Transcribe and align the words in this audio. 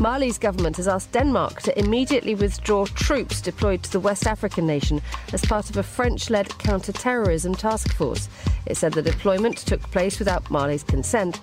Mali's 0.00 0.38
government 0.38 0.76
has 0.76 0.88
asked 0.88 1.12
Denmark 1.12 1.60
to 1.62 1.78
immediately 1.78 2.34
withdraw 2.34 2.84
troops 2.86 3.40
deployed 3.40 3.82
to 3.82 3.92
the 3.92 4.00
West 4.00 4.26
African 4.26 4.66
nation 4.66 5.00
as 5.32 5.42
part 5.42 5.68
of 5.70 5.76
a 5.76 5.82
French 5.82 6.30
led 6.30 6.48
counter-terrorism 6.58 7.54
task 7.54 7.94
force. 7.94 8.28
It 8.66 8.76
said 8.76 8.92
the 8.92 9.02
deployment 9.02 9.58
took 9.58 9.82
place 9.90 10.18
without 10.18 10.50
Mali's 10.50 10.82
consent. 10.82 11.40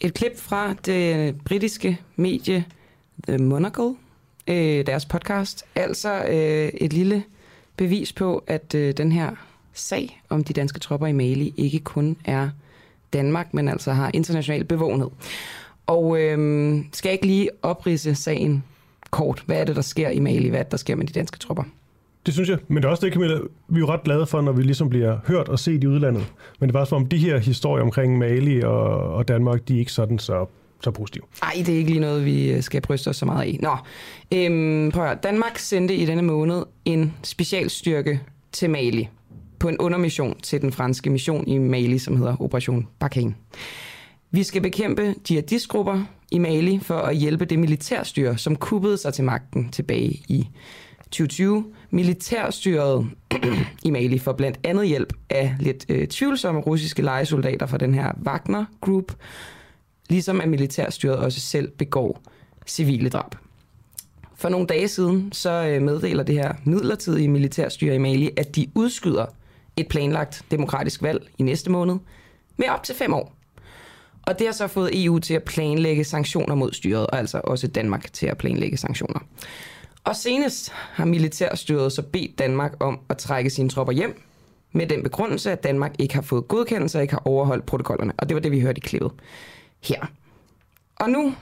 Et 0.00 0.14
klip 0.14 0.36
fra 0.36 0.74
det 0.74 1.34
britiske 1.44 2.00
medie 2.16 2.64
The 3.28 3.38
Monocle, 3.38 3.96
øh, 4.46 4.86
deres 4.86 5.06
podcast. 5.06 5.64
Altså 5.74 6.24
øh, 6.24 6.68
et 6.74 6.92
lille 6.92 7.22
bevis 7.76 8.12
på, 8.12 8.44
at 8.46 8.74
øh, 8.74 8.96
den 8.96 9.12
her 9.12 9.30
sag 9.72 10.22
om 10.28 10.44
de 10.44 10.52
danske 10.52 10.78
tropper 10.80 11.06
i 11.06 11.12
Mali 11.12 11.54
ikke 11.56 11.78
kun 11.78 12.16
er 12.24 12.50
Danmark, 13.12 13.54
men 13.54 13.68
altså 13.68 13.92
har 13.92 14.10
international 14.14 14.64
bevågenhed. 14.64 15.08
Og 15.86 16.20
øh, 16.20 16.78
skal 16.92 17.08
jeg 17.08 17.12
ikke 17.12 17.26
lige 17.26 17.50
oprise 17.62 18.14
sagen 18.14 18.64
kort? 19.10 19.42
Hvad 19.46 19.60
er 19.60 19.64
det, 19.64 19.76
der 19.76 19.82
sker 19.82 20.08
i 20.08 20.18
Mali? 20.18 20.48
Hvad 20.48 20.58
er 20.58 20.62
det, 20.62 20.72
der 20.72 20.78
sker 20.78 20.94
med 20.94 21.06
de 21.06 21.12
danske 21.12 21.38
tropper? 21.38 21.64
Det 22.26 22.34
synes 22.34 22.48
jeg, 22.48 22.58
men 22.68 22.76
det 22.76 22.84
er 22.84 22.88
også 22.88 23.06
det, 23.06 23.12
Camilla, 23.12 23.38
vi 23.68 23.76
er 23.76 23.78
jo 23.78 23.86
ret 23.86 24.02
glade 24.04 24.26
for, 24.26 24.40
når 24.40 24.52
vi 24.52 24.62
ligesom 24.62 24.88
bliver 24.88 25.18
hørt 25.26 25.48
og 25.48 25.58
set 25.58 25.84
i 25.84 25.86
udlandet. 25.86 26.32
Men 26.60 26.68
det 26.68 26.74
var 26.74 26.84
som 26.84 27.02
om 27.02 27.08
de 27.08 27.18
her 27.18 27.38
historier 27.38 27.84
omkring 27.84 28.18
Mali 28.18 28.60
og, 28.60 28.88
og 29.14 29.28
Danmark, 29.28 29.68
de 29.68 29.74
er 29.74 29.78
ikke 29.78 29.92
sådan 29.92 30.18
så, 30.18 30.46
så 30.82 30.90
positiv. 30.90 31.24
Nej, 31.42 31.52
det 31.56 31.68
er 31.68 31.78
ikke 31.78 31.90
lige 31.90 32.00
noget, 32.00 32.24
vi 32.24 32.52
øh, 32.52 32.62
skal 32.62 32.82
bryste 32.82 33.08
os 33.08 33.16
så 33.16 33.26
meget 33.26 33.48
i. 33.48 33.58
Nå, 33.62 33.76
øhm, 34.34 34.90
prøv 34.90 35.02
at 35.02 35.08
høre. 35.08 35.18
Danmark 35.22 35.58
sendte 35.58 35.94
i 35.94 36.06
denne 36.06 36.22
måned 36.22 36.62
en 36.84 37.14
specialstyrke 37.22 38.20
til 38.52 38.70
Mali 38.70 39.08
på 39.58 39.68
en 39.68 39.78
undermission 39.78 40.40
til 40.42 40.60
den 40.60 40.72
franske 40.72 41.10
mission 41.10 41.48
i 41.48 41.58
Mali, 41.58 41.98
som 41.98 42.16
hedder 42.16 42.42
Operation 42.42 42.88
Barkhane. 42.98 43.34
Vi 44.30 44.42
skal 44.42 44.62
bekæmpe 44.62 45.14
jihadistgrupper 45.30 46.04
i 46.30 46.38
Mali 46.38 46.78
for 46.82 46.98
at 46.98 47.16
hjælpe 47.16 47.44
det 47.44 47.58
militærstyre, 47.58 48.38
som 48.38 48.56
kuppede 48.56 48.98
sig 48.98 49.14
til 49.14 49.24
magten 49.24 49.68
tilbage 49.70 50.22
i 50.28 50.48
2020. 51.10 51.64
Militærstyret 51.90 53.10
i 53.86 53.90
Mali 53.90 54.18
får 54.18 54.32
blandt 54.32 54.58
andet 54.64 54.88
hjælp 54.88 55.12
af 55.30 55.54
lidt 55.60 55.86
øh, 55.88 56.08
tvivlsomme 56.08 56.60
russiske 56.60 57.02
legesoldater 57.02 57.66
fra 57.66 57.78
den 57.78 57.94
her 57.94 58.12
Wagner 58.26 58.64
Group, 58.80 59.12
ligesom 60.08 60.40
at 60.40 60.48
militærstyret 60.48 61.16
også 61.16 61.40
selv 61.40 61.70
begår 61.70 62.22
civile 62.66 63.08
drab. 63.08 63.34
For 64.34 64.48
nogle 64.48 64.66
dage 64.66 64.88
siden 64.88 65.32
så 65.32 65.50
øh, 65.50 65.82
meddeler 65.82 66.22
det 66.22 66.34
her 66.34 66.52
midlertidige 66.64 67.28
militærstyre 67.28 67.94
i 67.94 67.98
Mali, 67.98 68.30
at 68.36 68.56
de 68.56 68.66
udskyder 68.74 69.26
et 69.76 69.88
planlagt 69.88 70.44
demokratisk 70.50 71.02
valg 71.02 71.28
i 71.38 71.42
næste 71.42 71.70
måned 71.70 71.96
med 72.56 72.68
op 72.68 72.82
til 72.82 72.94
fem 72.94 73.14
år. 73.14 73.32
Og 74.22 74.38
det 74.38 74.46
har 74.46 74.52
så 74.52 74.66
fået 74.66 75.04
EU 75.04 75.18
til 75.18 75.34
at 75.34 75.44
planlægge 75.44 76.04
sanktioner 76.04 76.54
mod 76.54 76.72
styret, 76.72 77.06
og 77.06 77.18
altså 77.18 77.40
også 77.44 77.66
Danmark 77.66 78.12
til 78.12 78.26
at 78.26 78.38
planlægge 78.38 78.76
sanktioner. 78.76 79.20
Og 80.06 80.16
senest 80.16 80.72
har 80.72 81.04
militærstyret 81.04 81.92
så 81.92 82.02
bedt 82.02 82.38
Danmark 82.38 82.74
om 82.80 83.00
at 83.08 83.18
trække 83.18 83.50
sine 83.50 83.68
tropper 83.68 83.92
hjem, 83.92 84.22
med 84.72 84.86
den 84.86 85.02
begrundelse, 85.02 85.52
at 85.52 85.64
Danmark 85.64 85.94
ikke 85.98 86.14
har 86.14 86.22
fået 86.22 86.48
godkendelse 86.48 86.98
og 86.98 87.02
ikke 87.02 87.14
har 87.14 87.22
overholdt 87.24 87.66
protokollerne. 87.66 88.12
Og 88.18 88.28
det 88.28 88.34
var 88.34 88.40
det, 88.40 88.52
vi 88.52 88.60
hørte 88.60 88.78
i 88.78 88.80
klippet 88.80 89.10
her. 89.84 90.06
Og 90.96 91.10
nu 91.10 91.34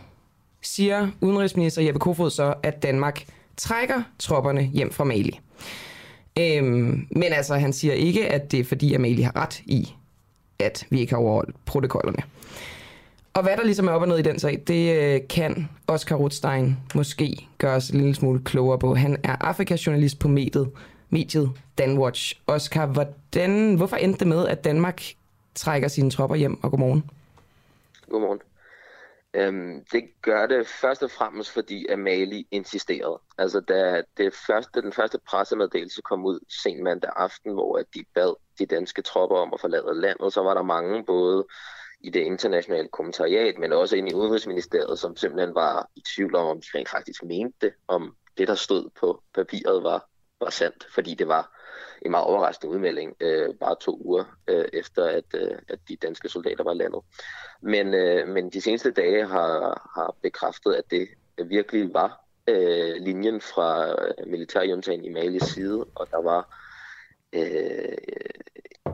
siger 0.63 1.09
udenrigsminister 1.21 1.83
Jeppe 1.83 2.01
Kofod 2.01 2.31
så, 2.31 2.55
at 2.63 2.83
Danmark 2.83 3.25
trækker 3.57 4.03
tropperne 4.19 4.63
hjem 4.63 4.93
fra 4.93 5.05
Mali. 5.05 5.41
Øhm, 6.39 7.07
men 7.11 7.33
altså, 7.33 7.55
han 7.55 7.73
siger 7.73 7.95
ikke, 7.95 8.29
at 8.29 8.53
det 8.53 8.61
er 8.61 8.65
fordi, 8.65 8.95
at 8.95 9.01
Mali 9.01 9.23
har 9.23 9.37
ret 9.37 9.63
i, 9.67 9.95
at 10.59 10.87
vi 10.91 11.01
ikke 11.01 11.13
har 11.13 11.21
overholdt 11.21 11.57
protokollerne. 11.67 12.23
Og 13.35 13.43
hvad 13.43 13.57
der 13.57 13.65
ligesom 13.65 13.89
er 13.89 13.93
op 13.93 14.03
og 14.03 14.09
ned 14.09 14.19
i 14.19 14.23
den 14.23 14.39
sag, 14.39 14.63
det 14.67 14.97
øh, 14.97 15.21
kan 15.29 15.69
Oscar 15.87 16.17
Rothstein 16.17 16.77
måske 16.95 17.49
gøre 17.59 17.77
os 17.77 17.91
en 17.91 17.99
lille 18.01 18.15
smule 18.15 18.45
klogere 18.45 18.79
på. 18.79 18.95
Han 18.95 19.17
er 19.25 19.37
Afrikajournalist 19.41 20.19
på 20.19 20.29
mediet, 20.29 20.71
mediet 21.11 21.51
Danwatch. 21.79 22.41
Oscar, 22.47 22.87
hvordan, 22.87 23.75
hvorfor 23.75 23.97
endte 23.97 24.19
det 24.19 24.27
med, 24.27 24.47
at 24.49 24.65
Danmark 24.65 25.03
trækker 25.55 25.89
sine 25.89 26.11
tropper 26.11 26.37
hjem, 26.37 26.65
og 26.65 26.71
godmorgen? 26.71 27.11
Godmorgen. 28.11 28.41
Øhm, 29.35 29.85
det 29.93 30.05
gør 30.23 30.47
det 30.47 30.67
først 30.67 31.03
og 31.03 31.11
fremmest, 31.11 31.51
fordi 31.51 31.87
at 31.87 31.99
Mali 31.99 32.47
insisterede. 32.51 33.21
Altså, 33.39 33.61
da 33.61 34.03
det 34.17 34.35
første, 34.47 34.83
den 34.83 34.93
første 34.93 35.19
pressemeddelelse 35.29 36.03
kom 36.03 36.25
ud 36.25 36.39
sen 36.65 36.85
mandag 36.85 37.11
aften, 37.17 37.53
hvor 37.53 37.79
at 37.79 37.85
de 37.95 38.05
bad 38.15 38.35
de 38.59 38.67
danske 38.67 39.03
tropper 39.03 39.37
om 39.37 39.55
at 39.55 39.61
forlade 39.61 40.01
landet, 40.01 40.33
så 40.33 40.43
var 40.43 40.55
der 40.55 40.63
mange 40.63 41.05
både 41.05 41.47
i 42.05 42.11
det 42.11 42.21
internationale 42.21 42.89
kommentariat, 42.89 43.59
men 43.59 43.73
også 43.73 43.97
ind 43.97 44.09
i 44.09 44.15
Udenrigsministeriet, 44.15 44.99
som 44.99 45.17
simpelthen 45.17 45.55
var 45.55 45.89
i 45.97 46.03
tvivl 46.15 46.35
om, 46.35 46.47
om 46.47 46.61
de 46.61 46.79
rent 46.79 46.89
faktisk 46.89 47.23
mente 47.23 47.57
det, 47.61 47.73
om 47.89 48.17
det, 48.39 48.49
der 48.49 48.55
stod 48.55 48.91
på 49.01 49.23
papiret, 49.35 49.83
var, 49.83 50.09
var 50.41 50.51
sandt, 50.51 50.87
fordi 50.95 51.15
det 51.15 51.29
var 51.29 51.61
en 52.03 52.11
meget 52.11 52.27
overraskende 52.27 52.73
udmelding, 52.73 53.17
øh, 53.21 53.55
bare 53.55 53.77
to 53.81 54.01
uger 54.05 54.25
øh, 54.49 54.65
efter, 54.73 55.05
at, 55.05 55.25
øh, 55.35 55.59
at 55.69 55.79
de 55.89 55.97
danske 55.97 56.29
soldater 56.29 56.65
var 56.65 56.75
landet. 56.75 57.01
Men, 57.61 57.95
øh, 57.95 58.29
men 58.29 58.51
de 58.51 58.61
seneste 58.61 58.91
dage 58.91 59.27
har, 59.27 59.91
har 59.95 60.15
bekræftet, 60.23 60.75
at 60.75 60.85
det 60.91 61.09
virkelig 61.49 61.95
var 61.95 62.25
øh, 62.49 62.95
linjen 62.97 63.41
fra 63.41 63.91
øh, 63.91 64.27
militærjuntagen 64.27 65.05
i 65.05 65.09
Malis 65.13 65.43
side, 65.43 65.85
og 65.95 66.11
der 66.11 66.23
var 66.23 66.59
øh, 67.33 67.97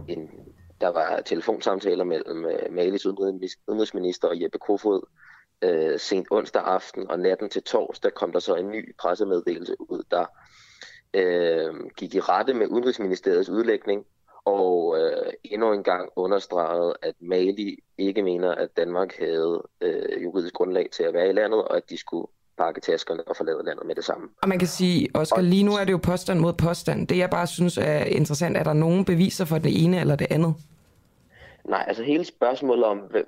en 0.08 0.30
der 0.80 0.88
var 0.88 1.20
telefonsamtaler 1.20 2.04
mellem 2.04 2.44
øh, 2.44 2.72
Malis 2.72 3.06
udenrigsminister 3.06 4.28
og 4.28 4.42
Jeppe 4.42 4.58
Kofod 4.58 5.06
øh, 5.62 5.98
sent 5.98 6.26
onsdag 6.30 6.62
aften, 6.62 7.10
og 7.10 7.18
natten 7.18 7.48
til 7.48 7.62
torsdag 7.62 8.14
kom 8.14 8.32
der 8.32 8.38
så 8.38 8.54
en 8.54 8.70
ny 8.70 8.96
pressemeddelelse 8.96 9.76
ud, 9.78 10.02
der 10.10 10.24
øh, 11.14 11.74
gik 11.96 12.14
i 12.14 12.20
rette 12.20 12.54
med 12.54 12.66
Udenrigsministeriets 12.66 13.48
udlægning, 13.48 14.06
og 14.44 14.98
øh, 15.00 15.32
endnu 15.44 15.72
en 15.72 15.82
gang 15.82 16.10
understregede, 16.16 16.94
at 17.02 17.14
Mali 17.20 17.78
ikke 17.98 18.22
mener, 18.22 18.54
at 18.54 18.76
Danmark 18.76 19.18
havde 19.18 19.62
øh, 19.80 20.22
juridisk 20.22 20.54
grundlag 20.54 20.88
til 20.92 21.02
at 21.02 21.14
være 21.14 21.28
i 21.28 21.32
landet, 21.32 21.64
og 21.64 21.76
at 21.76 21.90
de 21.90 21.98
skulle 21.98 22.26
pakke 22.60 22.80
taskerne 22.80 23.22
og 23.28 23.36
forlade 23.36 23.62
landet 23.64 23.86
med 23.86 23.94
det 23.94 24.04
samme. 24.04 24.28
Og 24.42 24.48
man 24.48 24.58
kan 24.58 24.68
sige, 24.68 25.08
Oscar, 25.14 25.40
lige 25.40 25.62
nu 25.62 25.72
er 25.72 25.84
det 25.84 25.92
jo 25.92 26.00
påstand 26.02 26.40
mod 26.40 26.52
påstand. 26.52 27.08
Det 27.08 27.18
jeg 27.18 27.30
bare 27.30 27.46
synes 27.46 27.78
er 27.78 28.04
interessant, 28.04 28.56
er 28.56 28.62
der 28.62 28.72
nogen 28.72 29.04
beviser 29.04 29.44
for 29.44 29.58
det 29.58 29.84
ene 29.84 30.00
eller 30.00 30.16
det 30.16 30.26
andet? 30.30 30.54
Nej, 31.64 31.84
altså 31.88 32.02
hele 32.02 32.24
spørgsmålet 32.24 32.84
om, 32.84 32.98
hvad, 32.98 33.22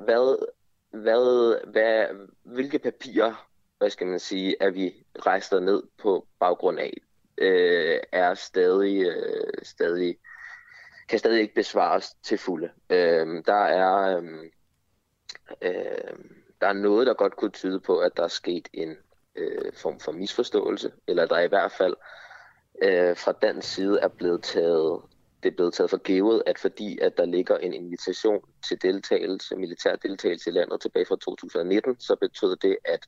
hvad, 0.91 1.57
hvad, 1.73 2.07
hvilke 2.43 2.79
papirer, 2.79 3.49
hvad 3.79 3.91
skal 3.91 4.07
man 4.07 4.19
sige, 4.19 4.57
er 4.61 4.71
vi 4.71 4.93
rejst 5.27 5.53
ned 5.53 5.83
på 6.03 6.27
baggrund 6.41 6.79
af, 6.79 6.93
øh, 7.39 7.99
er 8.13 8.35
stadig, 8.35 9.07
øh, 9.07 9.53
stadig, 9.63 10.17
kan 11.09 11.19
stadig 11.19 11.41
ikke 11.41 11.55
besvares 11.55 12.15
til 12.23 12.39
fulde. 12.39 12.71
Øh, 12.91 13.43
der 13.47 13.65
er, 13.65 14.19
øh, 14.19 14.25
øh, 15.63 16.15
der 16.61 16.67
er 16.67 16.73
noget, 16.73 17.07
der 17.07 17.15
godt 17.15 17.37
kunne 17.37 17.51
tyde 17.51 17.81
på, 17.81 17.99
at 17.99 18.17
der 18.17 18.23
er 18.25 18.29
sket 18.29 18.69
en 18.73 18.97
øh, 19.37 19.73
form 19.75 20.01
for 20.01 20.13
misforståelse, 20.13 20.93
eller 21.09 21.27
der 21.27 21.39
i 21.39 21.49
hvert 21.49 21.73
fald 21.73 21.95
øh, 22.83 23.17
fra 23.17 23.33
dansk 23.33 23.75
side 23.75 23.99
er 24.01 24.09
blevet 24.09 24.43
taget 24.43 25.01
det 25.43 25.51
er 25.51 25.57
blevet 25.57 25.75
taget 25.75 25.91
for 25.91 25.97
givet, 25.97 26.43
at 26.47 26.59
fordi 26.59 26.99
at 26.99 27.17
der 27.17 27.25
ligger 27.25 27.59
en 27.59 27.75
invitation 27.75 28.45
til 28.69 28.83
deltagelse, 28.83 29.57
militær 29.57 29.97
deltagelse 29.97 30.51
i 30.51 30.53
landet 30.53 30.81
tilbage 30.81 31.07
fra 31.07 31.17
2019, 31.17 32.01
så 32.01 32.17
betød 32.17 32.57
det, 32.57 32.77
at 32.85 33.07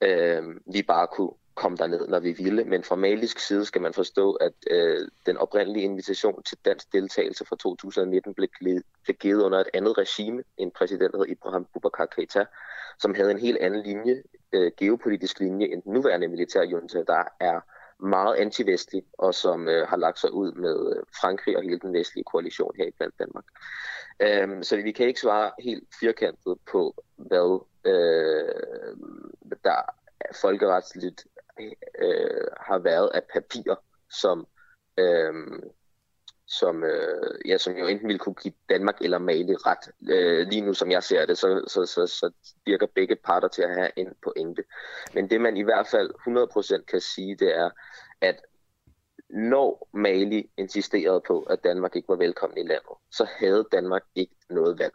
øh, 0.00 0.44
vi 0.72 0.82
bare 0.82 1.06
kunne 1.06 1.30
komme 1.56 1.76
derned, 1.76 2.08
når 2.08 2.20
vi 2.20 2.32
ville. 2.32 2.64
Men 2.64 2.84
fra 2.84 2.96
malisk 2.96 3.38
side 3.38 3.64
skal 3.64 3.82
man 3.82 3.94
forstå, 3.94 4.32
at 4.32 4.52
øh, 4.70 5.08
den 5.26 5.36
oprindelige 5.36 5.84
invitation 5.84 6.42
til 6.42 6.58
dansk 6.64 6.92
deltagelse 6.92 7.44
fra 7.44 7.56
2019 7.56 8.34
blev, 8.34 8.48
blev 9.04 9.16
givet 9.16 9.42
under 9.42 9.58
et 9.58 9.68
andet 9.74 9.98
regime, 9.98 10.42
en 10.56 10.70
præsident, 10.70 11.16
hed 11.16 11.26
Ibrahim 11.28 11.64
Boubacar 11.72 12.06
Keita, 12.06 12.44
som 12.98 13.14
havde 13.14 13.30
en 13.30 13.38
helt 13.38 13.58
anden 13.58 13.82
linje, 13.82 14.22
øh, 14.52 14.72
geopolitisk 14.76 15.40
linje, 15.40 15.66
end 15.66 15.82
den 15.82 15.92
nuværende 15.92 16.28
militærjunta, 16.28 17.02
der 17.06 17.24
er 17.40 17.60
meget 18.00 18.34
antivestlig, 18.34 19.02
og 19.18 19.34
som 19.34 19.68
øh, 19.68 19.88
har 19.88 19.96
lagt 19.96 20.18
sig 20.18 20.32
ud 20.32 20.52
med 20.52 20.96
øh, 20.96 21.02
Frankrig 21.20 21.56
og 21.56 21.62
hele 21.62 21.78
den 21.78 21.92
vestlige 21.92 22.24
koalition 22.24 22.72
her 22.76 22.86
i 22.86 22.90
blandt 22.98 23.14
Danmark. 23.18 23.44
Øhm, 24.20 24.62
så 24.62 24.76
vi 24.76 24.92
kan 24.92 25.06
ikke 25.06 25.20
svare 25.20 25.50
helt 25.58 25.88
firkantet 26.00 26.58
på, 26.72 26.94
hvad 27.16 27.60
øh, 27.84 28.96
der 29.64 29.82
folkeretsligt 30.40 31.26
øh, 31.98 32.46
har 32.60 32.78
været 32.78 33.10
af 33.14 33.22
papirer, 33.32 33.76
som, 34.10 34.46
øh, 34.98 35.34
som, 36.46 36.84
øh, 36.84 37.40
ja, 37.46 37.58
som 37.58 37.76
jo 37.76 37.86
enten 37.86 38.08
ville 38.08 38.18
kunne 38.18 38.34
give 38.34 38.54
Danmark 38.68 39.00
eller 39.00 39.18
Mali 39.18 39.54
ret. 39.54 39.92
Øh, 40.10 40.48
lige 40.48 40.60
nu, 40.60 40.74
som 40.74 40.90
jeg 40.90 41.02
ser 41.02 41.26
det, 41.26 41.38
så, 41.38 41.64
så, 41.66 41.86
så, 41.86 42.06
så 42.06 42.30
virker 42.66 42.86
begge 42.94 43.16
parter 43.16 43.48
til 43.48 43.62
at 43.62 43.74
have 43.74 43.90
en 43.96 44.14
pointe. 44.22 44.64
Men 45.14 45.30
det 45.30 45.40
man 45.40 45.56
i 45.56 45.62
hvert 45.62 45.86
fald 45.86 46.10
100% 46.80 46.84
kan 46.84 47.00
sige, 47.00 47.36
det 47.36 47.56
er, 47.56 47.70
at 48.20 48.42
når 49.30 49.88
Mali 49.92 50.50
insisterede 50.56 51.22
på, 51.26 51.42
at 51.42 51.64
Danmark 51.64 51.96
ikke 51.96 52.08
var 52.08 52.16
velkommen 52.16 52.58
i 52.58 52.62
landet, 52.68 52.96
så 53.10 53.28
havde 53.38 53.68
Danmark 53.72 54.02
ikke 54.14 54.34
noget 54.50 54.78
valg. 54.78 54.94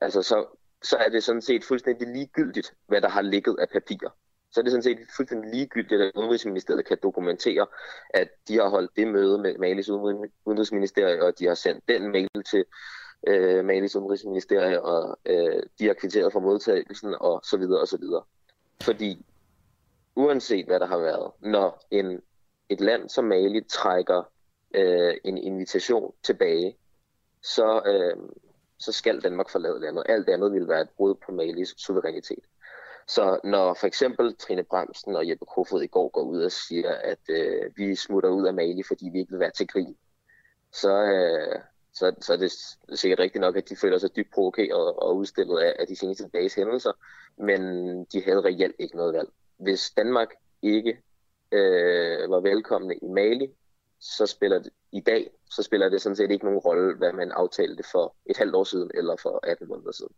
Altså, 0.00 0.22
så, 0.22 0.46
så 0.82 0.96
er 0.96 1.08
det 1.08 1.24
sådan 1.24 1.42
set 1.42 1.64
fuldstændig 1.64 2.08
ligegyldigt, 2.08 2.74
hvad 2.86 3.00
der 3.00 3.08
har 3.08 3.22
ligget 3.22 3.56
af 3.58 3.68
papirer 3.68 4.10
så 4.56 4.60
er 4.60 4.62
det 4.62 4.72
sådan 4.72 4.82
set 4.82 4.98
fuldstændig 5.16 5.50
ligegyldigt, 5.50 6.02
at 6.02 6.12
Udenrigsministeriet 6.14 6.86
kan 6.86 6.98
dokumentere, 7.02 7.66
at 8.10 8.28
de 8.48 8.54
har 8.54 8.68
holdt 8.68 8.96
det 8.96 9.08
møde 9.08 9.38
med 9.38 9.58
Malis 9.58 9.88
Udenrigsministerie, 10.44 11.24
og 11.24 11.38
de 11.38 11.46
har 11.46 11.54
sendt 11.54 11.88
den 11.88 12.12
mail 12.12 12.44
til 12.50 12.64
øh, 13.26 13.64
Malis 13.64 13.96
Udenrigsministerie, 13.96 14.82
og 14.82 15.18
øh, 15.26 15.62
de 15.78 15.86
har 15.86 15.94
kvitteret 15.94 16.32
for 16.32 16.40
modtagelsen, 16.40 17.14
og 17.20 17.40
så 17.44 17.56
videre, 17.56 17.80
og 17.80 17.88
så 17.88 17.96
videre. 17.96 18.22
Fordi 18.82 19.26
uanset 20.14 20.66
hvad 20.66 20.80
der 20.80 20.86
har 20.86 20.98
været, 20.98 21.30
når 21.40 21.86
en, 21.90 22.22
et 22.68 22.80
land 22.80 23.08
som 23.08 23.24
Mali 23.24 23.60
trækker 23.60 24.22
øh, 24.74 25.14
en 25.24 25.38
invitation 25.38 26.12
tilbage, 26.22 26.76
så, 27.42 27.82
øh, 27.86 28.28
så 28.78 28.92
skal 28.92 29.20
Danmark 29.20 29.50
forlade 29.50 29.80
landet. 29.80 30.04
Alt 30.08 30.28
andet 30.28 30.52
vil 30.52 30.68
være 30.68 30.80
et 30.80 30.90
brud 30.96 31.14
på 31.14 31.32
Malis 31.32 31.74
suverænitet. 31.76 32.44
Så 33.08 33.40
når 33.44 33.74
for 33.74 33.86
eksempel 33.86 34.36
Trine 34.36 34.64
Bremsen 34.64 35.16
og 35.16 35.28
Jeppe 35.28 35.44
Kofod 35.46 35.82
i 35.82 35.86
går 35.86 36.08
går 36.08 36.22
ud 36.22 36.42
og 36.42 36.52
siger, 36.52 36.94
at 36.94 37.18
øh, 37.28 37.76
vi 37.76 37.94
smutter 37.94 38.30
ud 38.30 38.46
af 38.46 38.54
Mali, 38.54 38.82
fordi 38.82 39.08
vi 39.12 39.18
ikke 39.18 39.30
vil 39.30 39.40
være 39.40 39.50
til 39.50 39.66
grin, 39.68 39.96
så, 40.72 41.02
øh, 41.02 41.60
så, 41.92 42.14
så 42.20 42.32
er 42.32 42.36
det 42.36 42.52
sikkert 42.98 43.18
rigtigt 43.18 43.40
nok, 43.40 43.56
at 43.56 43.68
de 43.68 43.76
føler 43.76 43.98
sig 43.98 44.16
dybt 44.16 44.34
provokeret 44.34 44.92
og 44.94 45.16
udstillet 45.16 45.58
af, 45.58 45.76
af 45.78 45.86
de 45.86 45.96
seneste 45.96 46.28
dages 46.28 46.54
hændelser, 46.54 46.92
men 47.36 47.60
de 48.04 48.22
havde 48.22 48.44
reelt 48.44 48.76
ikke 48.78 48.96
noget 48.96 49.14
valg. 49.14 49.28
Hvis 49.56 49.90
Danmark 49.90 50.28
ikke 50.62 50.98
øh, 51.52 52.30
var 52.30 52.40
velkomne 52.40 52.96
i 52.96 53.08
Mali, 53.08 53.50
så 54.00 54.26
spiller 54.26 54.58
det 54.58 54.72
i 54.92 55.00
dag, 55.00 55.30
så 55.50 55.62
spiller 55.62 55.88
det 55.88 56.02
sådan 56.02 56.16
set 56.16 56.30
ikke 56.30 56.44
nogen 56.44 56.60
rolle, 56.60 56.96
hvad 56.96 57.12
man 57.12 57.32
aftalte 57.32 57.82
for 57.92 58.16
et 58.26 58.36
halvt 58.36 58.54
år 58.54 58.64
siden 58.64 58.90
eller 58.94 59.16
for 59.16 59.40
18 59.42 59.68
måneder 59.68 59.92
siden. 59.92 60.12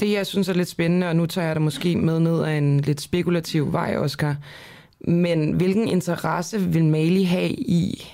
Det, 0.00 0.12
jeg 0.12 0.26
synes 0.26 0.48
er 0.48 0.52
lidt 0.52 0.68
spændende, 0.68 1.08
og 1.08 1.16
nu 1.16 1.26
tager 1.26 1.46
jeg 1.46 1.56
det 1.56 1.62
måske 1.62 1.96
med 1.96 2.20
ned 2.20 2.42
af 2.44 2.52
en 2.52 2.80
lidt 2.80 3.00
spekulativ 3.00 3.72
vej, 3.72 3.96
Oscar, 3.96 4.36
men 5.00 5.52
hvilken 5.52 5.88
interesse 5.88 6.60
vil 6.60 6.84
Mali 6.84 7.22
have 7.22 7.50
i, 7.50 8.04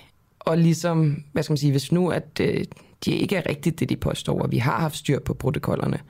og 0.40 0.58
ligesom, 0.58 1.24
hvad 1.32 1.42
skal 1.42 1.52
man 1.52 1.58
sige, 1.58 1.70
hvis 1.70 1.92
nu, 1.92 2.10
at 2.10 2.40
øh, 2.40 2.64
de 3.04 3.16
ikke 3.16 3.36
er 3.36 3.48
rigtigt 3.48 3.80
det, 3.80 3.88
de 3.88 3.96
påstår, 3.96 4.42
og 4.42 4.50
vi 4.50 4.58
har 4.58 4.78
haft 4.80 4.96
styr 4.96 5.18
på 5.18 5.34
protokollerne, 5.34 6.00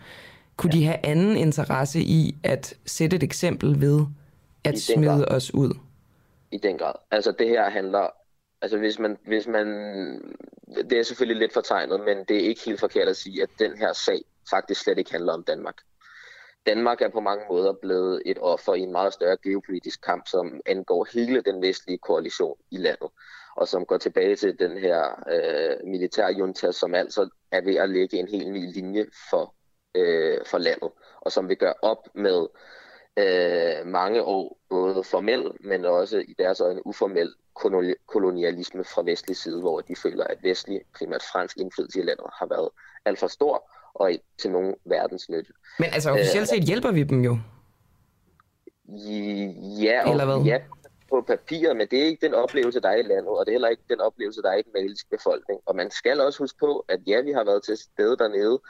kunne 0.57 0.75
ja. 0.75 0.79
de 0.79 0.85
have 0.85 1.07
anden 1.07 1.37
interesse 1.37 2.01
i 2.01 2.37
at 2.43 2.75
sætte 2.87 3.17
et 3.17 3.23
eksempel 3.23 3.81
ved 3.81 4.01
at 4.65 4.79
smide 4.79 5.09
grad. 5.09 5.25
os 5.29 5.55
ud? 5.55 5.75
I 6.53 6.59
den 6.59 6.79
grad. 6.79 6.95
Altså 7.11 7.33
det 7.39 7.49
her 7.49 7.71
handler, 7.71 8.07
altså 8.63 8.79
hvis 8.79 8.99
man, 8.99 9.17
hvis 9.27 9.47
man, 9.47 9.67
det 10.91 10.99
er 10.99 11.03
selvfølgelig 11.03 11.41
lidt 11.41 11.53
fortegnet, 11.53 12.01
men 12.01 12.17
det 12.29 12.37
er 12.37 12.49
ikke 12.49 12.61
helt 12.67 12.81
forkert 12.81 13.09
at 13.09 13.17
sige, 13.17 13.43
at 13.43 13.49
den 13.59 13.79
her 13.79 13.93
sag 13.93 14.23
faktisk 14.51 14.81
slet 14.81 14.99
ikke 14.99 15.13
handler 15.13 15.33
om 15.33 15.45
Danmark. 15.45 15.77
Danmark 16.67 17.03
er 17.03 17.09
på 17.09 17.21
mange 17.21 17.45
måder 17.51 17.73
blevet 17.73 18.23
et 18.27 18.39
offer 18.41 18.75
i 18.75 18.81
en 18.81 18.93
meget 18.93 19.13
større 19.13 19.37
geopolitisk 19.43 20.03
kamp, 20.03 20.29
som 20.29 20.61
angår 20.67 21.09
hele 21.13 21.41
den 21.41 21.63
vestlige 21.63 21.99
koalition 21.99 22.57
i 22.71 22.77
landet, 22.77 23.11
og 23.57 23.69
som 23.69 23.87
går 23.87 23.97
tilbage 23.97 24.37
til 24.37 24.59
den 24.59 24.79
her 24.79 25.25
øh, 25.33 25.89
militærjunta, 25.89 26.73
som 26.73 26.95
altså 26.95 27.29
er 27.51 27.61
ved 27.61 27.75
at 27.75 27.91
lægge 27.91 28.17
en 28.17 28.29
helt 28.29 28.53
ny 28.53 28.73
linje 28.73 29.07
for, 29.31 29.55
øh, 29.95 30.39
for 30.47 30.59
landet, 30.59 30.91
og 31.21 31.33
som 31.33 31.49
vil 31.49 31.57
gøre 31.57 31.75
op 31.83 32.09
med 32.15 32.47
øh, 33.19 33.87
mange 33.87 34.23
år 34.23 34.59
både 34.69 35.05
formel, 35.05 35.53
men 35.61 35.85
også 35.85 36.19
i 36.19 36.35
deres 36.39 36.61
øjne 36.61 36.87
uformel 36.87 37.35
kolonialisme 38.07 38.85
fra 38.85 39.03
vestlig 39.03 39.37
side, 39.37 39.61
hvor 39.61 39.81
de 39.81 39.97
føler, 39.97 40.25
at 40.25 40.39
vestlig, 40.43 40.81
primært 40.99 41.23
fransk 41.33 41.57
indflydelse 41.57 42.01
i 42.01 42.03
landet 42.03 42.27
har 42.33 42.47
været 42.47 42.69
alt 43.05 43.19
for 43.19 43.27
stor, 43.27 43.71
og 44.01 44.13
til 44.39 44.51
nogen 44.51 44.75
verdensnytte. 44.85 45.53
Men 45.79 45.89
altså 45.93 46.11
officielt 46.11 46.49
set 46.49 46.65
hjælper 46.65 46.91
vi 46.91 47.03
dem 47.03 47.21
jo. 47.21 47.39
Ja, 49.81 50.05
og, 50.05 50.11
Eller 50.11 50.25
hvad? 50.25 50.45
ja, 50.45 50.59
på 51.11 51.25
papiret, 51.27 51.77
men 51.77 51.87
det 51.91 51.99
er 52.01 52.05
ikke 52.05 52.27
den 52.27 52.35
oplevelse, 52.35 52.81
der 52.81 52.89
er 52.89 52.97
i 52.97 53.03
landet, 53.03 53.29
og 53.29 53.47
det 53.47 53.53
er 53.53 53.55
heller 53.55 53.69
ikke 53.69 53.83
den 53.89 54.01
oplevelse, 54.01 54.43
der 54.43 54.51
er 54.51 54.57
i 54.57 54.63
den 54.63 54.73
maliske 54.75 55.09
befolkning. 55.11 55.61
Og 55.67 55.77
man 55.77 55.91
skal 55.91 56.21
også 56.21 56.39
huske 56.39 56.59
på, 56.59 56.85
at 56.89 57.01
ja, 57.07 57.21
vi 57.21 57.33
har 57.33 57.45
været 57.45 57.63
til 57.63 57.77
stede 57.77 58.17
dernede 58.17 58.61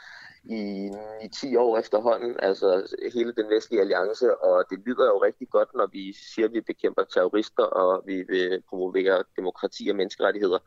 i, 0.49 0.91
i 1.23 1.27
10 1.27 1.55
år 1.55 1.77
efterhånden, 1.77 2.35
altså 2.39 2.97
hele 3.13 3.31
den 3.31 3.49
vestlige 3.49 3.81
alliance, 3.81 4.37
og 4.37 4.65
det 4.69 4.79
lyder 4.85 5.05
jo 5.05 5.23
rigtig 5.23 5.49
godt, 5.49 5.69
når 5.75 5.87
vi 5.91 6.13
siger, 6.13 6.47
at 6.47 6.53
vi 6.53 6.61
bekæmper 6.61 7.03
terrorister, 7.03 7.63
og 7.63 8.03
vi 8.05 8.21
vil 8.21 8.63
promovere 8.69 9.23
demokrati 9.35 9.87
og 9.89 9.95
menneskerettigheder. 9.95 10.59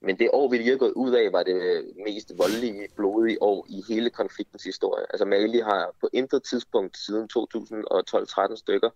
Men 0.00 0.18
det 0.18 0.30
år, 0.32 0.50
vi 0.50 0.56
lige 0.56 0.72
er 0.72 0.78
gået 0.78 0.92
ud 0.92 1.12
af, 1.12 1.32
var 1.32 1.42
det 1.42 1.84
mest 2.04 2.32
voldelige, 2.38 2.88
blodige 2.96 3.42
år 3.42 3.66
i 3.68 3.82
hele 3.88 4.10
konfliktens 4.10 4.64
historie. 4.64 5.06
Altså 5.10 5.24
Mali 5.24 5.60
har 5.60 5.94
på 6.00 6.08
intet 6.12 6.42
tidspunkt 6.42 6.98
siden 6.98 7.28
2012-13 7.38 8.56
stykker, 8.56 8.90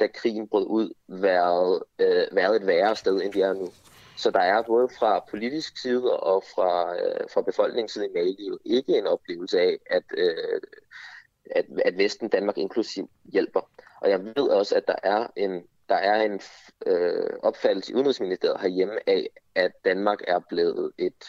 da 0.00 0.06
krigen 0.06 0.48
brød 0.48 0.66
ud, 0.66 0.90
været, 1.08 1.82
øh, 1.98 2.24
været 2.32 2.56
et 2.56 2.66
værre 2.66 2.96
sted, 2.96 3.22
end 3.22 3.32
de 3.32 3.42
er 3.42 3.52
nu. 3.52 3.68
Så 4.16 4.30
der 4.30 4.40
er 4.40 4.62
både 4.62 4.88
fra 4.98 5.24
politisk 5.30 5.78
side 5.78 6.16
og 6.20 6.44
fra, 6.54 6.96
øh, 6.96 7.30
fra 7.34 7.42
befolkningens 7.42 7.92
side 7.92 8.06
i 8.06 8.12
Mali 8.14 8.48
jo 8.48 8.58
ikke 8.64 8.98
en 8.98 9.06
oplevelse 9.06 9.60
af, 9.60 9.78
at, 9.90 10.02
øh, 10.16 10.60
at, 11.50 11.66
at 11.84 11.98
Vesten, 11.98 12.28
Danmark 12.28 12.58
inklusiv, 12.58 13.10
hjælper. 13.24 13.70
Og 14.00 14.10
jeg 14.10 14.24
ved 14.24 14.48
også, 14.48 14.76
at 14.76 14.86
der 14.86 14.96
er 15.02 15.26
en 15.36 15.64
der 15.88 15.94
er 15.94 16.22
en 16.22 16.40
øh, 16.86 17.30
opfattelse 17.42 17.92
i 17.92 17.94
Udenrigsministeriet 17.94 18.60
herhjemme 18.60 19.08
af, 19.08 19.30
at 19.54 19.72
Danmark 19.84 20.18
er 20.28 20.38
blevet 20.48 20.92
et, 20.98 21.24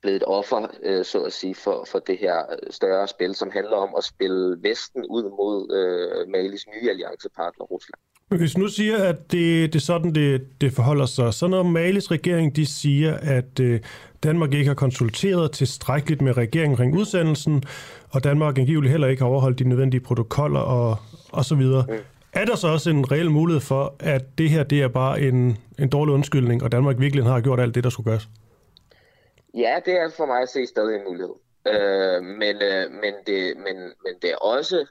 blevet 0.00 0.16
et 0.16 0.24
offer, 0.26 0.68
øh, 0.82 1.04
så 1.04 1.22
at 1.22 1.32
sige, 1.32 1.54
for, 1.54 1.84
for 1.84 1.98
det 1.98 2.18
her 2.18 2.56
større 2.70 3.08
spil, 3.08 3.34
som 3.34 3.50
handler 3.50 3.76
om 3.76 3.94
at 3.96 4.04
spille 4.04 4.62
Vesten 4.62 5.06
ud 5.06 5.22
mod 5.22 5.72
øh, 5.72 6.28
Malis 6.28 6.66
nye 6.66 6.90
alliancepartner 6.90 7.64
Rusland. 7.64 8.00
Men 8.30 8.38
hvis 8.38 8.58
nu 8.58 8.68
siger, 8.68 9.04
at 9.04 9.16
det, 9.32 9.72
det 9.72 9.78
er 9.78 9.84
sådan, 9.84 10.14
det, 10.14 10.60
det 10.60 10.72
forholder 10.72 11.06
sig, 11.06 11.34
så 11.34 11.46
når 11.46 11.62
Malis 11.62 12.10
regering 12.10 12.56
de 12.56 12.66
siger, 12.66 13.16
at 13.22 13.60
øh, 13.60 13.80
Danmark 14.22 14.54
ikke 14.54 14.68
har 14.68 14.74
konsulteret 14.74 15.52
tilstrækkeligt 15.52 16.22
med 16.22 16.36
regeringen 16.36 16.72
omkring 16.72 16.98
udsendelsen, 16.98 17.62
og 18.10 18.24
Danmark 18.24 18.58
angiveligt 18.58 18.90
heller 18.90 19.08
ikke 19.08 19.22
har 19.22 19.28
overholdt 19.28 19.58
de 19.58 19.68
nødvendige 19.68 20.00
protokoller 20.00 20.60
og, 20.60 20.96
og 21.32 21.44
så 21.44 21.54
videre, 21.54 21.84
mm. 21.88 21.94
Er 22.32 22.44
der 22.44 22.56
så 22.56 22.68
også 22.68 22.90
en 22.90 23.12
reel 23.12 23.30
mulighed 23.30 23.60
for, 23.60 23.94
at 24.00 24.38
det 24.38 24.50
her 24.50 24.62
det 24.62 24.82
er 24.82 24.88
bare 24.88 25.20
en, 25.20 25.58
en 25.78 25.88
dårlig 25.88 26.14
undskyldning, 26.14 26.62
og 26.62 26.72
Danmark 26.72 27.00
virkelig 27.00 27.24
har 27.24 27.40
gjort 27.40 27.60
alt 27.60 27.74
det, 27.74 27.84
der 27.84 27.90
skulle 27.90 28.10
gøres? 28.10 28.28
Ja, 29.54 29.76
det 29.84 29.94
er 29.94 30.10
for 30.16 30.26
mig 30.26 30.42
at 30.42 30.48
se 30.48 30.66
stadig 30.66 30.96
en 30.96 31.04
mulighed. 31.08 31.34
Øh, 31.66 32.22
men, 32.22 32.56
øh, 32.62 32.84
men, 33.02 33.14
det, 33.26 33.54
men, 33.56 33.76
men 34.04 34.14
det 34.22 34.30
er 34.30 34.36
også 34.36 34.86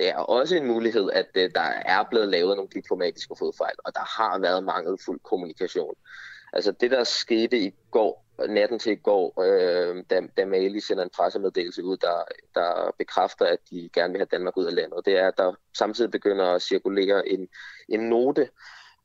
det 0.00 0.08
er 0.08 0.16
også 0.16 0.56
en 0.56 0.66
mulighed, 0.66 1.10
at 1.12 1.28
øh, 1.34 1.50
der 1.54 1.70
er 1.84 2.04
blevet 2.10 2.28
lavet 2.28 2.56
nogle 2.56 2.70
diplomatiske 2.74 3.34
fodfejl, 3.38 3.74
og 3.84 3.94
der 3.94 4.20
har 4.20 4.38
været 4.38 4.64
mangelfuld 4.64 5.20
kommunikation. 5.20 5.94
Altså 6.52 6.72
det, 6.72 6.90
der 6.90 7.04
skete 7.04 7.58
i 7.58 7.74
går, 7.90 8.24
natten 8.48 8.78
til 8.78 8.92
i 8.92 8.96
går, 8.96 9.42
øh, 9.42 10.04
da, 10.10 10.20
da 10.36 10.44
Mali 10.44 10.80
sender 10.80 11.04
en 11.04 11.10
pressemeddelelse 11.16 11.84
ud, 11.84 11.96
der, 11.96 12.24
der 12.54 12.94
bekræfter, 12.98 13.46
at 13.46 13.58
de 13.70 13.90
gerne 13.92 14.12
vil 14.12 14.20
have 14.20 14.28
Danmark 14.32 14.56
ud 14.56 14.64
af 14.64 14.74
landet. 14.74 15.06
Det 15.06 15.18
er, 15.18 15.28
at 15.28 15.38
der 15.38 15.54
samtidig 15.78 16.10
begynder 16.10 16.44
at 16.44 16.62
cirkulere 16.62 17.28
en, 17.28 17.48
en 17.88 18.00
note, 18.00 18.48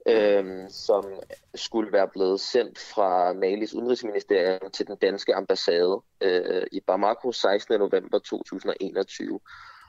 øh, 0.07 0.69
som 0.69 1.05
skulle 1.55 1.91
være 1.91 2.07
blevet 2.07 2.39
sendt 2.39 2.79
fra 2.79 3.33
Malis 3.33 3.73
udenrigsministerium 3.73 4.71
til 4.71 4.87
den 4.87 4.95
danske 4.95 5.35
ambassade 5.35 6.01
øh, 6.21 6.63
i 6.71 6.79
Bamako 6.79 7.31
16. 7.31 7.79
november 7.79 8.19
2021. 8.19 9.39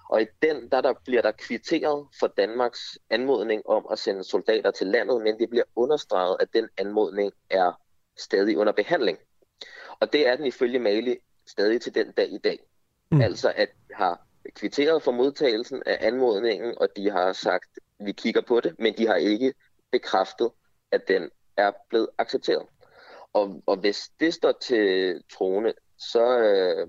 Og 0.08 0.22
i 0.22 0.26
den, 0.42 0.68
der, 0.70 0.80
der 0.80 0.94
bliver 1.04 1.22
der 1.22 1.32
kvitteret 1.32 2.06
for 2.20 2.26
Danmarks 2.26 2.98
anmodning 3.10 3.66
om 3.66 3.86
at 3.90 3.98
sende 3.98 4.24
soldater 4.24 4.70
til 4.70 4.86
landet, 4.86 5.22
men 5.22 5.38
det 5.38 5.50
bliver 5.50 5.64
understreget, 5.76 6.36
at 6.40 6.48
den 6.52 6.68
anmodning 6.78 7.32
er 7.50 7.80
stadig 8.16 8.58
under 8.58 8.72
behandling. 8.72 9.18
Og 10.00 10.12
det 10.12 10.28
er 10.28 10.36
den 10.36 10.46
ifølge 10.46 10.78
Mali 10.78 11.16
stadig 11.46 11.80
til 11.80 11.94
den 11.94 12.12
dag 12.12 12.32
i 12.32 12.38
dag. 12.38 12.58
Mm. 13.10 13.20
Altså 13.20 13.52
at 13.56 13.68
de 13.88 13.94
har 13.94 14.26
kvitteret 14.54 15.02
for 15.02 15.12
modtagelsen 15.12 15.82
af 15.86 15.98
anmodningen, 16.00 16.78
og 16.78 16.88
de 16.96 17.10
har 17.10 17.32
sagt, 17.32 17.78
vi 17.98 18.12
kigger 18.12 18.40
på 18.40 18.60
det, 18.60 18.74
men 18.78 18.94
de 18.98 19.06
har 19.06 19.14
ikke 19.14 19.54
bekræftet, 19.90 20.50
at 20.90 21.08
den 21.08 21.30
er 21.56 21.72
blevet 21.88 22.08
accepteret. 22.18 22.66
Og, 23.32 23.62
og 23.66 23.76
hvis 23.76 24.10
det 24.20 24.34
står 24.34 24.52
til 24.52 25.22
trone, 25.32 25.72
så, 25.98 26.38
øh, 26.38 26.88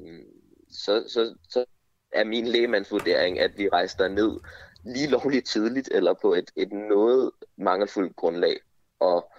så, 0.72 1.04
så, 1.08 1.36
så 1.50 1.66
er 2.12 2.24
min 2.24 2.48
lægemandsvurdering, 2.48 3.40
at 3.40 3.52
vi 3.58 3.70
rejste 3.70 4.10
ned 4.10 4.40
lige 4.84 5.08
lovligt 5.08 5.48
tidligt, 5.48 5.90
eller 5.92 6.14
på 6.22 6.34
et, 6.34 6.52
et 6.56 6.72
noget 6.72 7.32
mangelfuldt 7.58 8.16
grundlag. 8.16 8.58
Og 9.00 9.32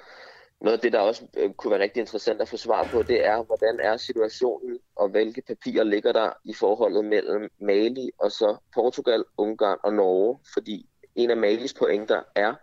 noget 0.61 0.77
af 0.77 0.81
det, 0.81 0.93
der 0.93 0.99
også 0.99 1.27
øh, 1.37 1.51
kunne 1.53 1.71
være 1.71 1.81
rigtig 1.81 2.01
interessant 2.01 2.41
at 2.41 2.49
få 2.49 2.57
svar 2.57 2.89
på, 2.93 3.03
det 3.03 3.27
er, 3.27 3.43
hvordan 3.43 3.81
er 3.81 3.97
situationen, 3.97 4.79
og 4.97 5.09
hvilke 5.09 5.43
papirer 5.43 5.85
ligger 5.85 6.13
der 6.13 6.31
i 6.45 6.55
forholdet 6.55 7.05
mellem 7.05 7.51
Mali 7.61 8.11
og 8.19 8.33
så 8.33 8.57
Portugal, 8.75 9.25
Ungarn 9.37 9.79
og 9.85 9.95
Norge, 9.95 10.39
fordi 10.55 10.89
en 11.15 11.31
af 11.31 11.37
Malis 11.37 11.75
pointer 11.75 12.23
er, 12.35 12.55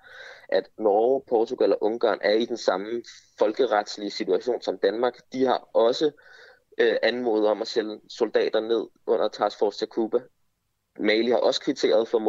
at 0.50 0.70
Norge, 0.78 1.22
Portugal 1.30 1.72
og 1.72 1.84
Ungarn 1.84 2.20
er 2.22 2.34
i 2.34 2.46
den 2.46 2.58
samme 2.58 3.04
folkeretslige 3.40 4.12
situation 4.12 4.62
som 4.62 4.78
Danmark. 4.78 5.14
De 5.34 5.46
har 5.46 5.70
også 5.74 6.06
øh, 6.06 6.12
anmodet 7.04 7.48
om 7.48 7.62
at 7.62 7.68
sende 7.68 8.00
soldater 8.10 8.60
ned 8.60 8.88
under 9.08 9.28
Task 9.28 9.60
Force 9.60 9.80
Takuba. 9.80 10.20
Mali 11.00 11.30
har 11.30 11.38
også 11.38 11.62
kvitteret 11.62 12.08
for 12.08 12.20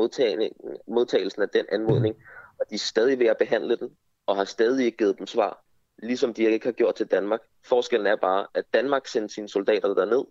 modtagelsen 0.89 1.43
af 1.43 1.49
den 1.49 1.65
anmodning, 1.73 2.17
og 2.61 2.67
de 2.71 2.75
er 2.75 2.79
stadig 2.79 3.19
ved 3.19 3.27
at 3.27 3.37
behandle 3.39 3.77
den, 3.77 3.91
og 4.27 4.37
har 4.37 4.45
stadig 4.45 4.85
ikke 4.85 4.99
givet 4.99 5.19
dem 5.19 5.27
svar, 5.27 5.65
ligesom 6.03 6.35
de 6.35 6.43
ikke 6.43 6.67
har 6.67 6.73
gjort 6.73 6.95
til 6.95 7.07
Danmark. 7.07 7.41
Forskellen 7.65 8.07
er 8.07 8.17
bare, 8.17 8.47
at 8.55 8.65
Danmark 8.75 9.07
sendte 9.07 9.35
sine 9.35 9.49
soldater 9.49 9.95
derned, 9.95 10.25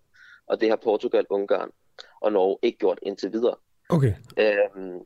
og 0.46 0.60
det 0.60 0.68
har 0.68 0.76
Portugal, 0.76 1.26
Ungarn 1.30 1.70
og 2.20 2.32
Norge 2.32 2.58
ikke 2.62 2.78
gjort 2.78 2.98
indtil 3.02 3.32
videre. 3.32 3.56
Okay. 3.88 4.14
Øhm, 4.38 5.00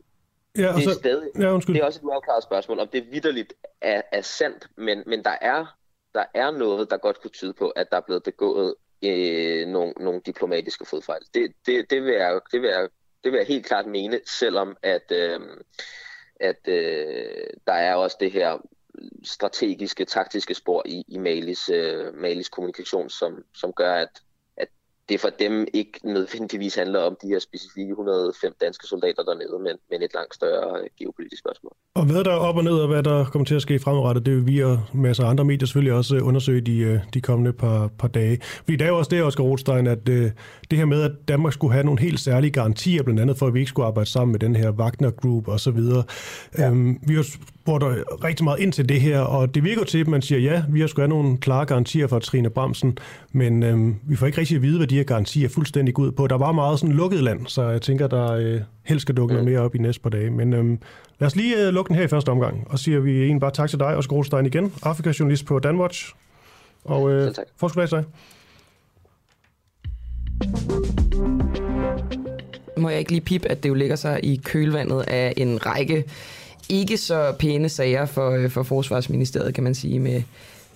Ja, 0.56 0.72
det, 0.72 0.86
er 0.86 0.92
stadig, 0.92 1.30
ja, 1.34 1.40
det 1.40 1.76
er 1.76 1.84
også 1.84 2.00
et 2.00 2.04
uafklaret 2.04 2.42
spørgsmål, 2.42 2.78
om 2.78 2.88
det 2.88 3.12
vidderligt 3.12 3.54
er, 3.80 4.02
er 4.12 4.20
sandt, 4.20 4.68
men, 4.76 5.02
men 5.06 5.24
der, 5.24 5.36
er, 5.40 5.76
der 6.14 6.24
er 6.34 6.50
noget, 6.50 6.90
der 6.90 6.96
godt 6.96 7.20
kunne 7.20 7.30
tyde 7.30 7.52
på, 7.52 7.68
at 7.68 7.90
der 7.90 7.96
er 7.96 8.00
blevet 8.00 8.22
begået 8.22 8.74
øh, 9.04 9.68
nogle, 9.68 9.92
nogle 10.00 10.20
diplomatiske 10.26 10.84
fodfejl. 10.84 11.22
Det, 11.34 11.52
det, 11.66 11.90
det, 11.90 12.04
vil 12.04 12.14
jeg, 12.14 12.40
det, 12.52 12.62
vil 12.62 12.70
jeg, 12.70 12.88
det 13.24 13.32
vil 13.32 13.38
jeg 13.38 13.46
helt 13.46 13.66
klart 13.66 13.86
mene, 13.86 14.20
selvom 14.26 14.76
at, 14.82 15.12
øh, 15.12 15.40
at 16.40 16.68
øh, 16.68 17.46
der 17.66 17.72
er 17.72 17.94
også 17.94 18.16
det 18.20 18.32
her 18.32 18.58
strategiske, 19.24 20.04
taktiske 20.04 20.54
spor 20.54 20.82
i, 20.86 21.04
i 21.08 21.18
Malis, 21.18 21.68
øh, 21.68 22.14
Malis 22.14 22.48
kommunikation, 22.48 23.10
som, 23.10 23.44
som 23.54 23.72
gør, 23.72 23.94
at, 23.94 24.22
det 25.10 25.20
for 25.20 25.30
dem 25.38 25.66
ikke 25.74 25.92
nødvendigvis 26.04 26.74
handler 26.74 27.00
om 27.00 27.16
de 27.22 27.28
her 27.28 27.38
specifikke 27.38 27.90
105 27.90 28.52
danske 28.60 28.86
soldater 28.86 29.22
dernede, 29.22 29.58
men, 29.66 29.76
men 29.90 30.02
et 30.02 30.14
langt 30.14 30.34
større 30.34 30.80
øh, 30.80 30.86
geopolitisk 30.98 31.40
spørgsmål. 31.40 31.72
Og 31.94 32.04
hvad 32.04 32.24
der 32.24 32.30
er 32.30 32.42
op 32.48 32.56
og 32.56 32.64
ned, 32.64 32.72
og 32.72 32.88
hvad 32.88 33.02
der 33.02 33.24
kommer 33.24 33.46
til 33.46 33.54
at 33.54 33.62
ske 33.62 33.78
fremadrettet, 33.78 34.26
det 34.26 34.36
vil 34.36 34.46
vi 34.46 34.62
og 34.62 34.78
masser 34.94 35.24
af 35.24 35.30
andre 35.30 35.44
medier 35.44 35.66
selvfølgelig 35.66 35.92
også 35.92 36.16
øh, 36.16 36.26
undersøge 36.26 36.60
de, 36.60 36.78
øh, 36.78 36.98
de 37.14 37.20
kommende 37.20 37.52
par, 37.52 37.90
par 37.98 38.08
dage. 38.08 38.38
Fordi 38.42 38.76
det 38.76 38.84
er 38.84 38.88
jo 38.88 38.98
også 38.98 39.10
det, 39.10 39.22
Oscar 39.22 39.44
Rothstein, 39.44 39.86
at 39.86 40.06
det 40.06 40.78
her 40.78 40.84
med, 40.84 41.02
at 41.02 41.12
Danmark 41.28 41.52
skulle 41.52 41.72
have 41.72 41.84
nogle 41.84 42.00
helt 42.00 42.20
særlige 42.20 42.50
garantier, 42.50 43.02
blandt 43.02 43.20
andet 43.20 43.38
for, 43.38 43.46
at 43.46 43.54
vi 43.54 43.58
ikke 43.58 43.68
skulle 43.68 43.86
arbejde 43.86 44.10
sammen 44.10 44.32
med 44.32 44.40
den 44.40 44.56
her 44.56 44.70
Wagner 44.70 45.10
Group 45.10 45.48
og 45.48 45.60
så 45.60 45.70
videre. 45.70 46.04
Ja. 46.58 46.70
Øhm, 46.70 46.98
vi 47.06 47.14
har 47.14 47.22
spurgt 47.22 47.84
rigtig 48.24 48.44
meget 48.44 48.60
ind 48.60 48.72
til 48.72 48.88
det 48.88 49.00
her, 49.00 49.20
og 49.20 49.54
det 49.54 49.64
virker 49.64 49.84
til, 49.84 49.98
at 49.98 50.08
man 50.08 50.22
siger, 50.22 50.38
ja, 50.38 50.62
vi 50.68 50.80
har 50.80 50.86
sgu 50.86 51.00
have 51.00 51.08
nogle 51.08 51.38
klare 51.38 51.66
garantier 51.66 52.06
fra 52.06 52.18
Trine 52.18 52.50
Bramsen, 52.50 52.98
men 53.32 53.62
øhm, 53.62 53.96
vi 54.02 54.16
får 54.16 54.26
ikke 54.26 54.38
rigtig 54.38 54.56
at 54.56 54.62
vide, 54.62 54.76
hvad 54.76 54.86
de 54.86 54.96
her 55.00 55.06
garantier 55.06 55.48
fuldstændig 55.48 55.98
ud 55.98 56.12
på. 56.12 56.26
Der 56.26 56.38
var 56.38 56.52
meget 56.52 56.80
sådan 56.80 56.94
lukket 56.94 57.22
land, 57.22 57.46
så 57.46 57.62
jeg 57.62 57.82
tænker, 57.82 58.06
der 58.06 58.32
øh, 58.32 58.60
helst 58.82 59.02
skal 59.02 59.14
dukke 59.14 59.34
noget 59.34 59.48
mere 59.48 59.60
op 59.60 59.74
i 59.74 59.78
næste 59.78 60.02
par 60.02 60.10
dage. 60.10 60.30
Men 60.30 60.52
øhm, 60.52 60.78
lad 61.18 61.26
os 61.26 61.36
lige 61.36 61.66
øh, 61.66 61.74
lukke 61.74 61.88
den 61.88 61.96
her 61.96 62.04
i 62.04 62.08
første 62.08 62.28
omgang, 62.28 62.66
og 62.70 62.78
siger 62.78 63.00
vi 63.00 63.22
egentlig 63.22 63.40
bare 63.40 63.50
tak 63.50 63.70
til 63.70 63.78
dig, 63.78 63.96
og 63.96 64.04
Rostein 64.12 64.46
igen, 64.46 64.72
Afrika-journalist 64.82 65.46
på 65.46 65.58
Danwatch. 65.58 66.14
Og 66.84 67.12
øh, 67.12 67.34
forskud 67.56 67.86
dig. 67.86 68.04
Må 72.76 72.88
jeg 72.88 72.98
ikke 72.98 73.10
lige 73.10 73.20
pip, 73.20 73.44
at 73.44 73.62
det 73.62 73.68
jo 73.68 73.74
ligger 73.74 73.96
sig 73.96 74.20
i 74.22 74.40
kølvandet 74.44 75.04
af 75.08 75.34
en 75.36 75.66
række 75.66 76.04
ikke 76.68 76.96
så 76.96 77.34
pæne 77.38 77.68
sager 77.68 78.06
for, 78.06 78.30
øh, 78.30 78.50
for 78.50 78.62
Forsvarsministeriet, 78.62 79.54
kan 79.54 79.64
man 79.64 79.74
sige, 79.74 79.98
med 79.98 80.22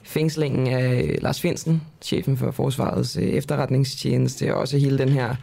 fængslingen 0.04 0.66
af 0.66 1.18
Lars 1.23 1.40
Finsen, 1.40 1.82
chefen 2.02 2.37
for 2.37 2.50
Forsvarets 2.50 3.16
øh, 3.16 3.23
efterretningstjeneste, 3.23 4.54
og 4.54 4.61
også 4.61 4.78
hele 4.78 4.99
den 4.99 5.08
her 5.08 5.34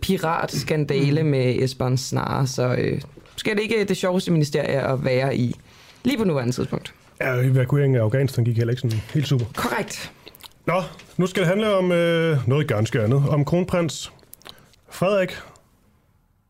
piratskandale 0.00 1.22
mm. 1.22 1.28
med 1.28 1.54
Esbern 1.58 1.96
Snare. 1.96 2.46
Så 2.46 2.74
øh, 2.78 3.00
skal 3.36 3.56
det 3.56 3.62
ikke 3.62 3.84
det 3.84 3.96
sjoveste 3.96 4.32
ministerie 4.32 4.92
at 4.92 5.04
være 5.04 5.36
i 5.36 5.54
lige 6.04 6.18
på 6.18 6.24
nuværende 6.24 6.52
tidspunkt. 6.52 6.94
Ja, 7.20 7.34
evakueringen 7.34 7.96
af 7.96 8.02
Afghanistan 8.02 8.44
gik 8.44 8.56
heller 8.56 8.72
ikke 8.72 8.80
sådan 8.80 9.00
helt 9.14 9.28
super. 9.28 9.44
Korrekt. 9.54 10.12
Nå, 10.66 10.82
nu 11.16 11.26
skal 11.26 11.40
det 11.40 11.48
handle 11.48 11.74
om 11.74 11.92
øh, 11.92 12.48
noget 12.48 12.68
ganske 12.68 13.02
andet. 13.02 13.24
Om 13.28 13.44
kronprins 13.44 14.12
Frederik, 14.90 15.30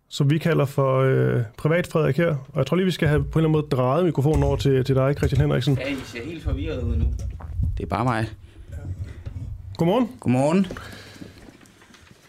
som 0.09 0.31
vi 0.31 0.39
kalder 0.39 0.65
for 0.65 1.01
øh, 1.01 1.43
privat 1.57 1.87
Frederik 1.87 2.17
her. 2.17 2.29
Og 2.29 2.59
jeg 2.59 2.67
tror 2.67 2.77
lige, 2.77 2.85
vi 2.85 2.91
skal 2.91 3.09
have 3.09 3.25
på 3.25 3.39
en 3.39 3.45
eller 3.45 3.49
anden 3.49 3.53
måde 3.53 3.67
drejet 3.71 4.05
mikrofonen 4.05 4.43
over 4.43 4.57
til, 4.57 4.85
til 4.85 4.95
dig, 4.95 5.15
Christian 5.17 5.41
Henriksen. 5.41 5.79
Ja, 5.81 5.93
I 5.93 5.97
ser 6.05 6.25
helt 6.25 6.43
forvirret 6.43 6.83
ud 6.83 6.97
nu. 6.97 7.05
Det 7.77 7.83
er 7.83 7.89
bare 7.89 8.05
mig. 8.05 8.27
Godmorgen. 9.77 10.09
Godmorgen. 10.21 10.67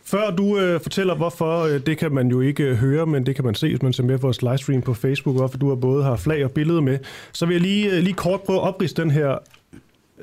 Før 0.03 0.31
du 0.31 0.59
øh, 0.59 0.81
fortæller, 0.81 1.15
hvorfor, 1.15 1.61
øh, 1.61 1.79
det 1.85 1.97
kan 1.97 2.11
man 2.11 2.27
jo 2.27 2.41
ikke 2.41 2.63
øh, 2.63 2.75
høre, 2.75 3.05
men 3.05 3.25
det 3.25 3.35
kan 3.35 3.45
man 3.45 3.55
se, 3.55 3.69
hvis 3.69 3.81
man 3.81 3.93
ser 3.93 4.03
med 4.03 4.17
vores 4.17 4.41
livestream 4.41 4.81
på 4.81 4.93
Facebook, 4.93 5.35
hvorfor 5.35 5.57
du 5.57 5.69
har 5.69 5.75
både 5.75 6.03
har 6.03 6.15
flag 6.15 6.45
og 6.45 6.51
billede 6.51 6.81
med, 6.81 6.99
så 7.31 7.45
vil 7.45 7.53
jeg 7.53 7.61
lige, 7.61 7.91
øh, 7.91 8.03
lige 8.03 8.13
kort 8.13 8.41
prøve 8.41 8.59
at 8.59 8.63
oprise 8.63 8.95
den 8.95 9.11
her 9.11 9.37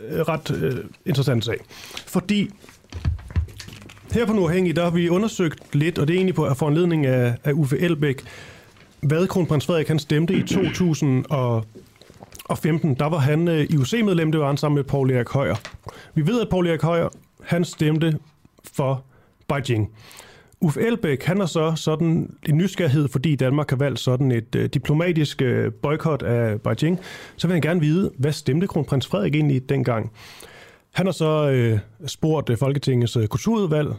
øh, 0.09 0.21
ret 0.21 0.51
øh, 0.63 0.85
interessante 1.07 1.47
sag. 1.47 1.59
Fordi 2.07 2.51
her 4.15 4.27
på 4.27 4.33
Nordhængig, 4.33 4.77
der 4.77 4.83
har 4.83 4.91
vi 4.91 5.09
undersøgt 5.09 5.75
lidt, 5.75 5.99
og 5.99 6.09
det 6.09 6.15
er 6.15 6.19
egentlig 6.19 6.35
på 6.35 6.55
foranledning 6.55 7.07
af, 7.07 7.35
af 7.45 7.53
Uffe 7.53 7.79
Elbæk, 7.79 8.23
hvad 9.01 9.27
kronprins 9.27 9.67
Frederik 9.67 9.89
han 9.89 9.99
stemte 9.99 10.35
i 10.35 10.43
2015. 10.43 12.95
Der 12.95 13.07
var 13.07 13.19
han 13.19 13.49
øh, 13.49 13.67
IUC-medlem, 13.71 14.33
det 14.33 14.41
var 14.41 14.47
han 14.47 14.57
sammen 14.57 14.77
med 14.77 14.85
Paul 14.85 15.11
Erik 15.11 15.29
Højer. 15.29 15.55
Vi 16.15 16.27
ved, 16.27 16.41
at 16.41 16.49
Paul 16.49 16.67
Erik 16.67 16.83
Højer, 16.83 17.09
han 17.43 17.65
stemte 17.65 18.19
for 18.75 19.05
Beijing. 19.49 19.91
Uffe 20.61 20.81
Elbæk, 20.81 21.25
han 21.25 21.39
har 21.39 21.47
så 21.47 21.73
sådan 21.77 22.37
en 22.49 22.57
nysgerrighed, 22.57 23.09
fordi 23.09 23.37
Danmark 23.37 23.71
har 23.71 23.77
valgt 23.77 24.01
sådan 24.01 24.33
et 24.33 24.55
øh, 24.55 24.69
diplomatisk 24.69 25.43
øh, 25.43 25.73
boykot 25.73 26.23
af 26.23 26.61
Beijing. 26.61 27.01
Så 27.37 27.47
vil 27.47 27.55
han 27.55 27.63
gerne 27.63 27.81
vide, 27.81 28.11
hvad 28.19 28.33
stemte 28.33 28.67
kronprins 28.67 29.07
Frederik 29.07 29.35
egentlig 29.35 29.69
dengang? 29.69 30.13
Han 30.95 31.07
har 31.07 31.13
så 31.13 31.51
øh, 31.51 31.79
spurgt 32.07 32.51
øh, 32.51 32.59
Folketingets 32.59 33.17
øh, 33.17 33.27
kulturudvalg, 33.27 33.95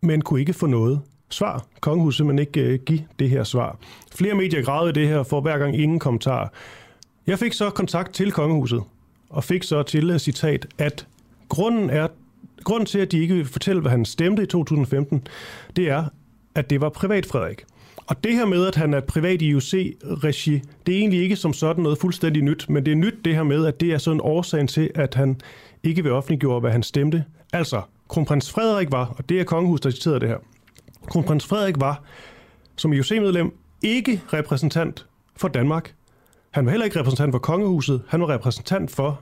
men 0.00 0.22
kunne 0.22 0.40
ikke 0.40 0.52
få 0.52 0.66
noget 0.66 1.00
svar. 1.30 1.66
Kongehuset 1.80 2.16
simpelthen 2.16 2.46
ikke 2.46 2.60
øh, 2.60 2.78
give 2.86 3.04
det 3.18 3.30
her 3.30 3.44
svar. 3.44 3.78
Flere 4.14 4.34
medier 4.34 4.62
gravede 4.62 4.92
det 4.92 5.08
her 5.08 5.22
for 5.22 5.40
hver 5.40 5.58
gang 5.58 5.76
ingen 5.78 5.98
kommentar. 5.98 6.52
Jeg 7.26 7.38
fik 7.38 7.52
så 7.52 7.70
kontakt 7.70 8.14
til 8.14 8.32
kongehuset, 8.32 8.82
og 9.30 9.44
fik 9.44 9.62
så 9.62 9.82
til 9.82 10.10
uh, 10.10 10.18
citat, 10.18 10.66
at 10.78 11.06
grunden, 11.48 11.90
er, 11.90 12.08
grunden 12.64 12.86
til, 12.86 12.98
at 12.98 13.12
de 13.12 13.18
ikke 13.18 13.34
vil 13.34 13.44
fortælle, 13.44 13.80
hvad 13.82 13.90
han 13.90 14.04
stemte 14.04 14.42
i 14.42 14.46
2015, 14.46 15.26
det 15.76 15.88
er, 15.88 16.04
at 16.54 16.70
det 16.70 16.80
var 16.80 16.88
privat 16.88 17.26
Frederik. 17.26 17.64
Og 18.06 18.24
det 18.24 18.34
her 18.34 18.46
med, 18.46 18.66
at 18.66 18.74
han 18.74 18.94
er 18.94 19.00
privat 19.00 19.42
i 19.42 19.54
UC-regi, 19.54 20.62
det 20.86 20.94
er 20.94 20.98
egentlig 20.98 21.22
ikke 21.22 21.36
som 21.36 21.52
sådan 21.52 21.82
noget 21.82 21.98
fuldstændig 21.98 22.42
nyt, 22.42 22.66
men 22.68 22.86
det 22.86 22.92
er 22.92 22.96
nyt 22.96 23.24
det 23.24 23.34
her 23.34 23.42
med, 23.42 23.66
at 23.66 23.80
det 23.80 23.92
er 23.92 23.98
sådan 23.98 24.20
årsagen 24.22 24.66
til, 24.66 24.90
at 24.94 25.14
han 25.14 25.40
ikke 25.82 26.02
vil 26.02 26.12
offentliggjorde, 26.12 26.60
hvad 26.60 26.72
han 26.72 26.82
stemte. 26.82 27.24
Altså, 27.52 27.82
kronprins 28.08 28.50
Frederik 28.50 28.92
var, 28.92 29.14
og 29.18 29.28
det 29.28 29.40
er 29.40 29.44
kongehuset, 29.44 29.84
der 29.84 29.90
citerede 29.90 30.20
det 30.20 30.28
her, 30.28 30.38
kronprins 31.06 31.46
Frederik 31.46 31.80
var 31.80 32.02
som 32.76 32.92
IOC-medlem 32.92 33.52
ikke 33.82 34.22
repræsentant 34.32 35.06
for 35.36 35.48
Danmark. 35.48 35.94
Han 36.50 36.64
var 36.64 36.70
heller 36.70 36.84
ikke 36.84 36.98
repræsentant 36.98 37.32
for 37.32 37.38
kongehuset, 37.38 38.02
han 38.08 38.20
var 38.20 38.28
repræsentant 38.28 38.90
for 38.90 39.20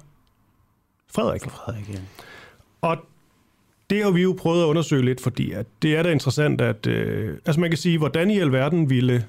Frederik. 1.15 1.43
For 1.43 1.51
Frederik, 1.51 1.89
ja. 1.89 1.99
Og 2.81 2.97
det 3.91 4.03
har 4.03 4.11
vi 4.11 4.23
jo 4.23 4.37
prøvet 4.39 4.63
at 4.63 4.67
undersøge 4.67 5.05
lidt, 5.05 5.21
fordi 5.21 5.53
at 5.53 5.67
det 5.83 5.97
er 5.97 6.03
da 6.03 6.11
interessant, 6.11 6.61
at 6.61 6.87
øh, 6.87 7.39
altså 7.47 7.61
man 7.61 7.71
kan 7.71 7.79
sige, 7.79 7.99
hvordan 7.99 8.31
i 8.31 8.39
alverden 8.39 8.91
ville 8.91 9.27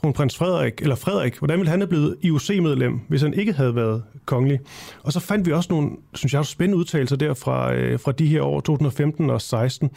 kronprins 0.00 0.36
Frederik, 0.36 0.80
eller 0.80 0.94
Frederik, 0.94 1.38
hvordan 1.38 1.58
ville 1.58 1.70
han 1.70 1.80
have 1.80 1.88
blevet 1.88 2.16
IOC-medlem, 2.22 3.00
hvis 3.08 3.22
han 3.22 3.34
ikke 3.34 3.52
havde 3.52 3.74
været 3.74 4.02
kongelig? 4.26 4.60
Og 5.02 5.12
så 5.12 5.20
fandt 5.20 5.46
vi 5.46 5.52
også 5.52 5.72
nogle, 5.72 5.90
synes 6.14 6.34
jeg, 6.34 6.46
spændende 6.46 6.78
udtalelser 6.78 7.16
der 7.16 7.34
fra, 7.34 7.74
øh, 7.74 8.00
fra 8.00 8.12
de 8.12 8.26
her 8.26 8.42
år, 8.42 8.60
2015 8.60 9.30
og 9.30 9.42
16. 9.42 9.90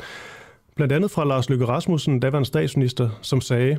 Blandt 0.76 0.94
andet 0.94 1.12
fra 1.12 1.26
Lars 1.26 1.50
Løkke 1.50 1.66
Rasmussen, 1.66 2.20
daværende 2.20 2.48
statsminister, 2.48 3.10
som 3.22 3.42
sagde, 3.42 3.78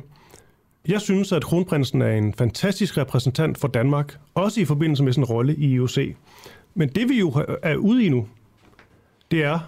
jeg 0.87 1.01
synes, 1.01 1.31
at 1.31 1.43
kronprinsen 1.43 2.01
er 2.01 2.11
en 2.11 2.33
fantastisk 2.33 2.97
repræsentant 2.97 3.57
for 3.57 3.67
Danmark, 3.67 4.19
også 4.33 4.61
i 4.61 4.65
forbindelse 4.65 5.03
med 5.03 5.13
sin 5.13 5.23
rolle 5.23 5.55
i 5.55 5.65
IOC. 5.65 5.97
Men 6.75 6.89
det 6.89 7.09
vi 7.09 7.19
jo 7.19 7.45
er 7.63 7.75
ude 7.75 8.05
i 8.05 8.09
nu, 8.09 8.27
det 9.31 9.43
er, 9.43 9.59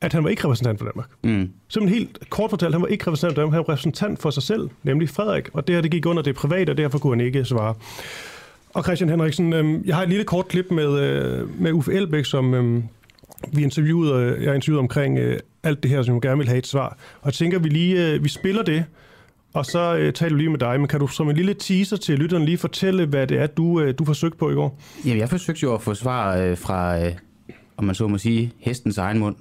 at 0.00 0.12
han 0.12 0.24
var 0.24 0.30
ikke 0.30 0.44
repræsentant 0.44 0.78
for 0.78 0.86
Danmark. 0.86 1.08
Mm. 1.22 1.50
Simpelthen 1.68 1.98
helt 1.98 2.30
kort 2.30 2.50
fortalt, 2.50 2.74
han 2.74 2.82
var 2.82 2.88
ikke 2.88 3.06
repræsentant 3.06 3.34
for 3.34 3.42
Danmark, 3.42 3.54
han 3.54 3.64
var 3.66 3.72
repræsentant 3.72 4.22
for 4.22 4.30
sig 4.30 4.42
selv, 4.42 4.68
nemlig 4.82 5.08
Frederik, 5.08 5.48
og 5.52 5.66
det 5.66 5.74
her 5.74 5.82
det 5.82 5.90
gik 5.90 6.06
under 6.06 6.22
det 6.22 6.34
private, 6.34 6.70
og 6.70 6.76
derfor 6.76 6.98
kunne 6.98 7.16
han 7.16 7.26
ikke 7.26 7.44
svare. 7.44 7.74
Og 8.74 8.84
Christian 8.84 9.10
Henriksen, 9.10 9.52
øh, 9.52 9.86
jeg 9.86 9.94
har 9.96 10.02
et 10.02 10.08
lille 10.08 10.24
kort 10.24 10.48
klip 10.48 10.66
med, 10.70 10.98
øh, 10.98 11.60
med 11.60 11.72
Uffe 11.72 11.92
Elbæk, 11.92 12.24
som 12.24 12.54
øh, 12.54 12.82
vi 13.52 13.62
interviewede, 13.62 14.24
øh, 14.24 14.44
jeg 14.44 14.54
interviewede 14.54 14.80
omkring 14.80 15.18
øh, 15.18 15.38
alt 15.62 15.82
det 15.82 15.90
her, 15.90 16.02
som 16.02 16.14
jeg 16.14 16.22
gerne 16.22 16.38
vil 16.38 16.48
have 16.48 16.58
et 16.58 16.66
svar. 16.66 16.88
Og 17.20 17.26
jeg 17.26 17.34
tænker, 17.34 17.58
vi 17.58 17.68
lige 17.68 18.06
øh, 18.06 18.24
vi 18.24 18.28
spiller 18.28 18.62
det, 18.62 18.84
og 19.54 19.66
så 19.66 19.96
øh, 19.96 20.12
taler 20.12 20.30
du 20.30 20.36
lige 20.36 20.50
med 20.50 20.58
dig. 20.58 20.80
Men 20.80 20.88
kan 20.88 21.00
du 21.00 21.06
som 21.06 21.30
en 21.30 21.36
lille 21.36 21.54
teaser 21.54 21.96
til 21.96 22.18
lytteren 22.18 22.44
lige 22.44 22.58
fortælle, 22.58 23.06
hvad 23.06 23.26
det 23.26 23.38
er, 23.38 23.46
du, 23.46 23.80
øh, 23.80 23.94
du 23.98 24.04
forsøgte 24.04 24.38
på 24.38 24.50
i 24.50 24.54
går? 24.54 24.78
Jamen, 25.04 25.18
jeg 25.18 25.28
forsøgte 25.28 25.62
jo 25.62 25.74
at 25.74 25.82
få 25.82 25.94
svar 25.94 26.36
øh, 26.36 26.58
fra, 26.58 27.04
øh, 27.04 27.12
om 27.76 27.84
man 27.84 27.94
så 27.94 28.08
må 28.08 28.18
sige, 28.18 28.52
hestens 28.58 28.98
egen 28.98 29.18
mund. 29.18 29.36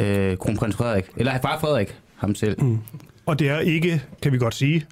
Øh, 0.00 0.36
kronprins 0.36 0.76
Frederik. 0.76 1.04
Eller 1.16 1.32
far 1.42 1.58
Frederik, 1.60 1.96
ham 2.16 2.34
selv. 2.34 2.62
Mm. 2.62 2.78
Og 3.26 3.38
det 3.38 3.48
er 3.48 3.58
ikke, 3.58 4.02
kan 4.22 4.32
vi 4.32 4.38
godt 4.38 4.54
sige, 4.54 4.86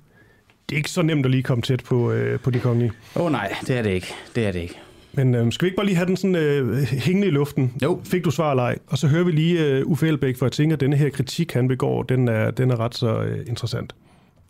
det 0.69 0.75
er 0.75 0.77
ikke 0.77 0.91
så 0.91 1.03
nemt 1.03 1.25
at 1.27 1.31
lige 1.31 1.43
komme 1.43 1.63
tæt 1.63 1.85
på, 1.85 2.13
øh, 2.13 2.41
på 2.41 2.51
de 2.51 2.61
kongelige. 2.61 2.93
Åh 3.17 3.23
oh, 3.23 3.33
nej, 3.33 3.55
det 3.67 3.79
er 3.79 3.83
det 3.83 3.91
ikke. 3.91 4.15
Det 4.35 4.47
er 4.47 4.53
det 4.53 4.61
ikke. 4.61 4.81
Men 5.13 5.35
øh, 5.35 5.53
skal 5.53 5.65
vi 5.65 5.69
ikke 5.69 5.77
bare 5.77 5.87
lige 5.87 5.97
have 5.97 6.07
den 6.07 6.17
sådan 6.17 6.37
øh, 6.37 6.77
hængende 6.77 7.29
i 7.29 7.31
luften? 7.31 7.75
Jo. 7.83 8.01
Fik 8.05 8.25
du 8.25 8.31
svar 8.31 8.51
eller 8.51 8.63
ej? 8.63 8.79
Og 8.87 8.99
så 8.99 9.07
hører 9.07 9.25
vi 9.25 9.33
lige 9.33 9.65
øh, 9.65 9.87
Uffe 9.87 10.09
Elbæk, 10.09 10.39
for 10.39 10.47
jeg 10.47 10.53
tænker, 10.53 10.77
at 10.77 10.81
denne 10.81 10.97
her 10.97 11.11
kritik, 11.11 11.53
han 11.53 11.69
begår, 11.69 12.03
den 12.03 12.29
er, 12.29 12.51
den 12.51 12.71
er 12.71 12.81
ret 12.81 12.95
så 12.95 13.23
øh, 13.23 13.39
interessant. 13.47 13.95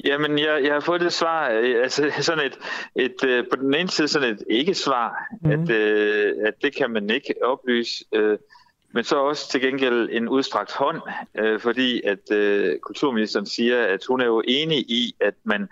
Jamen, 0.04 0.38
jeg, 0.38 0.60
jeg 0.64 0.72
har 0.72 0.80
fået 0.80 1.00
det 1.00 1.12
svar, 1.12 1.50
øh, 1.50 1.82
altså 1.82 2.10
sådan 2.20 2.46
et, 2.46 2.58
et 2.96 3.24
øh, 3.28 3.44
på 3.50 3.56
den 3.56 3.74
ene 3.74 3.88
side 3.88 4.08
sådan 4.08 4.28
et 4.28 4.42
ikke-svar, 4.50 5.26
mm. 5.42 5.50
at, 5.50 5.70
øh, 5.70 6.34
at 6.46 6.54
det 6.62 6.76
kan 6.76 6.90
man 6.90 7.10
ikke 7.10 7.34
oplyse, 7.44 8.04
øh, 8.14 8.38
men 8.92 9.04
så 9.04 9.16
også 9.16 9.50
til 9.50 9.60
gengæld 9.60 10.08
en 10.12 10.28
udstrakt 10.28 10.72
hånd, 10.72 11.00
øh, 11.38 11.60
fordi 11.60 12.02
at 12.02 12.30
øh, 12.32 12.78
kulturministeren 12.78 13.46
siger, 13.46 13.84
at 13.84 14.00
hun 14.08 14.20
er 14.20 14.26
jo 14.26 14.42
enig 14.46 14.78
i, 14.78 15.14
at 15.20 15.34
man 15.44 15.68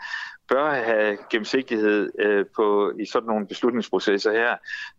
bør 0.48 0.74
have 0.74 1.18
gennemsigtighed 1.30 2.10
øh, 2.18 2.44
på 2.56 2.92
i 3.00 3.06
sådan 3.06 3.26
nogle 3.26 3.46
beslutningsprocesser 3.46 4.32
her. 4.32 4.56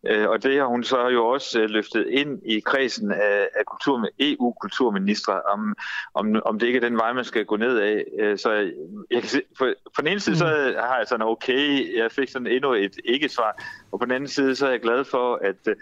Øh, 0.08 0.30
og 0.30 0.44
det 0.44 0.58
har 0.58 0.66
hun 0.66 0.84
så 0.84 1.08
jo 1.08 1.28
også 1.28 1.60
øh, 1.60 1.70
løftet 1.70 2.08
ind 2.08 2.42
i 2.46 2.60
kredsen 2.60 3.12
af, 3.12 3.50
af 3.56 3.66
kultur, 3.66 4.08
EU-kulturministre, 4.20 5.42
om, 5.42 5.76
om, 6.14 6.42
om 6.46 6.60
det 6.60 6.68
ikke 6.68 6.78
er 6.78 6.90
den 6.90 6.98
vej, 6.98 7.14
man 7.14 7.26
skal 7.26 7.46
gå 7.46 7.56
ned 7.56 7.78
af. 7.78 8.06
Øh, 8.20 8.38
så 8.38 8.52
jeg 9.12 9.22
kan 9.22 9.30
se, 9.30 9.42
for, 9.58 9.74
på 9.96 10.02
den 10.02 10.08
ene 10.08 10.20
side, 10.20 10.38
så 10.38 10.46
mm. 10.46 10.76
har 10.80 10.98
jeg 10.98 11.08
sådan, 11.08 11.28
okay, 11.28 11.96
jeg 11.98 12.12
fik 12.12 12.30
sådan 12.30 12.48
endnu 12.48 12.74
et 12.74 12.96
ikke-svar, 13.06 13.64
og 13.92 14.00
på 14.00 14.06
den 14.06 14.14
anden 14.14 14.30
side, 14.30 14.56
så 14.56 14.66
er 14.66 14.72
jeg 14.72 14.82
glad 14.82 15.06
for, 15.06 15.36
at 15.36 15.68
øh, 15.68 15.76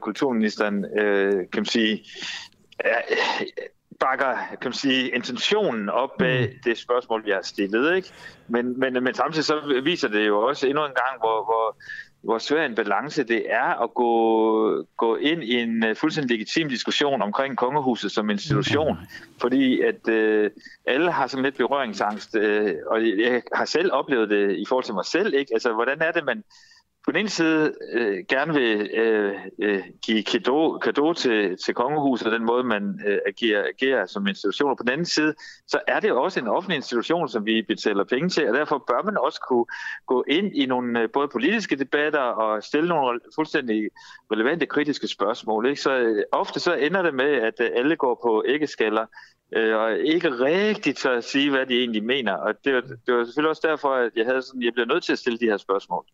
kulturministeren, 0.00 0.84
øh, 0.98 1.32
kan 1.32 1.60
man 1.60 1.64
sige, 1.64 2.04
bakker 4.02 4.36
kan 4.60 4.68
man 4.68 4.72
sige, 4.72 5.08
intentionen 5.08 5.88
op 5.88 6.10
bag 6.18 6.40
mm. 6.40 6.58
det 6.64 6.78
spørgsmål, 6.78 7.24
vi 7.24 7.30
har 7.30 7.42
stillet. 7.42 7.96
Ikke? 7.96 8.08
Men, 8.48 8.80
men, 8.80 9.04
men 9.04 9.14
samtidig 9.14 9.44
så 9.44 9.80
viser 9.84 10.08
det 10.08 10.26
jo 10.26 10.40
også 10.48 10.66
endnu 10.66 10.84
en 10.84 10.92
gang, 11.04 11.20
hvor, 11.20 11.44
hvor, 11.44 11.76
hvor 12.22 12.38
svær 12.38 12.66
en 12.66 12.74
balance 12.74 13.24
det 13.24 13.42
er 13.50 13.82
at 13.82 13.94
gå, 13.94 14.86
gå 14.96 15.16
ind 15.16 15.42
i 15.44 15.54
en 15.54 15.84
uh, 15.84 15.96
fuldstændig 15.96 16.30
legitim 16.30 16.68
diskussion 16.68 17.22
omkring 17.22 17.56
kongehuset 17.56 18.12
som 18.12 18.30
institution. 18.30 18.98
Mm. 19.00 19.06
Fordi 19.40 19.80
at 19.80 20.08
uh, 20.08 20.50
alle 20.86 21.12
har 21.12 21.26
sådan 21.26 21.44
lidt 21.44 21.56
berøringsangst, 21.56 22.36
uh, 22.36 22.70
og 22.86 23.08
jeg 23.18 23.42
har 23.54 23.64
selv 23.64 23.92
oplevet 23.92 24.30
det 24.30 24.56
i 24.56 24.64
forhold 24.68 24.84
til 24.84 24.94
mig 24.94 25.04
selv. 25.04 25.34
Ikke? 25.34 25.50
Altså, 25.54 25.72
hvordan 25.72 26.00
er 26.00 26.12
det, 26.12 26.24
man 26.24 26.44
på 27.04 27.12
den 27.12 27.20
ene 27.20 27.28
side 27.28 27.74
øh, 27.92 28.24
gerne 28.28 28.54
vil 28.54 28.90
øh, 28.94 29.34
øh, 29.58 29.82
give 30.06 30.22
kado, 30.22 30.78
kado 30.78 31.12
til, 31.12 31.56
til 31.64 31.74
kongehuset 31.74 32.26
og 32.26 32.32
den 32.32 32.46
måde, 32.46 32.64
man 32.64 33.00
øh, 33.06 33.18
agerer, 33.26 33.64
agerer 33.68 34.06
som 34.06 34.26
institution. 34.26 34.70
Og 34.70 34.76
på 34.76 34.82
den 34.82 34.92
anden 34.92 35.06
side, 35.06 35.34
så 35.66 35.80
er 35.86 36.00
det 36.00 36.12
også 36.12 36.40
en 36.40 36.48
offentlig 36.48 36.76
institution, 36.76 37.28
som 37.28 37.46
vi 37.46 37.62
betaler 37.62 38.04
penge 38.04 38.28
til, 38.28 38.48
og 38.48 38.54
derfor 38.54 38.84
bør 38.88 39.02
man 39.04 39.16
også 39.18 39.40
kunne 39.48 39.64
gå 40.06 40.24
ind 40.28 40.56
i 40.56 40.66
nogle 40.66 41.00
øh, 41.00 41.08
både 41.12 41.28
politiske 41.28 41.76
debatter 41.76 42.20
og 42.20 42.62
stille 42.62 42.88
nogle 42.88 43.20
fuldstændig 43.34 43.90
relevante 44.32 44.66
kritiske 44.66 45.08
spørgsmål. 45.08 45.66
Ikke? 45.66 45.80
Så 45.80 45.92
øh, 45.98 46.22
ofte 46.32 46.60
så 46.60 46.74
ender 46.74 47.02
det 47.02 47.14
med, 47.14 47.32
at 47.32 47.54
øh, 47.60 47.70
alle 47.74 47.96
går 47.96 48.20
på 48.22 48.44
æggeskaller, 48.46 49.06
øh, 49.56 49.76
og 49.76 49.98
ikke 49.98 50.30
rigtigt 50.30 50.98
tør 50.98 51.16
at 51.16 51.24
sige, 51.24 51.50
hvad 51.50 51.66
de 51.66 51.78
egentlig 51.78 52.04
mener. 52.04 52.32
Og 52.32 52.54
det 52.64 52.74
var, 52.74 52.80
det 52.80 53.14
var 53.14 53.24
selvfølgelig 53.24 53.50
også 53.50 53.68
derfor, 53.68 53.94
at 53.94 54.10
jeg, 54.16 54.26
havde 54.26 54.42
sådan, 54.42 54.62
jeg 54.62 54.72
blev 54.72 54.86
nødt 54.86 55.04
til 55.04 55.12
at 55.12 55.18
stille 55.18 55.38
de 55.38 55.44
her 55.44 55.56
spørgsmål. 55.56 56.04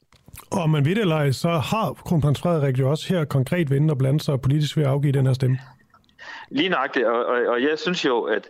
Og 0.51 0.71
man 0.71 0.85
ved 0.85 0.95
det 0.95 1.01
eller 1.01 1.33
så 1.33 1.49
har 1.49 1.93
kronprins 1.93 2.41
Frederik 2.41 2.79
jo 2.79 2.91
også 2.91 3.15
her 3.15 3.25
konkret 3.25 3.71
vendt 3.71 3.91
og 3.91 3.99
blandt 3.99 4.25
sig 4.25 4.41
politisk 4.41 4.77
ved 4.77 4.85
at 4.85 4.91
afgive 4.91 5.13
den 5.13 5.27
her 5.27 5.33
stemme. 5.33 5.59
Lige 6.51 6.69
nøjagtigt, 6.69 7.07
og, 7.07 7.27
og, 7.27 7.47
og 7.47 7.63
jeg 7.63 7.79
synes 7.79 8.05
jo, 8.05 8.23
at 8.23 8.49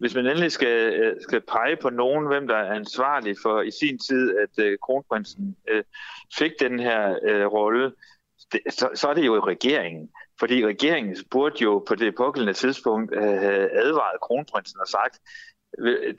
hvis 0.00 0.14
man 0.14 0.26
endelig 0.26 0.52
skal, 0.52 0.94
øh, 0.94 1.16
skal 1.20 1.40
pege 1.40 1.76
på 1.82 1.90
nogen, 1.90 2.26
hvem 2.26 2.46
der 2.48 2.56
er 2.56 2.74
ansvarlig 2.74 3.36
for 3.42 3.62
i 3.62 3.70
sin 3.70 3.98
tid, 3.98 4.36
at 4.38 4.64
uh, 4.64 4.72
kronprinsen 4.82 5.56
uh, 5.74 5.80
fik 6.38 6.52
den 6.60 6.78
her 6.80 7.10
uh, 7.10 7.52
rolle, 7.52 7.92
så, 8.70 8.88
så 8.94 9.08
er 9.08 9.14
det 9.14 9.26
jo 9.26 9.46
regeringen. 9.46 10.08
Fordi 10.40 10.66
regeringen 10.66 11.16
burde 11.30 11.56
jo 11.62 11.84
på 11.88 11.94
det 11.94 12.14
pågældende 12.14 12.52
tidspunkt 12.52 13.18
have 13.18 13.70
advaret 13.70 14.20
kronprinsen 14.22 14.80
og 14.80 14.88
sagt, 14.88 15.18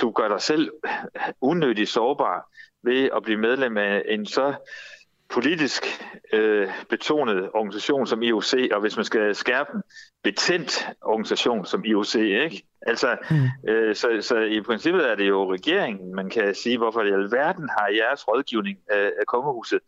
du 0.01 0.11
gør 0.11 0.27
dig 0.27 0.41
selv 0.41 0.71
unødigt 1.41 1.89
sårbar 1.89 2.49
ved 2.83 3.09
at 3.15 3.23
blive 3.23 3.39
medlem 3.39 3.77
af 3.77 4.03
en 4.07 4.25
så 4.25 4.53
politisk 5.29 5.83
øh, 6.33 6.67
betonet 6.89 7.49
organisation 7.53 8.07
som 8.07 8.21
IOC, 8.21 8.53
og 8.71 8.81
hvis 8.81 8.95
man 8.95 9.05
skal 9.05 9.35
skærpe 9.35 9.69
en 9.75 9.81
betændt 10.23 10.87
organisation 11.01 11.65
som 11.65 11.85
IOC, 11.85 12.15
ikke? 12.15 12.63
Altså, 12.81 13.17
mm. 13.29 13.69
øh, 13.69 13.95
så, 13.95 14.07
så 14.21 14.39
i 14.39 14.61
princippet 14.61 15.11
er 15.11 15.15
det 15.15 15.27
jo 15.27 15.53
regeringen, 15.53 16.15
man 16.15 16.29
kan 16.29 16.55
sige, 16.55 16.77
hvorfor 16.77 17.01
i 17.01 17.11
alverden 17.11 17.69
har 17.69 17.87
jeres 17.87 18.27
rådgivning 18.27 18.77
af, 18.89 19.11
af 19.19 19.25
kongehuset 19.27 19.79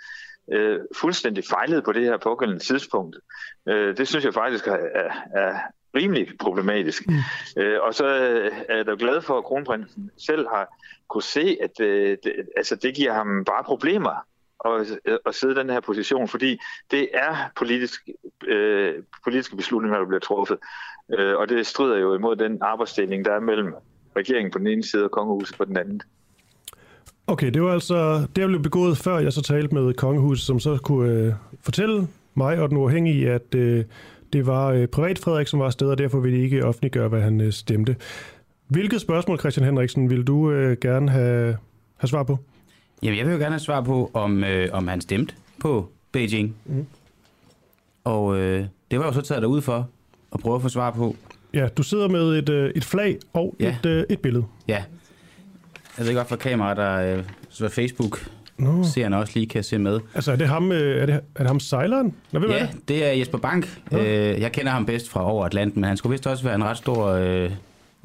øh, 0.52 0.80
fuldstændig 0.96 1.44
fejlet 1.50 1.84
på 1.84 1.92
det 1.92 2.04
her 2.04 2.18
pågældende 2.18 2.64
tidspunkt. 2.64 3.16
Øh, 3.68 3.98
det 3.98 4.08
synes 4.08 4.26
jeg 4.26 4.34
faktisk 4.34 4.68
er, 4.68 4.78
er, 4.96 5.12
er 5.34 5.60
rimelig 5.96 6.28
problematisk. 6.40 7.08
Mm. 7.08 7.16
Øh, 7.58 7.82
og 7.82 7.94
så 7.94 8.06
er 8.70 8.76
jeg 8.76 8.86
da 8.86 8.96
glad 9.00 9.22
for, 9.22 9.38
at 9.38 9.44
kronprinsen 9.44 10.12
selv 10.18 10.48
har 10.48 10.68
kunne 11.08 11.24
se, 11.24 11.58
at 11.62 11.80
øh, 11.80 12.18
det, 12.24 12.34
altså, 12.58 12.76
det 12.76 12.96
giver 12.96 13.14
ham 13.14 13.46
bare 13.46 13.64
problemer 13.64 14.26
at, 14.66 15.00
at 15.26 15.36
sidde 15.36 15.54
i 15.54 15.58
den 15.58 15.70
her 15.70 15.80
position, 15.80 16.28
fordi 16.28 16.60
det 16.92 17.10
er 17.14 17.36
politisk, 17.56 18.10
øh, 18.48 18.94
politiske 19.24 19.56
beslutninger, 19.56 20.00
der 20.00 20.06
bliver 20.06 20.20
truffet. 20.20 20.58
Øh, 21.18 21.36
og 21.38 21.50
det 21.50 21.68
strider 21.68 21.98
jo 21.98 22.16
imod 22.16 22.36
den 22.36 22.58
arbejdsdeling, 22.62 23.26
der 23.26 23.32
er 23.32 23.40
mellem 23.40 23.74
regeringen 24.16 24.52
på 24.52 24.60
den 24.60 24.68
ene 24.68 24.84
side 24.84 25.04
og 25.04 25.12
kongehuset 25.12 25.58
på 25.58 25.66
den 25.66 25.78
anden. 25.78 26.02
Okay, 27.28 27.52
det 27.52 27.64
var 27.64 27.74
altså, 27.74 28.28
det 28.36 28.48
blev 28.48 28.62
begået 28.62 28.98
før 28.98 29.20
jeg 29.20 29.34
så 29.34 29.42
talte 29.42 29.76
med 29.76 29.94
kongehuset, 29.94 30.46
som 30.46 30.60
så 30.60 30.78
kunne 30.84 31.12
øh, 31.12 31.34
fortælle 31.62 32.08
mig 32.34 32.60
og 32.60 32.70
den 32.70 32.78
uafhængige, 32.78 33.32
at 33.32 33.56
øh, 33.56 33.86
det 34.34 34.48
var 34.48 34.68
øh, 34.68 34.88
privat 34.88 35.20
Frederik, 35.20 35.48
som 35.48 35.60
var 35.60 35.66
afsted, 35.66 35.90
og 35.90 35.98
derfor 35.98 36.20
ville 36.20 36.38
de 36.38 36.44
ikke 36.44 36.66
offentliggøre, 36.66 37.08
hvad 37.08 37.22
han 37.22 37.42
øh, 37.42 37.52
stemte. 37.52 37.96
Hvilket 38.68 39.02
spørgsmål, 39.02 39.40
Christian 39.40 39.66
Henriksen, 39.66 40.10
vil 40.10 40.24
du 40.24 40.52
øh, 40.52 40.78
gerne 40.82 41.12
have, 41.12 41.58
have 41.98 42.08
svar 42.08 42.24
på? 42.24 42.38
Jamen, 43.04 43.18
jeg 43.18 43.26
vil 43.26 43.32
jo 43.34 43.40
gerne 43.40 43.52
have 43.52 43.60
svar 43.60 43.82
på, 43.82 44.12
om, 44.14 44.44
øh, 44.44 44.70
om 44.72 44.88
han 44.88 45.02
stemte 45.02 45.34
på 45.60 45.90
Beijing. 46.12 46.56
Mm. 46.66 46.86
Og 48.04 48.38
øh, 48.38 48.66
det 48.92 49.00
var 49.00 49.06
jo 49.06 49.14
så 49.14 49.22
taget 49.22 49.42
derud 49.42 49.62
for 49.62 49.90
at 50.34 50.40
prøve 50.40 50.56
at 50.56 50.62
få 50.62 50.70
svar 50.70 50.92
på. 50.92 51.16
Ja, 51.54 51.68
du 51.68 51.84
sidder 51.84 52.08
med 52.08 52.38
et, 52.38 52.50
øh, 52.50 52.72
et 52.76 52.86
flag 52.86 53.18
og 53.34 53.56
ja. 53.60 53.76
et, 53.84 53.86
øh, 53.86 54.04
et 54.10 54.20
billede. 54.20 54.46
Ja. 54.68 54.84
Jeg 55.98 56.06
ved 56.06 56.16
godt 56.16 56.28
fra 56.30 56.36
kamera, 56.36 56.74
der 56.74 57.18
øh, 57.18 57.24
så 57.50 57.70
Facebook 57.70 58.30
no. 58.58 58.84
seerne 58.84 59.18
også 59.18 59.34
lige 59.36 59.48
kan 59.48 59.64
se 59.64 59.78
med. 59.78 60.00
Altså, 60.16 60.32
er 60.32 60.36
det 60.36 60.48
ham, 60.48 60.72
øh, 60.72 61.02
er 61.02 61.06
det, 61.06 61.16
er 61.16 61.20
det 61.38 61.48
ham 61.48 61.60
sejleren? 61.60 62.16
Nå, 62.32 62.40
ja, 62.40 62.60
det? 62.60 62.70
det 62.88 63.06
er 63.06 63.12
Jesper 63.12 63.38
Bank. 63.38 63.82
No. 63.92 64.00
Øh, 64.00 64.42
jeg 64.42 64.52
kender 64.52 64.72
ham 64.72 64.86
bedst 64.86 65.10
fra 65.10 65.32
over 65.32 65.46
Atlanten, 65.46 65.82
men 65.82 65.88
han 65.88 65.98
skulle 65.98 66.12
vist 66.12 66.28
også 66.28 66.44
være 66.44 66.56
en 66.56 66.64
ret 66.64 66.78
stor 66.78 67.08
øh, 67.08 67.52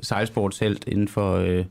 sejlsportshelt 0.03 0.85
inden 0.87 1.09
for... 1.09 1.37
Øh, 1.37 1.65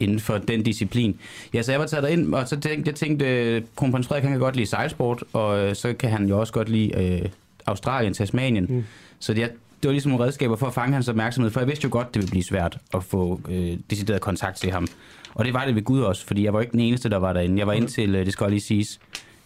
inden 0.00 0.20
for 0.20 0.38
den 0.38 0.62
disciplin. 0.62 1.20
Ja, 1.54 1.62
så 1.62 1.72
jeg 1.72 1.80
var 1.80 1.86
taget 1.86 2.10
ind, 2.10 2.34
og 2.34 2.48
så 2.48 2.60
tænkte 2.60 2.88
jeg, 2.88 2.94
tænkte, 2.94 3.64
kronprins 3.76 4.06
Frederik 4.06 4.22
han 4.22 4.32
kan 4.32 4.40
godt 4.40 4.56
lide 4.56 4.66
sejlsport, 4.66 5.24
og 5.32 5.58
øh, 5.58 5.74
så 5.74 5.92
kan 5.92 6.10
han 6.10 6.28
jo 6.28 6.40
også 6.40 6.52
godt 6.52 6.68
lide 6.68 7.20
øh, 7.22 7.28
Australien, 7.66 8.14
Tasmanien. 8.14 8.66
Mm. 8.68 8.84
Så 9.18 9.34
det, 9.34 9.42
det 9.82 9.88
var 9.88 9.90
ligesom 9.90 10.10
nogle 10.10 10.24
redskaber 10.24 10.56
for 10.56 10.66
at 10.66 10.74
fange 10.74 10.94
hans 10.94 11.08
opmærksomhed, 11.08 11.50
for 11.50 11.60
jeg 11.60 11.66
vidste 11.68 11.84
jo 11.84 11.88
godt, 11.92 12.14
det 12.14 12.22
ville 12.22 12.30
blive 12.30 12.44
svært 12.44 12.78
at 12.94 13.04
få 13.04 13.40
øh, 13.48 13.78
decideret 13.90 14.20
kontakt 14.20 14.56
til 14.56 14.70
ham. 14.70 14.86
Og 15.34 15.44
det 15.44 15.54
var 15.54 15.64
det 15.64 15.74
ved 15.74 15.82
Gud 15.82 16.00
også, 16.00 16.26
fordi 16.26 16.44
jeg 16.44 16.52
var 16.52 16.60
ikke 16.60 16.72
den 16.72 16.80
eneste, 16.80 17.10
der 17.10 17.16
var 17.16 17.32
derinde. 17.32 17.58
Jeg 17.58 17.66
var 17.66 17.72
ind 17.72 17.88
til, 17.88 18.14
øh, 18.14 18.24
det 18.24 18.32
skal 18.32 18.50
lige 18.50 18.60
siges, 18.60 19.00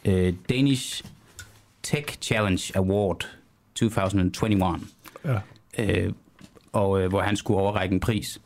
øh, 0.05 0.33
Danish 0.49 1.05
Tech 1.83 2.19
Challenge 2.23 2.73
Award 2.75 3.29
2021. 3.75 4.81
Ja. 5.25 5.39
Øh, 5.79 6.13
og 6.73 7.03
øh, 7.03 7.09
hvor 7.09 7.21
han 7.21 7.37
skulle 7.37 7.61
overrække 7.61 7.93
en 7.93 8.01
pris. 8.01 8.41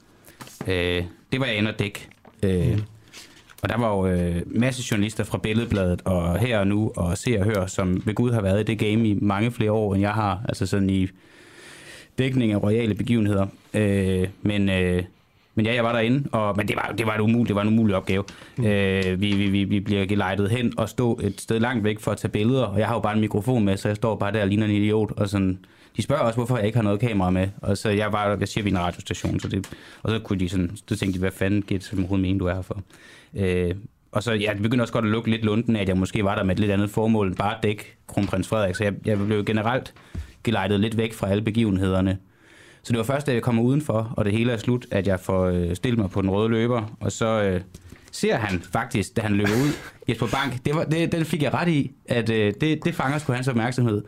Øh, 0.67 1.05
det 1.33 1.41
var 1.41 1.47
jeg 1.47 1.57
inde 1.57 1.71
og 1.71 1.79
dække. 1.79 2.09
Øh, 2.43 2.73
mm. 2.73 2.83
Og 3.63 3.69
der 3.69 3.79
var 3.79 3.97
jo 3.97 4.07
øh, 4.07 4.43
masse 4.47 4.83
journalister 4.91 5.25
fra 5.25 5.39
Billedbladet 5.39 6.03
og 6.05 6.39
her 6.39 6.59
og 6.59 6.67
nu 6.67 6.93
og 6.97 7.19
Se 7.19 7.39
og 7.39 7.45
Hør, 7.45 7.67
som 7.67 8.03
ved 8.07 8.15
Gud 8.15 8.33
har 8.33 8.41
været 8.41 8.61
i 8.61 8.65
det 8.65 8.79
game 8.79 9.09
i 9.09 9.19
mange 9.23 9.51
flere 9.51 9.73
år, 9.73 9.95
end 9.95 10.01
jeg 10.01 10.13
har. 10.13 10.41
Altså 10.49 10.67
sådan 10.67 10.91
i 10.91 11.09
dækning 12.19 12.53
af 12.53 12.63
royale 12.63 12.95
begivenheder. 12.95 13.47
Øh, 13.75 14.29
men, 14.43 14.69
øh, 14.69 15.03
men 15.55 15.67
ja, 15.67 15.75
jeg 15.75 15.85
var 15.85 15.93
derinde, 15.93 16.29
og, 16.33 16.57
men 16.57 16.69
det 16.69 16.77
var, 16.77 16.95
det 16.99 17.07
var, 17.07 17.15
et 17.15 17.21
umuligt, 17.21 17.49
det 17.49 17.57
var 17.57 17.63
en 17.63 17.69
umulig 17.69 17.97
opgave. 17.97 18.25
Mm. 18.57 18.65
Øh, 18.65 19.21
vi, 19.21 19.35
vi, 19.35 19.49
vi, 19.49 19.65
vi 19.65 19.81
bliver 19.81 20.07
gelejtet 20.07 20.51
hen 20.51 20.73
og 20.79 20.89
stå 20.89 21.21
et 21.23 21.41
sted 21.41 21.61
langt 21.61 21.85
væk 21.85 22.01
for 22.01 22.11
at 22.11 22.19
tage 22.19 22.31
billeder, 22.31 22.65
og 22.65 22.79
jeg 22.79 22.87
har 22.87 22.95
jo 22.95 23.01
bare 23.01 23.15
en 23.15 23.21
mikrofon 23.21 23.65
med, 23.65 23.77
så 23.77 23.89
jeg 23.89 23.97
står 23.97 24.17
bare 24.17 24.33
der 24.33 24.43
og 24.43 24.49
ligner 24.49 24.67
en 24.67 24.73
idiot, 24.73 25.13
og 25.17 25.29
sådan 25.29 25.59
de 25.97 26.03
spørger 26.03 26.23
også, 26.23 26.37
hvorfor 26.37 26.57
jeg 26.57 26.67
ikke 26.67 26.77
har 26.77 26.83
noget 26.83 27.01
kamera 27.01 27.31
med. 27.31 27.49
Og 27.63 27.79
så 27.79 27.91
jeg 27.91 28.13
var, 28.13 28.37
jeg 28.41 28.49
siger, 28.49 28.65
vi 28.65 28.71
er 28.71 28.75
en 28.75 28.81
radiostation, 28.81 29.41
så 29.41 29.49
det, 29.49 29.69
og 30.03 30.11
så 30.11 30.19
kunne 30.19 30.41
de 30.41 30.49
sådan, 30.49 30.77
så 30.89 30.97
tænkte 30.97 31.13
de, 31.13 31.19
hvad 31.19 31.31
fanden 31.31 31.63
giver 31.63 31.79
det 31.79 31.89
som 31.89 31.99
overhovedet 31.99 32.23
mening, 32.23 32.41
du 32.41 32.47
er 32.47 32.55
her 32.55 32.63
for? 32.63 32.83
Øh, 33.35 33.75
og 34.13 34.23
så, 34.23 34.33
ja, 34.33 34.53
det 34.53 34.63
begyndte 34.63 34.83
også 34.83 34.93
godt 34.93 35.05
at 35.05 35.11
lukke 35.11 35.31
lidt 35.31 35.45
lunden 35.45 35.77
af, 35.77 35.81
at 35.81 35.89
jeg 35.89 35.97
måske 35.97 36.25
var 36.25 36.35
der 36.35 36.45
med 36.45 36.55
et 36.55 36.61
lidt 36.61 36.73
andet 36.73 36.91
formål 36.91 37.27
end 37.27 37.37
bare 37.37 37.57
at 37.57 37.63
dække 37.63 37.97
kronprins 38.07 38.49
Frederik. 38.49 38.75
Så 38.75 38.85
jeg, 38.85 38.95
jeg 39.05 39.19
blev 39.19 39.45
generelt 39.45 39.95
gelejtet 40.45 40.81
lidt 40.81 40.97
væk 40.97 41.13
fra 41.13 41.31
alle 41.31 41.43
begivenhederne. 41.43 42.19
Så 42.83 42.93
det 42.93 42.99
var 42.99 43.05
først, 43.05 43.27
da 43.27 43.33
jeg 43.33 43.43
kommer 43.43 43.63
udenfor, 43.63 44.13
og 44.17 44.25
det 44.25 44.33
hele 44.33 44.53
er 44.53 44.57
slut, 44.57 44.87
at 44.91 45.07
jeg 45.07 45.21
får 45.21 45.45
øh, 45.45 45.77
stillet 45.77 45.99
mig 45.99 46.11
på 46.11 46.23
den 46.23 46.31
røde 46.31 46.49
løber, 46.49 46.97
og 47.01 47.13
så 47.13 47.43
øh, 47.43 47.61
ser 48.13 48.37
han 48.37 48.61
faktisk, 48.61 49.17
da 49.17 49.21
han 49.21 49.33
løber 49.33 49.51
ud, 49.51 49.73
Jesper 50.09 50.27
Bank, 50.27 50.65
det 50.65 50.75
var, 50.75 50.85
det, 50.85 51.13
den 51.13 51.25
fik 51.25 51.43
jeg 51.43 51.55
ret 51.55 51.69
i, 51.69 51.91
at 52.09 52.31
øh, 52.31 52.55
det, 52.61 52.85
det 52.85 52.95
fanger 52.95 53.19
sgu 53.19 53.33
hans 53.33 53.49
opmærksomhed. 53.49 54.03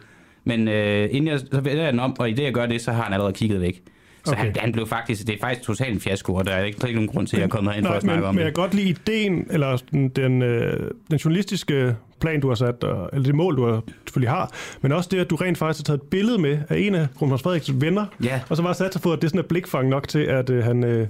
Men 0.49 0.69
øh, 0.69 1.09
inden 1.13 1.29
jeg, 1.29 1.39
så 1.41 1.61
vender 1.61 1.83
jeg 1.83 1.93
den 1.93 2.01
om, 2.01 2.19
og 2.19 2.31
i 2.31 2.33
det 2.33 2.43
jeg 2.43 2.53
gør 2.53 2.67
det, 2.67 2.81
så 2.81 2.93
har 2.93 3.03
han 3.03 3.13
allerede 3.13 3.33
kigget 3.33 3.61
væk. 3.61 3.83
Så 4.25 4.33
okay. 4.33 4.45
han, 4.45 4.55
han 4.59 4.73
blev 4.73 4.87
faktisk, 4.87 5.27
det 5.27 5.35
er 5.35 5.39
faktisk 5.41 5.63
totalt 5.67 5.95
en 5.95 6.01
fiasko, 6.01 6.35
og 6.35 6.45
der 6.47 6.53
er 6.53 6.65
ikke, 6.65 6.77
der 6.79 6.85
er 6.85 6.89
ikke 6.89 6.99
nogen 7.01 7.09
grund 7.09 7.27
til, 7.27 7.37
at 7.37 7.41
jeg 7.41 7.45
er 7.47 7.51
kommet 7.51 7.73
herind 7.73 7.87
for 7.87 7.95
at 7.95 8.03
snakke 8.03 8.21
men, 8.21 8.29
om 8.29 8.35
men 8.35 8.39
jeg 8.41 8.47
det. 8.47 8.55
kan 8.55 8.63
godt 8.63 8.75
lide 8.75 8.89
ideen, 8.89 9.47
eller 9.51 9.77
den, 9.91 10.09
den, 10.09 10.43
øh, 10.43 10.91
den 11.11 11.19
journalistiske 11.19 11.95
plan, 12.21 12.41
du 12.41 12.49
har 12.49 12.55
sat, 12.55 12.85
og, 12.85 13.11
eller 13.13 13.25
det 13.25 13.35
mål, 13.35 13.57
du 13.57 13.67
har, 13.67 13.83
selvfølgelig 14.07 14.31
har, 14.31 14.53
men 14.81 14.93
også 14.93 15.09
det, 15.13 15.19
at 15.19 15.31
du 15.31 15.37
rent 15.37 15.59
faktisk 15.59 15.81
har 15.89 15.93
taget 15.93 16.03
et 16.03 16.09
billede 16.11 16.39
med 16.39 16.59
af 16.69 16.79
en 16.79 16.95
af 16.95 17.07
Kronprins 17.19 17.43
Frederiks 17.43 17.71
venner, 17.81 18.07
Ja. 18.25 18.41
og 18.49 18.57
så 18.57 18.63
bare 18.63 18.75
sat 18.75 18.93
sig 18.93 19.03
på, 19.03 19.13
at 19.13 19.19
det 19.19 19.25
er 19.25 19.29
sådan 19.29 19.41
et 19.41 19.47
blikfang 19.47 19.89
nok 19.89 20.09
til, 20.09 20.19
at 20.19 20.51
øh, 20.51 20.65
han... 20.65 20.85
Øh, 20.85 21.07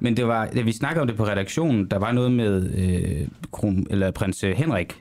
Men 0.00 0.16
det 0.16 0.26
var, 0.26 0.46
da 0.46 0.60
vi 0.60 0.72
snakkede 0.72 1.00
om 1.00 1.06
det 1.08 1.16
på 1.16 1.24
redaktionen, 1.24 1.86
der 1.86 1.98
var 1.98 2.12
noget 2.12 2.32
med 2.32 2.70
øh, 2.74 3.28
kron, 3.52 3.86
eller 3.90 4.10
prins 4.10 4.44
Henrik. 4.56 4.94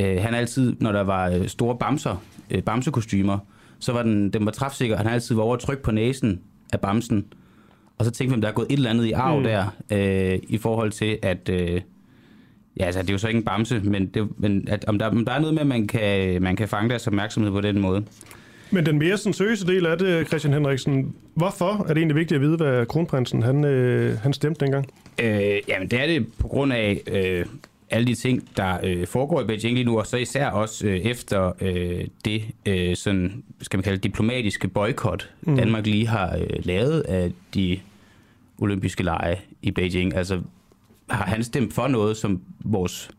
Øh, 0.00 0.16
han 0.22 0.34
altid, 0.34 0.76
når 0.80 0.92
der 0.92 1.02
var 1.02 1.28
øh, 1.30 1.46
store 1.48 1.76
bamser, 1.80 2.22
øh, 2.50 2.62
bamsekostymer, 2.62 3.38
så 3.78 3.92
var 3.92 4.02
den, 4.02 4.30
den 4.32 4.44
var 4.44 4.50
træfsikker. 4.50 4.96
Han 4.96 5.06
har 5.06 5.12
altid 5.12 5.34
var 5.34 5.42
over 5.42 5.54
at 5.54 5.60
trykke 5.60 5.82
på 5.82 5.90
næsen 5.90 6.40
af 6.72 6.80
bamsen. 6.80 7.26
Og 7.98 8.04
så 8.04 8.10
tænkte 8.10 8.32
vi, 8.32 8.34
om 8.34 8.40
der 8.40 8.48
er 8.48 8.52
gået 8.52 8.66
et 8.70 8.76
eller 8.76 8.90
andet 8.90 9.04
i 9.04 9.12
arv 9.12 9.38
mm. 9.38 9.44
der, 9.44 9.66
øh, 9.92 10.38
i 10.48 10.58
forhold 10.58 10.92
til, 10.92 11.18
at... 11.22 11.48
Øh, 11.48 11.80
ja, 12.80 12.84
altså, 12.84 13.02
det 13.02 13.08
er 13.08 13.14
jo 13.14 13.18
så 13.18 13.28
ikke 13.28 13.38
en 13.38 13.44
bamse, 13.44 13.80
men, 13.80 14.06
det, 14.06 14.28
men 14.40 14.68
at, 14.68 14.84
om, 14.84 14.98
der, 14.98 15.06
om 15.06 15.24
der 15.24 15.32
er 15.32 15.38
noget 15.38 15.54
med, 15.54 15.60
at 15.60 15.66
man 15.66 15.86
kan, 15.86 16.42
man 16.42 16.56
kan 16.56 16.68
fange 16.68 16.90
deres 16.90 17.06
opmærksomhed 17.06 17.52
på 17.52 17.60
den 17.60 17.80
måde. 17.80 18.04
men 18.70 18.86
den 18.86 18.98
mere 18.98 19.16
sådan, 19.16 19.32
seriøse 19.32 19.66
del 19.66 19.86
af 19.86 19.98
det, 19.98 20.26
Christian 20.26 20.54
Henriksen, 20.54 21.14
hvorfor 21.34 21.84
er 21.88 21.88
det 21.88 21.96
egentlig 21.96 22.16
vigtigt 22.16 22.36
at 22.36 22.40
vide, 22.40 22.56
hvad 22.56 22.86
kronprinsen 22.86 23.42
han, 23.42 23.64
øh, 23.64 24.18
han 24.18 24.32
stemte 24.32 24.64
dengang? 24.64 24.86
Øh, 25.22 25.56
jamen, 25.68 25.88
det 25.90 26.02
er 26.02 26.06
det 26.06 26.26
på 26.38 26.48
grund 26.48 26.72
af 26.72 27.00
øh, 27.06 27.46
alle 27.90 28.06
de 28.06 28.14
ting, 28.14 28.48
der 28.56 28.78
øh, 28.82 29.06
foregår 29.06 29.40
i 29.40 29.44
Beijing 29.44 29.74
lige 29.74 29.84
nu, 29.84 29.98
og 29.98 30.06
så 30.06 30.16
især 30.16 30.50
også 30.50 30.86
øh, 30.86 31.00
efter 31.00 31.52
øh, 31.60 32.04
det, 32.24 32.42
øh, 32.66 32.96
sådan, 32.96 33.44
skal 33.60 33.76
man 33.76 33.84
kalde 33.84 33.98
diplomatiske 33.98 34.68
boykot, 34.68 35.30
mm. 35.40 35.56
Danmark 35.56 35.86
lige 35.86 36.06
har 36.06 36.36
øh, 36.36 36.46
lavet 36.64 37.00
af 37.00 37.32
de 37.54 37.80
olympiske 38.58 39.02
lege 39.02 39.40
i 39.62 39.70
Beijing. 39.70 40.14
Altså, 40.14 40.40
har 41.10 41.24
han 41.24 41.44
stemt 41.44 41.72
for 41.72 41.88
noget, 41.88 42.16
som 42.16 42.42
vores 42.64 43.10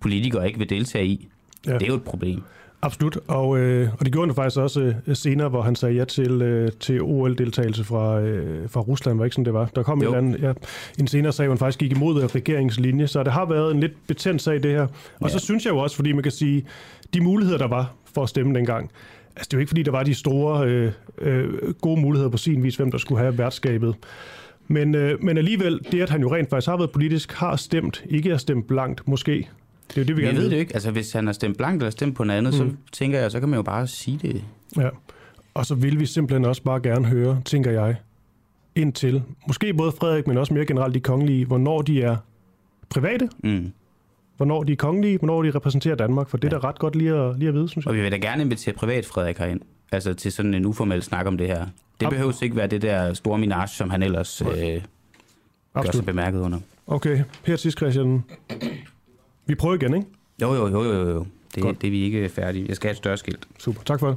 politikere 0.00 0.46
ikke 0.46 0.58
vil 0.58 0.70
deltage 0.70 1.06
i? 1.06 1.28
Ja. 1.66 1.72
Det 1.74 1.82
er 1.82 1.86
jo 1.86 1.94
et 1.94 2.04
problem. 2.04 2.42
Absolut, 2.86 3.18
og, 3.28 3.58
øh, 3.58 3.88
og 3.98 4.04
det 4.04 4.12
gjorde 4.12 4.28
han 4.28 4.34
faktisk 4.34 4.58
også 4.58 4.94
øh, 5.06 5.16
senere, 5.16 5.48
hvor 5.48 5.62
han 5.62 5.76
sagde 5.76 5.94
ja 5.94 6.04
til, 6.04 6.42
øh, 6.42 6.72
til 6.80 7.02
OL-deltagelse 7.02 7.84
fra, 7.84 8.20
øh, 8.20 8.70
fra 8.70 8.80
Rusland, 8.80 9.18
var 9.18 9.24
ikke 9.24 9.34
sådan, 9.34 9.44
det 9.44 9.54
var? 9.54 9.66
Der 9.76 9.82
kom 9.82 9.98
en, 9.98 10.04
Jo. 10.04 10.14
anden, 10.14 10.36
ja, 10.36 10.52
en 10.98 11.06
senere 11.06 11.32
sag, 11.32 11.46
hvor 11.46 11.54
han 11.54 11.58
faktisk 11.58 11.78
gik 11.78 11.92
imod 11.92 12.22
øh, 12.22 12.28
regeringens 12.28 12.80
linje, 12.80 13.06
så 13.06 13.22
det 13.22 13.32
har 13.32 13.44
været 13.44 13.74
en 13.74 13.80
lidt 13.80 13.92
betændt 14.06 14.42
sag, 14.42 14.62
det 14.62 14.70
her. 14.70 14.82
Og 14.82 14.90
ja. 15.22 15.28
så 15.28 15.38
synes 15.38 15.64
jeg 15.64 15.72
jo 15.72 15.78
også, 15.78 15.96
fordi 15.96 16.12
man 16.12 16.22
kan 16.22 16.32
sige, 16.32 16.66
de 17.14 17.20
muligheder, 17.20 17.58
der 17.58 17.68
var 17.68 17.94
for 18.14 18.22
at 18.22 18.28
stemme 18.28 18.54
dengang, 18.54 18.90
altså 19.36 19.48
det 19.50 19.54
er 19.54 19.58
jo 19.58 19.60
ikke, 19.60 19.70
fordi 19.70 19.82
der 19.82 19.90
var 19.92 20.02
de 20.02 20.14
store, 20.14 20.66
øh, 20.66 20.92
øh, 21.18 21.74
gode 21.80 22.00
muligheder 22.00 22.30
på 22.30 22.36
sin 22.36 22.62
vis, 22.62 22.76
hvem 22.76 22.90
der 22.90 22.98
skulle 22.98 23.20
have 23.20 23.38
værtskabet. 23.38 23.94
Men, 24.68 24.94
øh, 24.94 25.22
men 25.24 25.38
alligevel, 25.38 25.80
det 25.92 26.02
at 26.02 26.10
han 26.10 26.20
jo 26.20 26.34
rent 26.34 26.50
faktisk 26.50 26.68
har 26.68 26.76
været 26.76 26.90
politisk, 26.90 27.32
har 27.32 27.56
stemt, 27.56 28.04
ikke 28.10 28.30
har 28.30 28.38
stemt 28.38 28.66
blankt, 28.66 29.08
måske. 29.08 29.48
Det 29.94 30.00
er 30.00 30.04
det, 30.04 30.16
vi 30.16 30.22
Jeg 30.22 30.28
gerne 30.28 30.38
ved 30.38 30.44
ved. 30.44 30.50
det 30.50 30.60
ikke. 30.60 30.74
Altså, 30.74 30.90
hvis 30.90 31.12
han 31.12 31.26
har 31.26 31.32
stemt 31.32 31.56
blankt 31.56 31.82
eller 31.82 31.90
stemt 31.90 32.16
på 32.16 32.24
noget 32.24 32.38
andet, 32.38 32.52
mm. 32.64 32.70
så 32.70 32.76
tænker 32.92 33.18
jeg, 33.18 33.30
så 33.30 33.40
kan 33.40 33.48
man 33.48 33.56
jo 33.56 33.62
bare 33.62 33.86
sige 33.86 34.18
det. 34.22 34.44
Ja, 34.76 34.88
og 35.54 35.66
så 35.66 35.74
vil 35.74 36.00
vi 36.00 36.06
simpelthen 36.06 36.44
også 36.44 36.62
bare 36.62 36.80
gerne 36.80 37.06
høre, 37.06 37.42
tænker 37.44 37.70
jeg, 37.70 37.96
indtil, 38.74 39.22
måske 39.46 39.74
både 39.74 39.92
Frederik, 39.92 40.26
men 40.26 40.38
også 40.38 40.54
mere 40.54 40.66
generelt 40.66 40.94
de 40.94 41.00
kongelige, 41.00 41.44
hvornår 41.46 41.82
de 41.82 42.02
er 42.02 42.16
private, 42.88 43.28
Mm. 43.44 43.72
hvornår 44.36 44.62
de 44.62 44.72
er 44.72 44.76
kongelige, 44.76 45.18
hvornår 45.18 45.42
de 45.42 45.50
repræsenterer 45.50 45.94
Danmark, 45.94 46.28
for 46.28 46.36
det 46.36 46.52
er 46.52 46.58
da 46.60 46.68
ret 46.68 46.78
godt 46.78 46.96
lige 46.96 47.14
at, 47.14 47.38
lige 47.38 47.48
at 47.48 47.54
vide, 47.54 47.68
synes 47.68 47.84
jeg. 47.84 47.90
Og 47.90 47.96
vi 47.96 48.00
vil 48.02 48.12
da 48.12 48.16
gerne 48.16 48.42
invitere 48.42 48.74
privat 48.74 49.06
Frederik 49.06 49.38
herind. 49.38 49.60
Altså 49.92 50.14
til 50.14 50.32
sådan 50.32 50.54
en 50.54 50.66
uformel 50.66 51.02
snak 51.02 51.26
om 51.26 51.38
det 51.38 51.46
her. 51.46 51.66
Det 52.00 52.06
Ab- 52.06 52.10
behøves 52.10 52.42
ikke 52.42 52.56
være 52.56 52.66
det 52.66 52.82
der 52.82 53.14
store 53.14 53.38
minage, 53.38 53.68
som 53.68 53.90
han 53.90 54.02
ellers 54.02 54.42
øh, 54.42 54.48
gør 54.48 54.58
sig 54.60 54.82
Absolut. 55.74 56.06
bemærket 56.06 56.40
under. 56.40 56.58
Okay, 56.86 57.22
her 57.46 57.56
til 57.56 57.72
Christian. 57.72 58.24
Vi 59.46 59.54
prøver 59.54 59.74
igen, 59.74 59.94
ikke? 59.94 60.06
Jo, 60.42 60.54
jo, 60.54 60.68
jo, 60.68 60.82
jo, 60.82 61.08
jo. 61.10 61.26
Det, 61.54 61.62
Godt. 61.62 61.80
det 61.80 61.86
er 61.86 61.90
vi 61.90 62.02
ikke 62.02 62.28
færdige. 62.28 62.66
Jeg 62.68 62.76
skal 62.76 62.88
have 62.88 62.92
et 62.92 62.96
større 62.96 63.16
skilt. 63.16 63.48
Super, 63.58 63.82
tak 63.82 64.00
for 64.00 64.08
det. 64.08 64.16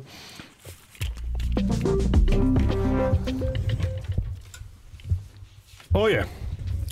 Åh 5.96 6.02
oh, 6.02 6.12
ja, 6.12 6.24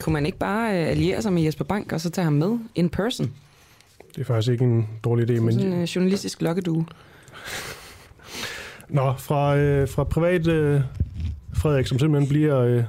Kunne 0.01 0.13
man 0.13 0.25
ikke 0.25 0.37
bare 0.37 0.81
øh, 0.81 0.87
alliere 0.87 1.21
sig 1.21 1.33
med 1.33 1.43
Jesper 1.43 1.65
Bank, 1.65 1.91
og 1.91 2.01
så 2.01 2.09
tage 2.09 2.23
ham 2.23 2.33
med 2.33 2.59
in 2.75 2.89
person? 2.89 3.33
det 4.17 4.21
er 4.21 4.25
faktisk 4.25 4.51
ikke 4.51 4.63
en 4.63 4.87
dårlig 5.03 5.29
idé, 5.29 5.39
men... 5.39 5.53
Sådan 5.53 5.73
en 5.73 5.81
øh, 5.81 5.83
journalistisk 5.83 6.41
lokkedue. 6.41 6.85
Nå, 8.89 9.13
fra, 9.17 9.57
øh, 9.57 9.89
fra 9.89 10.03
privat 10.03 10.47
øh, 10.47 10.81
Frederik, 11.53 11.87
som 11.87 11.99
simpelthen 11.99 12.29
bliver... 12.29 12.59
Øh, 12.59 12.83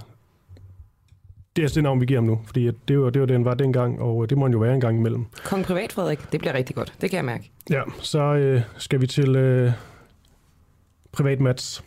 det 1.58 1.64
er 1.64 1.74
det 1.74 1.82
navn, 1.82 2.00
vi 2.00 2.06
giver 2.06 2.20
ham 2.20 2.26
nu, 2.26 2.40
fordi 2.46 2.70
det 2.88 3.00
var 3.00 3.10
det, 3.10 3.20
var 3.20 3.26
den 3.26 3.44
var 3.44 3.54
dengang, 3.54 4.00
og 4.00 4.22
øh, 4.22 4.28
det 4.28 4.38
må 4.38 4.44
han 4.44 4.52
jo 4.52 4.58
være 4.58 4.74
en 4.74 4.80
gang 4.80 4.98
imellem. 4.98 5.24
Kong 5.44 5.64
Privat 5.64 5.92
Frederik, 5.92 6.32
det 6.32 6.40
bliver 6.40 6.54
rigtig 6.54 6.76
godt. 6.76 6.92
Det 7.00 7.10
kan 7.10 7.16
jeg 7.16 7.24
mærke. 7.24 7.50
Ja, 7.70 7.82
så 8.00 8.18
øh, 8.18 8.62
skal 8.76 9.00
vi 9.00 9.06
til 9.06 9.36
øh, 9.36 9.72
privat 11.12 11.40
Mats. 11.40 11.84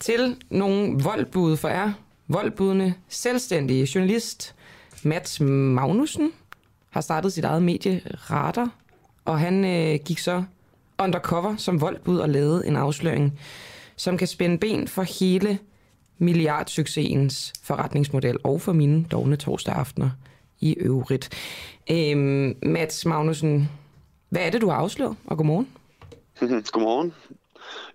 Til 0.00 0.36
nogle 0.50 1.02
voldbud 1.02 1.56
for 1.56 1.68
er 1.68 1.92
voldbudende 2.28 2.94
selvstændige 3.08 3.88
journalist 3.94 4.54
Mats 5.02 5.40
Magnussen 5.40 6.32
har 6.90 7.00
startet 7.00 7.32
sit 7.32 7.44
eget 7.44 7.62
medie 7.62 8.00
Radar, 8.30 8.70
og 9.24 9.40
han 9.40 9.64
øh, 9.64 9.98
gik 10.04 10.18
så 10.18 10.44
undercover 10.98 11.56
som 11.56 11.80
voldbud 11.80 12.18
og 12.18 12.28
lavede 12.28 12.66
en 12.66 12.76
afsløring, 12.76 13.38
som 13.96 14.18
kan 14.18 14.26
spænde 14.26 14.58
ben 14.58 14.88
for 14.88 15.02
hele 15.02 15.58
milliardsuccesens 16.24 17.52
forretningsmodel 17.62 18.38
og 18.44 18.60
for 18.60 18.72
mine 18.72 19.04
dogne 19.04 19.36
torsdag 19.36 19.74
aftener 19.74 20.10
i 20.60 20.74
øvrigt. 20.74 21.30
Øhm, 21.90 22.56
Mats 22.62 23.06
Magnussen, 23.06 23.70
hvad 24.28 24.46
er 24.46 24.50
det, 24.50 24.60
du 24.60 24.68
har 24.68 24.76
afsløret? 24.76 25.16
Og 25.24 25.36
godmorgen. 25.36 25.68
Godmorgen. 26.72 27.14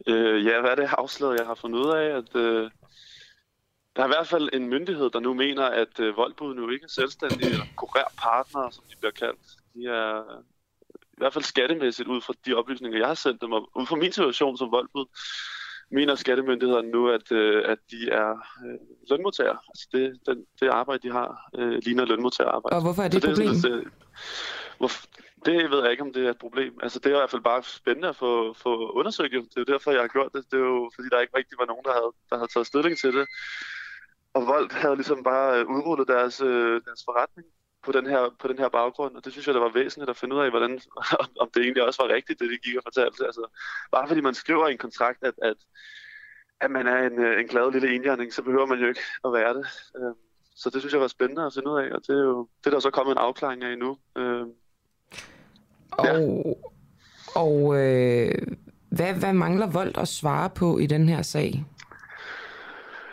Øh, 0.07 0.45
ja, 0.45 0.61
hvad 0.61 0.69
er 0.69 0.75
det 0.75 0.89
afsløret? 0.97 1.39
Jeg 1.39 1.45
har 1.47 1.55
fundet 1.55 1.79
ud 1.79 1.91
af, 1.91 2.17
at 2.17 2.35
øh, 2.35 2.71
der 3.95 4.01
er 4.01 4.07
i 4.07 4.15
hvert 4.15 4.27
fald 4.27 4.49
en 4.53 4.69
myndighed, 4.69 5.09
der 5.09 5.19
nu 5.19 5.33
mener, 5.33 5.63
at 5.63 5.99
øh, 5.99 6.17
voldbud 6.17 6.55
nu 6.55 6.69
ikke 6.69 6.83
er 6.83 6.89
selvstændige 6.89 7.49
eller 7.49 7.65
kurérpartnere 7.81 8.71
som 8.71 8.83
de 8.89 8.95
bliver 8.99 9.11
kaldt. 9.11 9.39
De 9.73 9.85
er 9.85 10.41
i 10.93 11.17
hvert 11.17 11.33
fald 11.33 11.43
skattemæssigt 11.43 12.07
ud 12.07 12.21
fra 12.21 12.33
de 12.45 12.53
oplysninger, 12.53 12.99
jeg 12.99 13.07
har 13.07 13.13
sendt 13.13 13.41
dem, 13.41 13.51
og 13.51 13.69
ud 13.75 13.85
fra 13.85 13.95
min 13.95 14.11
situation 14.11 14.57
som 14.57 14.71
voldbud, 14.71 15.05
mener 15.91 16.15
skattemyndighederne 16.15 16.91
nu, 16.91 17.09
at, 17.09 17.31
øh, 17.31 17.63
at 17.65 17.77
de 17.91 18.09
er 18.09 18.29
øh, 18.65 18.79
lønmodtagere. 19.09 19.57
Altså 19.69 19.87
det, 19.91 20.19
den, 20.25 20.45
det 20.59 20.67
arbejde, 20.67 21.07
de 21.07 21.11
har, 21.11 21.49
øh, 21.55 21.81
ligner 21.85 22.05
lønmodtagerarbejde. 22.05 22.75
Og 22.75 22.81
hvorfor 22.81 23.03
er 23.03 23.07
det 23.07 23.17
et 23.17 23.29
problem? 23.29 23.55
sådan, 23.55 23.79
at, 23.79 23.85
øh, 24.81 24.89
det 25.45 25.71
ved 25.71 25.81
jeg 25.81 25.91
ikke, 25.91 26.03
om 26.03 26.13
det 26.13 26.25
er 26.25 26.29
et 26.29 26.37
problem. 26.45 26.79
Altså, 26.83 26.99
det 26.99 27.05
er 27.05 27.15
i 27.15 27.19
hvert 27.19 27.29
fald 27.29 27.41
bare 27.41 27.63
spændende 27.63 28.07
at 28.07 28.15
få, 28.15 28.53
få 28.53 28.91
undersøgt. 28.91 29.33
jo. 29.33 29.39
Det 29.39 29.57
er 29.57 29.65
jo 29.67 29.73
derfor, 29.73 29.91
jeg 29.91 30.01
har 30.01 30.07
gjort 30.07 30.33
det. 30.33 30.45
Det 30.51 30.57
er 30.59 30.63
jo, 30.63 30.91
fordi 30.95 31.07
der 31.11 31.19
ikke 31.19 31.37
rigtig 31.37 31.57
var 31.59 31.65
nogen, 31.65 31.85
der 31.85 31.93
havde, 31.93 32.11
der 32.29 32.35
havde 32.37 32.51
taget 32.53 32.67
stilling 32.67 32.97
til 32.97 33.13
det. 33.13 33.25
Og 34.33 34.47
Volt 34.47 34.73
havde 34.73 34.95
ligesom 34.95 35.23
bare 35.23 35.59
øh, 35.59 35.65
udrullet 35.75 36.07
deres, 36.07 36.41
øh, 36.41 36.81
deres 36.85 37.01
forretning 37.05 37.47
på 37.89 37.93
den, 37.97 38.05
her, 38.13 38.21
på 38.41 38.47
den 38.47 38.57
her 38.57 38.69
baggrund, 38.69 39.15
og 39.15 39.21
det 39.25 39.31
synes 39.31 39.47
jeg, 39.47 39.55
der 39.55 39.61
var 39.67 39.73
væsentligt 39.81 40.09
at 40.09 40.17
finde 40.17 40.35
ud 40.35 40.41
af, 40.41 40.49
hvordan, 40.49 40.73
om, 41.41 41.47
det 41.53 41.61
egentlig 41.61 41.83
også 41.83 42.03
var 42.03 42.13
rigtigt, 42.15 42.39
det 42.39 42.49
de 42.53 42.57
gik 42.65 42.75
og 42.77 42.83
fortalte. 42.89 43.25
Altså, 43.25 43.43
bare 43.91 44.07
fordi 44.07 44.21
man 44.21 44.33
skriver 44.33 44.67
i 44.67 44.71
en 44.71 44.77
kontrakt, 44.77 45.19
at, 45.29 45.33
at, 45.49 45.57
at 46.61 46.71
man 46.71 46.87
er 46.87 46.99
en, 47.07 47.19
øh, 47.25 47.39
en 47.41 47.47
glad 47.47 47.71
lille 47.71 47.95
indjørning, 47.95 48.33
så 48.33 48.41
behøver 48.41 48.65
man 48.65 48.79
jo 48.79 48.87
ikke 48.87 49.01
at 49.25 49.33
være 49.33 49.53
det. 49.53 49.65
Øh, 49.97 50.13
Så 50.55 50.69
det 50.69 50.81
synes 50.81 50.93
jeg 50.93 51.01
var 51.01 51.07
spændende 51.07 51.45
at 51.45 51.53
finde 51.53 51.69
ud 51.71 51.79
af, 51.79 51.91
og 51.95 52.01
det 52.07 52.15
er 52.19 52.23
jo 52.23 52.47
det 52.59 52.67
er 52.67 52.71
der 52.71 52.79
så 52.79 52.89
kommet 52.89 53.11
en 53.11 53.17
afklaring 53.17 53.63
af 53.63 53.77
nu. 53.77 53.97
Øh, 54.17 54.45
Og, 55.91 56.07
og 57.35 57.75
øh, 57.77 58.31
hvad, 58.89 59.13
hvad 59.13 59.33
mangler 59.33 59.67
Volt 59.67 59.97
at 59.97 60.07
svare 60.07 60.49
på 60.49 60.77
i 60.77 60.85
den 60.85 61.09
her 61.09 61.21
sag? 61.21 61.65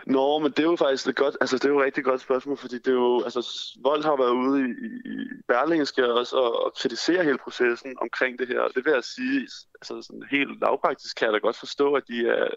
Nå, 0.06 0.38
men 0.38 0.50
det 0.50 0.58
er 0.58 0.70
jo 0.70 0.76
faktisk 0.76 1.06
et 1.06 1.16
godt, 1.16 1.36
altså 1.40 1.56
det 1.56 1.64
er 1.64 1.68
jo 1.68 1.78
et 1.78 1.84
rigtig 1.84 2.04
godt 2.04 2.20
spørgsmål, 2.20 2.56
fordi 2.56 2.78
det 2.78 2.88
er 2.88 2.92
jo, 2.92 3.22
altså 3.22 3.40
Vold 3.82 4.02
har 4.04 4.16
været 4.16 4.30
ude 4.30 4.60
i, 4.60 4.72
i, 5.12 5.14
Berlingske 5.48 6.12
også 6.14 6.36
og, 6.36 6.64
og 6.64 6.72
kritisere 6.76 7.24
hele 7.24 7.38
processen 7.38 7.94
omkring 8.00 8.38
det 8.38 8.48
her, 8.48 8.60
og 8.60 8.70
det 8.74 8.84
vil 8.84 8.92
jeg 8.92 9.04
sige, 9.04 9.40
altså 9.74 10.02
sådan 10.02 10.22
helt 10.30 10.60
lavpraktisk 10.60 11.16
kan 11.16 11.26
jeg 11.26 11.32
da 11.32 11.38
godt 11.38 11.56
forstå, 11.56 11.94
at 11.94 12.02
de 12.08 12.28
er, 12.28 12.48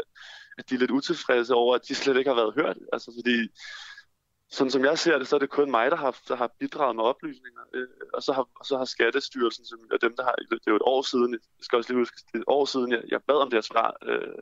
at 0.58 0.70
de 0.70 0.76
er 0.76 0.80
lidt 0.80 0.92
utilfredse 0.92 1.54
over, 1.54 1.76
at 1.76 1.88
de 1.88 1.96
slet 1.96 2.18
ikke 2.18 2.30
har 2.30 2.42
været 2.42 2.54
hørt. 2.54 2.78
Altså 2.94 3.12
fordi, 3.18 3.38
sådan 4.50 4.72
som 4.72 4.86
jeg 4.86 5.00
ser 5.00 5.18
det, 5.18 5.28
så 5.28 5.36
er 5.36 5.40
det 5.40 5.50
kun 5.50 5.72
mig, 5.72 5.92
der 5.92 5.98
har, 5.98 6.20
der 6.28 6.36
har 6.36 6.52
bidraget 6.60 6.96
med 6.96 7.04
oplysninger. 7.04 7.62
Øh, 7.74 7.88
og, 8.14 8.24
så 8.24 8.34
har, 8.34 8.46
og 8.60 8.66
så 8.66 8.78
har 8.78 8.86
Skattestyrelsen, 8.86 9.66
som 9.66 9.80
er 9.92 9.98
dem, 9.98 10.16
der 10.16 10.24
har, 10.24 10.36
det 10.52 10.68
er 10.68 10.72
jo 10.72 10.76
et 10.76 10.92
år 10.94 11.02
siden, 11.02 11.32
jeg 11.34 11.40
skal 11.62 11.78
også 11.78 11.90
lige 11.94 12.02
huske, 12.02 12.18
det 12.18 12.38
er 12.38 12.40
et 12.40 12.44
år 12.48 12.66
siden, 12.66 12.92
jeg, 12.92 13.02
jeg 13.12 13.20
bad 13.28 13.36
om 13.36 13.50
det 13.50 13.58
her 13.58 13.62
svar, 13.62 13.98
øh, 14.06 14.40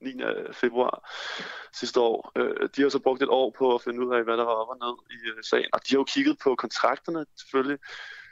9. 0.00 0.12
februar 0.52 1.10
sidste 1.72 2.00
år. 2.00 2.32
Øh, 2.36 2.68
de 2.76 2.82
har 2.82 2.88
så 2.88 2.98
brugt 2.98 3.22
et 3.22 3.28
år 3.28 3.54
på 3.58 3.74
at 3.74 3.82
finde 3.82 4.06
ud 4.06 4.14
af, 4.14 4.24
hvad 4.24 4.36
der 4.36 4.44
var 4.44 4.56
op 4.62 4.68
og 4.68 4.78
ned 4.84 4.94
i 5.16 5.28
øh, 5.28 5.42
sagen. 5.50 5.70
Og 5.72 5.80
de 5.84 5.90
har 5.90 5.98
jo 5.98 6.04
kigget 6.04 6.36
på 6.44 6.54
kontrakterne 6.54 7.26
selvfølgelig, 7.38 7.78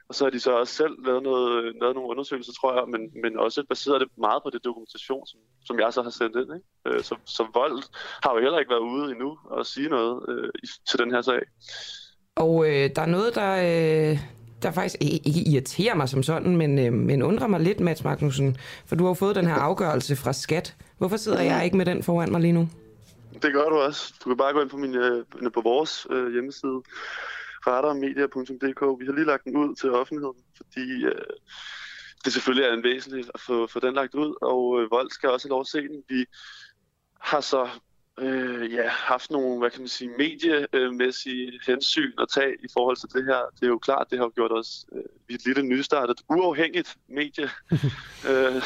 og 0.08 0.14
så 0.14 0.24
har 0.24 0.30
de 0.30 0.40
så 0.40 0.52
også 0.52 0.74
selv 0.74 0.94
lavet, 1.06 1.22
noget, 1.22 1.64
øh, 1.64 1.74
lavet 1.80 1.94
nogle 1.94 2.10
undersøgelser, 2.10 2.52
tror 2.52 2.74
jeg, 2.78 2.84
men, 2.88 3.02
men 3.22 3.38
også 3.38 3.64
baseret 3.68 4.00
det 4.00 4.08
meget 4.18 4.42
på 4.42 4.50
det 4.50 4.64
dokumentation, 4.64 5.26
som, 5.26 5.40
som 5.64 5.78
jeg 5.80 5.92
så 5.92 6.02
har 6.02 6.10
sendt 6.10 6.36
ind. 6.36 6.50
Ikke? 6.56 6.96
Øh, 6.96 7.02
så, 7.02 7.16
så 7.24 7.46
Vold 7.54 7.82
har 8.22 8.34
jo 8.34 8.40
heller 8.40 8.58
ikke 8.58 8.70
været 8.70 8.88
ude 8.92 9.10
endnu 9.12 9.38
og 9.44 9.66
sige 9.66 9.88
noget 9.88 10.14
øh, 10.28 10.50
til 10.88 10.98
den 10.98 11.10
her 11.10 11.22
sag. 11.22 11.40
Og 12.36 12.66
øh, 12.66 12.90
der 12.96 13.02
er 13.02 13.06
noget, 13.16 13.34
der, 13.34 13.52
øh, 13.56 14.18
der 14.62 14.70
faktisk 14.70 14.96
ikke 15.00 15.50
irriterer 15.50 15.94
mig 15.94 16.08
som 16.08 16.22
sådan, 16.22 16.56
men, 16.56 16.78
øh, 16.78 16.92
men 16.92 17.22
undrer 17.22 17.46
mig 17.46 17.60
lidt, 17.60 17.80
Mads 17.80 18.04
Magnussen, 18.04 18.56
for 18.86 18.96
du 18.96 19.04
har 19.04 19.10
jo 19.10 19.14
fået 19.14 19.36
den 19.36 19.46
her 19.46 19.54
afgørelse 19.54 20.16
fra 20.16 20.32
Skat. 20.32 20.76
Hvorfor 20.98 21.16
sidder 21.16 21.40
jeg 21.40 21.64
ikke 21.64 21.76
med 21.76 21.86
den 21.86 22.02
foran 22.02 22.32
mig 22.32 22.40
lige 22.40 22.52
nu? 22.52 22.68
Det 23.42 23.52
gør 23.52 23.68
du 23.68 23.76
også. 23.76 24.14
Du 24.24 24.30
kan 24.30 24.36
bare 24.36 24.52
gå 24.52 24.60
ind 24.60 24.70
på, 24.70 24.76
min, 24.76 24.94
øh, 24.94 25.24
på 25.54 25.60
vores 25.60 26.06
øh, 26.10 26.32
hjemmeside, 26.32 26.82
radarmedia.dk. 27.66 29.00
Vi 29.00 29.06
har 29.06 29.12
lige 29.12 29.26
lagt 29.26 29.44
den 29.44 29.56
ud 29.56 29.74
til 29.74 29.90
offentligheden, 29.90 30.42
fordi 30.56 31.04
øh, 31.04 31.34
det 32.24 32.32
selvfølgelig 32.32 32.64
er 32.68 32.72
en 32.72 32.82
væsentlig 32.82 33.24
at 33.34 33.40
få, 33.40 33.66
få 33.66 33.80
den 33.80 33.94
lagt 33.94 34.14
ud, 34.14 34.34
og 34.42 34.80
øh, 34.80 34.90
Vold 34.90 35.10
skal 35.10 35.30
også 35.30 35.48
have 35.48 35.50
lov 35.50 35.60
at 35.60 35.66
se 35.66 35.80
den. 35.80 36.02
Vi 36.08 36.26
har 37.20 37.40
så 37.40 37.68
øh, 38.20 38.72
ja, 38.72 38.88
haft 38.88 39.30
nogle, 39.30 39.58
hvad 39.58 39.70
kan 39.70 39.80
man 39.80 39.88
sige, 39.88 40.10
mediemæssige 40.18 41.60
hensyn 41.66 42.12
at 42.20 42.28
tage 42.28 42.54
i 42.64 42.66
forhold 42.72 42.96
til 42.96 43.08
det 43.12 43.24
her. 43.24 43.40
Det 43.60 43.62
er 43.62 43.68
jo 43.68 43.78
klart, 43.78 44.10
det 44.10 44.18
har 44.18 44.28
gjort 44.28 44.52
os, 44.52 44.86
øh, 44.92 45.02
vi 45.26 45.34
er 45.34 45.38
et 45.38 45.44
lille 45.44 45.62
nystartet, 45.62 46.20
uafhængigt 46.28 46.96
medie, 47.08 47.50
øh, 48.30 48.56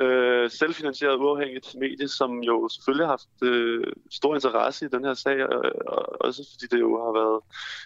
øh, 0.04 0.50
selvfinansieret 0.50 1.16
uafhængigt 1.16 1.74
medie, 1.74 2.08
som 2.08 2.42
jo 2.42 2.68
selvfølgelig 2.68 3.06
har 3.06 3.12
haft 3.12 3.42
øh, 3.42 3.92
stor 4.10 4.34
interesse 4.34 4.86
i 4.86 4.88
den 4.88 5.04
her 5.04 5.14
sag, 5.14 5.48
og, 5.48 5.72
og 5.86 6.16
også 6.20 6.48
fordi 6.52 6.76
det 6.76 6.80
jo 6.80 7.04
har 7.04 7.12
været, 7.20 7.40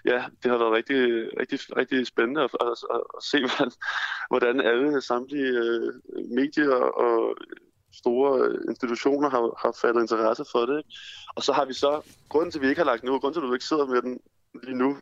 ja, 0.05 0.25
det 0.43 0.51
har 0.51 0.59
været 0.59 0.73
rigtig, 0.73 1.01
rigtig, 1.41 1.59
rigtig 1.77 2.07
spændende 2.07 2.43
at, 2.43 2.51
at, 2.61 2.67
at, 2.95 3.01
at 3.17 3.23
se, 3.23 3.39
hvordan, 3.39 3.73
hvordan 4.29 4.61
alle 4.61 5.01
samtlige 5.01 5.53
øh, 5.65 5.93
medier 6.31 6.75
og 6.75 7.37
store 7.99 8.57
institutioner 8.69 9.29
har, 9.31 9.43
har 9.63 9.73
fattet 9.81 10.01
interesse 10.01 10.45
for 10.53 10.67
det. 10.67 10.83
Og 11.37 11.43
så 11.43 11.53
har 11.53 11.65
vi 11.65 11.73
så, 11.73 12.01
grunden 12.29 12.51
til, 12.51 12.59
at 12.59 12.63
vi 12.63 12.69
ikke 12.69 12.81
har 12.81 12.91
lagt 12.93 13.05
nu, 13.05 13.19
grunden 13.19 13.35
til, 13.35 13.41
at 13.41 13.49
du 13.49 13.53
ikke 13.53 13.65
sidder 13.65 13.87
med 13.87 14.03
den 14.03 14.21
lige 14.63 14.79
nu, 14.79 14.97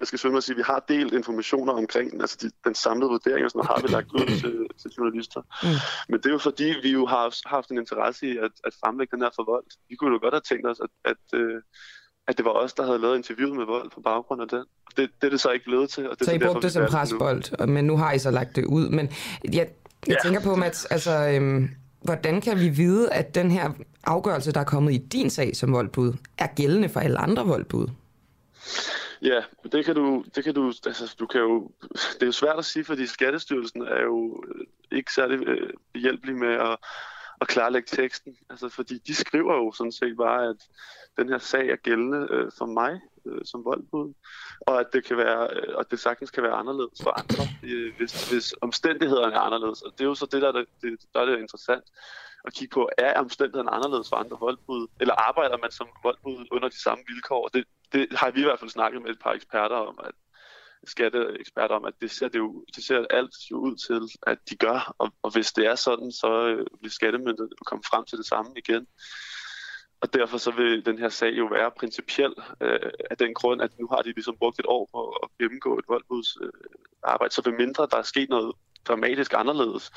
jeg 0.00 0.06
skal 0.06 0.30
mig 0.30 0.36
at 0.36 0.44
sige, 0.44 0.54
at 0.54 0.58
vi 0.58 0.62
har 0.66 0.84
delt 0.88 1.12
informationer 1.14 1.72
omkring 1.72 2.12
den, 2.12 2.20
altså 2.20 2.36
de, 2.42 2.50
den 2.64 2.74
samlede 2.74 3.10
vurdering, 3.10 3.44
og 3.44 3.50
sådan 3.50 3.58
noget, 3.58 3.70
har 3.74 3.82
vi 3.82 3.88
lagt 3.96 4.12
ud 4.12 4.26
til, 4.42 4.54
til 4.80 4.90
journalister. 4.98 5.42
Mm. 5.62 5.68
Men 6.08 6.16
det 6.20 6.26
er 6.26 6.30
jo 6.30 6.38
fordi, 6.38 6.74
vi 6.82 6.90
jo 6.92 7.06
har 7.06 7.48
haft 7.48 7.70
en 7.70 7.78
interesse 7.78 8.26
i 8.26 8.36
at, 8.36 8.52
at 8.64 8.72
fremlægge 8.84 9.10
den 9.16 9.22
her 9.22 9.30
for 9.36 9.44
vold. 9.52 9.64
Vi 9.88 9.96
kunne 9.96 10.12
jo 10.12 10.18
godt 10.22 10.34
have 10.34 10.46
tænkt 10.50 10.66
os, 10.66 10.80
at, 10.86 10.92
at, 11.12 11.40
øh, 11.40 11.62
at 12.28 12.36
det 12.36 12.44
var 12.44 12.50
os, 12.50 12.72
der 12.72 12.84
havde 12.86 12.98
lavet 12.98 13.16
interviewet 13.16 13.56
med 13.56 13.66
vold 13.66 13.90
på 13.90 14.00
baggrund 14.00 14.42
af 14.42 14.48
den. 14.48 14.64
Det, 14.96 15.10
det 15.20 15.26
er 15.26 15.30
det 15.30 15.40
så 15.40 15.50
ikke 15.50 15.64
blevet 15.64 15.90
til. 15.90 16.10
Og 16.10 16.18
det 16.18 16.26
så 16.26 16.32
I 16.32 16.38
brugte 16.38 16.62
det 16.62 16.72
som 16.72 16.86
presbold, 16.90 17.66
men 17.66 17.84
nu 17.84 17.96
har 17.96 18.12
I 18.12 18.18
så 18.18 18.30
lagt 18.30 18.56
det 18.56 18.64
ud. 18.64 18.88
Men 18.88 19.08
jeg, 19.52 19.68
jeg 20.06 20.16
ja. 20.24 20.28
tænker 20.28 20.40
på, 20.40 20.56
Mats, 20.56 20.84
altså, 20.84 21.28
øhm, 21.28 21.70
hvordan 22.02 22.40
kan 22.40 22.60
vi 22.60 22.68
vide, 22.68 23.12
at 23.12 23.34
den 23.34 23.50
her 23.50 23.70
afgørelse, 24.04 24.52
der 24.52 24.60
er 24.60 24.64
kommet 24.64 24.92
i 24.92 24.98
din 24.98 25.30
sag 25.30 25.56
som 25.56 25.72
voldbud, 25.72 26.12
er 26.38 26.46
gældende 26.46 26.88
for 26.88 27.00
alle 27.00 27.18
andre 27.18 27.46
voldbud? 27.46 27.88
Ja, 29.22 29.42
det 29.72 29.84
kan 29.84 29.94
du, 29.94 30.24
det 30.34 30.44
kan 30.44 30.54
du, 30.54 30.72
altså 30.86 31.14
du 31.18 31.26
kan 31.26 31.40
jo, 31.40 31.70
det 31.92 32.22
er 32.22 32.26
jo 32.26 32.32
svært 32.32 32.58
at 32.58 32.64
sige, 32.64 32.84
fordi 32.84 33.06
Skattestyrelsen 33.06 33.82
er 33.82 34.02
jo 34.02 34.44
øh, 34.48 34.66
ikke 34.98 35.12
særlig 35.12 35.48
øh, 35.48 35.70
hjælpelig 35.94 36.36
med 36.36 36.54
at, 36.54 36.76
at 37.40 37.48
klarlægge 37.48 37.88
teksten, 37.96 38.36
altså 38.50 38.68
fordi 38.68 38.98
de 38.98 39.14
skriver 39.14 39.54
jo 39.54 39.72
sådan 39.72 39.92
set 39.92 40.16
bare, 40.16 40.48
at 40.48 40.56
den 41.16 41.28
her 41.28 41.38
sag 41.38 41.68
er 41.68 41.76
gældende 41.76 42.28
øh, 42.30 42.50
for 42.58 42.66
mig 42.66 43.00
øh, 43.28 43.40
som 43.44 43.64
voldbud, 43.64 44.14
og 44.60 44.80
at 44.80 44.86
det 44.92 45.04
kan 45.04 45.16
være, 45.16 45.48
øh, 45.56 45.76
og 45.76 45.90
det 45.90 46.00
sagtens 46.00 46.30
kan 46.30 46.42
være 46.42 46.52
anderledes 46.52 46.98
for 47.02 47.10
andre, 47.20 47.44
øh, 47.62 47.96
hvis, 47.96 48.30
hvis 48.30 48.54
omstændighederne 48.60 49.34
er 49.34 49.40
anderledes. 49.40 49.82
Og 49.82 49.92
det 49.92 50.00
er 50.00 50.08
jo 50.08 50.14
så 50.14 50.26
det, 50.32 50.42
der, 50.42 50.52
der, 50.52 50.64
det, 50.82 50.98
der 51.14 51.20
er 51.20 51.26
det 51.26 51.38
interessant 51.38 51.84
at 52.44 52.54
kigge 52.54 52.74
på, 52.74 52.88
er 52.98 53.20
omstændighederne 53.20 53.70
anderledes 53.70 54.08
for 54.08 54.16
andre 54.16 54.36
voldbud, 54.40 54.86
eller 55.00 55.14
arbejder 55.14 55.58
man 55.58 55.70
som 55.70 55.88
voldbud 56.02 56.46
under 56.50 56.68
de 56.68 56.82
samme 56.82 57.04
vilkår? 57.08 57.48
Det, 57.48 57.64
det 57.92 58.06
har 58.12 58.30
vi 58.30 58.40
i 58.40 58.44
hvert 58.44 58.58
fald 58.58 58.70
snakket 58.70 59.02
med 59.02 59.10
et 59.10 59.20
par 59.22 59.32
eksperter 59.32 59.76
om, 59.76 59.98
at 60.04 60.14
skatteeksperter 60.84 61.74
om, 61.74 61.84
at 61.84 61.94
det 62.00 62.10
ser, 62.10 62.28
det 62.28 62.38
jo, 62.38 62.64
det 62.76 62.84
ser 62.84 63.04
alt 63.10 63.34
jo 63.50 63.56
ud 63.56 63.76
til, 63.76 64.18
at 64.26 64.38
de 64.50 64.56
gør, 64.56 64.94
og, 64.98 65.12
og 65.22 65.30
hvis 65.32 65.52
det 65.52 65.66
er 65.66 65.74
sådan, 65.74 66.12
så 66.12 66.46
øh, 66.46 66.66
vil 66.82 66.90
skattemyndigheden 66.90 67.52
komme 67.66 67.84
frem 67.90 68.04
til 68.04 68.18
det 68.18 68.26
samme 68.26 68.50
igen. 68.56 68.86
Og 70.00 70.14
derfor 70.14 70.38
så 70.38 70.50
vil 70.50 70.86
den 70.86 70.98
her 70.98 71.08
sag 71.08 71.32
jo 71.38 71.46
være 71.46 71.70
principiel 71.78 72.34
øh, 72.60 72.90
af 73.10 73.16
den 73.16 73.34
grund, 73.34 73.62
at 73.62 73.78
nu 73.78 73.86
har 73.86 74.02
de 74.02 74.12
ligesom 74.12 74.36
brugt 74.36 74.58
et 74.58 74.66
år 74.68 74.88
på 74.92 75.08
at 75.22 75.28
gennemgå 75.38 75.78
et 75.78 75.84
voldbuds 75.88 76.36
øh, 76.42 76.52
arbejde, 77.02 77.34
så 77.34 77.42
ved 77.44 77.52
mindre 77.52 77.88
der 77.90 77.96
er 77.96 78.02
sket 78.02 78.28
noget 78.28 78.52
dramatisk 78.88 79.32
anderledes, 79.36 79.90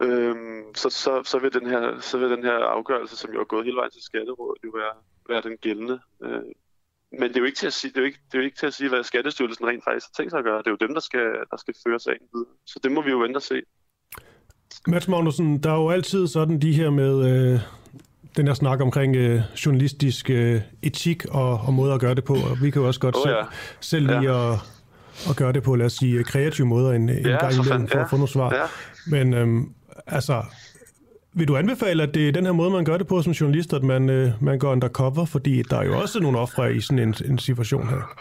øh, 0.00 0.36
så, 0.74 0.90
så, 0.90 1.22
så, 1.24 1.38
vil 1.38 1.54
den 1.54 1.66
her, 1.66 2.00
så 2.00 2.18
vil 2.18 2.30
den 2.30 2.44
her 2.44 2.52
afgørelse, 2.52 3.16
som 3.16 3.32
jo 3.32 3.40
er 3.40 3.44
gået 3.44 3.64
hele 3.64 3.76
vejen 3.76 3.90
til 3.90 4.02
skatterådet, 4.02 4.64
jo 4.64 4.70
være, 4.74 4.94
være 5.28 5.42
den 5.42 5.56
gældende. 5.56 6.00
Øh, 6.22 6.42
men 7.18 7.28
det 7.28 7.36
er, 7.36 7.40
jo 7.40 7.46
ikke 7.46 7.58
til 7.58 7.66
at 7.66 7.72
sige, 7.72 7.90
det, 7.90 7.96
er 7.96 8.00
jo 8.00 8.06
ikke, 8.06 8.18
det 8.26 8.34
er 8.34 8.38
jo 8.38 8.44
ikke 8.44 8.56
til 8.56 8.66
at 8.66 8.74
sige, 8.74 8.88
hvad 8.88 9.04
Skattestyrelsen 9.04 9.66
rent 9.66 9.84
faktisk 9.84 10.06
har 10.06 10.14
tænkt 10.16 10.32
sig 10.32 10.38
at 10.38 10.44
gøre. 10.44 10.58
Det 10.58 10.66
er 10.66 10.70
jo 10.70 10.86
dem, 10.86 10.94
der 10.94 11.00
skal, 11.00 11.26
der 11.50 11.56
skal 11.56 11.74
føre 11.86 12.00
sagen 12.00 12.26
videre. 12.34 12.50
Så 12.66 12.80
det 12.82 12.92
må 12.92 13.02
vi 13.02 13.10
jo 13.10 13.18
vente 13.18 13.36
og 13.38 13.42
se. 13.42 13.62
Mads 14.86 15.08
Magnussen, 15.08 15.62
der 15.62 15.70
er 15.70 15.76
jo 15.76 15.90
altid 15.90 16.26
sådan 16.26 16.60
de 16.60 16.72
her 16.72 16.90
med 16.90 17.14
øh, 17.30 17.60
den 18.36 18.46
her 18.46 18.54
snak 18.54 18.80
omkring 18.80 19.16
øh, 19.16 19.40
journalistisk 19.66 20.30
øh, 20.30 20.60
etik 20.82 21.24
og, 21.30 21.60
og 21.60 21.74
måder 21.74 21.94
at 21.94 22.00
gøre 22.00 22.14
det 22.14 22.24
på. 22.24 22.34
Og 22.34 22.62
vi 22.62 22.70
kan 22.70 22.82
jo 22.82 22.88
også 22.88 23.00
godt 23.00 23.16
oh, 23.16 23.22
selv, 23.22 23.34
ja. 23.34 23.42
selv 23.80 24.06
lige 24.06 24.32
ja. 24.32 24.52
at, 24.52 24.58
at 25.30 25.36
gøre 25.36 25.52
det 25.52 25.62
på, 25.62 25.74
lad 25.74 25.86
os 25.86 25.92
sige, 25.92 26.24
kreative 26.24 26.66
måder 26.66 26.92
en, 26.92 27.08
en 27.08 27.26
ja, 27.26 27.36
gang 27.36 27.54
imellem 27.54 27.88
for 27.88 27.98
ja. 27.98 28.04
at 28.04 28.10
få 28.10 28.16
nogle 28.16 28.28
svar. 28.28 28.54
Ja. 28.54 28.62
Men 29.06 29.34
øhm, 29.34 29.68
altså, 30.06 30.42
vil 31.32 31.48
du 31.48 31.56
anbefale, 31.56 32.02
at 32.02 32.14
det 32.14 32.28
er 32.28 32.32
den 32.32 32.44
her 32.44 32.52
måde, 32.52 32.70
man 32.70 32.84
gør 32.84 32.96
det 32.96 33.06
på 33.06 33.22
som 33.22 33.32
journalist, 33.32 33.72
at 33.72 33.82
man, 33.82 34.08
øh, 34.10 34.32
man 34.40 34.58
går 34.58 34.72
undercover? 34.72 35.24
Fordi 35.24 35.62
der 35.62 35.76
er 35.76 35.84
jo 35.84 35.98
også 35.98 36.20
nogle 36.20 36.38
ofre 36.38 36.74
i 36.74 36.80
sådan 36.80 36.98
en, 36.98 37.14
en 37.24 37.38
situation 37.38 37.88
her. 37.88 38.14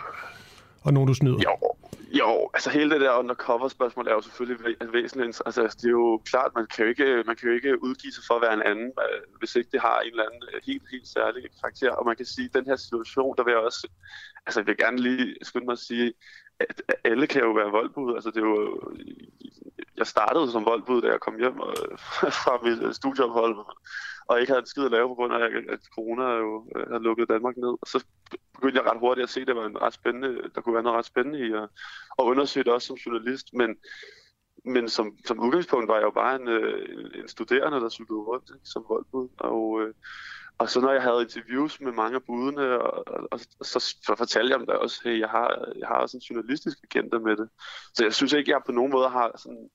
Og 0.81 0.93
nogen, 0.93 1.07
du 1.07 1.13
snyder. 1.13 1.37
Jo, 1.43 1.73
jo, 2.19 2.49
altså 2.53 2.69
hele 2.69 2.89
det 2.89 3.01
der 3.01 3.17
undercover-spørgsmål 3.17 4.07
er 4.07 4.13
jo 4.13 4.21
selvfølgelig 4.21 4.75
væsentligt. 4.93 5.41
Altså 5.45 5.61
det 5.81 5.85
er 5.85 5.89
jo 5.89 6.21
klart, 6.25 6.51
man 6.55 6.67
kan 6.67 6.83
jo 6.85 6.89
ikke, 6.89 7.23
man 7.27 7.35
kan 7.35 7.49
jo 7.49 7.55
ikke 7.55 7.83
udgive 7.83 8.13
sig 8.13 8.23
for 8.27 8.35
at 8.35 8.41
være 8.41 8.53
en 8.53 8.61
anden, 8.61 8.91
øh, 9.05 9.21
hvis 9.39 9.55
ikke 9.55 9.69
det 9.71 9.81
har 9.81 9.99
en 9.99 10.11
eller 10.11 10.23
anden 10.23 10.43
øh, 10.53 10.61
helt, 10.65 10.83
helt 10.91 11.07
særlig 11.07 11.43
karakter. 11.61 11.91
Og 11.91 12.05
man 12.05 12.15
kan 12.15 12.25
sige, 12.25 12.45
at 12.45 12.53
den 12.53 12.65
her 12.65 12.75
situation, 12.75 13.35
der 13.37 13.43
vil 13.43 13.51
jeg 13.51 13.59
også, 13.59 13.87
altså 14.45 14.59
jeg 14.59 14.67
vil 14.67 14.77
gerne 14.77 14.97
lige 14.97 15.35
skynde 15.41 15.65
mig 15.65 15.71
at 15.73 15.79
sige, 15.89 16.13
at 16.59 16.81
alle 17.03 17.27
kan 17.27 17.41
jo 17.41 17.51
være 17.51 17.71
voldbud. 17.71 18.15
Altså 18.15 18.29
det 18.29 18.37
er 18.37 18.47
jo, 18.47 18.81
jeg 19.97 20.07
startede 20.07 20.51
som 20.51 20.65
voldbud, 20.65 21.01
da 21.01 21.07
jeg 21.07 21.19
kom 21.19 21.37
hjem 21.39 21.57
øh, 21.69 21.97
fra 22.43 22.53
mit 22.63 22.95
studieophold, 22.95 23.55
og 24.27 24.39
ikke 24.39 24.51
havde 24.51 24.59
en 24.59 24.65
skid 24.65 24.85
at 24.85 24.91
lave 24.91 25.07
på 25.07 25.15
grund 25.15 25.33
af, 25.33 25.39
at 25.69 25.79
corona 25.95 26.23
jo 26.23 26.67
havde 26.89 27.03
lukket 27.03 27.29
Danmark 27.29 27.57
ned. 27.57 27.73
Og 27.81 27.87
så 27.87 28.05
begyndte 28.53 28.81
jeg 28.81 28.91
ret 28.91 28.99
hurtigt 28.99 29.23
at 29.23 29.29
se, 29.29 29.41
at 29.41 29.47
det 29.47 29.55
var 29.55 29.65
en 29.65 29.81
ret 29.81 29.93
spændende, 29.93 30.49
der 30.55 30.61
kunne 30.61 30.73
være 30.73 30.83
noget 30.83 30.97
ret 30.97 31.05
spændende 31.05 31.39
i 31.47 31.51
at, 31.51 31.67
at 32.19 32.23
undersøge 32.31 32.63
det 32.63 32.73
også 32.73 32.87
som 32.87 32.95
journalist, 32.95 33.53
men, 33.53 33.75
men 34.65 34.89
som, 34.89 35.17
som 35.25 35.39
udgangspunkt 35.39 35.87
var 35.87 35.95
jeg 35.95 36.03
jo 36.03 36.11
bare 36.11 36.35
en, 36.35 36.47
en, 36.47 37.21
en 37.21 37.27
studerende, 37.27 37.79
der 37.79 37.89
cyklede 37.89 38.21
rundt 38.21 38.49
ikke, 38.55 38.69
som 38.73 38.85
voldbud, 38.89 39.29
og, 39.37 39.81
øh, 39.81 39.93
og 40.57 40.69
så 40.69 40.81
når 40.81 40.91
jeg 40.91 41.01
havde 41.01 41.21
interviews 41.21 41.81
med 41.81 41.91
mange 41.91 42.15
af 42.15 42.23
budene, 42.23 42.81
og, 42.81 43.07
og, 43.07 43.39
og 43.59 43.65
så, 43.65 43.79
så 44.05 44.15
fortalte 44.17 44.51
jeg 44.51 44.59
dem 44.59 44.67
da 44.67 44.73
også, 44.73 45.01
hey, 45.03 45.19
jeg 45.19 45.29
har, 45.29 45.73
jeg 45.75 45.87
har 45.87 45.95
også 45.95 46.17
en 46.17 46.21
journalistisk 46.21 46.77
agenda 46.83 47.17
med 47.17 47.37
det. 47.37 47.49
Så 47.93 48.03
jeg 48.03 48.13
synes 48.13 48.33
ikke, 48.33 48.51
jeg 48.51 48.61
på 48.65 48.71
nogen 48.71 48.91
måde 48.91 49.09
har 49.09 49.31
sådan 49.37 49.69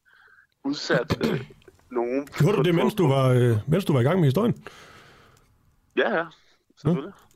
udsat 0.65 1.19
øh, 1.27 1.51
nogen... 1.91 2.27
Gjorde 2.39 2.57
du 2.57 2.63
det, 2.63 2.75
mens 2.75 2.95
du, 2.95 3.09
var, 3.09 3.29
øh, 3.29 3.57
mens 3.67 3.85
du 3.85 3.93
var 3.93 4.01
i 4.01 4.05
gang 4.05 4.21
med 4.21 4.27
historien? 4.27 4.65
Ja, 5.97 6.17
ja, 6.17 6.25
selvfølgelig. 6.77 7.13
Ja. 7.17 7.29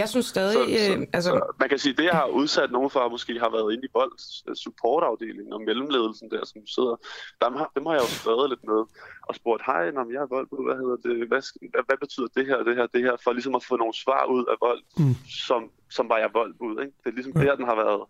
Jeg 0.00 0.08
synes 0.08 0.26
stadig... 0.26 0.54
Så, 0.54 0.84
så, 0.86 0.94
øh, 0.94 1.06
altså... 1.12 1.30
så, 1.30 1.54
man 1.60 1.68
kan 1.68 1.78
sige, 1.78 1.92
at 1.92 1.98
det, 1.98 2.04
jeg 2.04 2.18
har 2.22 2.26
udsat 2.26 2.70
nogen 2.70 2.90
for, 2.90 3.08
måske 3.08 3.38
har 3.44 3.50
været 3.56 3.72
inde 3.72 3.84
i 3.84 3.92
Bolds 3.92 4.48
uh, 4.48 4.54
supportafdelingen 4.54 5.52
og 5.52 5.60
mellemledelsen 5.68 6.30
der, 6.30 6.44
som 6.44 6.66
sidder. 6.76 6.96
Dem 7.44 7.52
har, 7.58 7.68
dem 7.76 7.86
har 7.86 7.92
jeg 7.92 8.02
jo 8.06 8.10
skrevet 8.20 8.50
lidt 8.52 8.64
med 8.72 8.80
og 9.28 9.34
spurgt, 9.34 9.62
hej, 9.66 9.90
når 9.90 10.04
jeg 10.14 10.22
er 10.26 10.30
vold, 10.36 10.46
hvad 10.68 10.78
hedder 10.82 10.98
det, 11.06 11.16
hvad, 11.30 11.42
hvad, 11.72 11.82
hvad, 11.88 11.98
betyder 12.04 12.28
det 12.36 12.44
her, 12.46 12.58
det 12.68 12.74
her, 12.78 12.86
det 12.94 13.02
her, 13.06 13.14
for 13.24 13.32
ligesom 13.32 13.54
at 13.54 13.64
få 13.70 13.76
nogle 13.76 13.96
svar 14.04 14.22
ud 14.36 14.44
af 14.52 14.56
vold, 14.66 14.82
mm. 14.98 15.14
som, 15.48 15.60
som 15.96 16.08
var 16.12 16.18
jeg 16.24 16.30
voldbud. 16.40 16.74
Ikke? 16.82 16.94
Det 17.00 17.08
er 17.10 17.16
ligesom 17.18 17.34
ja. 17.36 17.40
der, 17.44 17.56
den 17.60 17.66
har 17.70 17.76
været 17.84 18.02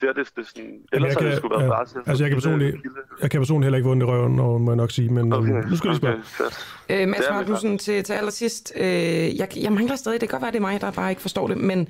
Det 0.00 0.08
er 0.08 0.12
der, 0.12 0.22
det, 0.24 0.32
det 0.36 0.46
sådan... 0.46 0.78
Ellers 0.92 1.14
har 1.14 1.20
det 1.20 1.36
skulle 1.36 1.58
være 1.60 1.68
bare 1.68 1.86
til 1.86 1.96
at 1.98 2.08
Altså, 2.08 2.24
jeg 2.24 2.30
kan, 2.30 2.36
personligt, 2.36 2.76
jeg 3.22 3.30
kan 3.30 3.40
personligt 3.40 3.66
heller 3.66 3.76
ikke 3.76 3.88
vundet 3.88 4.06
i 4.06 4.10
røven, 4.10 4.40
og 4.40 4.60
må 4.60 4.70
jeg 4.70 4.76
nok 4.76 4.90
sige, 4.90 5.08
men 5.08 5.32
Okay, 5.32 5.50
okay. 5.58 5.68
nu 5.70 5.76
skal 5.76 5.90
vi 5.90 5.96
spørge. 5.96 6.14
okay. 6.88 7.02
Øh, 7.02 7.08
Mads 7.08 7.24
Magnussen, 7.30 7.78
til, 7.78 8.04
til 8.04 8.12
allersidst. 8.12 8.72
Øh, 8.76 8.84
jeg, 9.38 9.48
jeg 9.56 9.72
mangler 9.72 9.96
stadig, 9.96 10.20
det 10.20 10.28
kan 10.28 10.34
godt 10.38 10.42
være, 10.42 10.50
det 10.52 10.56
er 10.56 10.60
mig, 10.60 10.80
der 10.80 10.90
bare 10.90 11.10
ikke 11.10 11.22
forstår 11.22 11.48
det, 11.48 11.56
men 11.56 11.88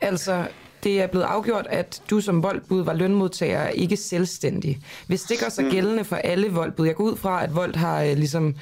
altså, 0.00 0.46
det 0.84 1.00
er 1.02 1.06
blevet 1.06 1.24
afgjort, 1.24 1.66
at 1.70 2.02
du 2.10 2.20
som 2.20 2.42
voldbud 2.42 2.82
var 2.84 2.92
lønmodtager 2.94 3.68
ikke 3.68 3.96
selvstændig. 3.96 4.78
Hvis 5.06 5.22
det 5.22 5.36
gør 5.42 5.48
sig 5.48 5.64
Mm. 5.64 5.70
gældende 5.70 6.04
for 6.04 6.16
alle 6.16 6.48
voldbud, 6.50 6.86
jeg 6.86 6.94
går 6.94 7.04
ud 7.04 7.16
fra, 7.16 7.44
at 7.44 7.54
Vold 7.54 7.74
har 7.76 8.02
øh, 8.02 8.16
ligesom 8.16 8.54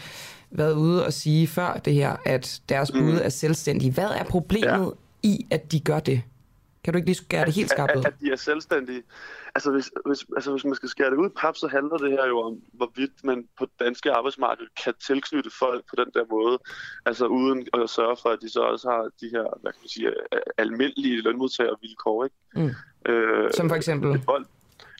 været 0.50 0.72
ude 0.74 1.06
og 1.06 1.12
sige 1.12 1.46
før 1.46 1.80
det 1.84 1.94
her, 1.94 2.16
at 2.24 2.60
deres 2.68 2.90
bud 2.90 3.00
Mm. 3.12 3.18
er 3.22 3.28
selvstændige. 3.28 3.92
Hvad 3.92 4.08
er 4.18 4.24
problemet 4.24 4.92
ja. 5.24 5.28
i, 5.28 5.46
at 5.50 5.72
de 5.72 5.80
gør 5.80 5.98
det? 6.00 6.22
Kan 6.88 6.92
du 6.92 6.96
ikke 6.96 7.08
lige 7.08 7.16
skære 7.16 7.44
det 7.46 7.54
helt 7.54 7.70
skarpt 7.70 7.96
ud? 7.96 8.00
At, 8.00 8.06
at 8.06 8.20
de 8.20 8.32
er 8.32 8.36
selvstændige. 8.36 9.02
Altså 9.54 9.70
hvis, 9.70 9.90
hvis, 10.06 10.26
altså 10.36 10.50
hvis 10.50 10.64
man 10.64 10.74
skal 10.74 10.88
skære 10.88 11.10
det 11.10 11.16
ud 11.16 11.30
pap, 11.40 11.56
så 11.56 11.68
handler 11.68 11.96
det 11.96 12.10
her 12.10 12.26
jo 12.26 12.40
om, 12.40 12.60
hvorvidt 12.72 13.24
man 13.24 13.44
på 13.58 13.64
det 13.64 13.80
danske 13.80 14.12
arbejdsmarked 14.12 14.66
kan 14.84 14.94
tilknytte 15.06 15.50
folk 15.58 15.84
på 15.90 15.96
den 15.96 16.10
der 16.14 16.24
måde. 16.30 16.58
Altså 17.06 17.26
uden 17.26 17.68
at 17.74 17.90
sørge 17.90 18.16
for, 18.22 18.28
at 18.28 18.38
de 18.42 18.48
så 18.50 18.60
også 18.60 18.90
har 18.90 19.02
de 19.20 19.28
her, 19.34 19.44
hvad 19.60 19.72
kan 19.72 19.80
man 19.82 19.88
sige, 19.88 20.12
almindelige 20.58 21.22
lønmodtagervilkår. 21.22 22.24
Ikke? 22.24 22.36
Mm. 22.54 23.12
Øh, 23.12 23.50
Som 23.52 23.68
for 23.68 23.76
eksempel? 23.76 24.10
et 24.14 24.26
vold. 24.26 24.46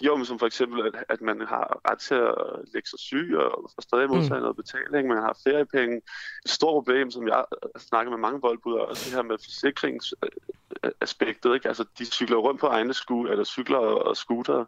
Jo, 0.01 0.17
men 0.17 0.27
som 0.27 0.39
for 0.39 0.47
eksempel, 0.47 0.87
at, 0.87 1.05
at 1.09 1.21
man 1.21 1.41
har 1.41 1.81
ret 1.91 1.99
til 1.99 2.15
at 2.15 2.35
lægge 2.75 2.89
sig 2.89 2.99
syg 2.99 3.35
og 3.37 3.71
få 3.75 3.81
stadig 3.81 4.09
modtage 4.09 4.35
mm. 4.35 4.41
noget 4.41 4.57
betaling. 4.57 5.09
Man 5.09 5.19
har 5.19 5.39
feriepenge. 5.45 5.97
Et 6.45 6.51
stort 6.51 6.73
problem, 6.73 7.11
som 7.11 7.29
jeg 7.29 7.35
har 7.35 7.49
snakket 7.79 8.11
med 8.11 8.19
mange 8.19 8.41
voldbud, 8.41 8.75
er 8.75 8.81
også 8.81 9.05
det 9.05 9.13
her 9.15 9.23
med 9.23 9.39
forsikringsaspektet. 9.39 11.55
Ikke? 11.55 11.69
Altså, 11.69 11.85
de 11.99 12.05
cykler 12.05 12.37
rundt 12.37 12.61
på 12.61 12.67
egne 12.67 12.95
sku, 12.95 13.27
eller 13.27 13.45
cykler 13.45 13.79
og 13.79 14.17
scooter. 14.17 14.65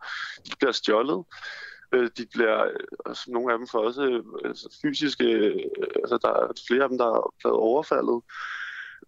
De 0.46 0.52
bliver 0.58 0.72
stjålet. 0.72 1.24
Øh, 1.92 2.10
De 2.18 2.26
bliver, 2.32 2.64
altså, 3.06 3.30
nogle 3.30 3.52
af 3.52 3.58
dem 3.58 3.68
får 3.68 3.84
også 3.84 4.02
øh, 4.02 4.24
altså, 4.44 4.78
fysiske, 4.82 5.24
altså 5.94 6.18
der 6.22 6.28
er 6.28 6.52
flere 6.68 6.82
af 6.82 6.88
dem, 6.88 6.98
der 6.98 7.06
er 7.06 7.34
blevet 7.38 7.56
overfaldet. 7.56 8.22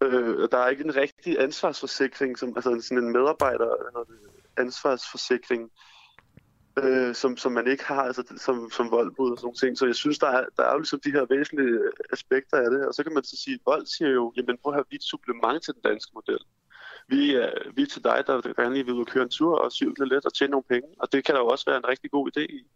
Øh, 0.02 0.48
der 0.52 0.58
er 0.58 0.68
ikke 0.68 0.84
en 0.84 0.96
rigtig 0.96 1.40
ansvarsforsikring, 1.40 2.38
som, 2.38 2.52
altså 2.56 2.80
sådan 2.80 3.04
en 3.04 3.12
medarbejder, 3.12 3.76
eller 3.86 4.04
ansvarsforsikring, 4.56 5.70
øh, 6.78 7.14
som, 7.14 7.36
som 7.36 7.52
man 7.52 7.66
ikke 7.66 7.84
har 7.84 8.02
altså, 8.02 8.22
som, 8.36 8.70
som 8.70 8.90
voldbud 8.90 9.30
og 9.30 9.38
sådan 9.38 9.46
nogle 9.46 9.56
ting. 9.56 9.78
Så 9.78 9.86
jeg 9.86 9.94
synes, 9.94 10.18
der 10.18 10.26
er, 10.26 10.44
der 10.56 10.62
er 10.62 10.72
jo 10.72 10.78
ligesom 10.78 11.00
de 11.00 11.12
her 11.12 11.24
væsentlige 11.24 11.78
aspekter 12.12 12.56
af 12.56 12.70
det. 12.70 12.86
Og 12.86 12.94
så 12.94 13.02
kan 13.02 13.14
man 13.14 13.24
så 13.24 13.36
sige, 13.36 13.54
at 13.54 13.60
vold 13.66 13.86
siger 13.86 14.10
jo, 14.10 14.32
jamen 14.36 14.58
prøv 14.62 14.72
at 14.72 14.76
have 14.76 14.84
vi 14.90 14.96
et 14.96 15.02
supplement 15.02 15.62
til 15.62 15.74
den 15.74 15.82
danske 15.82 16.10
model. 16.14 16.38
Vi 17.08 17.34
er, 17.34 17.50
vi 17.74 17.82
er 17.82 17.86
til 17.86 18.04
dig, 18.04 18.24
der 18.26 18.54
gerne 18.54 18.74
lige 18.74 18.84
vil 18.84 18.94
ud 18.94 19.00
og 19.00 19.06
køre 19.06 19.22
en 19.22 19.30
tur 19.30 19.58
og 19.58 19.72
cykle 19.72 20.08
lidt 20.08 20.26
og 20.26 20.34
tjene 20.34 20.50
nogle 20.50 20.64
penge. 20.68 20.88
Og 20.98 21.12
det 21.12 21.24
kan 21.24 21.34
der 21.34 21.40
jo 21.40 21.46
også 21.46 21.64
være 21.66 21.76
en 21.76 21.88
rigtig 21.88 22.10
god 22.10 22.30
idé 22.36 22.40
i. 22.40 22.66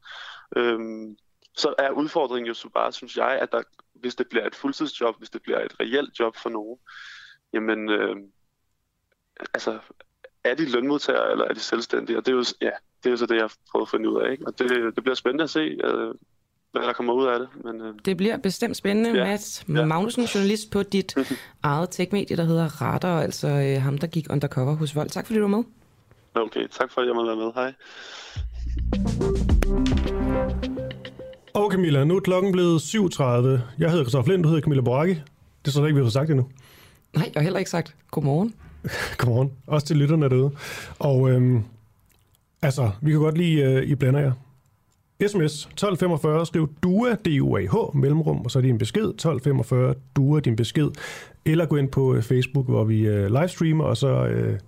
Øhm, 0.57 1.17
så 1.57 1.75
er 1.79 1.91
udfordringen 1.91 2.49
jo 2.49 2.55
så 2.55 2.69
bare, 2.69 2.93
synes 2.93 3.17
jeg, 3.17 3.39
at 3.43 3.53
der, 3.53 3.63
hvis 3.95 4.15
det 4.15 4.29
bliver 4.29 4.47
et 4.47 4.55
fuldtidsjob, 4.55 5.19
hvis 5.19 5.31
det 5.31 5.43
bliver 5.43 5.61
et 5.61 5.81
reelt 5.81 6.19
job 6.21 6.37
for 6.37 6.51
nogen, 6.51 6.79
jamen, 7.53 7.91
øh, 7.91 8.17
altså, 9.55 9.79
er 10.45 10.55
de 10.55 10.71
lønmodtagere, 10.71 11.33
eller 11.33 11.45
er 11.45 11.55
de 11.55 11.61
selvstændige? 11.61 12.19
Og 12.19 12.27
det 12.27 12.33
er 12.33 12.37
jo, 12.37 12.45
ja, 12.61 12.71
det 13.07 13.13
er 13.13 13.17
så 13.17 13.27
det, 13.27 13.35
jeg 13.35 13.43
har 13.43 13.53
prøvet 13.73 13.87
at 13.87 13.91
finde 13.91 14.11
ud 14.11 14.23
af. 14.23 14.31
Ikke? 14.33 14.47
Og 14.47 14.59
det, 14.59 14.71
det 14.97 15.03
bliver 15.05 15.15
spændende 15.15 15.45
at 15.45 15.51
se, 15.51 15.61
øh, 15.61 16.15
hvad 16.73 16.83
der 16.83 16.93
kommer 16.93 17.13
ud 17.13 17.27
af 17.27 17.39
det. 17.39 17.49
Men, 17.65 17.81
øh, 17.81 17.95
Det 18.05 18.17
bliver 18.17 18.37
bestemt 18.37 18.77
spændende, 18.77 19.11
ja. 19.19 19.25
Mads 19.25 19.65
Ja. 19.69 19.85
Magnussen, 19.85 20.25
journalist 20.25 20.71
på 20.71 20.83
dit 20.83 21.15
eget 21.63 21.89
tech-medie, 21.91 22.37
der 22.37 22.45
hedder 22.45 22.83
Radar, 22.83 23.21
altså 23.21 23.49
øh, 23.49 23.83
ham, 23.83 23.99
der 23.99 24.07
gik 24.07 24.27
undercover 24.31 24.77
hos 24.77 24.97
Vold. 24.97 25.09
Tak 25.11 25.27
fordi 25.27 25.39
du 25.39 25.43
var 25.49 25.57
med. 25.57 25.65
okay, 26.35 26.67
tak 26.71 26.91
for, 26.93 27.01
at 27.01 27.07
jeg 27.07 27.15
må 27.15 27.27
være 27.27 27.37
med. 27.37 27.51
Hej. 27.55 27.73
Og 31.55 31.71
Camilla, 31.73 32.05
nu 32.05 32.17
er 32.17 32.21
klokken 32.21 32.53
blevet 32.53 32.81
7.30. 32.81 33.23
Jeg 33.79 33.91
hedder 33.91 34.05
Christoffer 34.05 34.31
Lind, 34.33 34.43
du 34.43 34.49
hedder 34.49 34.63
Camilla 34.63 34.83
Boracchi. 34.83 35.15
Det 35.65 35.69
er 35.69 35.71
så 35.71 35.85
ikke, 35.85 35.95
vi 35.95 36.01
har 36.01 36.05
fået 36.05 36.13
sagt 36.13 36.31
endnu. 36.31 36.49
Nej, 37.15 37.31
jeg 37.35 37.41
har 37.41 37.43
heller 37.45 37.59
ikke 37.59 37.71
sagt 37.71 37.95
godmorgen. 38.11 38.55
Godmorgen. 39.19 39.53
Også 39.67 39.87
til 39.87 39.97
lytterne 39.97 40.29
derude. 40.31 40.51
Og 40.99 41.31
øhm, 41.31 41.65
altså, 42.63 42.91
vi 43.03 43.11
kan 43.11 43.21
godt 43.21 43.39
lide, 43.39 43.63
øh, 43.63 43.83
I 43.83 43.95
blander 43.95 44.21
jer. 44.21 44.33
SMS 45.21 45.67
1245, 45.67 46.47
skriv 46.47 46.69
DUA, 46.83 47.15
D-U-A-H, 47.15 47.97
mellemrum, 47.97 48.41
og 48.41 48.51
så 48.51 48.61
din 48.61 48.79
besked, 48.79 49.03
1245, 49.03 49.95
DUA, 50.17 50.41
din 50.41 50.57
besked. 50.57 50.91
Eller 51.45 51.67
gå 51.67 51.77
ind 51.77 51.89
på 51.89 52.15
øh, 52.15 52.23
Facebook, 52.23 52.69
hvor 52.69 52.85
vi 52.85 53.07
øh, 53.07 53.27
livestreamer, 53.27 53.85
og 53.85 53.97
så 53.97 54.27
øh, 54.27 54.59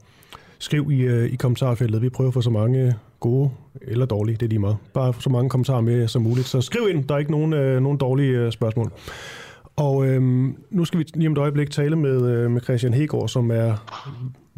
skriv 0.59 0.90
i, 0.90 1.01
øh, 1.01 1.33
i 1.33 1.37
kommentarfeltet. 1.37 2.03
Vi 2.03 2.09
prøver 2.09 2.29
at 2.29 2.35
få 2.35 2.40
så 2.40 2.51
mange 2.51 2.94
gode 3.20 3.51
eller 3.83 4.07
dårlige, 4.07 4.37
det 4.37 4.42
er 4.42 4.48
lige 4.48 4.59
meget. 4.59 4.77
Bare 4.94 5.14
så 5.20 5.31
mange 5.31 5.51
kommentarer 5.51 5.81
med 5.81 6.09
som 6.09 6.22
muligt. 6.22 6.46
Så 6.46 6.61
skriv 6.61 6.88
ind, 6.90 7.05
der 7.05 7.14
er 7.14 7.18
ikke 7.18 7.31
nogen, 7.31 7.53
øh, 7.53 7.83
nogen 7.83 7.98
dårlige 7.98 8.38
øh, 8.38 8.53
spørgsmål. 8.53 8.92
Og 9.77 10.07
øhm, 10.07 10.57
nu 10.70 10.85
skal 10.85 10.98
vi 10.98 11.05
lige 11.14 11.27
om 11.27 11.33
et 11.33 11.38
øjeblik 11.38 11.70
tale 11.70 11.96
med, 11.96 12.31
øh, 12.31 12.51
med 12.51 12.61
Christian 12.61 12.94
Hegård, 12.94 13.29
som 13.29 13.51
er, 13.51 13.74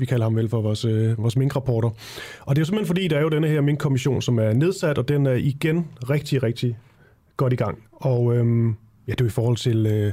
vi 0.00 0.06
kalder 0.06 0.24
ham 0.24 0.36
vel 0.36 0.48
for 0.48 0.60
vores, 0.60 0.84
øh, 0.84 1.18
vores 1.18 1.36
minkrapporter. 1.36 1.88
Og 2.40 2.56
det 2.56 2.58
er 2.58 2.60
jo 2.60 2.64
simpelthen 2.64 2.86
fordi, 2.86 3.08
der 3.08 3.16
er 3.16 3.22
jo 3.22 3.28
denne 3.28 3.48
her 3.48 3.60
minkkommission, 3.60 4.22
som 4.22 4.38
er 4.38 4.52
nedsat, 4.52 4.98
og 4.98 5.08
den 5.08 5.26
er 5.26 5.32
igen 5.32 5.86
rigtig, 6.10 6.42
rigtig 6.42 6.78
godt 7.36 7.52
i 7.52 7.56
gang. 7.56 7.78
Og 7.92 8.36
øhm, 8.36 8.68
ja, 9.08 9.12
det 9.12 9.20
er 9.20 9.24
jo 9.24 9.26
i 9.26 9.30
forhold 9.30 9.56
til 9.56 9.86
øh, 9.86 10.12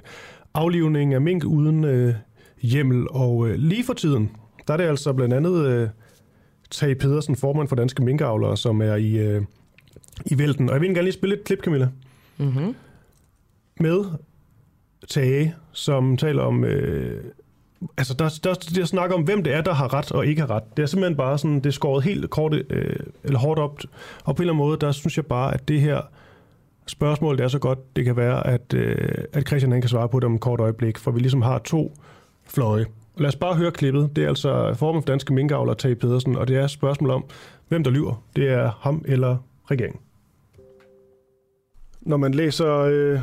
aflivning 0.53 1.13
af 1.13 1.21
mink 1.21 1.43
uden 1.43 1.83
øh, 1.83 2.13
hjemmel. 2.61 3.07
Og 3.09 3.49
øh, 3.49 3.55
lige 3.55 3.83
for 3.83 3.93
tiden, 3.93 4.31
der 4.67 4.73
er 4.73 4.77
det 4.77 4.83
altså 4.83 5.13
blandt 5.13 5.33
andet 5.33 5.65
øh, 5.65 5.89
Tage 6.71 6.95
Pedersen, 6.95 7.35
formand 7.35 7.67
for 7.67 7.75
Danske 7.75 8.03
Minkavlere, 8.03 8.57
som 8.57 8.81
er 8.81 8.95
i, 8.95 9.17
øh, 9.17 9.41
i 10.25 10.37
vælten. 10.37 10.69
Og 10.69 10.73
jeg 10.73 10.81
vil 10.81 10.89
gerne 10.89 11.01
lige 11.01 11.13
spille 11.13 11.35
et 11.35 11.43
klip, 11.43 11.59
Camilla, 11.63 11.87
Mm-hmm. 12.39 12.75
med 13.79 14.05
Tage, 15.07 15.55
som 15.71 16.17
taler 16.17 16.43
om... 16.43 16.63
Øh, 16.63 17.23
altså, 17.97 18.13
der, 18.13 18.39
der, 18.43 18.53
der 18.53 18.85
snakker 18.85 19.15
om, 19.15 19.23
hvem 19.23 19.43
det 19.43 19.53
er, 19.53 19.61
der 19.61 19.73
har 19.73 19.93
ret 19.93 20.11
og 20.11 20.25
ikke 20.25 20.41
har 20.41 20.49
ret. 20.49 20.77
Det 20.77 20.83
er 20.83 20.87
simpelthen 20.87 21.17
bare 21.17 21.37
sådan, 21.37 21.55
det 21.55 21.65
er 21.65 21.71
skåret 21.71 22.03
helt 22.03 22.29
kort, 22.29 22.53
øh, 22.69 22.95
eller 23.23 23.39
hårdt 23.39 23.59
op. 23.59 23.79
Og 24.23 24.35
på 24.35 24.41
en 24.41 24.43
eller 24.43 24.53
anden 24.53 24.67
måde, 24.67 24.77
der 24.81 24.91
synes 24.91 25.17
jeg 25.17 25.25
bare, 25.25 25.53
at 25.53 25.67
det 25.67 25.81
her 25.81 26.01
spørgsmål, 26.85 27.37
det 27.37 27.43
er 27.43 27.47
så 27.47 27.59
godt, 27.59 27.95
det 27.95 28.05
kan 28.05 28.17
være, 28.17 28.47
at, 28.47 28.73
øh, 28.73 29.23
at 29.33 29.47
Christian 29.47 29.71
han 29.71 29.81
kan 29.81 29.89
svare 29.89 30.09
på 30.09 30.19
det 30.19 30.25
om 30.25 30.35
et 30.35 30.41
kort 30.41 30.59
øjeblik, 30.59 30.97
for 30.97 31.11
vi 31.11 31.19
ligesom 31.19 31.41
har 31.41 31.59
to 31.59 31.97
fløje. 32.45 32.85
Lad 33.17 33.27
os 33.27 33.35
bare 33.35 33.55
høre 33.55 33.71
klippet. 33.71 34.15
Det 34.15 34.23
er 34.23 34.27
altså 34.27 34.73
formen 34.73 35.01
for 35.01 35.07
danske 35.07 35.33
minkavler, 35.33 35.73
Tage 35.73 35.95
Pedersen, 35.95 36.35
og 36.35 36.47
det 36.47 36.57
er 36.57 36.63
et 36.63 36.71
spørgsmål 36.71 37.09
om, 37.09 37.25
hvem 37.67 37.83
der 37.83 37.91
lyver. 37.91 38.23
Det 38.35 38.49
er 38.49 38.71
ham 38.79 39.05
eller 39.07 39.37
regeringen. 39.71 39.99
Når 42.01 42.17
man 42.17 42.33
læser 42.33 42.73
øh, 42.77 43.19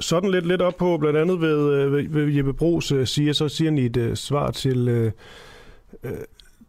sådan 0.00 0.30
lidt, 0.30 0.46
lidt 0.46 0.62
op 0.62 0.76
på, 0.76 0.96
blandt 0.98 1.18
andet 1.18 1.40
ved, 1.40 1.72
øh, 1.72 1.92
ved, 1.92 2.08
ved 2.08 2.28
Jeppe 2.28 2.52
Brugs 2.52 2.92
øh, 2.92 3.06
siger, 3.06 3.32
så 3.32 3.48
siger 3.48 3.70
han 3.70 3.78
i 3.78 3.84
et 3.84 3.96
øh, 3.96 4.16
svar 4.16 4.50
til, 4.50 4.88
øh, 4.88 5.12
øh, 6.04 6.12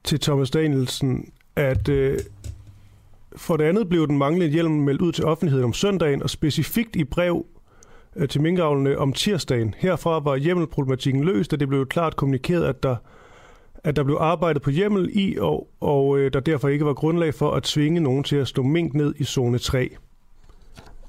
til 0.03 0.19
Thomas 0.19 0.51
Danielsen, 0.51 1.31
at 1.55 1.89
øh, 1.89 2.19
for 3.35 3.57
det 3.57 3.63
andet 3.63 3.89
blev 3.89 4.07
den 4.07 4.17
manglende 4.17 4.53
hjelm 4.53 4.71
meldt 4.71 5.01
ud 5.01 5.11
til 5.11 5.25
offentligheden 5.25 5.65
om 5.65 5.73
søndagen, 5.73 6.23
og 6.23 6.29
specifikt 6.29 6.95
i 6.95 7.03
brev 7.03 7.45
øh, 8.15 8.27
til 8.27 8.41
minkavlene 8.41 8.97
om 8.97 9.13
tirsdagen. 9.13 9.75
Herfra 9.77 10.19
var 10.19 10.35
hjemmelproblematikken 10.35 11.23
løst, 11.23 11.53
og 11.53 11.59
det 11.59 11.67
blev 11.67 11.85
klart 11.85 12.15
kommunikeret, 12.15 12.65
at 12.65 12.83
der, 12.83 12.95
at 13.83 13.95
der 13.95 14.03
blev 14.03 14.17
arbejdet 14.19 14.61
på 14.61 14.69
hjemmel 14.69 15.09
i, 15.13 15.38
og, 15.39 15.67
og 15.79 16.19
øh, 16.19 16.33
der 16.33 16.39
derfor 16.39 16.67
ikke 16.67 16.85
var 16.85 16.93
grundlag 16.93 17.33
for 17.33 17.51
at 17.51 17.63
tvinge 17.63 17.99
nogen 17.99 18.23
til 18.23 18.35
at 18.35 18.47
slå 18.47 18.63
mink 18.63 18.93
ned 18.93 19.13
i 19.17 19.23
zone 19.23 19.57
3. 19.57 19.89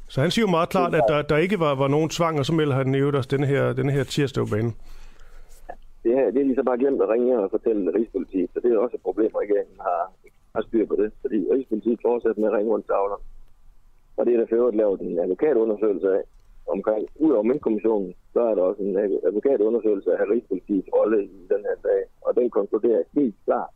Så 0.09 0.21
han 0.21 0.31
siger 0.31 0.47
jo 0.47 0.51
meget 0.51 0.69
klart, 0.69 0.95
at 0.95 1.05
der, 1.09 1.23
der 1.23 1.37
ikke 1.37 1.61
var, 1.61 1.75
var 1.75 1.88
nogen 1.88 2.09
tvang, 2.09 2.38
og 2.38 2.47
så 2.47 2.55
melder 2.55 2.75
han 2.75 2.95
jo 2.95 3.16
også 3.16 3.29
denne 3.35 3.47
her, 3.47 3.73
denne 3.73 3.92
her 3.92 4.05
tirsdag 4.05 4.45
på 4.45 4.51
banen. 4.55 4.75
Det, 6.05 6.14
her, 6.19 6.31
det 6.31 6.40
er 6.40 6.45
lige 6.45 6.61
så 6.61 6.62
bare 6.62 6.79
glemt 6.79 7.03
at 7.03 7.09
ringe 7.09 7.38
og 7.38 7.51
fortælle 7.51 7.95
Rigspolitiet, 7.95 8.51
så 8.53 8.61
det 8.62 8.73
er 8.73 8.79
også 8.79 8.97
et 8.97 9.03
problem, 9.09 9.31
at 9.35 9.40
regeringen 9.45 9.79
har, 9.81 10.12
har 10.55 10.62
styr 10.69 10.87
på 10.87 10.97
det. 10.97 11.12
Fordi 11.21 11.38
Rigspolitiet 11.53 11.99
fortsætter 12.07 12.40
med 12.40 12.49
at 12.51 12.57
ringe 12.59 12.73
rundt 12.73 12.87
til 12.87 12.92
avlerne. 12.92 13.25
Og 14.16 14.27
det 14.27 14.35
er 14.35 14.38
der 14.38 14.47
for 14.49 14.57
øvrigt 14.57 14.77
lavet 14.77 15.01
en 15.01 15.19
advokatundersøgelse 15.19 16.09
af 16.19 16.23
omkring. 16.75 17.09
Udover 17.25 17.42
Møntkommissionen, 17.42 18.14
så 18.33 18.40
er 18.40 18.55
der 18.55 18.62
også 18.62 18.83
en 18.83 18.97
advokatundersøgelse 19.29 20.11
af 20.21 20.25
Rigspolitiets 20.33 20.88
rolle 20.97 21.25
i 21.25 21.40
den 21.53 21.62
her 21.69 21.77
sag. 21.83 22.01
Og 22.27 22.31
den 22.38 22.51
konkluderer 22.51 23.03
helt 23.14 23.35
klart, 23.45 23.73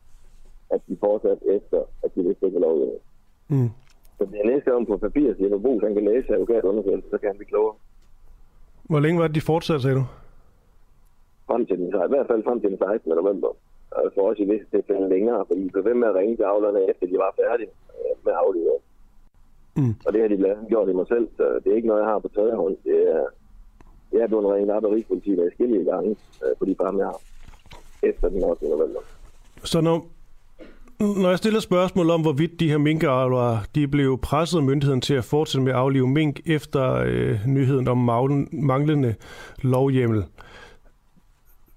at 0.71 0.81
de 0.89 0.97
fortsat 1.01 1.39
efter, 1.57 1.81
at 2.05 2.15
de 2.15 2.23
vidste 2.23 2.47
ikke 2.47 2.59
lovgivning. 2.59 3.03
Mm. 3.49 3.71
Så 4.21 4.27
det 4.31 4.41
er 4.41 4.51
næste 4.53 4.71
gang 4.71 4.87
på 4.87 4.97
papir, 4.97 5.35
siger 5.35 5.49
Jeppe 5.49 5.61
Brugs, 5.61 5.85
han 5.85 5.95
kan 5.95 6.05
læse 6.05 6.35
advokatundersøgelsen, 6.35 7.11
så 7.11 7.19
kan 7.19 7.29
han 7.29 7.37
blive 7.37 7.53
klogere. 7.53 7.77
Hvor 8.91 9.01
længe 9.01 9.21
var 9.21 9.27
det, 9.27 9.35
de 9.35 9.41
fortsatte, 9.51 9.83
sagde 9.83 9.97
du? 9.97 10.07
frem 11.51 11.67
til 11.67 11.77
den, 11.79 11.87
i 12.09 12.13
hvert 12.15 12.29
fald 12.31 12.43
frem 12.49 12.59
til 12.61 12.71
den 12.71 12.79
16. 12.79 13.13
november. 13.21 13.51
Og 13.97 14.03
for 14.15 14.23
os 14.31 14.39
i 14.39 14.47
visse 14.51 14.69
tilfælde 14.75 15.09
længere, 15.15 15.41
fordi 15.49 15.61
de 15.65 15.73
blev 15.75 15.85
ved 15.85 15.97
med 16.03 16.09
at 16.09 16.15
ringe 16.21 16.37
til 16.37 16.47
avlerne, 16.53 16.81
efter 16.91 17.07
de 17.13 17.17
var 17.25 17.31
færdige 17.43 17.73
øh, 17.99 18.15
med 18.27 18.35
aflevering. 18.43 18.85
Mm. 19.79 19.95
Og 20.07 20.09
det 20.13 20.21
har 20.21 20.29
de 20.29 20.37
blandt 20.43 20.69
gjort 20.73 20.89
i 20.89 20.99
mig 21.01 21.07
selv, 21.15 21.27
så 21.37 21.45
det 21.63 21.69
er 21.71 21.77
ikke 21.77 21.91
noget, 21.91 22.03
jeg 22.03 22.11
har 22.13 22.19
på 22.19 22.31
tredje 22.35 22.57
hånd. 22.63 22.77
Det 22.89 22.99
er, 23.17 23.25
jeg 24.13 24.21
er 24.25 24.31
blevet 24.31 24.53
ringet 24.55 24.77
op 24.77 24.85
af 24.85 24.91
Rigspolitiet 24.91 25.39
af 25.41 25.47
forskellige 25.51 25.85
gange 25.93 26.11
øh, 26.45 26.53
på 26.59 26.65
de 26.69 26.75
fremme, 26.81 27.01
jeg 27.03 27.09
har 27.13 27.21
efter 28.11 28.29
den 28.29 28.45
8. 28.45 28.69
november. 28.75 29.01
Så 29.73 29.81
når, 29.81 29.97
når 31.01 31.29
jeg 31.29 31.39
stiller 31.39 31.61
spørgsmål 31.61 32.11
om, 32.11 32.23
hvorvidt 32.23 32.61
de 32.61 32.71
her 32.71 32.79
minkavlere 32.79 33.59
de 33.75 33.89
blev 33.89 34.19
presset 34.19 34.59
af 34.59 34.65
myndigheden 34.65 35.01
til 35.01 35.15
at 35.15 35.25
fortsætte 35.25 35.65
med 35.65 35.73
at 35.73 35.79
aflive 35.79 36.09
mink 36.09 36.41
efter 36.47 36.95
øh, 37.07 37.47
nyheden 37.47 37.89
om 37.89 37.99
manglende 38.53 39.15
lovhjemmel, 39.63 40.25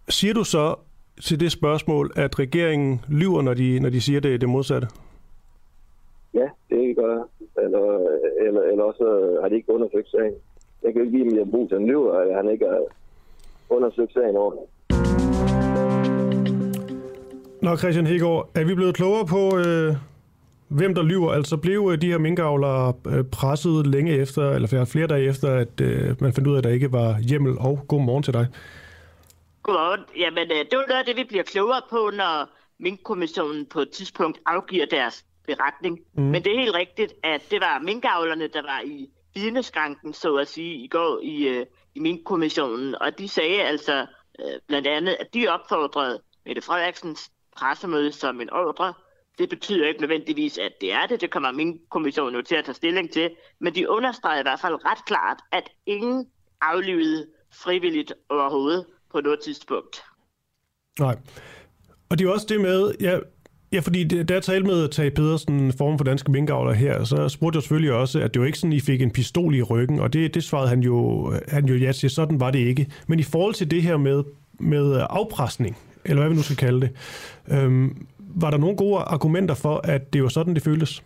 siger 0.09 0.33
du 0.33 0.43
så 0.43 0.75
til 1.21 1.39
det 1.39 1.51
spørgsmål, 1.51 2.11
at 2.15 2.39
regeringen 2.39 3.01
lyver, 3.09 3.41
når 3.41 3.53
de, 3.53 3.79
når 3.79 3.89
de 3.89 4.01
siger 4.01 4.19
det, 4.19 4.41
det 4.41 4.49
modsatte? 4.49 4.87
Ja, 6.33 6.47
det 6.69 6.95
gør 6.95 7.11
jeg. 7.11 7.23
Eller, 7.63 8.07
eller, 8.47 8.61
eller 8.61 8.83
også 8.83 9.19
øh, 9.19 9.41
har 9.41 9.49
de 9.49 9.55
ikke 9.55 9.73
undersøgt 9.73 10.11
sagen. 10.11 10.33
Jeg 10.83 10.93
kan 10.93 11.01
ikke 11.01 11.17
give 11.17 11.29
dem, 11.29 11.39
at 11.39 11.51
Bo 11.51 11.67
til 11.67 11.77
lyver, 11.77 12.13
at 12.13 12.35
han 12.35 12.49
ikke 12.49 12.65
har 12.65 12.81
undersøgt 13.69 14.13
sagen 14.13 14.35
ordentligt. 14.35 14.72
Nå, 17.63 17.77
Christian 17.77 18.07
Hegård, 18.07 18.51
er 18.55 18.63
vi 18.63 18.75
blevet 18.75 18.95
klogere 18.95 19.25
på, 19.25 19.57
øh, 19.57 19.95
hvem 20.67 20.95
der 20.95 21.03
lyver? 21.03 21.31
Altså 21.31 21.57
blev 21.57 21.89
øh, 21.91 22.01
de 22.01 22.07
her 22.07 22.17
minkavlere 22.17 22.93
øh, 23.07 23.23
presset 23.31 23.87
længe 23.87 24.11
efter, 24.13 24.51
eller 24.51 24.85
flere 24.91 25.07
dage 25.07 25.29
efter, 25.29 25.53
at 25.53 25.81
øh, 25.81 26.15
man 26.21 26.33
fandt 26.33 26.47
ud 26.47 26.53
af, 26.53 26.57
at 26.57 26.63
der 26.63 26.69
ikke 26.69 26.91
var 26.91 27.19
hjemmel, 27.19 27.57
og 27.59 27.85
god 27.87 28.01
morgen 28.01 28.23
til 28.23 28.33
dig. 28.33 28.47
Godmorgen. 29.63 30.01
Jamen, 30.17 30.43
øh, 30.51 30.57
det 30.57 30.73
er 30.73 30.87
noget 30.87 30.99
af 30.99 31.05
det, 31.05 31.15
vi 31.15 31.23
bliver 31.23 31.43
klogere 31.43 31.81
på, 31.89 32.11
når 32.13 32.49
Minkkommissionen 32.79 33.65
på 33.65 33.79
et 33.79 33.89
tidspunkt 33.89 34.39
afgiver 34.45 34.85
deres 34.85 35.25
beretning. 35.47 35.99
Mm. 36.13 36.23
Men 36.23 36.43
det 36.43 36.55
er 36.55 36.59
helt 36.59 36.75
rigtigt, 36.75 37.13
at 37.23 37.41
det 37.51 37.61
var 37.61 37.79
minkavlerne, 37.79 38.47
der 38.47 38.61
var 38.61 38.81
i 38.85 39.09
vidneskranken, 39.35 40.13
så 40.13 40.35
at 40.35 40.47
sige, 40.47 40.73
i 40.75 40.87
går 40.87 41.19
i, 41.23 41.63
i 41.95 41.99
Minkkommissionen. 41.99 42.95
Og 43.01 43.17
de 43.19 43.27
sagde 43.27 43.61
altså 43.61 44.05
øh, 44.39 44.59
blandt 44.67 44.87
andet, 44.87 45.17
at 45.19 45.27
de 45.33 45.47
opfordrede 45.47 46.19
Mette 46.45 46.61
Frederiksens 46.61 47.29
pressemøde 47.57 48.11
som 48.11 48.41
en 48.41 48.49
ordre. 48.53 48.93
Det 49.37 49.49
betyder 49.49 49.87
ikke 49.87 50.01
nødvendigvis, 50.01 50.57
at 50.57 50.71
det 50.81 50.93
er 50.93 51.07
det. 51.09 51.21
Det 51.21 51.31
kommer 51.31 51.51
min 51.51 51.79
kommission 51.89 52.33
nu 52.33 52.41
til 52.41 52.55
at 52.55 52.65
tage 52.65 52.75
stilling 52.75 53.11
til. 53.11 53.29
Men 53.59 53.75
de 53.75 53.89
understreger 53.89 54.39
i 54.39 54.43
hvert 54.43 54.59
fald 54.59 54.85
ret 54.85 55.05
klart, 55.05 55.37
at 55.51 55.69
ingen 55.85 56.27
aflivede 56.61 57.27
frivilligt 57.53 58.13
overhovedet 58.29 58.85
på 59.11 59.21
noget 59.21 59.39
tidspunkt. 59.43 60.03
Nej. 60.99 61.17
Og 62.09 62.19
det 62.19 62.27
er 62.27 62.31
også 62.31 62.45
det 62.49 62.61
med, 62.61 62.93
ja, 63.01 63.19
ja 63.71 63.79
fordi 63.79 64.03
det, 64.03 64.29
da 64.29 64.33
jeg 64.33 64.43
talte 64.43 64.67
med 64.67 64.89
Tage 64.89 65.11
Pedersen, 65.11 65.73
form 65.77 65.97
for 65.97 66.03
danske 66.03 66.31
minkavler 66.31 66.73
her, 66.73 67.03
så 67.03 67.29
spurgte 67.29 67.57
jeg 67.57 67.63
selvfølgelig 67.63 67.93
også, 67.93 68.19
at 68.19 68.33
det 68.33 68.39
var 68.39 68.45
ikke 68.45 68.59
sådan, 68.59 68.73
I 68.73 68.79
fik 68.79 69.01
en 69.01 69.11
pistol 69.11 69.55
i 69.55 69.61
ryggen, 69.61 69.99
og 69.99 70.13
det, 70.13 70.33
det 70.33 70.43
svarede 70.43 70.69
han 70.69 70.79
jo, 70.79 71.33
han 71.47 71.65
jo 71.65 71.75
ja 71.75 71.91
til, 71.91 72.09
sådan 72.09 72.39
var 72.39 72.51
det 72.51 72.59
ikke. 72.59 72.91
Men 73.07 73.19
i 73.19 73.23
forhold 73.23 73.53
til 73.53 73.71
det 73.71 73.83
her 73.83 73.97
med, 73.97 74.23
med 74.59 75.05
afpresning, 75.09 75.77
eller 76.05 76.21
hvad 76.21 76.29
vi 76.29 76.35
nu 76.35 76.43
skal 76.43 76.57
kalde 76.57 76.81
det, 76.81 76.91
øhm, 77.51 78.07
var 78.19 78.49
der 78.49 78.57
nogle 78.57 78.77
gode 78.77 78.99
argumenter 78.99 79.55
for, 79.55 79.77
at 79.83 80.13
det 80.13 80.23
var 80.23 80.29
sådan, 80.29 80.55
det 80.55 80.63
føltes? 80.63 81.03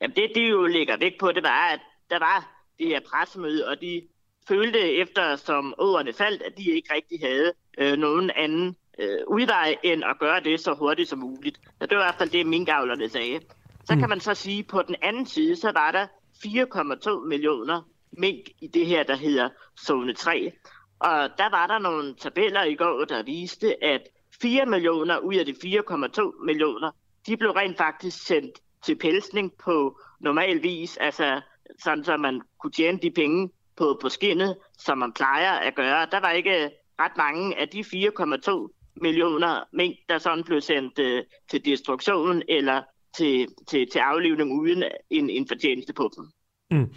Jamen 0.00 0.16
det, 0.16 0.30
de 0.34 0.40
jo 0.40 0.66
lægger 0.66 0.96
væk 1.00 1.12
på, 1.20 1.32
det 1.32 1.42
var, 1.42 1.68
at 1.72 1.80
der 2.10 2.18
var 2.18 2.62
det 2.78 2.86
her 2.86 3.00
pressemøde, 3.10 3.68
og 3.68 3.80
de 3.80 4.02
følte 4.48 4.92
efter 4.94 5.36
som 5.36 5.74
ordene 5.78 6.12
faldt, 6.12 6.42
at 6.42 6.52
de 6.58 6.70
ikke 6.70 6.94
rigtig 6.94 7.20
havde 7.22 7.52
øh, 7.78 7.98
nogen 7.98 8.30
anden 8.36 8.76
øh, 8.98 9.18
udvej 9.26 9.76
end 9.82 10.04
at 10.04 10.18
gøre 10.20 10.40
det 10.40 10.60
så 10.60 10.74
hurtigt 10.74 11.08
som 11.08 11.18
muligt. 11.18 11.60
Så 11.80 11.86
det 11.86 11.96
var 11.96 12.02
i 12.02 12.06
hvert 12.06 12.18
fald 12.18 12.30
det, 12.30 12.46
minkavlerne 12.46 13.08
sagde. 13.08 13.40
Så 13.84 13.94
mm. 13.94 14.00
kan 14.00 14.08
man 14.08 14.20
så 14.20 14.34
sige, 14.34 14.58
at 14.58 14.66
på 14.66 14.82
den 14.82 14.96
anden 15.02 15.26
side, 15.26 15.56
så 15.56 15.72
var 15.72 15.90
der 15.90 16.06
4,2 16.46 17.28
millioner 17.28 17.82
mink 18.12 18.48
i 18.60 18.66
det 18.66 18.86
her, 18.86 19.02
der 19.02 19.16
hedder 19.16 19.48
zone 19.86 20.14
3. 20.14 20.52
Og 20.98 21.30
der 21.38 21.50
var 21.50 21.66
der 21.66 21.78
nogle 21.78 22.14
tabeller 22.14 22.64
i 22.64 22.74
går, 22.74 23.04
der 23.04 23.22
viste, 23.22 23.84
at 23.84 24.02
4 24.42 24.66
millioner 24.66 25.18
ud 25.18 25.34
af 25.34 25.46
de 25.46 25.52
4,2 25.52 26.44
millioner, 26.44 26.90
de 27.26 27.36
blev 27.36 27.50
rent 27.50 27.76
faktisk 27.76 28.26
sendt 28.26 28.58
til 28.82 28.96
pelsning 28.96 29.52
på 29.64 30.00
normal 30.20 30.62
vis, 30.62 30.96
altså 30.96 31.40
sådan 31.82 32.04
så 32.04 32.16
man 32.16 32.40
kunne 32.60 32.72
tjene 32.72 32.98
de 33.02 33.10
penge, 33.10 33.50
på, 33.78 33.98
på 34.00 34.08
skinnet, 34.08 34.56
som 34.78 34.98
man 34.98 35.12
plejer 35.12 35.52
at 35.52 35.74
gøre. 35.74 36.06
Der 36.10 36.20
var 36.20 36.30
ikke 36.30 36.70
ret 37.00 37.16
mange 37.16 37.60
af 37.60 37.68
de 37.68 37.80
4,2 37.80 38.94
millioner 39.02 39.64
mink, 39.72 39.96
der 40.08 40.18
sådan 40.18 40.44
blev 40.44 40.60
sendt 40.60 40.98
øh, 40.98 41.22
til 41.50 41.64
destruktion 41.64 42.42
eller 42.48 42.82
til, 43.16 43.46
til, 43.68 43.86
til 43.92 43.98
aflivning 43.98 44.60
uden 44.60 44.84
en, 45.10 45.30
en 45.30 45.48
fortjeneste 45.48 45.92
på 45.92 46.10
dem. 46.16 46.24
Mm. 46.70 46.94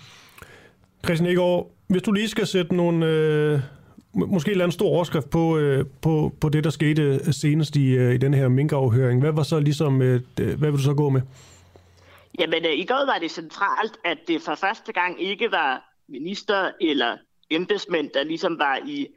Christian 1.05 1.29
Egaard, 1.31 1.71
hvis 1.87 2.01
du 2.01 2.11
lige 2.11 2.27
skal 2.27 2.47
sætte 2.47 2.75
nogle, 2.75 3.05
øh, 3.05 3.59
måske 4.13 4.63
en 4.63 4.71
stor 4.71 4.87
overskrift 4.87 5.29
på, 5.29 5.57
øh, 5.57 5.85
på, 6.01 6.33
på 6.41 6.49
det, 6.49 6.63
der 6.63 6.69
skete 6.69 7.01
øh, 7.01 7.33
senest 7.33 7.75
i, 7.75 7.87
øh, 7.89 8.13
i 8.13 8.17
den 8.17 8.33
her 8.33 8.47
minkafhøring, 8.47 9.21
hvad 9.21 9.31
var 9.31 9.43
så 9.43 9.59
ligesom, 9.59 10.01
øh, 10.01 10.21
hvad 10.35 10.55
vil 10.55 10.71
du 10.71 10.83
så 10.83 10.93
gå 10.93 11.09
med? 11.09 11.21
Jamen, 12.39 12.65
øh, 12.65 12.73
i 12.73 12.85
går 12.85 13.05
var 13.05 13.17
det 13.21 13.31
centralt, 13.31 13.97
at 14.05 14.17
det 14.27 14.41
for 14.41 14.55
første 14.55 14.93
gang 14.93 15.21
ikke 15.21 15.51
var 15.51 15.93
minister 16.09 16.71
eller 16.81 17.17
embedsmænd, 17.49 18.09
der 18.13 18.23
ligesom 18.23 18.59
var 18.59 18.79
i 18.85 19.07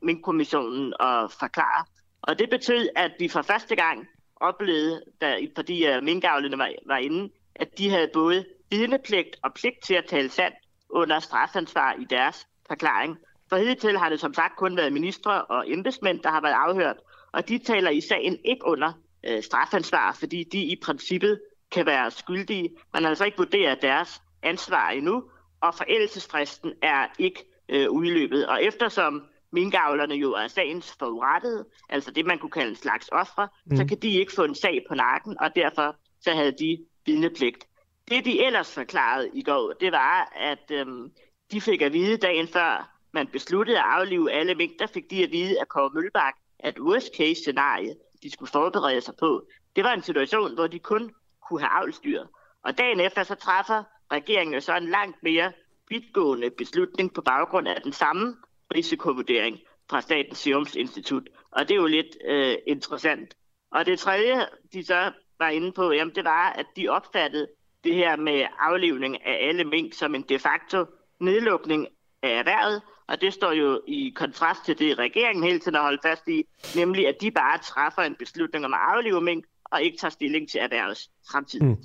Minkkommissionen 0.00 0.92
og 1.00 1.30
forklare. 1.40 1.84
Og 2.22 2.38
det 2.38 2.50
betød, 2.50 2.88
at 2.96 3.12
vi 3.18 3.28
for 3.28 3.42
første 3.42 3.76
gang 3.76 4.06
oplevede, 4.36 5.02
da, 5.20 5.36
fordi 5.56 5.86
øh, 5.86 5.98
uh, 5.98 6.04
minkavlene 6.04 6.58
var, 6.58 6.70
var 6.86 6.96
inde, 6.96 7.32
at 7.54 7.78
de 7.78 7.90
havde 7.90 8.08
både 8.12 8.44
vidnepligt 8.70 9.36
og 9.42 9.54
pligt 9.54 9.84
til 9.84 9.94
at 9.94 10.04
tale 10.04 10.30
sandt 10.30 10.56
under 10.90 11.20
strafansvar 11.20 11.92
i 12.00 12.04
deres 12.10 12.46
forklaring. 12.68 13.18
For 13.48 13.56
hidtil 13.56 13.98
har 13.98 14.08
det 14.08 14.20
som 14.20 14.34
sagt 14.34 14.56
kun 14.56 14.76
været 14.76 14.92
ministre 14.92 15.44
og 15.44 15.70
embedsmænd, 15.70 16.20
der 16.20 16.30
har 16.30 16.40
været 16.40 16.54
afhørt, 16.54 16.96
og 17.32 17.48
de 17.48 17.58
taler 17.58 17.90
i 17.90 18.00
sagen 18.00 18.38
ikke 18.44 18.66
under 18.66 18.92
øh, 19.26 19.42
strafansvar, 19.42 20.16
fordi 20.18 20.44
de 20.52 20.58
i 20.58 20.80
princippet 20.82 21.40
kan 21.72 21.86
være 21.86 22.10
skyldige. 22.10 22.70
Man 22.92 23.02
har 23.02 23.08
altså 23.08 23.24
ikke 23.24 23.38
vurderet 23.38 23.82
deres 23.82 24.22
ansvar 24.42 24.90
endnu, 24.90 25.24
og 25.60 25.74
forældelsesfristen 25.74 26.72
er 26.82 27.06
ikke 27.18 27.44
øh, 27.68 27.90
udløbet. 27.90 28.46
Og 28.46 28.64
eftersom 28.64 29.22
minkavlerne 29.52 30.14
jo 30.14 30.32
er 30.32 30.46
sagens 30.48 30.96
forurettede, 30.98 31.64
altså 31.88 32.10
det 32.10 32.26
man 32.26 32.38
kunne 32.38 32.50
kalde 32.50 32.70
en 32.70 32.76
slags 32.76 33.08
ofre, 33.12 33.48
mm. 33.66 33.76
så 33.76 33.84
kan 33.88 33.98
de 33.98 34.08
ikke 34.08 34.32
få 34.32 34.44
en 34.44 34.54
sag 34.54 34.84
på 34.88 34.94
nakken, 34.94 35.36
og 35.40 35.56
derfor 35.56 35.96
så 36.20 36.30
havde 36.30 36.52
de 36.52 36.84
vidnepligt. 37.06 37.66
Det 38.08 38.24
de 38.24 38.44
ellers 38.46 38.74
forklarede 38.74 39.30
i 39.34 39.42
går, 39.42 39.72
det 39.80 39.92
var, 39.92 40.32
at 40.36 40.70
øhm, 40.70 41.10
de 41.52 41.60
fik 41.60 41.82
at 41.82 41.92
vide 41.92 42.16
dagen 42.16 42.48
før, 42.48 42.95
man 43.16 43.26
besluttede 43.26 43.78
at 43.78 43.84
aflive 43.84 44.32
alle 44.32 44.54
mink, 44.54 44.72
der 44.78 44.86
fik 44.86 45.10
de 45.10 45.24
at 45.24 45.32
vide 45.32 45.60
af 45.60 45.68
Kåre 45.68 45.90
Mølbak, 45.94 46.34
at 46.58 46.80
worst 46.80 47.16
case 47.16 47.34
scenarie, 47.34 47.94
de 48.22 48.30
skulle 48.30 48.50
forberede 48.50 49.00
sig 49.00 49.14
på, 49.18 49.48
det 49.76 49.84
var 49.84 49.92
en 49.92 50.02
situation, 50.02 50.54
hvor 50.54 50.66
de 50.66 50.78
kun 50.78 51.14
kunne 51.48 51.60
have 51.60 51.70
avlstyr. 51.70 52.24
Og 52.64 52.78
dagen 52.78 53.00
efter 53.00 53.22
så 53.22 53.34
træffer 53.34 53.84
regeringen 54.12 54.54
jo 54.54 54.60
så 54.60 54.76
en 54.76 54.88
langt 54.88 55.22
mere 55.22 55.52
vidtgående 55.88 56.50
beslutning 56.50 57.14
på 57.14 57.22
baggrund 57.22 57.68
af 57.68 57.80
den 57.82 57.92
samme 57.92 58.36
risikovurdering 58.74 59.58
fra 59.90 60.00
Statens 60.00 60.38
Serum 60.38 60.66
Institut. 60.76 61.28
Og 61.50 61.68
det 61.68 61.74
er 61.74 61.80
jo 61.80 61.86
lidt 61.86 62.16
øh, 62.24 62.56
interessant. 62.66 63.34
Og 63.70 63.86
det 63.86 63.98
tredje, 63.98 64.46
de 64.72 64.84
så 64.84 65.12
var 65.38 65.48
inde 65.48 65.72
på, 65.72 65.92
jamen, 65.92 66.14
det 66.14 66.24
var, 66.24 66.50
at 66.50 66.66
de 66.76 66.88
opfattede 66.88 67.48
det 67.84 67.94
her 67.94 68.16
med 68.16 68.46
aflivning 68.58 69.26
af 69.26 69.48
alle 69.48 69.64
mink 69.64 69.94
som 69.94 70.14
en 70.14 70.22
de 70.22 70.38
facto 70.38 70.84
nedlukning 71.20 71.86
af 72.22 72.30
erhvervet, 72.38 72.82
og 73.08 73.20
det 73.20 73.32
står 73.32 73.52
jo 73.52 73.80
i 73.86 74.12
kontrast 74.16 74.64
til 74.64 74.78
det, 74.78 74.98
regeringen 74.98 75.44
hele 75.44 75.58
tiden 75.58 75.74
har 75.74 75.82
holdt 75.82 76.02
fast 76.02 76.28
i, 76.28 76.44
nemlig 76.76 77.08
at 77.08 77.14
de 77.20 77.30
bare 77.30 77.58
træffer 77.58 78.02
en 78.02 78.14
beslutning 78.18 78.64
om 78.64 78.74
at 78.74 78.80
aflive 78.82 79.20
mink, 79.20 79.44
og 79.64 79.82
ikke 79.82 79.98
tager 79.98 80.10
stilling 80.10 80.48
til 80.48 80.60
erhvervets 80.60 81.10
fremtid. 81.30 81.60
Mm. 81.60 81.76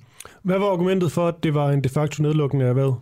Hvad 0.41 0.59
var 0.59 0.72
argumentet 0.72 1.11
for, 1.11 1.28
at 1.28 1.43
det 1.43 1.53
var 1.53 1.69
en 1.69 1.84
de 1.84 1.89
facto 1.89 2.24
nedlukning 2.24 2.63
af 2.63 2.69
erhvervet? 2.69 3.01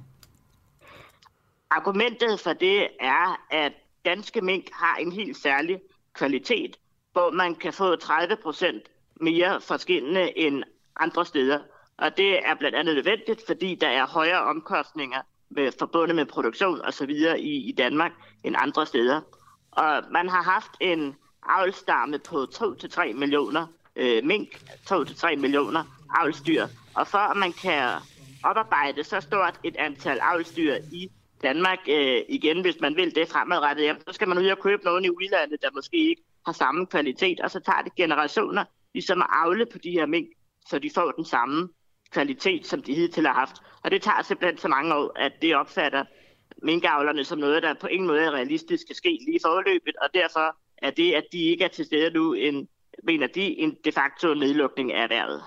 Argumentet 1.70 2.40
for 2.40 2.54
det 2.54 2.88
er, 3.00 3.42
at 3.52 3.74
danske 4.06 4.42
mink 4.42 4.66
har 4.74 4.96
en 4.96 5.12
helt 5.12 5.38
særlig 5.38 5.80
kvalitet, 6.14 6.78
hvor 7.12 7.32
man 7.32 7.56
kan 7.56 7.74
få 7.74 7.96
30 7.96 8.36
procent 8.44 8.84
mere 9.22 9.62
forskellige 9.62 10.38
end 10.38 10.64
andre 11.00 11.26
steder. 11.26 11.60
Og 11.98 12.18
det 12.18 12.48
er 12.48 12.56
blandt 12.60 12.78
andet 12.78 12.96
nødvendigt, 12.96 13.42
fordi 13.48 13.76
der 13.76 13.88
er 13.88 14.08
højere 14.08 14.44
omkostninger 14.44 15.22
med, 15.50 15.72
forbundet 15.80 16.16
med 16.16 16.26
produktion 16.26 16.82
osv. 16.82 17.10
I, 17.38 17.70
i 17.70 17.76
Danmark 17.78 18.12
end 18.44 18.56
andre 18.58 18.86
steder. 18.86 19.22
Og 19.72 20.04
man 20.12 20.30
har 20.30 20.44
haft 20.44 20.72
en 20.82 21.16
avlstamme 21.44 22.20
på 22.20 22.44
2-3 22.44 23.14
millioner 23.14 23.68
øh, 23.96 24.24
mink, 24.24 24.56
2-3 24.92 25.36
millioner 25.36 25.84
avlsdyr. 26.10 26.68
Og 26.96 27.08
for 27.08 27.18
at 27.18 27.38
man 27.38 27.54
kan 27.54 27.92
oparbejde 28.44 29.04
så 29.04 29.22
stort 29.22 29.60
et 29.64 29.76
antal 29.78 30.20
avlsdyr 30.22 30.76
i 30.92 31.10
Danmark 31.44 31.80
øh, 31.90 32.22
igen, 32.30 32.62
hvis 32.62 32.80
man 32.82 32.96
vil 32.96 33.16
det 33.16 33.28
fremadrettet, 33.28 33.84
jamen, 33.84 34.02
så 34.08 34.14
skal 34.14 34.28
man 34.28 34.38
ud 34.38 34.48
og 34.48 34.60
købe 34.60 34.84
nogen 34.84 35.06
i 35.06 35.10
udlandet, 35.10 35.62
der 35.62 35.70
måske 35.74 35.98
ikke 35.98 36.22
har 36.46 36.54
samme 36.54 36.86
kvalitet, 36.86 37.40
og 37.40 37.52
så 37.52 37.60
tager 37.60 37.82
det 37.82 37.96
generationer 37.96 38.64
ligesom 38.94 39.22
at 39.22 39.28
avle 39.32 39.66
på 39.66 39.78
de 39.78 39.92
her 39.92 40.06
mink, 40.06 40.28
så 40.70 40.80
de 40.80 40.92
får 40.96 41.12
den 41.12 41.26
samme 41.26 41.70
kvalitet, 42.12 42.68
som 42.68 42.84
de 42.84 42.94
hidtil 42.94 43.28
har 43.28 43.34
haft. 43.34 43.56
Og 43.84 43.92
det 43.92 44.02
tager 44.02 44.22
simpelthen 44.24 44.58
så 44.58 44.68
mange 44.68 44.96
år, 44.96 45.12
at 45.16 45.32
det 45.42 45.56
opfatter 45.56 46.06
minkavlerne 46.64 47.24
som 47.24 47.40
noget, 47.40 47.64
der 47.64 47.74
på 47.82 47.88
ingen 47.88 48.08
måde 48.08 48.22
er 48.22 48.32
realistisk 48.32 48.84
skal 48.84 48.96
ske 48.96 49.20
lige 49.28 49.40
forløbet, 49.46 49.96
og 50.02 50.10
derfor 50.14 50.58
er 50.78 50.92
det, 50.92 51.14
at 51.14 51.24
de 51.32 51.40
ikke 51.40 51.64
er 51.64 51.68
til 51.68 51.86
stede 51.86 52.14
nu, 52.14 52.34
en 52.34 52.68
mener 53.04 53.28
de, 53.28 53.42
en 53.42 53.78
de 53.86 53.92
facto 53.92 54.34
nedlukning 54.34 54.94
af 54.94 55.04
erhvervet. 55.04 55.42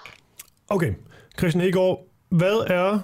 Okay. 0.68 0.94
Christian 1.38 1.64
Hegård, 1.64 2.06
hvad 2.28 2.66
er 2.66 3.00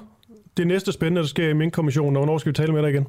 det 0.56 0.66
næste 0.66 0.92
spændende, 0.92 1.20
der 1.20 1.26
sker 1.26 1.48
i 1.48 1.52
Mink-kommissionen, 1.52 2.16
og 2.16 2.24
hvornår 2.24 2.38
skal 2.38 2.50
vi 2.50 2.54
tale 2.54 2.72
med 2.72 2.82
dig 2.82 2.90
igen? 2.90 3.06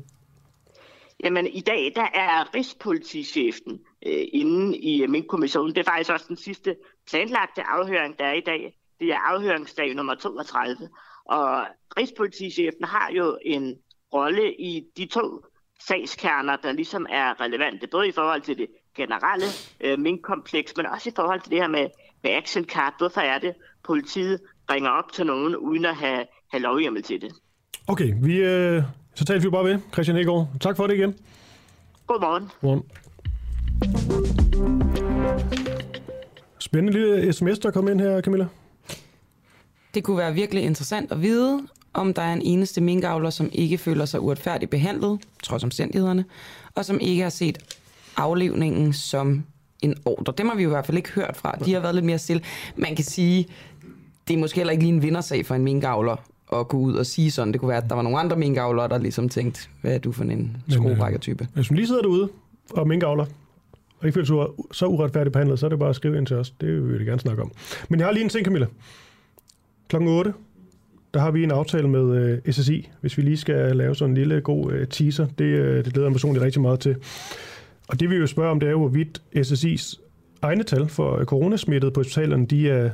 Jamen, 1.24 1.48
i 1.48 1.62
dag 1.62 1.92
der 1.96 2.08
er 2.14 2.56
Rigspolitichefen 2.56 3.80
øh, 4.06 4.26
inde 4.34 4.78
i 4.78 5.04
øh, 5.04 5.10
Mink-kommissionen. 5.10 5.76
Det 5.76 5.88
er 5.88 5.92
faktisk 5.92 6.12
også 6.12 6.26
den 6.28 6.38
sidste 6.38 6.76
planlagte 7.10 7.64
afhøring, 7.64 8.20
der 8.20 8.26
er 8.26 8.34
i 8.34 8.42
dag. 8.42 8.76
Det 9.00 9.08
er 9.08 9.18
afhøringsdag 9.18 9.96
nummer 9.96 10.16
32. 10.16 10.90
Og 11.30 11.66
Rigspolitichefen 11.98 12.84
har 12.84 13.12
jo 13.18 13.38
en 13.46 13.76
rolle 14.14 14.54
i 14.54 14.84
de 14.98 15.06
to 15.06 15.46
sagskerner, 15.88 16.56
der 16.56 16.72
ligesom 16.72 17.06
er 17.10 17.42
relevante, 17.42 17.88
både 17.88 18.08
i 18.08 18.12
forhold 18.12 18.42
til 18.42 18.58
det 18.58 18.68
generelle 18.96 19.46
øh, 19.82 20.00
minkkompleks, 20.00 20.74
men 20.78 20.86
også 20.86 21.10
i 21.10 21.14
forhold 21.16 21.42
til 21.42 21.52
det 21.52 21.60
her 21.60 21.68
med, 21.68 21.88
med 22.24 22.32
action 22.32 22.66
card. 22.66 22.94
Hvorfor 22.98 23.22
er 23.22 23.40
det, 23.40 23.54
politiet 23.86 24.40
ringer 24.72 24.90
op 24.90 25.12
til 25.14 25.26
nogen, 25.26 25.56
uden 25.56 25.86
at 25.86 25.96
have, 25.96 26.26
have 26.52 26.62
lovhjemmel 26.62 27.04
til 27.04 27.22
det? 27.22 27.32
Okay, 27.88 28.14
vi, 28.22 28.38
øh, 28.38 28.84
så 29.16 29.26
taler 29.26 29.42
vi 29.42 29.50
bare 29.50 29.66
ved. 29.66 29.80
Christian 29.94 30.18
Hegård, 30.18 30.48
tak 30.62 30.78
for 30.78 30.88
det 30.88 30.96
igen. 30.96 31.16
Godmorgen. 32.08 32.50
Godmorgen. 32.62 32.84
Spændende 36.60 36.94
lille 36.94 37.34
sms, 37.34 37.60
der 37.60 37.72
kom 37.72 37.88
ind 37.88 38.02
her, 38.02 38.22
Camilla. 38.22 38.48
Det 39.94 40.04
kunne 40.04 40.18
være 40.18 40.34
virkelig 40.34 40.64
interessant 40.64 41.12
at 41.12 41.22
vide, 41.22 41.62
om 41.94 42.14
der 42.14 42.22
er 42.22 42.34
en 42.34 42.42
eneste 42.42 42.82
minkavler, 42.82 43.30
som 43.30 43.50
ikke 43.52 43.78
føler 43.78 44.06
sig 44.06 44.22
uretfærdigt 44.22 44.72
behandlet, 44.72 45.20
trods 45.44 45.64
omstændighederne, 45.64 46.26
og 46.76 46.86
som 46.86 47.00
ikke 47.00 47.24
har 47.24 47.30
set 47.30 47.58
aflevningen 48.18 48.94
som 48.94 49.44
en 49.82 49.96
ordre. 50.06 50.34
Dem 50.38 50.48
har 50.48 50.56
vi 50.56 50.64
jo 50.64 50.70
i 50.70 50.74
hvert 50.74 50.86
fald 50.86 50.98
ikke 50.98 51.12
hørt 51.12 51.38
fra. 51.38 51.56
De 51.66 51.74
har 51.74 51.80
været 51.80 51.96
lidt 51.96 52.06
mere 52.06 52.18
stille. 52.18 52.44
Man 52.76 52.96
kan 52.96 53.06
sige, 53.06 53.48
det 54.28 54.34
er 54.34 54.38
måske 54.38 54.56
heller 54.58 54.72
ikke 54.72 54.84
lige 54.84 54.94
en 54.94 55.02
vindersag 55.02 55.46
for 55.46 55.56
en 55.56 55.64
minkavler 55.64 56.16
at 56.54 56.68
gå 56.68 56.78
ud 56.78 56.94
og 56.94 57.06
sige 57.06 57.32
sådan. 57.32 57.52
Det 57.52 57.60
kunne 57.60 57.70
være, 57.70 57.84
at 57.84 57.90
der 57.90 57.96
var 57.96 58.02
nogle 58.02 58.20
andre 58.20 58.36
minkavlere, 58.36 58.88
der 58.88 58.98
ligesom 58.98 59.30
tænkte, 59.30 59.62
hvad 59.82 59.94
er 59.94 59.98
du 59.98 60.12
for 60.12 60.24
en 60.24 60.58
skruebrækkertype? 60.70 61.48
Hvis 61.54 61.72
man 61.72 61.76
lige 61.76 61.88
sidder 61.88 62.02
derude 62.02 62.30
og 62.72 62.88
minkavler, 62.88 63.26
og 64.00 64.06
ikke 64.06 64.14
føler 64.14 64.26
sig 64.26 64.66
så 64.72 64.86
uretfærdigt 64.86 65.34
behandlet, 65.34 65.60
så 65.60 65.66
er 65.66 65.70
det 65.70 65.80
bare 65.80 65.90
at 65.90 65.96
skrive 65.96 66.18
ind 66.18 66.28
til 66.28 66.36
os. 66.36 66.54
Det 66.62 66.88
vil 66.88 67.00
vi 67.00 67.06
gerne 67.06 67.20
snakke 67.20 67.42
om. 67.42 67.52
Men 67.90 68.00
jeg 68.00 68.08
har 68.08 68.14
lige 68.14 68.24
en 68.24 68.30
ting, 68.30 68.46
Camilla. 68.46 68.68
Klokken 69.90 70.10
8, 70.10 70.34
der 71.14 71.20
har 71.20 71.32
vi 71.32 71.44
en 71.44 71.52
aftale 71.52 71.90
med 71.90 72.42
øh, 72.46 72.54
SSI, 72.54 72.90
hvis 73.02 73.18
vi 73.18 73.22
lige 73.22 73.38
skal 73.38 73.76
lave 73.76 73.96
sådan 73.96 74.12
en 74.12 74.18
lille 74.18 74.42
god 74.42 74.72
øh, 74.72 74.88
teaser. 74.88 75.28
Det, 75.38 75.46
øh, 75.46 75.86
det 75.86 75.94
glæder 75.94 76.08
jeg 76.08 76.14
personligt 76.14 76.46
rigtig 76.46 76.62
meget 76.62 76.80
til. 76.80 76.96
Og 77.88 78.00
det 78.00 78.10
vi 78.10 78.16
jo 78.16 78.28
spørger 78.28 78.52
om, 78.52 78.60
det 78.60 78.68
er 78.68 78.72
jo, 78.72 78.80
hvorvidt 78.80 79.22
SSI's 79.36 80.00
egne 80.42 80.64
tal 80.64 80.88
for 80.88 81.18
øh, 81.18 81.26
coronasmittet 81.26 81.94
på 81.94 82.00
hospitalerne, 82.00 82.46
de 82.46 82.70
er, 82.70 82.90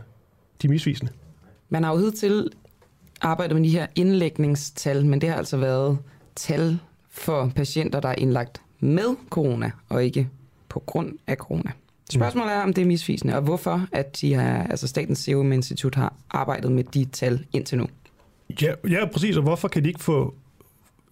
de 0.62 0.68
er 0.68 0.70
misvisende. 0.70 1.12
Man 1.70 1.84
har 1.84 1.92
jo 1.94 2.00
hidtil 2.00 2.50
arbejdet 3.22 3.56
med 3.56 3.64
de 3.64 3.70
her 3.70 3.88
indlægningstal, 3.96 5.06
men 5.06 5.22
det 5.22 5.30
har 5.30 5.36
altså 5.36 5.58
været 5.58 5.98
tal 6.36 6.80
for 7.10 7.52
patienter, 7.56 8.00
der 8.00 8.10
er 8.10 8.16
indlagt 8.18 8.62
med 8.80 9.16
corona, 9.30 9.72
og 9.90 10.04
ikke 10.04 10.30
på 10.70 10.80
grund 10.80 11.14
af 11.28 11.36
corona. 11.36 11.72
Spørgsmålet 12.10 12.54
er, 12.54 12.62
om 12.62 12.74
det 12.74 12.82
er 12.82 12.86
misvisende, 12.86 13.36
og 13.36 13.42
hvorfor 13.42 13.88
at 13.92 14.22
de 14.22 14.34
har, 14.34 14.64
altså 14.64 14.88
Statens 14.88 15.20
Serum 15.20 15.52
Institut 15.52 15.96
har 15.96 16.14
arbejdet 16.30 16.72
med 16.72 16.84
de 16.84 17.06
tal 17.06 17.46
indtil 17.54 17.78
nu. 17.78 17.88
Ja, 18.62 18.74
ja, 18.90 19.06
præcis, 19.06 19.38
og 19.38 19.44
hvorfor 19.44 19.68
kan 19.68 19.84
de 19.84 19.88
ikke 19.88 20.04
få 20.04 20.36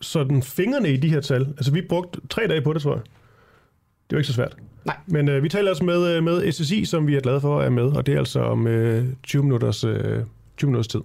sådan 0.01 0.43
fingrene 0.43 0.93
i 0.93 0.97
de 0.97 1.09
her 1.09 1.21
tal? 1.21 1.41
Altså, 1.41 1.71
vi 1.71 1.81
brugte 1.81 2.21
tre 2.29 2.47
dage 2.47 2.61
på 2.61 2.73
det, 2.73 2.81
tror 2.81 2.93
jeg. 2.93 3.01
Det 3.03 4.15
er 4.15 4.17
jo 4.17 4.17
ikke 4.17 4.27
så 4.27 4.33
svært. 4.33 4.57
Nej. 4.85 4.95
Men 5.05 5.29
øh, 5.29 5.43
vi 5.43 5.49
taler 5.49 5.69
altså 5.69 5.83
med, 5.83 6.21
med 6.21 6.51
SSI, 6.51 6.85
som 6.85 7.07
vi 7.07 7.15
er 7.15 7.21
glade 7.21 7.41
for 7.41 7.59
at 7.59 7.65
er 7.65 7.69
med, 7.69 7.83
og 7.83 8.05
det 8.05 8.13
er 8.13 8.19
altså 8.19 8.39
om 8.39 8.67
øh, 8.67 9.05
20 9.23 9.43
minutters, 9.43 9.83
øh, 9.83 10.23
20 10.57 10.69
minutters 10.69 10.87
tid. 10.87 11.01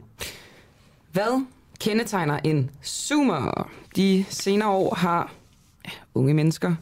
Hvad 1.12 1.44
kendetegner 1.80 2.38
en 2.44 2.70
zoomer? 2.84 3.70
De 3.96 4.24
senere 4.28 4.68
år 4.68 4.94
har 4.94 5.32
unge 6.14 6.34
mennesker 6.34 6.74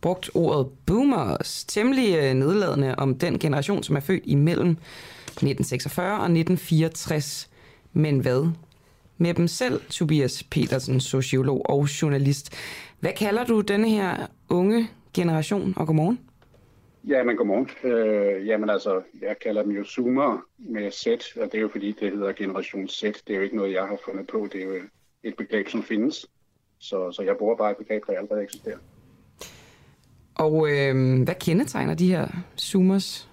brugt 0.00 0.30
ordet 0.34 0.66
boomers 0.86 1.64
temmelig 1.64 2.16
øh, 2.16 2.34
nedladende 2.34 2.94
om 2.98 3.18
den 3.18 3.38
generation, 3.38 3.82
som 3.82 3.96
er 3.96 4.00
født 4.00 4.22
imellem 4.26 4.70
1946 4.70 6.12
og 6.12 6.24
1964. 6.24 7.50
Men 7.92 8.18
hvad 8.18 8.50
med 9.18 9.34
dem 9.34 9.48
selv, 9.48 9.80
Tobias 9.90 10.42
Petersen, 10.42 11.00
sociolog 11.00 11.70
og 11.70 11.84
journalist? 12.02 12.54
Hvad 13.00 13.12
kalder 13.12 13.44
du 13.44 13.60
denne 13.60 13.88
her 13.88 14.26
unge 14.48 14.88
generation, 15.14 15.74
og 15.76 15.86
godmorgen? 15.86 16.20
Ja, 17.08 17.24
men 17.24 17.36
godmorgen. 17.36 17.70
Øh, 17.84 18.46
jamen 18.46 18.70
altså, 18.70 19.02
jeg 19.20 19.36
kalder 19.38 19.62
dem 19.62 19.72
jo 19.72 19.84
Zoomer 19.84 20.44
med 20.58 20.90
Z, 20.90 21.06
og 21.36 21.52
det 21.52 21.54
er 21.54 21.60
jo 21.60 21.68
fordi, 21.68 21.92
det 21.92 22.12
hedder 22.12 22.32
Generation 22.32 22.88
Z. 22.88 23.02
Det 23.02 23.30
er 23.30 23.36
jo 23.36 23.42
ikke 23.42 23.56
noget, 23.56 23.72
jeg 23.72 23.82
har 23.82 23.98
fundet 24.04 24.26
på. 24.26 24.48
Det 24.52 24.62
er 24.62 24.64
jo 24.64 24.74
et 25.22 25.36
begreb, 25.36 25.68
som 25.68 25.82
findes. 25.82 26.26
Så, 26.78 27.12
så 27.12 27.22
jeg 27.22 27.36
bruger 27.36 27.56
bare 27.56 27.70
et 27.70 27.76
begreb, 27.76 28.02
der 28.06 28.12
allerede 28.12 28.42
eksisterer. 28.42 28.78
Og 30.40 30.70
øh, 30.70 31.22
hvad 31.24 31.34
kendetegner 31.40 31.94
de 31.94 32.12
her 32.12 32.28
Zoomers? 32.58 33.28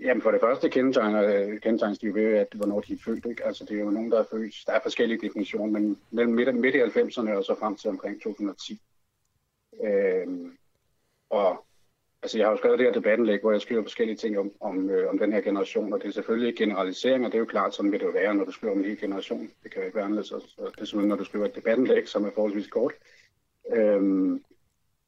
Jamen 0.00 0.22
for 0.22 0.30
det 0.30 0.40
første 0.40 0.68
kendetegner, 0.68 1.22
kendetegnes 1.62 1.98
de 1.98 2.06
jo 2.06 2.12
ved, 2.14 2.34
at 2.34 2.46
hvornår 2.54 2.80
de 2.80 2.92
er 2.92 2.96
født. 3.04 3.26
Ikke? 3.26 3.46
Altså 3.46 3.64
det 3.64 3.76
er 3.76 3.84
jo 3.84 3.90
nogen, 3.90 4.10
der 4.10 4.18
er 4.18 4.24
født. 4.30 4.54
Der 4.66 4.72
er 4.72 4.80
forskellige 4.82 5.20
definitioner, 5.20 5.80
men 5.80 5.98
mellem 6.10 6.34
midt, 6.34 6.54
midt 6.54 6.74
i 6.74 6.78
90'erne 6.78 7.30
og 7.30 7.44
så 7.44 7.56
frem 7.60 7.76
til 7.76 7.90
omkring 7.90 8.22
2010. 8.22 8.80
Øh, 9.84 10.26
og 11.30 11.64
altså 12.22 12.38
jeg 12.38 12.46
har 12.46 12.50
jo 12.50 12.56
skrevet 12.56 12.78
det 12.78 12.86
her 12.86 12.92
debattenlæg, 12.92 13.40
hvor 13.40 13.52
jeg 13.52 13.60
skriver 13.60 13.82
forskellige 13.82 14.16
ting 14.16 14.38
om, 14.38 14.52
om, 14.60 14.90
øh, 14.90 15.10
om 15.10 15.18
den 15.18 15.32
her 15.32 15.40
generation, 15.40 15.92
og 15.92 16.00
det 16.00 16.08
er 16.08 16.12
selvfølgelig 16.12 16.56
generalisering, 16.56 17.26
og 17.26 17.32
det 17.32 17.38
er 17.38 17.44
jo 17.46 17.54
klart, 17.54 17.74
sådan 17.74 17.92
vil 17.92 18.00
det 18.00 18.06
jo 18.06 18.10
være, 18.10 18.34
når 18.34 18.44
du 18.44 18.52
skriver 18.52 18.72
om 18.72 18.78
en 18.78 18.84
hel 18.84 19.00
generation. 19.00 19.50
Det 19.62 19.70
kan 19.70 19.80
jo 19.80 19.86
ikke 19.86 19.96
være 19.96 20.04
anderledes, 20.04 20.32
og 20.32 20.42
simpelthen, 20.76 21.08
når 21.08 21.16
du 21.16 21.24
skriver 21.24 21.46
et 21.46 21.56
debattenlæg, 21.56 22.08
som 22.08 22.24
er 22.24 22.30
forholdsvis 22.34 22.68
kort. 22.68 22.92
Øhm, 23.72 24.44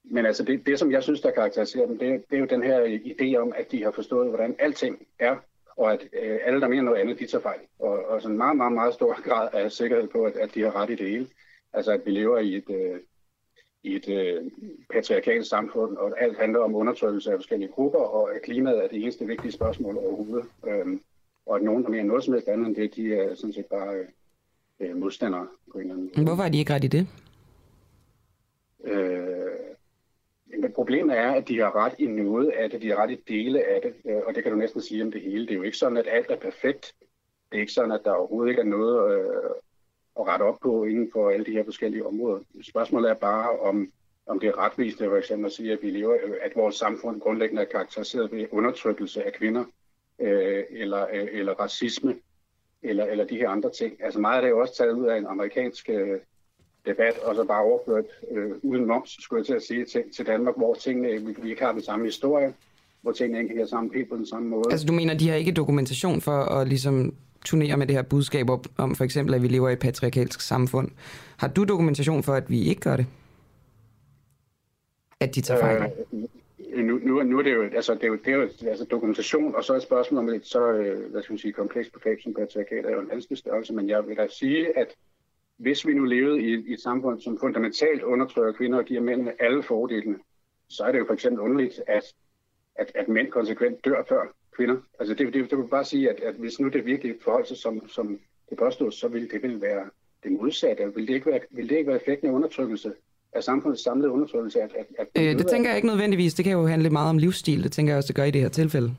men 0.04 0.26
altså 0.26 0.44
det, 0.44 0.66
det, 0.66 0.78
som 0.78 0.92
jeg 0.92 1.02
synes, 1.02 1.20
der 1.20 1.30
karakteriserer 1.30 1.86
dem, 1.86 1.98
det, 1.98 2.24
det 2.30 2.36
er 2.36 2.40
jo 2.40 2.46
den 2.46 2.62
her 2.62 2.98
idé 3.04 3.36
om, 3.36 3.52
at 3.56 3.72
de 3.72 3.84
har 3.84 3.90
forstået, 3.90 4.28
hvordan 4.28 4.56
alting 4.58 5.06
er, 5.18 5.36
og 5.76 5.92
at 5.92 6.08
øh, 6.22 6.38
alle, 6.44 6.60
der 6.60 6.68
mener 6.68 6.82
noget 6.82 7.00
andet, 7.00 7.18
de 7.18 7.26
tager 7.26 7.42
fejl. 7.42 7.60
Og, 7.78 8.06
og 8.06 8.22
sådan 8.22 8.34
en 8.34 8.38
meget, 8.38 8.56
meget, 8.56 8.72
meget 8.72 8.94
stor 8.94 9.14
grad 9.28 9.48
af 9.52 9.72
sikkerhed 9.72 10.08
på, 10.08 10.24
at, 10.24 10.36
at 10.36 10.54
de 10.54 10.62
har 10.62 10.76
ret 10.76 10.90
i 10.90 10.94
det 10.94 11.10
hele. 11.10 11.26
Altså 11.72 11.92
at 11.92 12.00
vi 12.04 12.10
lever 12.10 12.38
i 12.38 12.56
et, 12.56 12.70
øh, 12.70 13.00
i 13.82 13.94
et 13.96 14.08
øh, 14.08 14.50
patriarkalsk 14.92 15.50
samfund, 15.50 15.96
og 15.96 16.22
alt 16.22 16.38
handler 16.38 16.58
om 16.58 16.74
undertrykkelse 16.74 17.32
af 17.32 17.38
forskellige 17.38 17.72
grupper, 17.72 17.98
og 17.98 18.34
at 18.34 18.42
klimaet 18.42 18.84
er 18.84 18.88
det 18.88 19.02
eneste 19.02 19.26
vigtige 19.26 19.52
spørgsmål 19.52 19.96
overhovedet. 19.96 20.46
Øhm, 20.68 21.00
og 21.46 21.56
at 21.56 21.62
nogen, 21.62 21.84
der 21.84 21.90
mener 21.90 22.04
noget 22.04 22.24
som 22.24 22.34
helst 22.34 22.48
andet 22.48 22.66
end 22.66 22.76
det, 22.76 22.96
de 22.96 23.14
er 23.14 23.34
sådan 23.34 23.52
set 23.52 23.66
bare 23.66 24.06
øh, 24.80 24.96
modstandere 24.96 25.48
på 25.72 25.78
en 25.78 25.80
eller 25.80 25.94
anden 25.94 26.10
måde. 26.16 26.26
Hvorfor 26.26 26.42
er 26.42 26.48
de 26.48 26.58
ikke 26.58 26.74
ret 26.74 26.84
i 26.84 26.88
det? 26.88 27.06
Øh, 28.84 29.71
men 30.60 30.72
problemet 30.72 31.18
er, 31.18 31.30
at 31.30 31.48
de 31.48 31.58
har 31.58 31.76
ret 31.76 31.94
i 31.98 32.06
noget 32.06 32.48
af 32.50 32.70
det, 32.70 32.82
de 32.82 32.88
har 32.88 32.96
ret 32.96 33.10
i 33.10 33.22
dele 33.28 33.64
af 33.64 33.80
det, 33.82 33.94
øh, 34.10 34.22
og 34.26 34.34
det 34.34 34.42
kan 34.42 34.52
du 34.52 34.58
næsten 34.58 34.80
sige 34.80 35.02
om 35.02 35.12
det 35.12 35.20
hele. 35.20 35.46
Det 35.46 35.50
er 35.50 35.56
jo 35.56 35.62
ikke 35.62 35.76
sådan, 35.76 35.96
at 35.96 36.08
alt 36.10 36.30
er 36.30 36.36
perfekt. 36.36 36.94
Det 37.50 37.56
er 37.56 37.60
ikke 37.60 37.72
sådan, 37.72 37.92
at 37.92 38.00
der 38.04 38.12
overhovedet 38.12 38.50
ikke 38.50 38.60
er 38.60 38.66
noget 38.66 39.18
øh, 39.18 39.50
at 40.20 40.26
rette 40.26 40.42
op 40.42 40.58
på 40.62 40.84
inden 40.84 41.10
for 41.12 41.30
alle 41.30 41.46
de 41.46 41.52
her 41.52 41.64
forskellige 41.64 42.06
områder. 42.06 42.40
Spørgsmålet 42.62 43.10
er 43.10 43.14
bare, 43.14 43.58
om, 43.60 43.92
om 44.26 44.40
det 44.40 44.48
er 44.48 44.58
retvisende 44.58 45.08
for 45.08 45.16
eksempel 45.16 45.46
at 45.46 45.52
sige, 45.52 45.72
at 45.72 45.78
vi 45.82 45.90
lever, 45.90 46.16
øh, 46.24 46.34
at 46.42 46.52
vores 46.56 46.74
samfund 46.74 47.20
grundlæggende 47.20 47.62
er 47.62 47.66
karakteriseret 47.66 48.32
ved 48.32 48.46
undertrykkelse 48.50 49.24
af 49.24 49.32
kvinder, 49.32 49.64
øh, 50.18 50.64
eller, 50.70 51.06
øh, 51.12 51.28
eller 51.32 51.52
racisme, 51.52 52.16
eller, 52.82 53.04
eller 53.04 53.24
de 53.24 53.36
her 53.36 53.48
andre 53.48 53.70
ting. 53.70 54.04
Altså 54.04 54.20
meget 54.20 54.36
af 54.36 54.42
det 54.42 54.48
er 54.48 54.50
jo 54.50 54.60
også 54.60 54.76
taget 54.76 54.92
ud 54.92 55.06
af 55.06 55.18
en 55.18 55.26
amerikansk 55.26 55.90
øh, 55.90 56.20
debat, 56.86 57.18
og 57.18 57.34
så 57.34 57.44
bare 57.44 57.62
overført 57.62 58.04
øh, 58.30 58.50
uden 58.62 58.86
moms, 58.86 59.16
skulle 59.20 59.40
jeg 59.40 59.46
til 59.46 59.54
at 59.54 59.62
sige, 59.62 59.84
til, 59.84 60.02
til 60.16 60.26
Danmark, 60.26 60.56
hvor 60.56 60.74
tingene, 60.74 61.08
vi, 61.08 61.34
vi 61.42 61.50
ikke 61.50 61.64
har 61.64 61.72
den 61.72 61.82
samme 61.82 62.04
historie, 62.04 62.54
hvor 63.02 63.12
tingene 63.12 63.38
ikke 63.38 63.48
hænger 63.48 63.66
sammen 63.66 63.94
helt 63.94 64.08
på 64.08 64.16
den 64.16 64.26
samme 64.26 64.48
måde. 64.48 64.64
Altså 64.70 64.86
du 64.86 64.92
mener, 64.92 65.14
de 65.14 65.28
har 65.28 65.36
ikke 65.36 65.52
dokumentation 65.52 66.20
for 66.20 66.38
at 66.38 66.68
ligesom 66.68 67.14
turnere 67.44 67.76
med 67.76 67.86
det 67.86 67.96
her 67.96 68.02
budskab 68.02 68.50
op, 68.50 68.66
om 68.76 68.94
for 68.94 69.04
eksempel, 69.04 69.34
at 69.34 69.42
vi 69.42 69.48
lever 69.48 69.68
i 69.68 69.72
et 69.72 69.78
patriarkalsk 69.78 70.40
samfund. 70.40 70.90
Har 71.36 71.48
du 71.48 71.64
dokumentation 71.64 72.22
for, 72.22 72.32
at 72.32 72.50
vi 72.50 72.68
ikke 72.68 72.80
gør 72.80 72.96
det? 72.96 73.06
At 75.20 75.34
de 75.34 75.40
tager 75.40 75.60
fejl? 75.60 75.92
Øh, 76.72 76.84
nu, 76.84 76.98
nu, 77.02 77.22
nu 77.22 77.38
er 77.38 77.42
det 77.42 77.54
jo, 77.54 77.62
altså, 77.62 77.94
det 77.94 78.02
er 78.02 78.08
jo, 78.08 78.18
det 78.24 78.32
er 78.32 78.36
jo 78.36 78.48
altså, 78.66 78.84
dokumentation, 78.90 79.54
og 79.54 79.64
så 79.64 79.72
er 79.72 79.76
et 79.76 79.82
spørgsmål 79.82 80.18
om 80.18 80.28
et 80.28 80.46
så, 80.46 80.72
øh, 80.72 81.10
hvad 81.10 81.22
skal 81.22 81.32
man 81.32 81.38
sige, 81.38 81.52
komplekst 81.52 81.92
begreb 81.92 82.20
som 82.22 82.34
patriarkat 82.34 82.84
er 82.84 82.90
jo 82.90 83.00
en 83.00 83.08
vanskelig 83.08 83.38
størrelse, 83.38 83.72
men 83.72 83.88
jeg 83.88 84.06
vil 84.06 84.16
da 84.16 84.26
sige, 84.30 84.78
at 84.78 84.88
hvis 85.58 85.86
vi 85.86 85.94
nu 85.94 86.04
levede 86.04 86.40
i, 86.40 86.70
i 86.70 86.72
et 86.72 86.80
samfund, 86.80 87.20
som 87.20 87.38
fundamentalt 87.38 88.02
undertrykker 88.02 88.52
kvinder 88.52 88.78
og 88.78 88.84
giver 88.84 89.00
mændene 89.00 89.42
alle 89.42 89.62
fordelene, 89.62 90.18
så 90.68 90.84
er 90.84 90.92
det 90.92 90.98
jo 90.98 91.04
for 91.06 91.14
eksempel 91.14 91.40
underligt, 91.40 91.80
at, 91.86 92.04
at, 92.74 92.92
at 92.94 93.08
mænd 93.08 93.30
konsekvent 93.30 93.84
dør 93.84 94.02
før 94.08 94.22
kvinder. 94.56 94.76
Altså 94.98 95.14
det, 95.14 95.34
det, 95.34 95.50
det 95.50 95.58
vil 95.58 95.68
bare 95.68 95.84
sige, 95.84 96.10
at, 96.10 96.20
at 96.20 96.34
hvis 96.34 96.60
nu 96.60 96.68
det 96.68 96.86
virkelig 96.86 97.14
forholdt 97.24 97.48
sig 97.48 97.56
som, 97.56 97.88
som 97.88 98.18
det 98.50 98.58
påstås, 98.58 98.94
så 98.94 99.08
ville 99.08 99.28
det 99.28 99.42
vil 99.42 99.60
være 99.60 99.90
det 100.22 100.32
modsatte. 100.32 100.94
Vil 100.94 101.08
det 101.08 101.14
ikke 101.14 101.26
være, 101.26 101.40
vil 101.50 101.68
det 101.68 101.76
ikke 101.76 101.88
være 101.88 102.00
effekten 102.02 102.28
af 102.28 102.32
undertrykkelse, 102.32 102.92
af 103.32 103.42
samfundets 103.42 103.82
samlede 103.82 104.10
undersøgelse. 104.10 104.62
At, 104.62 104.72
at, 104.78 104.86
at 104.98 105.22
øh, 105.22 105.38
det 105.38 105.46
tænker 105.46 105.70
jeg 105.70 105.76
ikke 105.76 105.88
nødvendigvis. 105.88 106.34
Det 106.34 106.44
kan 106.44 106.52
jo 106.52 106.66
handle 106.66 106.90
meget 106.90 107.10
om 107.10 107.18
livsstil. 107.18 107.64
Det 107.64 107.72
tænker 107.72 107.92
jeg 107.92 107.96
også, 107.96 108.08
det 108.08 108.16
gør 108.16 108.24
i 108.24 108.30
det 108.30 108.40
her 108.40 108.48
tilfælde. 108.48 108.94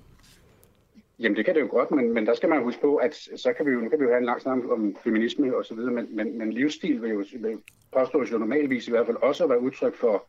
Jamen 1.24 1.38
det 1.38 1.46
kan 1.46 1.56
det 1.56 1.62
jo 1.62 1.68
godt, 1.72 1.92
men, 1.92 2.14
men 2.14 2.26
der 2.26 2.34
skal 2.34 2.50
man 2.50 2.64
huske 2.64 2.82
på, 2.82 2.96
at 2.96 3.16
så 3.16 3.54
kan 3.58 3.66
vi 3.66 3.72
jo, 3.72 3.80
nu 3.80 3.90
kan 3.90 4.00
vi 4.00 4.04
jo 4.04 4.10
have 4.10 4.20
en 4.20 4.26
lang 4.26 4.42
snak 4.42 4.58
om 4.72 4.96
feminisme 5.04 5.58
og 5.58 5.66
så 5.66 5.76
videre, 5.76 5.92
men, 5.92 6.16
men, 6.16 6.38
men 6.38 6.54
livsstil 6.54 7.02
vil 7.02 7.10
jo 7.10 7.24
vil 7.40 7.58
påstås 7.94 8.32
jo 8.32 8.38
normalvis 8.38 8.88
i 8.88 8.92
hvert 8.92 9.06
fald 9.06 9.18
også 9.22 9.44
at 9.44 9.50
være 9.50 9.62
udtryk 9.62 9.96
for, 9.96 10.26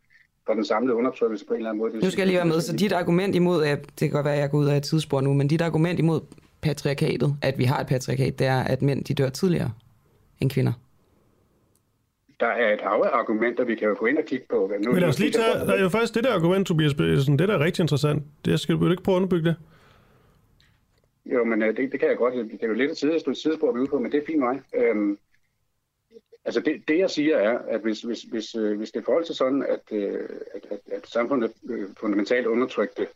for 0.47 0.55
den 0.55 0.65
samlede 0.65 0.97
undertrykkelse 0.97 1.47
på 1.47 1.53
en 1.55 1.59
eller 1.59 1.71
anden 1.71 1.83
måde. 1.83 2.05
Nu 2.05 2.11
skal 2.11 2.21
jeg 2.21 2.27
lige 2.27 2.37
være 2.37 2.47
med, 2.47 2.61
så 2.61 2.77
dit 2.77 2.93
argument 2.93 3.35
imod, 3.35 3.65
at 3.65 3.79
det 3.79 3.99
kan 3.99 4.11
godt 4.11 4.25
være, 4.25 4.35
at 4.35 4.41
jeg 4.41 4.51
går 4.51 4.59
ud 4.59 4.67
af 4.67 4.77
et 4.77 4.83
tidsspor 4.83 5.21
nu, 5.21 5.33
men 5.33 5.49
dit 5.49 5.61
argument 5.61 5.99
imod 5.99 6.21
patriarkatet, 6.63 7.37
at 7.43 7.59
vi 7.59 7.65
har 7.65 7.81
et 7.81 7.87
patriarkat, 7.87 8.39
det 8.39 8.47
er, 8.47 8.61
at 8.61 8.83
mænd 8.83 9.05
de 9.05 9.15
dør 9.15 9.29
tidligere 9.29 9.71
end 10.41 10.51
kvinder. 10.51 10.73
Der 12.41 12.47
er 12.47 12.75
et 12.75 12.81
hav 12.81 13.03
af 13.05 13.19
argumenter, 13.19 13.65
vi 13.65 13.75
kan 13.75 13.89
jo 13.89 13.97
gå 13.99 14.07
ind 14.07 14.19
og 14.19 14.25
kigge 14.25 14.47
på. 14.51 14.71
Nu, 14.85 14.93
men 14.93 15.01
lad 15.01 15.09
os 15.09 15.19
lige 15.19 15.31
tage, 15.31 15.67
der 15.67 15.73
er 15.73 15.83
jo 15.83 15.89
faktisk 15.89 16.15
det 16.15 16.25
der 16.25 16.35
argument, 16.35 16.67
Tobias 16.67 16.95
Bæsen, 16.95 17.39
det 17.39 17.49
der 17.49 17.55
er 17.55 17.65
rigtig 17.65 17.83
interessant. 17.83 18.23
Det 18.45 18.61
skal 18.61 18.75
du 18.75 18.91
ikke 18.91 19.03
prøve 19.03 19.17
at 19.17 19.17
underbygge 19.17 19.49
det? 19.49 19.57
Jo, 21.27 21.45
men 21.45 21.63
øh, 21.63 21.77
det, 21.77 21.93
det 21.93 22.01
kan 22.01 22.09
jeg 22.09 22.17
godt. 22.17 22.35
Det 22.35 22.63
er 22.63 22.67
jo 22.67 22.73
lidt 22.75 22.91
et 22.91 23.37
sidespor, 23.37 23.73
vi 23.73 23.79
er 23.79 23.81
ude 23.81 23.91
på, 23.91 23.99
men 23.99 24.13
det 24.13 24.23
er 24.23 24.27
fint 24.27 24.39
mig. 24.39 24.61
Øhm, 24.75 25.19
altså 26.45 26.61
det, 26.61 26.83
det, 26.89 26.99
jeg 26.99 27.11
siger 27.11 27.37
er, 27.37 27.59
at 27.59 27.81
hvis, 27.81 28.01
hvis, 28.01 28.23
hvis, 28.23 28.55
øh, 28.55 28.79
hvis 28.79 28.91
det 28.91 29.05
forhold 29.05 29.25
til 29.25 29.35
sådan, 29.35 29.63
at, 29.69 29.99
øh, 29.99 30.29
at, 30.55 30.67
at, 30.71 30.81
at 30.93 31.07
samfundet 31.07 31.53
øh, 31.71 31.89
fundamentalt 32.01 32.47
undertrykte 32.47 33.07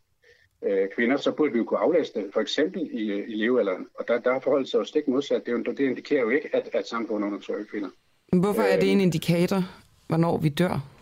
øh, 0.62 0.88
kvinder, 0.96 1.16
så 1.16 1.32
burde 1.32 1.52
vi 1.52 1.58
jo 1.58 1.64
kunne 1.64 1.80
aflæse 1.80 2.12
det, 2.14 2.30
for 2.32 2.40
eksempel 2.40 2.88
i, 2.92 3.12
i 3.12 3.34
levealderen. 3.34 3.86
Og 3.94 4.08
der, 4.08 4.18
der 4.18 4.32
er 4.32 4.40
forholdet 4.40 4.68
sig 4.68 4.78
jo 4.78 4.84
stik 4.84 5.08
modsat. 5.08 5.46
Det, 5.46 5.66
det 5.66 5.80
indikerer 5.80 6.22
jo 6.22 6.28
ikke, 6.28 6.56
at, 6.56 6.68
at 6.72 6.88
samfundet 6.88 7.26
undertrykker 7.26 7.64
kvinder. 7.64 7.88
Hvorfor 8.32 8.62
er 8.62 8.80
det 8.80 8.92
en 8.92 9.00
indikator, 9.00 9.62
hvornår 10.08 10.38
vi 10.38 10.48
dør? 10.48 10.97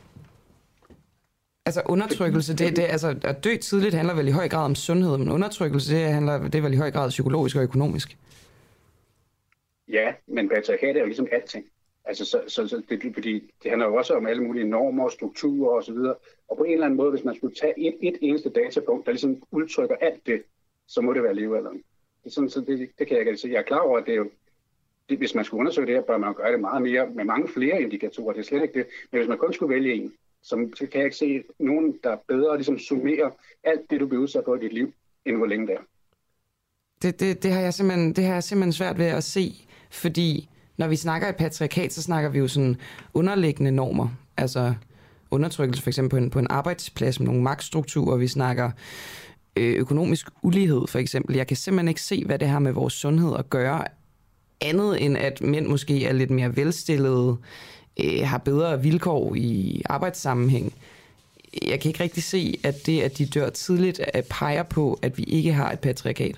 Altså 1.67 1.83
undertrykkelse, 1.87 2.57
det, 2.57 2.77
det, 2.77 2.83
altså 2.83 3.17
at 3.25 3.45
dø 3.45 3.57
tidligt 3.57 3.95
handler 3.95 4.15
vel 4.15 4.29
i 4.29 4.31
høj 4.31 4.49
grad 4.49 4.65
om 4.65 4.75
sundhed, 4.75 5.19
men 5.19 5.31
undertrykkelse, 5.31 5.95
det 5.95 6.05
handler 6.05 6.39
det 6.39 6.55
er 6.55 6.63
vel 6.63 6.73
i 6.73 6.77
høj 6.77 6.91
grad 6.91 7.09
psykologisk 7.11 7.57
og 7.57 7.63
økonomisk. 7.63 8.17
Ja, 9.89 10.15
men 10.27 10.49
patriarkat 10.49 10.97
er 10.97 11.01
jo 11.01 11.07
ligesom 11.07 11.29
alting. 11.33 11.65
Altså, 12.05 12.25
så, 12.25 12.41
så, 12.49 12.69
så 12.69 12.83
det, 12.89 13.15
fordi 13.15 13.53
det 13.63 13.71
handler 13.71 13.87
jo 13.87 13.95
også 13.95 14.15
om 14.15 14.27
alle 14.27 14.43
mulige 14.43 14.69
normer, 14.69 15.09
strukturer 15.09 15.71
osv. 15.71 15.95
Og, 15.95 16.21
og 16.49 16.57
på 16.57 16.65
en 16.65 16.73
eller 16.73 16.87
anden 16.87 16.97
måde, 16.97 17.11
hvis 17.11 17.25
man 17.25 17.37
skulle 17.37 17.55
tage 17.55 17.75
et, 17.77 17.95
et 18.03 18.19
eneste 18.21 18.51
datapunkt, 18.51 19.07
der 19.07 19.13
ligesom 19.13 19.43
udtrykker 19.51 19.97
alt 20.01 20.27
det, 20.27 20.43
så 20.87 21.01
må 21.01 21.13
det 21.13 21.23
være 21.23 21.35
levealderen. 21.35 21.83
Det, 22.25 22.33
sådan, 22.33 22.51
så 22.51 22.61
det, 22.61 22.91
det 22.99 23.07
kan 23.07 23.17
jeg 23.17 23.27
ikke 23.27 23.37
sige. 23.37 23.53
Jeg 23.53 23.59
er 23.59 23.63
klar 23.63 23.79
over, 23.79 23.99
at 23.99 24.07
det 24.07 24.13
er 24.13 24.17
jo, 24.17 24.31
det, 25.09 25.19
hvis 25.19 25.35
man 25.35 25.45
skulle 25.45 25.61
undersøge 25.61 25.87
det 25.87 25.95
her, 25.95 26.03
bør 26.03 26.17
man 26.17 26.35
gøre 26.35 26.53
det 26.53 26.61
meget 26.61 26.83
mere 26.83 27.11
med 27.11 27.25
mange 27.25 27.49
flere 27.49 27.83
indikatorer. 27.83 28.33
Det 28.33 28.41
er 28.41 28.45
slet 28.45 28.63
ikke 28.63 28.79
det. 28.79 28.87
Men 29.11 29.19
hvis 29.19 29.29
man 29.29 29.39
kun 29.39 29.53
skulle 29.53 29.75
vælge 29.75 29.95
en, 29.95 30.13
så 30.47 30.57
kan 30.79 31.01
jeg 31.01 31.05
ikke 31.05 31.17
se 31.17 31.43
nogen, 31.59 31.95
der 32.05 32.17
bedre 32.29 32.57
ligesom 32.57 32.79
summerer 32.79 33.31
alt 33.65 33.91
det, 33.91 34.01
du 34.01 34.07
bliver 34.07 34.23
udsat 34.23 34.45
på 34.45 34.55
i 34.55 34.59
dit 34.59 34.73
liv, 34.73 34.93
end 35.27 35.37
hvor 35.37 35.47
længe 35.47 35.67
det 35.67 35.75
er. 35.75 35.81
Det, 37.03 37.21
det, 37.21 37.43
det, 37.43 37.53
har 37.53 37.61
jeg 37.61 37.75
simpelthen, 37.75 38.13
det 38.13 38.25
har 38.25 38.33
jeg 38.33 38.43
simpelthen 38.43 38.73
svært 38.73 38.99
ved 38.99 39.07
at 39.07 39.25
se, 39.25 39.67
fordi 39.91 40.49
når 40.77 40.89
vi 40.89 40.97
snakker 40.97 41.29
et 41.29 41.37
patriarkat, 41.37 41.93
så 41.93 42.03
snakker 42.03 42.31
vi 42.31 42.39
jo 42.39 42.49
sådan 42.49 42.77
underliggende 43.15 43.73
normer. 43.73 44.09
Altså 44.37 44.75
undertrykkelse 45.31 45.83
for 45.83 45.91
eksempel 45.91 46.11
på 46.11 46.17
en, 46.17 46.31
på 46.31 46.39
en 46.39 46.47
arbejdsplads 46.51 47.21
med 47.21 47.27
nogle 47.27 47.43
magtstrukturer. 47.43 48.17
Vi 48.17 48.29
snakker 48.29 48.71
øh, 49.57 49.75
økonomisk 49.75 50.29
ulighed 50.43 50.87
for 50.87 50.99
eksempel. 50.99 51.37
Jeg 51.37 51.47
kan 51.47 51.57
simpelthen 51.57 51.89
ikke 51.89 52.03
se, 52.03 52.25
hvad 52.25 52.39
det 52.39 52.49
har 52.49 52.59
med 52.59 52.73
vores 52.73 52.95
sundhed 52.95 53.37
at 53.39 53.51
gøre, 53.51 53.85
andet 54.61 55.05
end 55.05 55.19
at 55.19 55.41
mænd 55.41 55.67
måske 55.67 56.05
er 56.05 56.13
lidt 56.13 56.31
mere 56.31 56.57
velstillede, 56.57 57.37
øh, 58.05 58.21
har 58.25 58.39
bedre 58.39 58.83
vilkår 58.83 59.35
i 59.35 59.83
arbejdssammenhæng. 59.85 60.75
Jeg 61.63 61.81
kan 61.81 61.89
ikke 61.89 62.03
rigtig 62.03 62.23
se, 62.23 62.61
at 62.65 62.75
det, 62.87 63.03
at 63.03 63.19
de 63.19 63.27
dør 63.27 63.51
tidligt, 63.51 64.01
peger 64.31 64.63
på, 64.63 64.99
at 65.03 65.19
vi 65.19 65.23
ikke 65.23 65.53
har 65.53 65.73
et 65.73 65.81
patriarkat. 65.81 66.37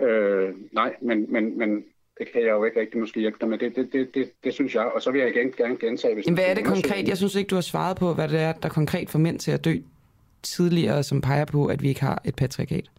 Øh, 0.00 0.54
nej, 0.72 0.94
men, 1.02 1.32
men, 1.32 1.58
men 1.58 1.84
det 2.18 2.32
kan 2.32 2.42
jeg 2.42 2.50
jo 2.50 2.64
ikke 2.64 2.80
rigtig 2.80 3.00
måske 3.00 3.20
hjælpe 3.20 3.38
dig 3.40 3.48
med. 3.48 3.58
Det, 3.58 3.76
det, 3.76 3.92
det, 3.92 4.14
det, 4.14 4.32
det 4.44 4.54
synes 4.54 4.74
jeg, 4.74 4.84
og 4.84 5.02
så 5.02 5.10
vil 5.10 5.20
jeg 5.20 5.30
igen 5.36 5.52
gerne 5.52 5.76
gentage. 5.76 6.14
Hvis 6.14 6.26
hvad 6.26 6.44
er 6.44 6.54
det 6.54 6.64
konkret? 6.64 7.08
Jeg 7.08 7.16
synes 7.16 7.34
ikke, 7.34 7.48
du 7.48 7.54
har 7.54 7.62
svaret 7.62 7.96
på, 7.96 8.14
hvad 8.14 8.28
det 8.28 8.40
er, 8.40 8.52
der 8.52 8.68
konkret 8.68 9.10
får 9.10 9.18
mænd 9.18 9.38
til 9.38 9.50
at 9.50 9.64
dø 9.64 9.76
tidligere, 10.42 11.02
som 11.02 11.20
peger 11.20 11.44
på, 11.44 11.66
at 11.66 11.82
vi 11.82 11.88
ikke 11.88 12.00
har 12.00 12.22
et 12.24 12.36
patriarkat. 12.36 12.90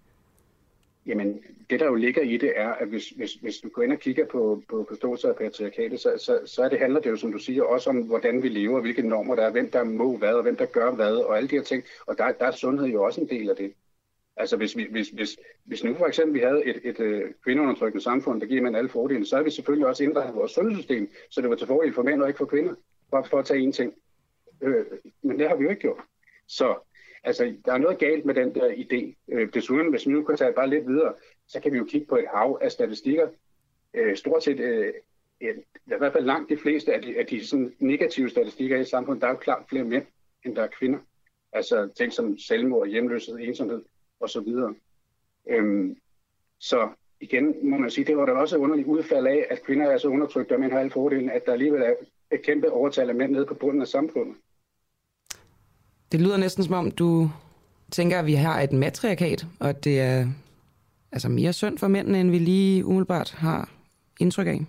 Jamen, 1.06 1.39
det 1.70 1.80
der 1.80 1.86
jo 1.86 1.95
ligger 1.95 2.22
i 2.22 2.38
det 2.38 2.53
er, 2.55 2.70
at 2.70 2.88
hvis, 2.88 3.09
hvis, 3.09 3.34
hvis 3.34 3.57
du 3.57 3.70
går 3.70 3.82
ind 3.82 3.91
og 3.91 3.99
kigger 3.99 4.26
på, 4.26 4.63
på 4.70 4.86
forståelse 4.88 5.28
af 5.28 5.36
patriarkatet, 5.36 5.99
så, 5.99 6.13
så, 6.18 6.39
så 6.45 6.63
er 6.63 6.70
det, 6.70 6.80
handler 6.80 6.99
det 6.99 7.09
jo, 7.09 7.15
som 7.15 7.32
du 7.32 7.38
siger, 7.38 7.63
også 7.63 7.89
om, 7.89 7.97
hvordan 7.97 8.43
vi 8.43 8.49
lever, 8.49 8.82
hvilke 8.82 9.01
normer 9.01 9.36
der 9.36 9.43
er, 9.43 9.51
hvem 9.51 9.72
der 9.72 9.84
må 9.84 10.18
hvad, 10.18 10.34
og 10.34 10.43
hvem 10.43 10.55
der 10.55 10.65
gør 10.65 10.91
hvad, 10.91 11.15
og 11.15 11.38
alle 11.38 11.49
de 11.49 11.55
her 11.55 11.63
ting. 11.63 11.84
Og 12.05 12.18
der, 12.18 12.32
der 12.32 12.45
er 12.45 12.51
sundhed 12.51 12.88
jo 12.88 13.03
også 13.03 13.22
en 13.22 13.30
del 13.30 13.49
af 13.49 13.55
det. 13.55 13.74
Altså 14.38 14.57
hvis, 14.57 14.78
vi, 14.78 14.88
hvis, 14.91 15.09
hvis, 15.09 15.38
hvis 15.65 15.84
nu 15.84 15.93
for 15.93 16.05
eksempel 16.05 16.34
vi 16.34 16.39
havde 16.39 16.65
et, 16.65 16.82
et, 16.84 16.99
et 16.99 17.34
kvindeundertrykkende 17.43 18.03
samfund, 18.03 18.41
der 18.41 18.47
giver 18.47 18.61
mænd 18.61 18.78
alle 18.78 18.89
fordele, 18.89 19.26
så 19.26 19.38
er 19.38 19.43
vi 19.43 19.49
selvfølgelig 19.49 19.88
også 19.88 20.03
indrettet 20.03 20.36
vores 20.36 20.51
sundhedssystem, 20.51 21.11
så 21.30 21.41
det 21.41 21.49
var 21.49 21.55
til 21.55 21.68
fordel 21.68 21.93
for 21.93 22.03
mænd 22.03 22.22
og 22.22 22.28
ikke 22.28 22.38
for 22.38 22.45
kvinder, 22.45 22.74
for, 23.09 23.28
for 23.30 23.39
at 23.39 23.45
tage 23.45 23.59
en 23.59 23.72
ting. 23.72 23.93
Øh, 24.61 24.86
men 25.24 25.39
det 25.39 25.47
har 25.49 25.55
vi 25.55 25.63
jo 25.63 25.70
ikke 25.70 25.82
gjort. 25.82 26.01
Så 26.47 26.76
altså, 27.24 27.53
der 27.65 27.74
er 27.74 27.78
noget 27.78 27.97
galt 27.97 28.26
med 28.26 28.36
den 28.36 28.55
der 28.55 28.70
idé. 28.70 29.15
Øh, 29.32 29.53
desuden, 29.53 29.89
hvis 29.89 30.07
vi 30.07 30.11
nu 30.11 30.24
kan 30.24 30.38
tage 30.38 30.53
bare 30.53 30.70
lidt 30.70 30.88
videre, 30.88 31.13
så 31.48 31.60
kan 31.60 31.74
vi 31.74 31.78
jo 31.78 31.86
kigge 31.86 32.08
på 32.08 32.16
et 32.16 32.26
hav 32.34 32.60
af 32.62 32.72
statistikker. 32.72 33.28
Øh, 33.93 34.18
stort 34.18 34.43
set, 34.43 34.60
øh, 34.60 34.93
i 35.41 35.48
hvert 35.86 36.14
fald 36.14 36.26
langt 36.26 36.50
de 36.50 36.58
fleste 36.58 36.93
af 36.93 37.02
de, 37.02 37.20
af 37.20 37.26
de 37.26 37.48
sådan 37.48 37.74
negative 37.80 38.30
statistikker 38.30 38.78
i 38.80 38.86
samfundet, 38.86 39.22
der 39.22 39.28
er 39.28 39.32
jo 39.32 39.38
klart 39.38 39.66
flere 39.70 39.84
mænd, 39.84 40.06
end 40.45 40.56
der 40.56 40.64
er 40.64 40.68
kvinder. 40.68 41.00
Altså 41.54 41.89
ting 41.98 42.14
som 42.14 42.38
selvmord, 42.38 42.88
hjemløshed, 42.88 43.38
ensomhed 43.39 43.84
osv. 44.20 44.54
Øhm, 45.50 45.98
så 46.60 46.89
igen 47.22 47.70
må 47.70 47.78
man 47.78 47.89
sige, 47.89 48.06
det 48.06 48.18
var 48.18 48.26
der 48.26 48.34
også 48.34 48.56
et 48.56 48.60
underligt 48.60 48.88
udfald 48.88 49.28
af, 49.28 49.48
at 49.50 49.64
kvinder 49.64 49.86
er 49.86 49.98
så 49.98 50.08
undertrykt, 50.08 50.52
og 50.52 50.60
mænd 50.60 50.72
har 50.72 50.80
alle 50.80 50.91
fordelen, 50.91 51.30
at 51.30 51.45
der 51.45 51.54
alligevel 51.54 51.82
er 51.82 51.93
et 52.32 52.41
kæmpe 52.41 52.72
overtal 52.72 53.10
af 53.10 53.16
mænd 53.16 53.32
nede 53.32 53.45
på 53.45 53.54
bunden 53.54 53.82
af 53.82 53.88
samfundet. 53.88 54.36
Det 56.12 56.22
lyder 56.22 56.38
næsten 56.38 56.64
som 56.64 56.74
om, 56.74 56.91
du 56.91 57.30
tænker, 57.91 58.20
at 58.20 58.26
vi 58.26 58.34
har 58.34 58.62
et 58.62 58.72
matriarkat, 58.72 59.45
og 59.60 59.70
at 59.70 59.84
det 59.84 60.00
er 60.00 60.28
altså 61.12 61.30
mere 61.30 61.53
synd 61.53 61.78
for 61.78 61.88
mændene, 61.88 62.20
end 62.20 62.32
vi 62.32 62.39
lige 62.39 62.86
umiddelbart 62.86 63.32
har 63.32 63.70
indtryk 64.20 64.47
af? 64.47 64.66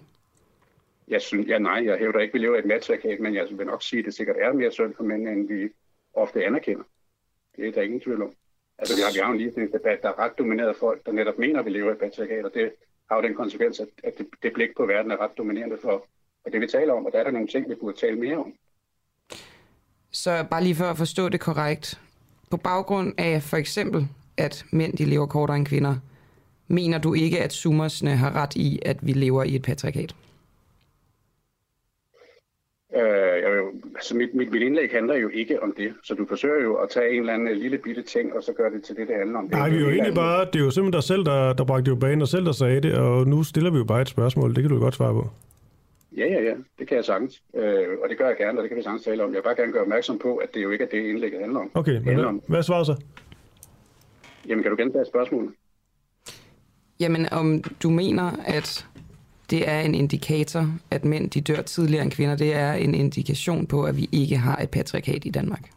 Jeg 1.09 1.21
synes, 1.21 1.49
ja, 1.49 1.59
nej, 1.59 1.85
jeg 1.85 1.99
hævder 1.99 2.21
ikke, 2.21 2.33
vi 2.33 2.39
lever 2.39 2.57
i 2.57 2.59
et 2.59 2.65
matriarkat, 2.65 3.21
men 3.21 3.35
jeg 3.35 3.47
vil 3.51 3.67
nok 3.67 3.83
sige, 3.83 4.01
at 4.01 4.05
det 4.05 4.15
sikkert 4.15 4.37
er 4.41 4.53
mere 4.53 4.73
synd 4.73 4.95
for 4.95 5.05
mændene, 5.05 5.33
end 5.33 5.49
vi 5.49 5.69
ofte 6.15 6.45
anerkender. 6.45 6.85
Det 7.57 7.69
er 7.69 7.73
der 7.73 7.83
ingen 7.83 8.01
tvivl 8.01 8.23
om. 8.23 8.33
Altså, 8.79 8.97
vi 8.97 9.03
har, 9.03 9.13
vi 9.13 9.19
har 9.19 9.63
en 9.63 9.73
debat, 9.73 10.03
der 10.03 10.09
er 10.09 10.19
ret 10.19 10.39
domineret 10.39 10.77
folk, 10.77 11.07
der 11.07 11.13
netop 11.13 11.39
mener, 11.39 11.59
at 11.61 11.65
vi 11.65 11.71
lever 11.71 11.89
i 11.89 11.93
et 11.93 11.99
patriarkat, 11.99 12.45
og 12.45 12.51
det 12.55 12.73
har 13.11 13.17
jo 13.17 13.23
den 13.23 13.35
konsekvens, 13.35 13.81
at, 13.81 13.89
at 14.05 14.19
det, 14.19 14.27
det 14.43 14.53
blik 14.53 14.69
på 14.77 14.87
verden 14.87 15.11
er 15.11 15.17
ret 15.17 15.39
dominerende 15.39 15.79
for, 15.83 16.07
for 16.43 16.51
det, 16.51 16.61
vi 16.61 16.67
taler 16.67 16.93
om, 16.93 17.07
og 17.07 17.13
der 17.13 17.19
er 17.19 17.25
der 17.25 17.31
nogle 17.31 17.49
ting, 17.49 17.69
vi 17.69 17.75
burde 17.75 17.97
tale 17.97 18.17
mere 18.17 18.37
om. 18.37 18.53
Så 20.11 20.45
bare 20.51 20.63
lige 20.63 20.75
for 20.75 20.85
at 20.85 20.99
forstå 20.99 21.29
det 21.29 21.41
korrekt. 21.41 22.01
På 22.51 22.57
baggrund 22.57 23.15
af 23.19 23.43
for 23.43 23.57
eksempel, 23.57 24.09
at 24.37 24.65
mænd 24.73 24.97
de 24.97 25.05
lever 25.05 25.27
kortere 25.27 25.57
end 25.57 25.67
kvinder, 25.67 25.97
mener 26.69 26.99
du 26.99 27.15
ikke, 27.15 27.43
at 27.43 27.53
Summersne 27.53 28.17
har 28.17 28.43
ret 28.43 28.57
i, 28.57 28.79
at 28.83 28.97
vi 29.03 29.13
lever 29.13 29.45
i 29.45 29.55
et 29.55 29.63
patriarkat? 29.63 30.15
Øh, 32.95 33.03
jeg, 33.43 33.51
altså 33.95 34.17
mit, 34.17 34.35
mit, 34.35 34.53
mit 34.53 34.63
indlæg 34.63 34.91
handler 34.93 35.15
jo 35.15 35.29
ikke 35.29 35.63
om 35.63 35.75
det, 35.77 35.93
så 36.05 36.15
du 36.15 36.27
forsøger 36.29 36.63
jo 36.63 36.75
at 36.75 36.91
tage 36.91 37.11
en 37.13 37.21
eller 37.21 37.35
anden 37.35 37.59
lille 37.59 37.79
bitte 37.79 38.03
ting, 38.03 38.37
og 38.37 38.43
så 38.43 38.53
gøre 38.53 38.71
det 38.71 38.83
til 38.83 38.97
det, 38.97 39.09
det 39.09 39.17
handler 39.17 39.39
om. 39.39 39.45
Nej, 39.45 39.69
vi 39.69 39.77
er 39.77 39.81
jo 39.81 39.89
egentlig 39.89 40.15
bare, 40.15 40.45
det 40.45 40.57
er 40.57 40.65
jo 40.65 40.71
simpelthen 40.71 40.93
dig 40.93 41.03
selv, 41.03 41.25
der, 41.25 41.53
der 41.53 41.65
bragte 41.65 41.89
jo 41.89 41.97
banen, 41.97 42.23
og 42.23 42.29
selv 42.29 42.45
der 42.45 42.53
sagde 42.53 42.81
det, 42.81 42.95
og 42.95 43.27
nu 43.27 43.43
stiller 43.43 43.71
vi 43.71 43.79
jo 43.79 43.85
bare 43.85 44.03
et 44.03 44.09
spørgsmål, 44.09 44.55
det 44.55 44.63
kan 44.63 44.71
du 44.71 44.79
godt 44.79 44.95
svare 44.95 45.13
på. 45.13 45.31
Ja, 46.17 46.27
ja, 46.27 46.43
ja, 46.43 46.55
det 46.79 46.89
kan 46.89 46.97
jeg 46.97 47.05
sagtens, 47.05 47.43
øh, 47.55 47.87
og 48.03 48.09
det 48.09 48.19
gør 48.19 48.27
jeg 48.27 48.37
gerne, 48.37 48.59
og 48.59 48.63
det 48.63 48.71
kan 48.71 48.77
vi 48.77 48.83
sagtens 48.83 49.03
tale 49.03 49.25
om. 49.25 49.31
Jeg 49.31 49.37
vil 49.37 49.43
bare 49.43 49.57
gerne 49.57 49.73
gøre 49.73 49.83
opmærksom 49.83 50.19
på, 50.19 50.37
at 50.37 50.55
det 50.55 50.63
jo 50.63 50.71
ikke 50.71 50.85
er 50.85 50.89
det, 50.89 50.99
indlægget 50.99 51.41
handler 51.41 51.61
om. 51.61 51.71
Okay, 51.75 51.99
men 52.05 52.15
hvad, 52.15 52.25
om. 52.25 52.43
hvad 52.47 52.63
svarer 52.63 52.85
så? 52.85 53.03
Jamen, 54.49 54.63
kan 54.63 54.71
du 54.71 54.77
gentage 54.77 55.05
spørgsmålet? 55.05 55.53
Jamen, 57.01 57.33
om 57.33 57.63
du 57.83 57.91
mener, 57.91 58.33
at 58.47 58.87
det 59.51 59.69
er 59.69 59.81
en 59.81 59.95
indikator, 59.95 60.67
at 60.91 61.05
mænd 61.05 61.31
de 61.31 61.41
dør 61.41 61.63
tidligere 61.63 62.03
end 62.03 62.13
kvinder, 62.13 62.37
det 62.37 62.55
er 62.55 62.73
en 62.73 62.95
indikation 62.95 63.67
på, 63.67 63.85
at 63.85 63.97
vi 63.97 64.09
ikke 64.13 64.37
har 64.37 64.57
et 64.57 64.71
patriarkat 64.71 65.25
i 65.25 65.31
Danmark? 65.31 65.71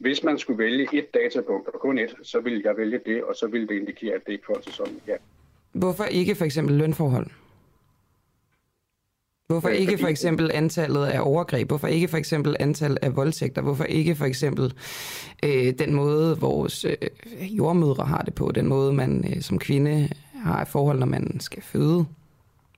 Hvis 0.00 0.22
man 0.22 0.38
skulle 0.38 0.58
vælge 0.58 0.88
et 0.92 1.14
datapunkt, 1.14 1.68
og 1.68 1.80
kun 1.80 1.98
et, 1.98 2.14
så 2.22 2.40
ville 2.40 2.62
jeg 2.64 2.76
vælge 2.76 3.00
det, 3.06 3.24
og 3.24 3.34
så 3.36 3.46
ville 3.46 3.68
det 3.68 3.74
indikere, 3.74 4.14
at 4.14 4.20
det 4.26 4.32
ikke 4.32 4.44
forhold 4.46 4.64
sig 4.64 4.72
sådan, 4.72 5.00
ja. 5.06 5.16
Hvorfor 5.72 6.04
ikke 6.04 6.34
for 6.34 6.44
eksempel 6.44 6.76
lønforhold? 6.76 7.26
Hvorfor 9.52 9.68
ikke 9.68 9.98
for 9.98 10.08
eksempel 10.08 10.50
antallet 10.54 11.06
af 11.06 11.20
overgreb? 11.20 11.68
Hvorfor 11.68 11.86
ikke 11.86 12.08
for 12.08 12.16
eksempel 12.16 12.56
antallet 12.60 12.98
af 13.02 13.16
voldtægter? 13.16 13.62
Hvorfor 13.62 13.84
ikke 13.84 14.14
for 14.14 14.24
eksempel 14.24 14.74
øh, 15.44 15.72
den 15.78 15.94
måde, 15.94 16.40
vores 16.40 16.84
øh, 16.84 16.96
jordmødre 17.40 18.04
har 18.04 18.22
det 18.22 18.34
på? 18.34 18.52
Den 18.54 18.66
måde, 18.66 18.92
man 18.92 19.24
øh, 19.30 19.42
som 19.42 19.58
kvinde 19.58 20.08
har 20.34 20.62
et 20.62 20.68
forhold, 20.68 20.98
når 20.98 21.06
man 21.06 21.40
skal 21.40 21.62
føde? 21.62 22.06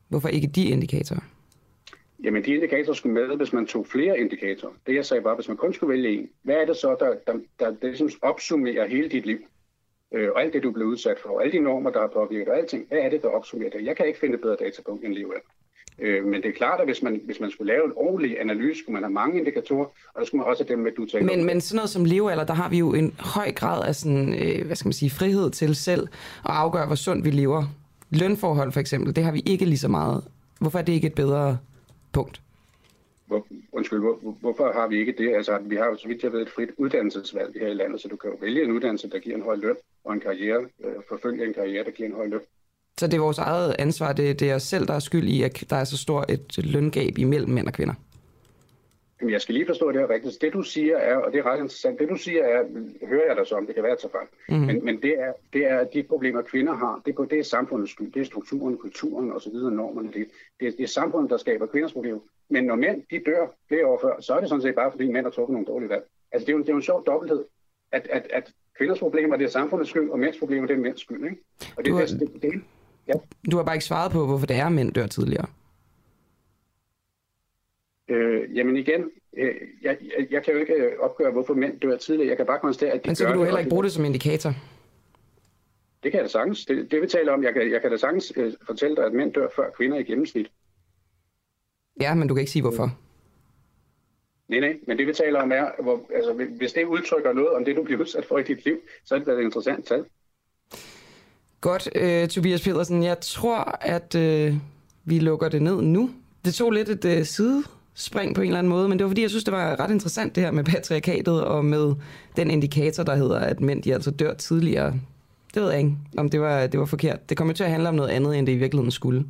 Hvorfor 0.08 0.28
ikke 0.28 0.46
de 0.46 0.64
indikatorer? 0.64 1.20
Jamen, 2.24 2.44
de 2.44 2.54
indikatorer 2.54 2.94
skulle 2.94 3.14
med, 3.14 3.36
hvis 3.36 3.52
man 3.52 3.66
tog 3.66 3.86
flere 3.86 4.18
indikatorer. 4.18 4.72
Det 4.86 4.94
jeg 4.94 5.04
sagde 5.04 5.24
var, 5.24 5.34
hvis 5.34 5.48
man 5.48 5.56
kun 5.56 5.72
skulle 5.72 5.92
vælge 5.92 6.18
en, 6.18 6.28
hvad 6.42 6.54
er 6.54 6.66
det 6.66 6.76
så, 6.76 6.96
der, 7.00 7.14
der, 7.26 7.38
der, 7.58 7.70
der 7.82 7.86
ligesom 7.86 8.10
opsummerer 8.22 8.88
hele 8.88 9.08
dit 9.08 9.26
liv? 9.26 9.38
Øh, 10.14 10.28
og 10.34 10.42
alt 10.42 10.52
det, 10.52 10.62
du 10.62 10.70
blev 10.70 10.86
udsat 10.86 11.18
for, 11.18 11.40
alle 11.40 11.52
de 11.52 11.58
normer, 11.58 11.90
der 11.90 12.00
har 12.00 12.10
påvirket, 12.14 12.48
og 12.48 12.58
alting, 12.58 12.88
hvad 12.88 12.98
er 12.98 13.08
det, 13.08 13.22
der 13.22 13.28
opsummerer 13.28 13.70
det? 13.70 13.84
Jeg 13.84 13.96
kan 13.96 14.06
ikke 14.06 14.18
finde 14.18 14.38
bedre 14.38 14.56
datapunkt 14.56 15.04
end 15.04 15.16
af. 15.18 15.40
Øh, 15.98 16.24
men 16.24 16.42
det 16.42 16.48
er 16.48 16.52
klart, 16.52 16.80
at 16.80 16.86
hvis 16.86 17.02
man, 17.02 17.20
hvis 17.24 17.40
man 17.40 17.50
skulle 17.50 17.72
lave 17.72 17.84
en 17.84 17.92
ordentlig 17.96 18.40
analyse, 18.40 18.80
skulle 18.80 18.94
man 18.94 19.02
have 19.02 19.12
mange 19.12 19.38
indikatorer, 19.38 19.84
og 20.14 20.20
der 20.20 20.24
skulle 20.24 20.38
man 20.40 20.48
også 20.50 20.64
have 20.64 20.74
dem 20.76 20.78
med, 20.84 20.92
du 20.92 21.06
taler 21.06 21.26
Men, 21.26 21.40
om. 21.40 21.46
men 21.46 21.60
sådan 21.60 21.76
noget 21.76 21.90
som 21.90 22.04
levealder, 22.04 22.44
der 22.44 22.54
har 22.54 22.68
vi 22.68 22.78
jo 22.78 22.94
en 22.94 23.14
høj 23.18 23.52
grad 23.52 23.88
af 23.88 23.94
sådan, 23.94 24.34
øh, 24.42 24.66
hvad 24.66 24.76
skal 24.76 24.86
man 24.86 24.92
sige, 24.92 25.10
frihed 25.10 25.50
til 25.50 25.74
selv 25.76 26.02
at 26.44 26.50
afgøre, 26.50 26.86
hvor 26.86 26.94
sundt 26.96 27.24
vi 27.24 27.30
lever. 27.30 27.64
Lønforhold 28.10 28.72
for 28.72 28.80
eksempel, 28.80 29.16
det 29.16 29.24
har 29.24 29.32
vi 29.32 29.42
ikke 29.46 29.64
lige 29.64 29.78
så 29.78 29.88
meget. 29.88 30.24
Hvorfor 30.60 30.78
er 30.78 30.82
det 30.82 30.92
ikke 30.92 31.06
et 31.06 31.14
bedre 31.14 31.58
punkt? 32.12 32.40
Hvor, 33.26 33.46
undskyld, 33.72 33.98
hvor, 34.00 34.18
hvor- 34.22 34.36
hvorfor 34.40 34.72
har 34.72 34.86
vi 34.88 34.98
ikke 34.98 35.14
det? 35.18 35.34
Altså, 35.36 35.58
vi 35.66 35.76
har 35.76 35.86
jo 35.86 35.96
så 35.96 36.08
vidt 36.08 36.22
jeg 36.22 36.32
ved 36.32 36.42
et 36.42 36.50
frit 36.50 36.68
uddannelsesvalg 36.78 37.52
her 37.60 37.68
i 37.68 37.74
landet, 37.74 38.00
så 38.00 38.08
du 38.08 38.16
kan 38.16 38.30
jo 38.30 38.36
vælge 38.40 38.64
en 38.64 38.70
uddannelse, 38.72 39.10
der 39.10 39.18
giver 39.18 39.36
en 39.36 39.42
høj 39.42 39.56
løn, 39.56 39.76
og 40.04 40.12
en 40.14 40.20
karriere, 40.20 40.60
øh, 40.84 40.92
forfølge 41.08 41.46
en 41.46 41.54
karriere, 41.54 41.84
der 41.84 41.90
giver 41.90 42.08
en 42.08 42.14
høj 42.14 42.26
løn. 42.26 42.40
Så 43.00 43.06
det 43.06 43.14
er 43.14 43.20
vores 43.20 43.38
eget 43.38 43.76
ansvar, 43.78 44.12
det, 44.12 44.40
det 44.40 44.50
er 44.50 44.54
os 44.54 44.62
selv, 44.62 44.86
der 44.86 44.94
er 44.94 44.98
skyld 44.98 45.28
i, 45.28 45.42
at 45.42 45.64
der 45.70 45.76
er 45.76 45.84
så 45.84 45.98
stor 45.98 46.24
et 46.28 46.64
løngab 46.64 47.18
imellem 47.18 47.50
mænd 47.50 47.66
og 47.66 47.72
kvinder. 47.72 47.94
Jamen, 49.20 49.32
jeg 49.32 49.40
skal 49.40 49.54
lige 49.54 49.66
forstå 49.66 49.92
det 49.92 50.00
her 50.00 50.10
rigtigt. 50.10 50.38
Det 50.40 50.52
du 50.52 50.62
siger 50.62 50.96
er, 50.96 51.16
og 51.16 51.32
det 51.32 51.38
er 51.38 51.46
ret 51.46 51.58
interessant, 51.58 51.98
det 51.98 52.08
du 52.08 52.16
siger 52.16 52.42
er, 52.44 52.64
hører 53.06 53.26
jeg 53.26 53.36
dig 53.36 53.46
så 53.46 53.54
om, 53.54 53.66
det 53.66 53.74
kan 53.74 53.84
være 53.84 53.96
tage 53.96 54.10
fejl, 54.10 54.26
mm-hmm. 54.48 54.66
men, 54.66 54.84
men 54.84 55.02
det, 55.02 55.14
er, 55.18 55.32
det 55.52 55.66
er 55.66 55.84
de 55.84 56.02
problemer, 56.02 56.42
kvinder 56.42 56.74
har, 56.74 57.02
det 57.06 57.14
er, 57.18 57.24
det 57.24 57.38
er 57.38 57.42
samfundets 57.42 57.92
skyld, 57.92 58.12
det 58.12 58.20
er 58.20 58.24
strukturen, 58.24 58.76
kulturen 58.76 59.32
osv., 59.32 59.54
normerne, 59.54 60.12
det, 60.12 60.26
det, 60.60 60.68
er, 60.68 60.72
det 60.72 60.82
er 60.82 60.88
samfundet, 60.88 61.30
der 61.30 61.36
skaber 61.36 61.66
kvinders 61.66 61.92
problemer. 61.92 62.20
Men 62.48 62.64
når 62.64 62.74
mænd, 62.74 63.02
de 63.10 63.20
dør 63.26 63.46
flere 63.68 63.86
år 63.86 63.98
før, 64.02 64.20
så 64.20 64.34
er 64.34 64.40
det 64.40 64.48
sådan 64.48 64.62
set 64.62 64.74
bare, 64.74 64.90
fordi 64.90 65.12
mænd 65.12 65.26
har 65.26 65.30
truffet 65.30 65.52
nogle 65.52 65.66
dårlige 65.66 65.90
valg. 65.90 66.04
Altså, 66.32 66.46
det 66.46 66.52
er 66.52 66.56
jo, 66.56 66.62
det 66.62 66.68
er 66.68 66.72
jo 66.72 66.76
en 66.76 66.82
sjov 66.82 67.06
dobbelthed, 67.06 67.44
at, 67.92 68.08
at, 68.10 68.26
at 68.30 68.52
kvinders 68.78 68.98
problemer, 68.98 69.36
det 69.36 69.44
er 69.44 69.50
samfundets 69.50 69.90
skyld, 69.90 70.10
og 70.10 70.18
mænds 70.18 70.38
problemer, 70.38 70.66
det 70.66 70.76
er 70.76 70.80
mænds 70.80 71.00
skyld, 71.00 71.24
ikke? 71.24 71.42
Og 71.76 71.84
det, 71.84 71.92
Du 71.92 71.98
det, 71.98 72.20
det, 72.20 72.42
det, 72.42 72.62
ja. 73.08 73.12
Du 73.50 73.56
har 73.56 73.64
bare 73.64 73.74
ikke 73.74 73.84
svaret 73.84 74.12
på, 74.12 74.26
hvorfor 74.26 74.46
det 74.46 74.56
er, 74.56 74.68
mænd 74.68 74.92
dør 74.92 75.06
tidligere. 75.06 75.46
Øh, 78.08 78.56
jamen 78.56 78.76
igen, 78.76 79.10
øh, 79.36 79.54
jeg, 79.82 79.98
jeg, 80.00 80.26
jeg 80.30 80.42
kan 80.44 80.54
jo 80.54 80.60
ikke 80.60 80.72
øh, 80.72 80.92
opgøre, 81.00 81.32
hvorfor 81.32 81.54
mænd 81.54 81.80
dør 81.80 81.96
tidligere. 81.96 82.28
Jeg 82.28 82.36
kan 82.36 82.46
bare 82.46 82.58
konstatere, 82.58 82.94
at 82.94 83.04
de 83.04 83.08
Men 83.08 83.16
så 83.16 83.26
kan 83.26 83.34
du 83.34 83.44
heller 83.44 83.58
ikke 83.58 83.70
bruge 83.70 83.84
det 83.84 83.92
som 83.92 84.04
indikator. 84.04 84.54
Det 86.02 86.12
kan 86.12 86.18
jeg 86.18 86.24
da 86.24 86.28
sagtens. 86.28 86.66
Det, 86.66 86.90
det 86.90 87.02
vi 87.02 87.06
taler 87.06 87.32
om, 87.32 87.42
jeg 87.42 87.52
kan, 87.52 87.72
jeg 87.72 87.80
kan 87.80 87.90
da 87.90 87.96
sagtens 87.96 88.32
øh, 88.36 88.52
fortælle 88.66 88.96
dig, 88.96 89.04
at 89.04 89.12
mænd 89.12 89.32
dør 89.32 89.48
før 89.56 89.70
kvinder 89.70 89.98
i 89.98 90.02
gennemsnit. 90.02 90.50
Ja, 92.00 92.14
men 92.14 92.28
du 92.28 92.34
kan 92.34 92.40
ikke 92.40 92.52
sige, 92.52 92.62
hvorfor. 92.62 92.98
Nej, 94.48 94.60
nej, 94.60 94.78
men 94.86 94.98
det 94.98 95.06
vi 95.06 95.12
taler 95.12 95.42
om 95.42 95.52
er, 95.52 95.82
hvor, 95.82 96.06
altså, 96.14 96.32
hvis 96.32 96.72
det 96.72 96.84
udtrykker 96.84 97.32
noget 97.32 97.50
om 97.50 97.64
det, 97.64 97.76
du 97.76 97.82
bliver 97.82 98.00
udsat 98.00 98.24
for 98.24 98.38
i 98.38 98.42
dit 98.42 98.64
liv, 98.64 98.80
så 99.04 99.14
er 99.14 99.18
det 99.18 99.26
da 99.26 99.32
et 99.32 99.42
interessant 99.42 99.86
tal. 99.86 100.04
Godt, 101.64 101.88
øh, 101.94 102.28
Tobias 102.28 102.62
Pedersen. 102.62 103.02
Jeg 103.02 103.20
tror, 103.20 103.78
at 103.80 104.14
øh, 104.14 104.54
vi 105.04 105.18
lukker 105.18 105.48
det 105.48 105.62
ned 105.62 105.82
nu. 105.82 106.10
Det 106.44 106.54
tog 106.54 106.70
lidt 106.70 106.88
et 106.88 107.04
øh, 107.04 107.24
sidespring 107.24 108.34
på 108.34 108.40
en 108.40 108.46
eller 108.46 108.58
anden 108.58 108.70
måde, 108.70 108.88
men 108.88 108.98
det 108.98 109.04
var 109.04 109.10
fordi, 109.10 109.22
jeg 109.22 109.30
synes, 109.30 109.44
det 109.44 109.54
var 109.54 109.80
ret 109.80 109.90
interessant 109.90 110.34
det 110.34 110.42
her 110.42 110.50
med 110.50 110.64
patriarkatet 110.64 111.44
og 111.44 111.64
med 111.64 111.94
den 112.36 112.50
indikator, 112.50 113.02
der 113.02 113.16
hedder, 113.16 113.38
at 113.38 113.60
mænd 113.60 113.82
de 113.82 113.94
altså 113.94 114.10
dør 114.10 114.34
tidligere. 114.34 114.94
Det 115.54 115.62
ved 115.62 115.70
jeg 115.70 115.78
ikke, 115.78 115.92
om 116.16 116.28
det 116.28 116.40
var, 116.40 116.66
det 116.66 116.80
var 116.80 116.86
forkert. 116.86 117.28
Det 117.28 117.36
kommer 117.36 117.54
til 117.54 117.64
at 117.64 117.70
handle 117.70 117.88
om 117.88 117.94
noget 117.94 118.10
andet, 118.10 118.38
end 118.38 118.46
det 118.46 118.52
i 118.52 118.56
virkeligheden 118.56 118.90
skulle. 118.90 119.24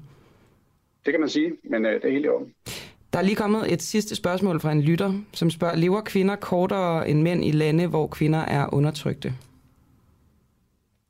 Det 1.05 1.13
kan 1.13 1.21
man 1.21 1.29
sige, 1.29 1.53
men 1.71 1.87
øh, 1.87 1.93
det 1.93 2.05
er 2.05 2.13
helt 2.13 2.25
i 2.25 2.29
orden. 2.29 2.49
Der 3.13 3.19
er 3.19 3.23
lige 3.23 3.37
kommet 3.37 3.73
et 3.73 3.83
sidste 3.83 4.15
spørgsmål 4.15 4.61
fra 4.61 4.73
en 4.73 4.83
lytter, 4.83 5.13
som 5.33 5.51
spørger, 5.51 5.77
lever 5.77 6.01
kvinder 6.01 6.37
kortere 6.37 7.09
end 7.09 7.23
mænd 7.23 7.45
i 7.45 7.51
lande, 7.51 7.87
hvor 7.87 8.07
kvinder 8.07 8.41
er 8.41 8.75
undertrykte? 8.75 9.35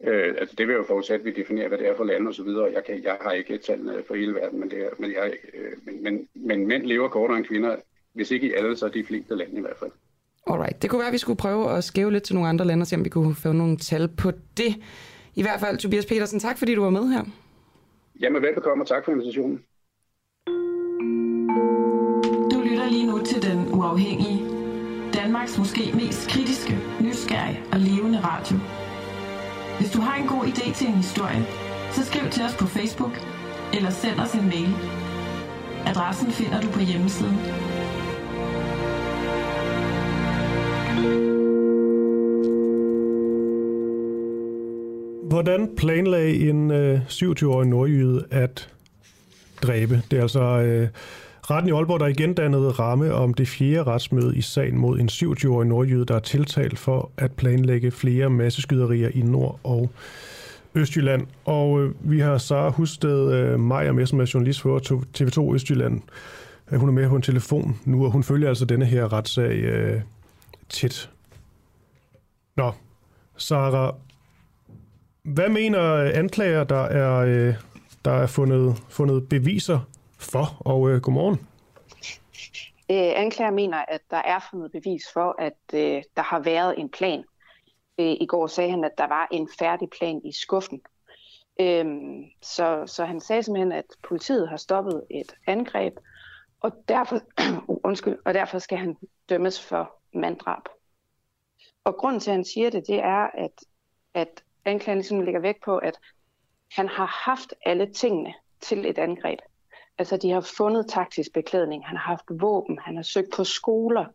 Øh, 0.07 0.35
altså, 0.39 0.55
det 0.59 0.69
vil 0.69 0.75
jo 0.75 0.85
forudsætte, 0.87 1.23
at 1.23 1.27
vi 1.27 1.43
definerer, 1.43 1.69
hvad 1.69 1.79
det 1.79 1.89
er 1.89 1.97
for 1.97 2.05
lande 2.05 2.29
osv. 2.29 2.49
Jeg, 2.49 2.85
kan, 2.87 3.05
jeg 3.05 3.17
har 3.21 3.33
ikke 3.33 3.59
tallene 3.59 4.03
for 4.07 4.15
hele 4.15 4.35
verden, 4.35 4.61
men, 4.61 4.71
det 4.71 4.79
er, 4.79 4.89
men, 4.99 5.13
jeg, 5.13 5.33
øh, 5.55 5.73
men, 5.85 6.03
men, 6.03 6.29
men 6.35 6.67
mænd 6.67 6.83
lever 6.83 7.09
kortere 7.09 7.39
end 7.39 7.47
kvinder, 7.47 7.77
hvis 8.13 8.31
ikke 8.31 8.47
i 8.47 8.53
alle, 8.53 8.77
så 8.77 8.89
de 8.89 9.05
fleste 9.05 9.35
lande 9.35 9.59
i 9.59 9.61
hvert 9.61 9.77
fald. 9.79 9.91
Alright, 10.47 10.83
det 10.83 10.91
kunne 10.91 10.99
være, 10.99 11.09
at 11.09 11.13
vi 11.13 11.19
skulle 11.19 11.37
prøve 11.37 11.77
at 11.77 11.85
skæve 11.85 12.13
lidt 12.13 12.25
til 12.25 12.35
nogle 12.35 12.49
andre 12.49 12.65
lande, 12.65 12.83
og 12.83 12.87
se 12.87 12.97
om 12.97 13.05
vi 13.05 13.09
kunne 13.09 13.35
få 13.35 13.53
nogle 13.53 13.77
tal 13.77 14.09
på 14.09 14.31
det. 14.57 14.75
I 15.35 15.43
hvert 15.43 15.61
fald, 15.61 15.79
Tobias 15.79 16.07
Petersen, 16.07 16.41
tak 16.41 16.59
fordi 16.59 16.75
du 16.75 16.83
var 16.83 16.91
med 16.91 17.09
her. 17.09 17.25
Jamen 18.21 18.43
velbekomme, 18.43 18.85
og 18.85 18.89
tak 18.89 19.05
for 19.05 19.13
invitationen. 19.13 19.63
Du 22.53 22.63
lytter 22.69 22.91
lige 22.91 23.07
nu 23.07 23.19
til 23.25 23.43
Den 23.43 23.75
Uafhængige. 23.75 24.41
Danmarks 25.15 25.59
måske 25.59 25.81
mest 25.95 26.29
kritiske, 26.31 26.73
nysgerrige 27.01 27.63
og 27.73 27.79
levende 27.79 28.19
radio. 28.21 28.84
Hvis 29.79 29.91
du 29.91 30.01
har 30.01 30.16
en 30.22 30.27
god 30.27 30.45
idé 30.45 30.75
til 30.75 30.87
en 30.87 30.95
historie, 30.95 31.47
så 31.93 32.05
skriv 32.05 32.31
til 32.31 32.43
os 32.43 32.57
på 32.57 32.66
Facebook 32.66 33.12
eller 33.72 33.91
send 33.91 34.20
os 34.20 34.33
en 34.35 34.47
mail. 34.49 34.75
Adressen 35.87 36.31
finder 36.31 36.61
du 36.61 36.70
på 36.70 36.81
hjemmesiden. 36.81 37.39
Hvordan 45.29 45.77
planlagde 45.77 46.49
en 46.51 46.70
øh, 46.70 47.01
27-årig 47.09 47.68
nordjyde 47.68 48.25
at 48.31 48.70
dræbe? 49.62 50.03
Det 50.11 50.18
er 50.18 50.22
altså 50.22 50.41
øh, 50.41 50.89
retten 51.51 51.69
i 51.69 51.73
Aalborg, 51.73 52.01
der 52.01 52.07
igen 52.07 52.35
dannede 52.35 52.71
ramme 52.71 53.15
om 53.15 53.35
det 53.35 53.49
fjerde 53.49 53.83
retsmøde 53.83 54.37
i 54.37 54.41
sagen 54.41 54.79
mod 54.79 54.99
en 54.99 55.09
27-årig 55.09 55.69
nordjyde, 55.69 56.05
der 56.05 56.15
er 56.15 56.21
tiltalt 56.21 56.79
for 56.79 57.11
at 57.17 57.33
planlægge 57.33 57.91
flere 57.91 58.31
masseskyderier 58.31 59.09
i 59.15 59.21
Nord- 59.23 59.61
og 59.65 59.91
Østjylland. 60.75 61.27
Og 61.45 61.83
øh, 61.83 61.95
vi 62.01 62.21
har 62.21 62.39
Sara 62.39 62.71
Husted 62.71 63.33
øh, 63.33 63.61
Maja 63.61 63.93
med, 63.93 64.07
som 64.07 64.21
er 64.21 64.31
journalist 64.35 64.61
for 64.61 64.79
TV2 65.19 65.55
Østjylland. 65.55 66.03
Øh, 66.73 66.81
hun 66.81 66.89
er 66.89 66.93
med 66.93 67.09
på 67.09 67.17
en 67.17 67.23
telefon 67.23 67.79
nu, 67.85 68.05
og 68.05 68.11
hun 68.11 68.23
følger 68.23 68.49
altså 68.49 68.65
denne 68.65 68.85
her 68.85 69.13
retssag 69.13 69.53
øh, 69.53 70.01
tæt. 70.69 71.11
Nå, 72.57 72.73
Sara, 73.37 73.95
hvad 75.23 75.49
mener 75.49 75.95
anklager, 76.15 76.65
der 76.65 76.83
er, 76.83 77.19
øh, 77.19 77.55
der 78.05 78.11
er 78.11 78.27
fundet, 78.27 78.83
fundet 78.89 79.29
beviser 79.29 79.81
for? 80.25 80.57
Og 80.61 80.91
øh, 80.91 81.01
godmorgen. 81.01 81.39
Øh, 82.91 83.12
anklager 83.20 83.51
mener, 83.51 83.85
at 83.89 84.01
der 84.11 84.16
er 84.16 84.39
fundet 84.51 84.72
bevis 84.72 85.03
for, 85.12 85.37
at 85.39 85.59
øh, 85.75 86.03
der 86.16 86.22
har 86.22 86.39
været 86.39 86.79
en 86.79 86.89
plan. 86.89 87.25
Øh, 87.99 88.16
I 88.20 88.27
går 88.27 88.47
sagde 88.47 88.70
han, 88.70 88.85
at 88.85 88.99
der 88.99 89.07
var 89.07 89.29
en 89.31 89.49
færdig 89.59 89.91
plan 89.91 90.20
i 90.25 90.33
skuffen. 90.33 90.81
Øh, 91.61 91.85
så, 92.43 92.83
så 92.87 93.05
han 93.05 93.20
sagde 93.20 93.43
simpelthen, 93.43 93.72
at 93.72 93.85
politiet 94.03 94.49
har 94.49 94.57
stoppet 94.57 95.05
et 95.11 95.35
angreb, 95.47 95.95
og 96.61 96.72
derfor, 96.89 97.20
oh, 97.68 97.77
undskyld, 97.85 98.18
og 98.25 98.35
derfor 98.35 98.59
skal 98.59 98.79
han 98.79 98.97
dømmes 99.29 99.62
for 99.62 100.01
manddrab. 100.14 100.62
Og 101.85 101.97
grunden 101.97 102.20
til, 102.20 102.31
at 102.31 102.37
han 102.37 102.45
siger 102.45 102.70
det, 102.70 102.87
det 102.87 102.99
er, 102.99 103.29
at, 103.39 103.64
at 104.14 104.43
anklageren 104.64 104.99
ligesom 104.99 105.20
lægger 105.20 105.41
vægt 105.41 105.64
på, 105.64 105.79
at 105.79 105.99
han 106.72 106.89
har 106.89 107.07
haft 107.07 107.55
alle 107.66 107.93
tingene 107.93 108.35
til 108.61 108.87
et 108.87 108.99
angreb. 108.99 109.39
Altså, 109.99 110.17
de 110.17 110.31
har 110.31 110.41
fundet 110.57 110.87
taktisk 110.89 111.33
beklædning, 111.33 111.87
han 111.87 111.97
har 111.97 112.05
haft 112.05 112.25
våben, 112.41 112.79
han 112.79 112.97
har 112.97 113.03
søgt 113.03 113.29
på 113.37 113.45
skoler, 113.45 114.07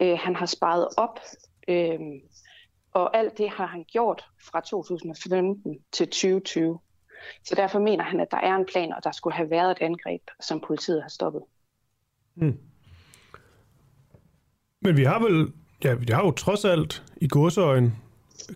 øh, 0.00 0.18
han 0.18 0.36
har 0.36 0.46
sparet 0.46 0.88
op, 0.96 1.20
øh, 1.68 2.00
og 2.92 3.16
alt 3.16 3.38
det 3.38 3.50
har 3.50 3.66
han 3.66 3.84
gjort 3.92 4.24
fra 4.50 4.60
2015 4.60 5.78
til 5.92 6.06
2020. 6.06 6.78
Så 7.44 7.54
derfor 7.54 7.78
mener 7.78 8.04
han, 8.04 8.20
at 8.20 8.30
der 8.30 8.36
er 8.36 8.56
en 8.56 8.66
plan, 8.72 8.92
og 8.92 9.04
der 9.04 9.12
skulle 9.12 9.34
have 9.34 9.50
været 9.50 9.70
et 9.70 9.78
angreb, 9.80 10.22
som 10.40 10.60
politiet 10.60 11.02
har 11.02 11.08
stoppet. 11.08 11.42
Hmm. 12.34 12.58
Men 14.80 14.96
vi 14.96 15.04
har 15.04 15.22
vel, 15.22 15.52
ja, 15.84 15.94
vi 15.94 16.06
har 16.12 16.24
jo 16.24 16.30
trods 16.30 16.64
alt 16.64 17.02
i 17.16 17.28
godsøjen 17.28 17.96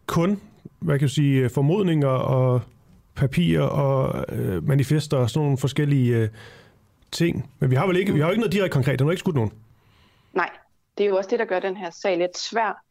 kun, 0.06 0.40
hvad 0.78 0.98
kan 0.98 1.04
jeg 1.04 1.10
sige, 1.10 1.48
formodninger 1.48 2.08
og 2.08 2.60
papirer 3.16 3.62
og 3.62 4.24
øh, 4.28 4.64
manifester 4.68 5.16
og 5.16 5.30
sådan 5.30 5.44
nogle 5.44 5.58
forskellige 5.58 6.16
øh, 6.16 6.28
ting. 7.12 7.50
Men 7.58 7.70
vi 7.70 7.74
har 7.74 7.86
vel 7.86 7.96
ikke, 7.96 8.12
vi 8.12 8.20
har 8.20 8.26
jo 8.26 8.30
ikke 8.30 8.40
noget 8.40 8.52
direkte 8.52 8.74
konkret. 8.74 8.98
Der 8.98 9.06
er 9.06 9.10
ikke 9.10 9.20
skudt 9.20 9.34
nogen. 9.34 9.52
Nej, 10.32 10.50
det 10.98 11.04
er 11.04 11.08
jo 11.08 11.16
også 11.16 11.30
det, 11.30 11.38
der 11.38 11.44
gør 11.44 11.60
den 11.60 11.76
her 11.76 11.90
sag 11.90 12.18
lidt 12.18 12.38
svær. 12.38 12.84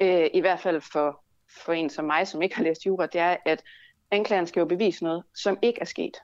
Øh, 0.00 0.26
I 0.34 0.40
hvert 0.40 0.60
fald 0.60 0.80
for, 0.92 1.24
for 1.64 1.72
en 1.72 1.90
som 1.90 2.04
mig, 2.04 2.28
som 2.28 2.42
ikke 2.42 2.56
har 2.56 2.64
læst 2.64 2.86
jura, 2.86 3.06
det 3.06 3.20
er, 3.20 3.36
at 3.46 3.62
anklageren 4.10 4.46
skal 4.46 4.60
jo 4.60 4.66
bevise 4.66 5.04
noget, 5.04 5.22
som 5.34 5.58
ikke 5.62 5.80
er 5.80 5.84
sket. 5.84 6.16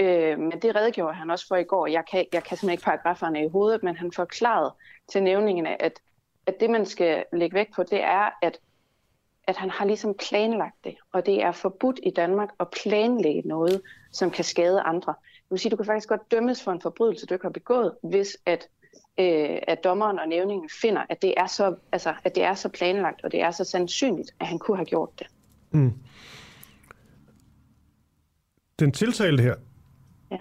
Øh, 0.00 0.38
men 0.38 0.62
det 0.62 0.76
redegjorde 0.76 1.14
han 1.14 1.30
også 1.30 1.44
for 1.48 1.56
i 1.56 1.64
går. 1.64 1.86
Jeg 1.86 2.04
kan, 2.10 2.26
jeg 2.32 2.44
kan 2.44 2.56
simpelthen 2.56 2.70
ikke 2.70 2.84
paragraferne 2.84 3.44
i 3.44 3.48
hovedet, 3.48 3.82
men 3.82 3.96
han 3.96 4.12
forklarede 4.12 4.74
til 5.12 5.22
nævningene, 5.22 5.82
at, 5.82 5.92
at 6.46 6.54
det, 6.60 6.70
man 6.70 6.86
skal 6.86 7.24
lægge 7.32 7.54
vægt 7.54 7.74
på, 7.74 7.82
det 7.82 8.02
er, 8.02 8.30
at, 8.42 8.58
at 9.48 9.56
han 9.56 9.70
har 9.70 9.84
ligesom 9.84 10.14
planlagt 10.28 10.84
det. 10.84 10.94
Og 11.12 11.26
det 11.26 11.42
er 11.42 11.52
forbudt 11.52 12.00
i 12.02 12.10
Danmark 12.10 12.48
at 12.60 12.66
planlægge 12.82 13.42
noget, 13.44 13.80
som 14.12 14.30
kan 14.30 14.44
skade 14.44 14.80
andre. 14.80 15.14
vil 15.50 15.58
sige, 15.58 15.70
du 15.70 15.76
kan 15.76 15.86
faktisk 15.86 16.08
godt 16.08 16.30
dømmes 16.30 16.62
for 16.62 16.72
en 16.72 16.80
forbrydelse, 16.80 17.26
du 17.26 17.34
ikke 17.34 17.44
har 17.44 17.50
begået, 17.50 17.92
hvis 18.02 18.36
at, 18.46 18.68
øh, 19.18 19.58
at 19.62 19.84
dommeren 19.84 20.18
og 20.18 20.28
nævningen 20.28 20.70
finder, 20.80 21.02
at 21.08 21.22
det, 21.22 21.34
er 21.36 21.46
så, 21.46 21.74
altså, 21.92 22.14
at 22.24 22.34
det 22.34 22.42
er 22.42 22.54
så 22.54 22.68
planlagt, 22.68 23.24
og 23.24 23.32
det 23.32 23.40
er 23.40 23.50
så 23.50 23.64
sandsynligt, 23.64 24.30
at 24.40 24.46
han 24.46 24.58
kunne 24.58 24.76
have 24.76 24.86
gjort 24.86 25.10
det. 25.18 25.26
Mm. 25.70 25.92
Den 28.78 28.92
tiltalte 28.92 29.42
her, 29.42 29.54
Ja. 30.30 30.38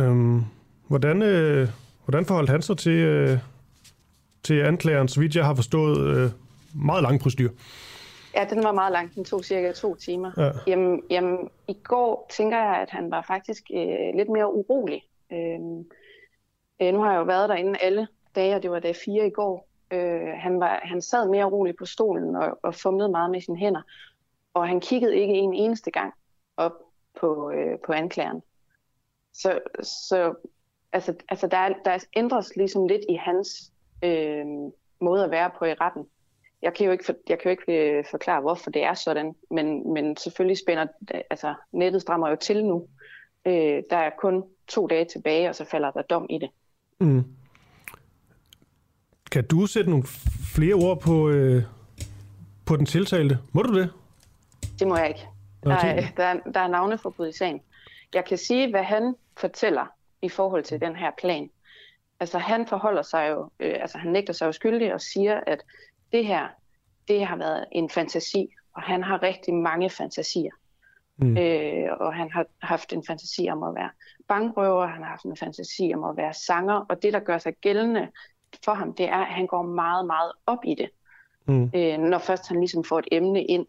øhm, 0.00 0.42
hvordan, 0.88 1.22
øh, 1.22 1.68
hvordan 2.04 2.26
forholdt 2.26 2.50
han 2.50 2.62
sig 2.62 2.78
til, 2.78 2.92
øh, 2.92 3.38
til 4.42 4.60
anklageren, 4.60 5.08
så 5.08 5.20
vidt 5.20 5.36
jeg 5.36 5.44
har 5.44 5.54
forstået, 5.54 6.16
øh, 6.16 6.30
meget 6.74 7.02
lang 7.02 7.20
procedur? 7.20 7.50
Ja, 8.34 8.46
den 8.50 8.64
var 8.64 8.72
meget 8.72 8.92
lang. 8.92 9.14
Den 9.14 9.24
tog 9.24 9.44
cirka 9.44 9.72
to 9.72 9.94
timer. 9.94 10.32
Ja. 10.36 10.50
Jamen, 10.66 11.02
jamen, 11.10 11.50
i 11.68 11.72
går 11.84 12.26
tænker 12.30 12.58
jeg, 12.58 12.76
at 12.76 12.90
han 12.90 13.10
var 13.10 13.22
faktisk 13.22 13.62
øh, 13.74 14.14
lidt 14.14 14.28
mere 14.28 14.54
urolig. 14.54 15.02
Øh, 15.32 15.60
øh, 16.82 16.92
nu 16.94 17.00
har 17.02 17.12
jeg 17.12 17.18
jo 17.18 17.24
været 17.24 17.48
derinde 17.48 17.78
alle 17.82 18.08
dage, 18.34 18.54
og 18.56 18.62
det 18.62 18.70
var 18.70 18.78
dag 18.78 18.96
fire 18.96 19.26
i 19.26 19.30
går. 19.30 19.68
Øh, 19.90 20.28
han, 20.36 20.60
var, 20.60 20.80
han 20.82 21.02
sad 21.02 21.28
mere 21.28 21.44
rolig 21.44 21.76
på 21.76 21.84
stolen 21.86 22.36
og, 22.36 22.58
og 22.62 22.74
fumlede 22.74 23.08
meget 23.08 23.30
med 23.30 23.40
sine 23.40 23.56
hænder. 23.56 23.82
Og 24.54 24.68
han 24.68 24.80
kiggede 24.80 25.16
ikke 25.16 25.34
en 25.34 25.54
eneste 25.54 25.90
gang 25.90 26.14
op 26.56 26.72
på, 27.20 27.50
øh, 27.50 27.78
på 27.86 27.92
anklageren. 27.92 28.42
Så, 29.32 29.58
så 29.82 30.34
altså, 30.92 31.14
altså 31.28 31.46
der, 31.46 31.56
er- 31.56 31.74
der 31.84 32.04
ændres 32.16 32.56
ligesom 32.56 32.86
lidt 32.86 33.02
i 33.08 33.14
hans 33.14 33.72
øh, 34.04 34.46
måde 35.00 35.24
at 35.24 35.30
være 35.30 35.50
på 35.58 35.64
i 35.64 35.74
retten. 35.74 36.06
Jeg 36.62 36.74
kan 36.74 36.86
jo 36.86 36.92
ikke, 36.92 37.04
for, 37.04 37.14
jeg 37.28 37.38
kan 37.38 37.44
jo 37.44 37.50
ikke 37.50 37.98
øh, 37.98 38.04
forklare, 38.10 38.40
hvorfor 38.40 38.70
det 38.70 38.82
er 38.82 38.94
sådan, 38.94 39.34
men, 39.50 39.92
men 39.92 40.16
selvfølgelig 40.16 40.58
spænder, 40.58 40.86
altså 41.30 41.54
nettet 41.72 42.02
strammer 42.02 42.28
jo 42.28 42.36
til 42.36 42.64
nu. 42.64 42.86
Øh, 43.46 43.82
der 43.90 43.96
er 43.96 44.10
kun 44.18 44.44
to 44.68 44.86
dage 44.86 45.04
tilbage, 45.04 45.48
og 45.48 45.54
så 45.54 45.64
falder 45.64 45.90
der 45.90 46.02
dom 46.02 46.26
i 46.30 46.38
det. 46.38 46.50
Mm. 47.00 47.24
Kan 49.32 49.46
du 49.46 49.66
sætte 49.66 49.90
nogle 49.90 50.04
flere 50.54 50.74
ord 50.74 51.00
på, 51.00 51.28
øh, 51.28 51.62
på 52.66 52.76
den 52.76 52.86
tiltalte? 52.86 53.38
Må 53.52 53.62
du 53.62 53.78
det? 53.80 53.90
Det 54.78 54.88
må 54.88 54.96
jeg 54.96 55.08
ikke. 55.08 55.26
Der 55.62 55.74
er, 55.74 56.06
der, 56.16 56.24
er, 56.24 56.40
der 56.54 56.60
er 56.60 56.68
navneforbud 56.68 57.28
i 57.28 57.32
sagen. 57.32 57.60
Jeg 58.14 58.24
kan 58.24 58.38
sige, 58.38 58.70
hvad 58.70 58.82
han 58.82 59.14
fortæller 59.36 59.86
i 60.22 60.28
forhold 60.28 60.64
til 60.64 60.80
den 60.80 60.96
her 60.96 61.10
plan. 61.18 61.50
Altså 62.20 62.38
han 62.38 62.66
forholder 62.66 63.02
sig 63.02 63.30
jo, 63.30 63.50
øh, 63.60 63.76
altså 63.80 63.98
han 63.98 64.12
nægter 64.12 64.32
sig 64.32 64.46
jo 64.46 64.52
skyldig 64.52 64.94
og 64.94 65.00
siger, 65.00 65.40
at 65.46 65.62
det 66.12 66.26
her, 66.26 66.48
det 67.08 67.26
har 67.26 67.36
været 67.36 67.64
en 67.72 67.90
fantasi, 67.90 68.54
og 68.74 68.82
han 68.82 69.02
har 69.02 69.22
rigtig 69.22 69.54
mange 69.54 69.90
fantasier. 69.90 70.52
Mm. 71.16 71.36
Øh, 71.36 71.88
og 72.00 72.14
han 72.14 72.30
har 72.32 72.46
haft 72.62 72.92
en 72.92 73.04
fantasi 73.06 73.48
om 73.52 73.62
at 73.62 73.74
være 73.74 73.90
bankrøver, 74.28 74.86
han 74.86 75.02
har 75.02 75.10
haft 75.10 75.24
en 75.24 75.36
fantasi 75.36 75.92
om 75.94 76.04
at 76.04 76.16
være 76.16 76.34
sanger, 76.34 76.74
og 76.74 77.02
det, 77.02 77.12
der 77.12 77.20
gør 77.20 77.38
sig 77.38 77.54
gældende 77.60 78.08
for 78.64 78.74
ham, 78.74 78.94
det 78.94 79.08
er, 79.08 79.16
at 79.16 79.34
han 79.34 79.46
går 79.46 79.62
meget, 79.62 80.06
meget 80.06 80.32
op 80.46 80.58
i 80.64 80.74
det. 80.74 80.90
Mm. 81.46 81.70
Øh, 81.74 81.98
når 81.98 82.18
først 82.18 82.48
han 82.48 82.60
ligesom 82.60 82.84
får 82.84 82.98
et 82.98 83.08
emne 83.12 83.44
ind 83.44 83.66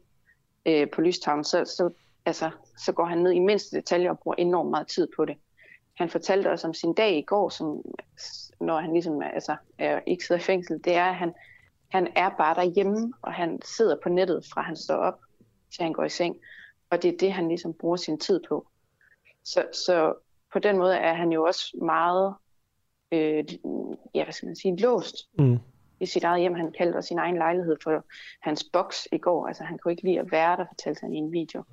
øh, 0.66 0.90
på 0.90 1.02
lystavlen, 1.02 1.44
så, 1.44 1.66
så, 1.66 1.90
altså, 2.26 2.50
så 2.78 2.92
går 2.92 3.06
han 3.06 3.18
ned 3.18 3.32
i 3.32 3.40
mindste 3.40 3.78
detaljer 3.78 4.10
og 4.10 4.20
bruger 4.20 4.36
enormt 4.36 4.70
meget 4.70 4.88
tid 4.88 5.08
på 5.16 5.26
det. 5.26 5.36
Han 5.98 6.10
fortalte 6.10 6.48
os 6.52 6.64
om 6.64 6.74
sin 6.74 6.94
dag 6.94 7.18
i 7.18 7.22
går, 7.22 7.50
som, 7.50 7.82
når 8.60 8.80
han 8.80 8.94
ligesom 8.94 9.22
altså, 9.22 9.56
er, 9.78 10.00
ikke 10.08 10.26
sidder 10.26 10.42
i 10.42 10.44
fængsel, 10.44 10.80
det 10.84 10.96
er, 10.96 11.06
at 11.06 11.16
han, 11.16 11.34
han 11.92 12.08
er 12.16 12.30
bare 12.38 12.56
derhjemme, 12.56 13.14
og 13.22 13.34
han 13.34 13.60
sidder 13.66 13.96
på 14.04 14.10
nettet 14.10 14.46
fra 14.54 14.62
han 14.62 14.76
står 14.76 14.96
op, 14.96 15.20
til 15.76 15.84
han 15.84 15.94
går 15.94 16.04
i 16.04 16.10
seng. 16.10 16.36
Og 16.90 17.04
det 17.04 17.14
er 17.14 17.18
det, 17.20 17.34
han 17.34 17.48
ligesom 17.48 17.74
bruger 17.80 17.96
sin 17.98 18.20
tid 18.20 18.40
på. 18.50 18.68
Så, 19.46 19.66
så 19.86 20.14
på 20.54 20.60
den 20.60 20.78
måde 20.78 20.96
er 20.98 21.14
han 21.14 21.32
jo 21.32 21.44
også 21.44 21.78
meget, 21.82 22.34
øh, 23.12 23.44
ja, 24.16 24.24
hvad 24.24 24.34
skal 24.34 24.46
man 24.46 24.56
sige, 24.56 24.78
låst 24.78 25.16
Mm. 25.40 25.58
i 26.00 26.06
sit 26.06 26.24
eget 26.24 26.40
hjem. 26.42 26.54
Han 26.56 26.74
kaldte 26.78 26.98
også 26.98 27.08
sin 27.08 27.20
egen 27.20 27.36
lejlighed 27.38 27.76
for 27.84 28.06
hans 28.42 28.64
boks 28.74 29.08
i 29.12 29.18
går. 29.18 29.48
Altså 29.48 29.64
han 29.64 29.78
kunne 29.78 29.92
ikke 29.92 30.04
lide 30.04 30.20
at 30.20 30.32
være 30.32 30.58
der, 30.58 30.66
fortalte 30.70 31.02
han 31.02 31.14
i 31.14 31.18
en 31.18 31.32
video. 31.32 31.64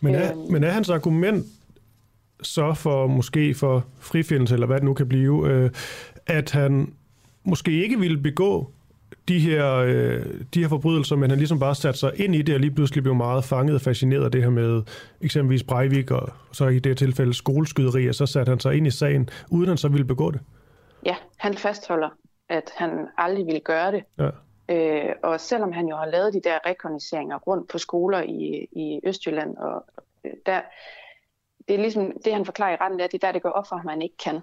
Men 0.00 0.14
er, 0.14 0.32
Øhm. 0.32 0.52
men 0.52 0.64
er 0.64 0.70
hans 0.70 0.90
argument 0.90 1.46
så 2.42 2.74
for 2.74 3.06
måske 3.06 3.54
for 3.54 3.84
frifindelse, 4.00 4.54
eller 4.54 4.66
hvad 4.66 4.76
det 4.76 4.84
nu 4.84 4.94
kan 4.94 5.08
blive, 5.08 5.48
øh, 5.50 5.70
at 6.26 6.50
han 6.50 6.94
måske 7.44 7.82
ikke 7.84 7.98
ville 7.98 8.18
begå 8.18 8.70
de 9.28 9.38
her, 9.38 9.74
øh, 9.76 10.24
de 10.54 10.60
her 10.60 10.68
forbrydelser, 10.68 11.16
men 11.16 11.30
han 11.30 11.38
ligesom 11.38 11.58
bare 11.58 11.74
satte 11.74 12.00
sig 12.00 12.20
ind 12.20 12.34
i 12.34 12.42
det, 12.42 12.54
og 12.54 12.60
lige 12.60 12.74
pludselig 12.74 13.02
blev 13.02 13.14
meget 13.14 13.44
fanget 13.44 13.74
og 13.74 13.80
fascineret 13.80 14.24
af 14.24 14.30
det 14.30 14.42
her 14.42 14.50
med 14.50 14.82
eksempelvis 15.20 15.62
Breivik, 15.62 16.10
og 16.10 16.28
så 16.52 16.66
i 16.68 16.78
det 16.78 16.98
tilfælde 16.98 17.34
skoleskyderi, 17.34 18.08
og 18.08 18.14
så 18.14 18.26
satte 18.26 18.50
han 18.50 18.60
sig 18.60 18.76
ind 18.76 18.86
i 18.86 18.90
sagen, 18.90 19.28
uden 19.50 19.68
han 19.68 19.76
så 19.76 19.88
ville 19.88 20.06
begå 20.06 20.30
det. 20.30 20.40
Ja, 21.06 21.16
han 21.36 21.54
fastholder, 21.54 22.08
at 22.48 22.70
han 22.76 23.06
aldrig 23.18 23.46
ville 23.46 23.60
gøre 23.60 23.92
det. 23.92 24.04
Ja. 24.18 24.30
Øh, 24.68 25.14
og 25.22 25.40
selvom 25.40 25.72
han 25.72 25.88
jo 25.88 25.96
har 25.96 26.06
lavet 26.06 26.34
de 26.34 26.40
der 26.44 26.58
rekognoseringer 26.66 27.38
rundt 27.38 27.68
på 27.68 27.78
skoler 27.78 28.22
i, 28.22 28.68
i 28.72 29.00
Østjylland, 29.04 29.56
og 29.56 29.84
øh, 30.24 30.32
der, 30.46 30.60
det 31.68 31.74
er 31.74 31.78
ligesom 31.78 32.12
det, 32.24 32.32
han 32.32 32.44
forklarer 32.44 32.72
i 32.72 32.76
retten, 32.80 32.98
det 32.98 33.04
er, 33.04 33.08
det 33.08 33.24
er 33.24 33.26
der, 33.26 33.32
det 33.32 33.42
går 33.42 33.50
op 33.50 33.66
for 33.68 33.76
ham, 33.76 33.88
at 33.88 33.92
han 33.92 34.02
ikke 34.02 34.16
kan. 34.24 34.40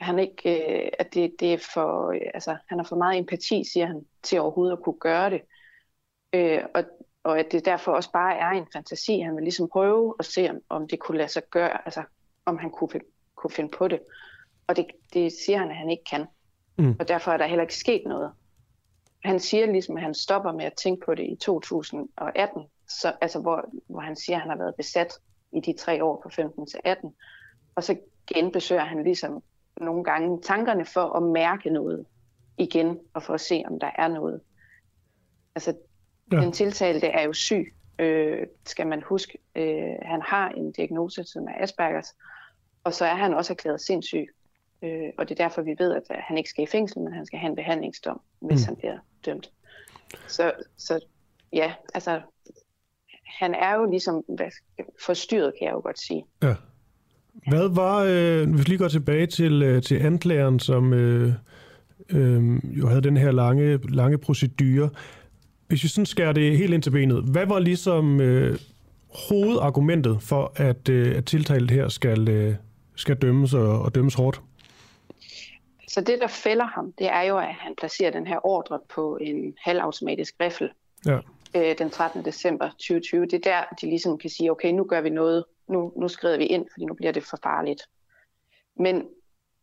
Han, 0.00 0.18
ikke, 0.18 0.82
øh, 0.84 0.88
at 0.98 1.14
det, 1.14 1.34
det 1.40 1.52
er 1.52 1.58
for, 1.74 2.10
øh, 2.10 2.20
altså, 2.34 2.56
han 2.66 2.78
har 2.78 2.84
for 2.84 2.96
meget 2.96 3.18
empati, 3.18 3.64
siger 3.72 3.86
han, 3.86 4.06
til 4.22 4.40
overhovedet 4.40 4.76
at 4.76 4.82
kunne 4.82 4.98
gøre 5.00 5.30
det. 5.30 5.40
Øh, 6.32 6.62
og, 6.74 6.84
og 7.24 7.38
at 7.38 7.52
det 7.52 7.64
derfor 7.64 7.92
også 7.92 8.12
bare 8.12 8.36
er 8.38 8.50
en 8.50 8.66
fantasi. 8.72 9.18
Han 9.18 9.36
vil 9.36 9.42
ligesom 9.42 9.68
prøve 9.68 10.14
at 10.18 10.24
se, 10.24 10.50
om, 10.50 10.60
om 10.68 10.88
det 10.88 10.98
kunne 10.98 11.18
lade 11.18 11.28
sig 11.28 11.42
gøre, 11.50 11.86
altså 11.86 12.02
om 12.44 12.58
han 12.58 12.70
kunne, 12.70 13.00
kunne 13.34 13.50
finde 13.50 13.70
på 13.70 13.88
det. 13.88 14.00
Og 14.66 14.76
det, 14.76 14.86
det 15.14 15.32
siger 15.32 15.58
han, 15.58 15.70
at 15.70 15.76
han 15.76 15.90
ikke 15.90 16.04
kan. 16.10 16.26
Mm. 16.78 16.96
Og 17.00 17.08
derfor 17.08 17.32
er 17.32 17.36
der 17.36 17.46
heller 17.46 17.62
ikke 17.62 17.74
sket 17.74 18.02
noget. 18.06 18.32
Han 19.24 19.40
siger 19.40 19.66
ligesom, 19.66 19.96
at 19.96 20.02
han 20.02 20.14
stopper 20.14 20.52
med 20.52 20.64
at 20.64 20.74
tænke 20.74 21.06
på 21.06 21.14
det 21.14 21.24
i 21.24 21.36
2018, 21.36 22.62
så, 22.88 23.12
altså 23.20 23.40
hvor, 23.40 23.64
hvor 23.86 24.00
han 24.00 24.16
siger, 24.16 24.36
at 24.36 24.42
han 24.42 24.50
har 24.50 24.58
været 24.58 24.74
besat 24.74 25.12
i 25.52 25.60
de 25.60 25.72
tre 25.78 26.04
år 26.04 26.20
fra 26.22 26.30
15 26.30 26.66
til 26.66 26.80
18. 26.84 27.14
Og 27.74 27.84
så 27.84 27.96
genbesøger 28.34 28.84
han 28.84 29.02
ligesom 29.04 29.42
nogle 29.80 30.04
gange 30.04 30.42
tankerne 30.42 30.84
for 30.84 31.00
at 31.16 31.22
mærke 31.22 31.70
noget 31.70 32.06
igen, 32.58 32.98
og 33.14 33.22
for 33.22 33.34
at 33.34 33.40
se, 33.40 33.62
om 33.66 33.80
der 33.80 33.90
er 33.98 34.08
noget. 34.08 34.40
Altså, 35.54 35.74
Ja. 36.32 36.36
den 36.36 36.52
tiltalte 36.52 37.06
er 37.06 37.22
jo 37.22 37.32
syg, 37.32 37.74
øh, 37.98 38.46
skal 38.66 38.86
man 38.86 39.02
huske. 39.02 39.38
Øh, 39.54 39.94
han 40.02 40.22
har 40.22 40.48
en 40.48 40.72
diagnose, 40.72 41.24
som 41.24 41.44
er 41.48 41.62
Aspergers, 41.62 42.16
og 42.84 42.94
så 42.94 43.04
er 43.04 43.14
han 43.14 43.34
også 43.34 43.52
erklæret 43.52 43.80
sindssyg. 43.80 44.26
Øh, 44.82 45.08
og 45.18 45.28
det 45.28 45.40
er 45.40 45.44
derfor, 45.44 45.62
vi 45.62 45.74
ved, 45.78 45.94
at 45.94 46.02
han 46.10 46.38
ikke 46.38 46.50
skal 46.50 46.64
i 46.64 46.66
fængsel, 46.66 47.00
men 47.02 47.12
han 47.12 47.26
skal 47.26 47.38
have 47.38 47.50
en 47.50 47.56
behandlingsdom, 47.56 48.20
hvis 48.40 48.60
Mm. 48.60 48.66
han 48.66 48.76
bliver 48.76 48.98
dømt. 49.26 49.50
Så, 50.28 50.52
så 50.76 51.00
ja, 51.52 51.74
altså, 51.94 52.20
han 53.38 53.54
er 53.54 53.74
jo 53.74 53.84
ligesom 53.90 54.24
forstyrret, 55.06 55.52
kan 55.58 55.66
jeg 55.66 55.72
jo 55.74 55.80
godt 55.80 55.98
sige. 55.98 56.24
Ja. 56.42 56.54
Hvad 57.48 57.68
var, 57.68 58.04
øh, 58.08 58.50
hvis 58.50 58.58
vi 58.58 58.64
lige 58.64 58.78
går 58.78 58.88
tilbage 58.88 59.26
til, 59.26 59.62
øh, 59.62 59.82
til 59.82 59.94
anklageren, 59.94 60.60
som 60.60 60.92
øh, 60.92 61.32
øh, 62.10 62.78
jo 62.78 62.88
havde 62.88 63.02
den 63.02 63.16
her 63.16 63.32
lange, 63.32 63.78
lange 63.88 64.18
procedure. 64.18 64.90
Hvis 65.68 65.82
vi 65.82 65.88
sådan 65.88 66.06
skærer 66.06 66.32
det 66.32 66.58
helt 66.58 66.74
ind 66.74 66.82
til 66.82 66.90
benet, 66.90 67.24
hvad 67.24 67.46
var 67.46 67.58
ligesom 67.58 68.20
øh, 68.20 68.58
hovedargumentet 69.28 70.22
for, 70.22 70.52
at, 70.56 70.88
øh, 70.88 71.16
at 71.16 71.24
tiltalt 71.24 71.70
her 71.70 71.88
skal, 71.88 72.28
øh, 72.28 72.54
skal 72.96 73.16
dømmes 73.16 73.54
og, 73.54 73.82
og 73.82 73.94
dømmes 73.94 74.14
hårdt? 74.14 74.40
Så 75.88 76.00
det, 76.00 76.18
der 76.20 76.28
fælder 76.28 76.66
ham, 76.66 76.92
det 76.98 77.06
er 77.06 77.22
jo, 77.22 77.38
at 77.38 77.54
han 77.60 77.74
placerer 77.78 78.10
den 78.10 78.26
her 78.26 78.46
ordre 78.46 78.78
på 78.94 79.18
en 79.20 79.54
halvautomatisk 79.64 80.34
riffel 80.40 80.70
Ja. 81.06 81.18
øh, 81.56 81.78
den 81.78 81.90
13. 81.90 82.24
december 82.24 82.68
2020. 82.68 83.22
Det 83.22 83.34
er 83.34 83.38
der, 83.38 83.74
de 83.80 83.86
ligesom 83.86 84.18
kan 84.18 84.30
sige, 84.30 84.50
okay, 84.50 84.72
nu 84.72 84.84
gør 84.84 85.00
vi 85.00 85.10
noget, 85.10 85.44
nu, 85.68 85.92
nu 85.96 86.08
skrider 86.08 86.36
vi 86.38 86.44
ind, 86.46 86.66
fordi 86.72 86.84
nu 86.84 86.94
bliver 86.94 87.12
det 87.12 87.24
for 87.24 87.38
farligt. 87.42 87.82
Men, 88.76 89.08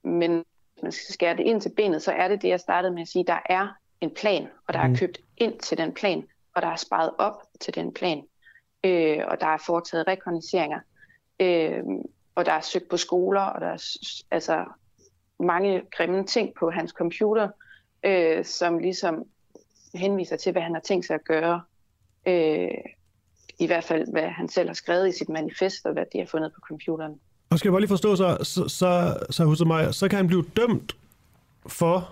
men 0.03 0.31
hvis 0.73 0.83
man 0.83 0.91
skal 0.91 1.13
skære 1.13 1.37
det 1.37 1.43
ind 1.43 1.61
til 1.61 1.71
benet, 1.75 2.01
så 2.01 2.11
er 2.11 2.27
det 2.27 2.41
det, 2.41 2.47
jeg 2.49 2.59
startede 2.59 2.93
med 2.93 3.01
at 3.01 3.07
sige, 3.07 3.23
der 3.27 3.39
er 3.45 3.67
en 4.01 4.11
plan, 4.11 4.47
og 4.67 4.73
der 4.73 4.79
er 4.79 4.87
Mhm. 4.87 4.95
købt 4.95 5.17
ind 5.37 5.59
til 5.59 5.77
den 5.77 5.93
plan, 5.93 6.23
og 6.55 6.61
der 6.61 6.67
er 6.67 6.75
sparet 6.75 7.11
op 7.17 7.41
til 7.59 7.75
den 7.75 7.93
plan, 7.93 8.23
øh, 8.83 9.19
og 9.27 9.39
der 9.41 9.47
er 9.47 9.57
foretaget 9.65 10.07
rekognoseringer, 10.07 10.79
øh, 11.39 11.83
og 12.35 12.45
der 12.45 12.51
er 12.51 12.61
søgt 12.61 12.89
på 12.89 12.97
skoler, 12.97 13.41
og 13.41 13.61
der 13.61 13.67
er 13.67 13.97
altså 14.31 14.65
mange 15.39 15.81
grimme 15.91 16.25
ting 16.25 16.53
på 16.59 16.69
hans 16.69 16.91
computer, 16.91 17.49
øh, 18.03 18.45
som 18.45 18.77
ligesom 18.77 19.25
henviser 19.95 20.37
til, 20.37 20.51
hvad 20.51 20.61
han 20.61 20.73
har 20.73 20.81
tænkt 20.81 21.05
sig 21.05 21.13
at 21.13 21.23
gøre. 21.23 21.61
Øh, 22.27 22.71
I 23.63 23.67
hvert 23.67 23.83
fald, 23.83 24.11
hvad 24.11 24.27
han 24.27 24.49
selv 24.49 24.69
har 24.69 24.73
skrevet 24.73 25.09
i 25.09 25.17
sit 25.17 25.29
manifest, 25.29 25.85
og 25.85 25.93
hvad 25.93 26.03
de 26.13 26.19
har 26.19 26.25
fundet 26.25 26.51
på 26.53 26.59
computeren. 26.67 27.19
Og 27.49 27.59
skal 27.59 27.69
jeg 27.69 27.73
bare 27.73 27.81
lige 27.81 27.89
forstå, 27.89 28.15
så, 28.15 28.37
så, 28.43 28.67
så, 29.29 29.55
så, 29.55 29.65
mig, 29.65 29.93
så 29.93 30.07
kan 30.07 30.17
han 30.17 30.27
blive 30.27 30.45
dømt 30.57 30.95
for 31.67 32.09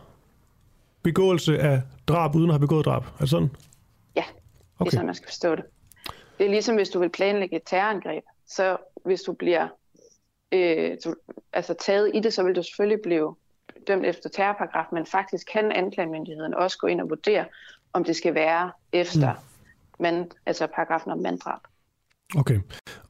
begåelse 1.03 1.59
af 1.59 1.81
drab, 2.07 2.35
uden 2.35 2.49
at 2.49 2.53
have 2.53 2.59
begået 2.59 2.85
drab. 2.85 3.03
Er 3.03 3.19
det 3.19 3.29
sådan? 3.29 3.49
Ja, 4.15 4.21
det 4.21 4.27
er 4.27 4.81
Okay. 4.81 4.91
sådan, 4.91 5.05
man 5.05 5.15
skal 5.15 5.27
forstå 5.27 5.55
det. 5.55 5.63
Det 6.37 6.45
er 6.45 6.49
ligesom, 6.49 6.75
hvis 6.75 6.89
du 6.89 6.99
vil 6.99 7.09
planlægge 7.09 7.55
et 7.55 7.61
terrorangreb, 7.65 8.23
så 8.47 8.77
hvis 9.05 9.21
du 9.21 9.33
bliver 9.33 9.67
øh, 10.51 10.97
du, 11.05 11.15
altså 11.53 11.73
taget 11.73 12.11
i 12.13 12.19
det, 12.19 12.33
så 12.33 12.43
vil 12.43 12.55
du 12.55 12.63
selvfølgelig 12.63 13.01
blive 13.03 13.35
dømt 13.87 14.05
efter 14.05 14.29
terrorparagraf, 14.29 14.85
men 14.91 15.05
faktisk 15.05 15.47
kan 15.51 15.71
anklagemyndigheden 15.71 16.53
også 16.53 16.77
gå 16.77 16.87
ind 16.87 17.01
og 17.01 17.09
vurdere, 17.09 17.45
om 17.93 18.03
det 18.03 18.15
skal 18.15 18.33
være 18.35 18.71
efter 18.93 19.33
mm. 19.33 19.39
Man, 20.01 20.31
altså 20.45 20.67
paragrafen 20.75 21.11
om 21.11 21.19
manddrab. 21.19 21.59
Okay. 22.37 22.59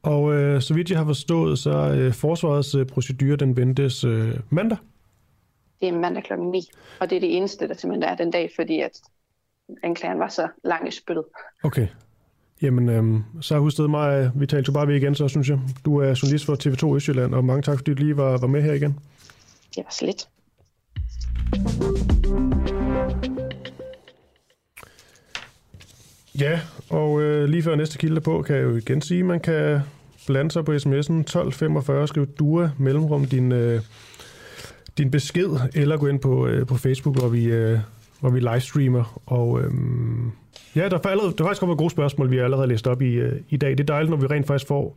Og 0.02 0.34
øh, 0.34 0.62
så 0.62 0.74
vidt 0.74 0.90
jeg 0.90 0.98
har 0.98 1.06
forstået, 1.06 1.58
så 1.58 1.70
øh, 1.70 2.12
forsvarets 2.12 2.74
øh, 2.74 2.86
procedure, 2.86 3.36
den 3.36 3.56
ventes 3.56 4.04
øh, 4.04 4.40
mandag? 4.50 4.78
Det 5.80 5.88
er 5.88 5.92
mandag 5.92 6.24
klokken 6.24 6.50
9, 6.50 6.70
og 7.00 7.10
det 7.10 7.16
er 7.16 7.20
det 7.20 7.36
eneste, 7.36 7.68
der 7.68 7.74
simpelthen 7.74 8.12
er 8.12 8.16
den 8.16 8.30
dag, 8.30 8.50
fordi 8.56 8.80
at 8.80 9.00
anklageren 9.82 10.18
var 10.18 10.28
så 10.28 10.48
lang 10.64 10.88
i 10.88 10.90
spyttet. 10.90 11.24
Okay. 11.64 11.88
Jamen, 12.62 12.88
øhm, 12.88 13.22
så 13.40 13.54
har 13.54 13.60
huset 13.60 13.90
mig, 13.90 14.30
vi 14.34 14.46
talte 14.46 14.68
jo 14.68 14.72
bare 14.72 14.86
ved 14.86 14.94
igen, 14.94 15.14
så 15.14 15.28
synes 15.28 15.48
jeg. 15.48 15.58
Du 15.84 15.96
er 15.96 16.20
journalist 16.22 16.44
for 16.46 16.54
TV2 16.54 16.96
Østjylland, 16.96 17.34
og 17.34 17.44
mange 17.44 17.62
tak, 17.62 17.78
fordi 17.78 17.94
du 17.94 18.02
lige 18.02 18.16
var, 18.16 18.38
var 18.38 18.46
med 18.46 18.62
her 18.62 18.72
igen. 18.72 18.98
Det 19.76 19.84
var 19.84 19.90
så 19.90 20.06
lidt. 20.06 20.28
Ja, 26.40 26.60
og 26.90 27.22
øh, 27.22 27.48
lige 27.48 27.62
før 27.62 27.74
næste 27.74 27.98
kilde 27.98 28.20
på, 28.20 28.42
kan 28.42 28.56
jeg 28.56 28.62
jo 28.62 28.76
igen 28.76 29.02
sige, 29.02 29.20
at 29.20 29.26
man 29.26 29.40
kan 29.40 29.80
blande 30.26 30.50
sig 30.50 30.64
på 30.64 30.72
sms'en 30.72 31.20
1245, 31.20 32.08
skrive 32.08 32.26
DUA 32.26 32.70
mellemrum 32.78 33.24
din, 33.24 33.52
øh, 33.52 33.80
din 34.98 35.10
besked, 35.10 35.50
eller 35.74 35.96
gå 35.96 36.06
ind 36.06 36.20
på, 36.20 36.46
øh, 36.46 36.66
på 36.66 36.76
Facebook, 36.76 37.18
hvor 37.18 37.28
vi, 37.28 37.44
øh, 37.44 37.78
hvor 38.20 38.30
vi 38.30 38.40
livestreamer. 38.40 39.22
Og 39.26 39.60
øh, 39.60 39.70
ja, 40.76 40.88
der 40.88 40.98
er, 41.04 41.08
allerede, 41.08 41.34
der 41.38 41.44
er 41.44 41.48
faktisk 41.48 41.60
kommet 41.60 41.78
gode 41.78 41.90
spørgsmål, 41.90 42.30
vi 42.30 42.36
har 42.36 42.44
allerede 42.44 42.66
læst 42.66 42.86
op 42.86 43.02
i, 43.02 43.12
øh, 43.14 43.40
i 43.48 43.56
dag. 43.56 43.70
Det 43.70 43.80
er 43.80 43.84
dejligt, 43.84 44.10
når 44.10 44.16
vi 44.16 44.26
rent 44.26 44.46
faktisk 44.46 44.68
får, 44.68 44.96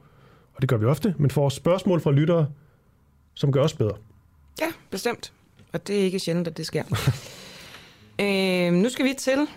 og 0.56 0.62
det 0.62 0.70
gør 0.70 0.78
vi 0.78 0.86
ofte, 0.86 1.16
men 1.18 1.32
får 1.32 1.50
spørgsmål 1.50 2.02
fra 2.02 2.12
lyttere, 2.12 2.48
som 3.34 3.52
gør 3.52 3.62
os 3.62 3.74
bedre. 3.74 3.96
Ja, 4.62 4.68
bestemt. 4.90 5.32
Og 5.74 5.88
det 5.88 6.00
er 6.00 6.04
ikke 6.04 6.20
sjældent, 6.20 6.48
at 6.48 6.58
det 6.58 6.66
sker. 6.66 6.84
øh, 8.22 8.74
nu 8.74 8.90
skal 8.90 9.06
vi 9.06 9.14
til 9.18 9.48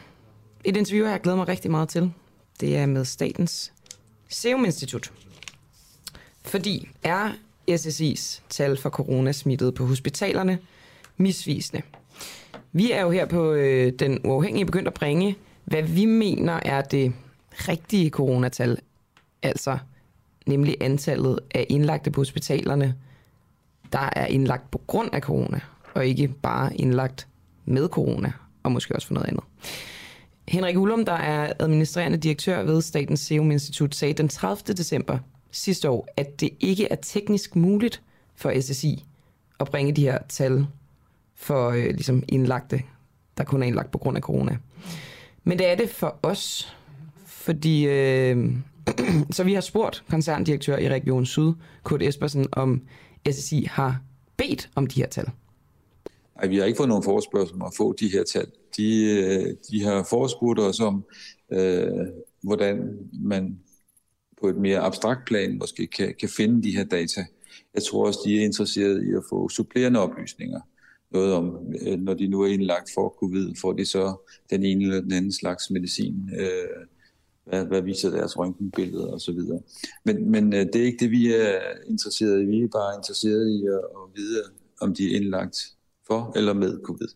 et 0.64 0.76
interview, 0.76 1.06
jeg 1.06 1.20
glæder 1.20 1.36
mig 1.36 1.48
rigtig 1.48 1.70
meget 1.70 1.88
til. 1.88 2.12
Det 2.60 2.76
er 2.76 2.86
med 2.86 3.04
Statens 3.04 3.72
Serum 4.28 4.64
Institut. 4.64 5.12
Fordi 6.42 6.88
er 7.02 7.30
SSI's 7.70 8.40
tal 8.48 8.76
for 8.76 8.90
coronasmittede 8.90 9.72
på 9.72 9.86
hospitalerne 9.86 10.58
misvisende? 11.16 11.82
Vi 12.72 12.92
er 12.92 13.02
jo 13.02 13.10
her 13.10 13.26
på 13.26 13.52
øh, 13.52 13.92
den 13.98 14.20
uafhængige 14.24 14.66
begyndt 14.66 14.88
at 14.88 14.94
bringe, 14.94 15.36
hvad 15.64 15.82
vi 15.82 16.04
mener 16.04 16.60
er 16.64 16.82
det 16.82 17.12
rigtige 17.52 18.10
coronatal. 18.10 18.78
Altså 19.42 19.78
nemlig 20.46 20.76
antallet 20.80 21.38
af 21.54 21.66
indlagte 21.68 22.10
på 22.10 22.20
hospitalerne, 22.20 22.94
der 23.92 24.10
er 24.12 24.26
indlagt 24.26 24.70
på 24.70 24.80
grund 24.86 25.10
af 25.12 25.20
corona, 25.20 25.60
og 25.94 26.06
ikke 26.06 26.28
bare 26.28 26.76
indlagt 26.76 27.28
med 27.64 27.88
corona, 27.88 28.32
og 28.62 28.72
måske 28.72 28.94
også 28.94 29.06
for 29.06 29.14
noget 29.14 29.28
andet. 29.28 29.44
Henrik 30.48 30.76
Ullum, 30.76 31.04
der 31.04 31.12
er 31.12 31.52
administrerende 31.58 32.18
direktør 32.18 32.62
ved 32.62 32.82
Statens 32.82 33.20
Serum 33.20 33.50
Institut, 33.50 33.94
sagde 33.94 34.14
den 34.14 34.28
30. 34.28 34.74
december 34.74 35.18
sidste 35.50 35.90
år, 35.90 36.08
at 36.16 36.40
det 36.40 36.50
ikke 36.60 36.88
er 36.90 36.96
teknisk 36.96 37.56
muligt 37.56 38.02
for 38.36 38.60
SSI 38.60 39.04
at 39.60 39.66
bringe 39.66 39.92
de 39.92 40.02
her 40.02 40.18
tal 40.28 40.66
for 41.34 41.70
øh, 41.70 41.84
ligesom 41.84 42.22
indlagte, 42.28 42.82
der 43.38 43.44
kun 43.44 43.62
er 43.62 43.66
indlagt 43.66 43.90
på 43.90 43.98
grund 43.98 44.16
af 44.16 44.22
corona. 44.22 44.56
Men 45.44 45.58
det 45.58 45.68
er 45.68 45.74
det 45.74 45.90
for 45.90 46.18
os, 46.22 46.74
fordi 47.26 47.86
øh, 47.86 48.52
så 49.30 49.44
vi 49.44 49.54
har 49.54 49.60
spurgt 49.60 50.04
koncerndirektør 50.10 50.76
i 50.76 50.88
Region 50.88 51.26
Syd, 51.26 51.52
Kurt 51.82 52.02
Espersen, 52.02 52.46
om 52.52 52.82
SSI 53.30 53.68
har 53.70 54.00
bedt 54.36 54.70
om 54.74 54.86
de 54.86 55.00
her 55.00 55.08
tal. 55.08 55.30
Ej, 56.36 56.46
vi 56.46 56.56
har 56.56 56.64
ikke 56.64 56.76
fået 56.76 56.88
nogen 56.88 57.04
forespørgsel 57.04 57.54
om 57.54 57.62
at 57.62 57.72
få 57.76 57.94
de 58.00 58.08
her 58.12 58.24
tal. 58.32 58.46
De, 58.76 59.04
øh, 59.04 59.54
de 59.70 59.84
har 59.84 60.06
forespurgt 60.10 60.60
os 60.60 60.80
om, 60.80 61.04
øh, 61.52 62.06
hvordan 62.42 62.98
man 63.12 63.58
på 64.40 64.48
et 64.48 64.56
mere 64.56 64.78
abstrakt 64.78 65.26
plan 65.26 65.58
måske 65.58 65.86
kan, 65.86 66.14
kan 66.20 66.28
finde 66.28 66.62
de 66.62 66.76
her 66.76 66.84
data. 66.84 67.24
Jeg 67.74 67.82
tror 67.82 68.06
også, 68.06 68.20
de 68.24 68.38
er 68.38 68.44
interesseret 68.44 69.04
i 69.04 69.14
at 69.16 69.22
få 69.30 69.48
supplerende 69.48 70.00
oplysninger. 70.00 70.60
Noget 71.10 71.32
om, 71.32 71.74
øh, 71.86 71.98
når 71.98 72.14
de 72.14 72.28
nu 72.28 72.42
er 72.42 72.46
indlagt 72.46 72.90
for 72.94 73.16
covid, 73.20 73.54
får 73.60 73.72
de 73.72 73.84
så 73.84 74.30
den 74.50 74.64
ene 74.64 74.84
eller 74.84 75.00
den 75.00 75.12
anden 75.12 75.32
slags 75.32 75.70
medicin. 75.70 76.30
Øh, 76.38 76.86
hvad, 77.48 77.66
hvad 77.66 77.82
viser 77.82 78.10
deres 78.10 78.38
røntgenbilleder 78.38 79.06
og 79.06 79.20
så 79.20 79.32
videre. 79.32 79.60
Men, 80.04 80.30
men 80.30 80.52
øh, 80.52 80.66
det 80.66 80.76
er 80.76 80.84
ikke 80.84 81.04
det, 81.04 81.10
vi 81.10 81.32
er 81.32 81.60
interesseret 81.86 82.42
i. 82.42 82.44
Vi 82.44 82.62
er 82.62 82.68
bare 82.68 82.96
interesseret 82.96 83.48
i 83.50 83.66
at, 83.66 83.72
at 83.74 84.16
vide, 84.16 84.42
om 84.80 84.94
de 84.94 85.12
er 85.12 85.16
indlagt 85.16 85.56
for 86.06 86.32
eller 86.36 86.52
med 86.52 86.80
covid. 86.84 87.08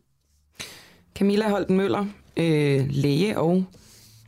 Camilla 1.14 1.48
Holten 1.48 1.76
Møller, 1.76 2.06
øh, 2.36 2.86
læge 2.90 3.38
og 3.38 3.64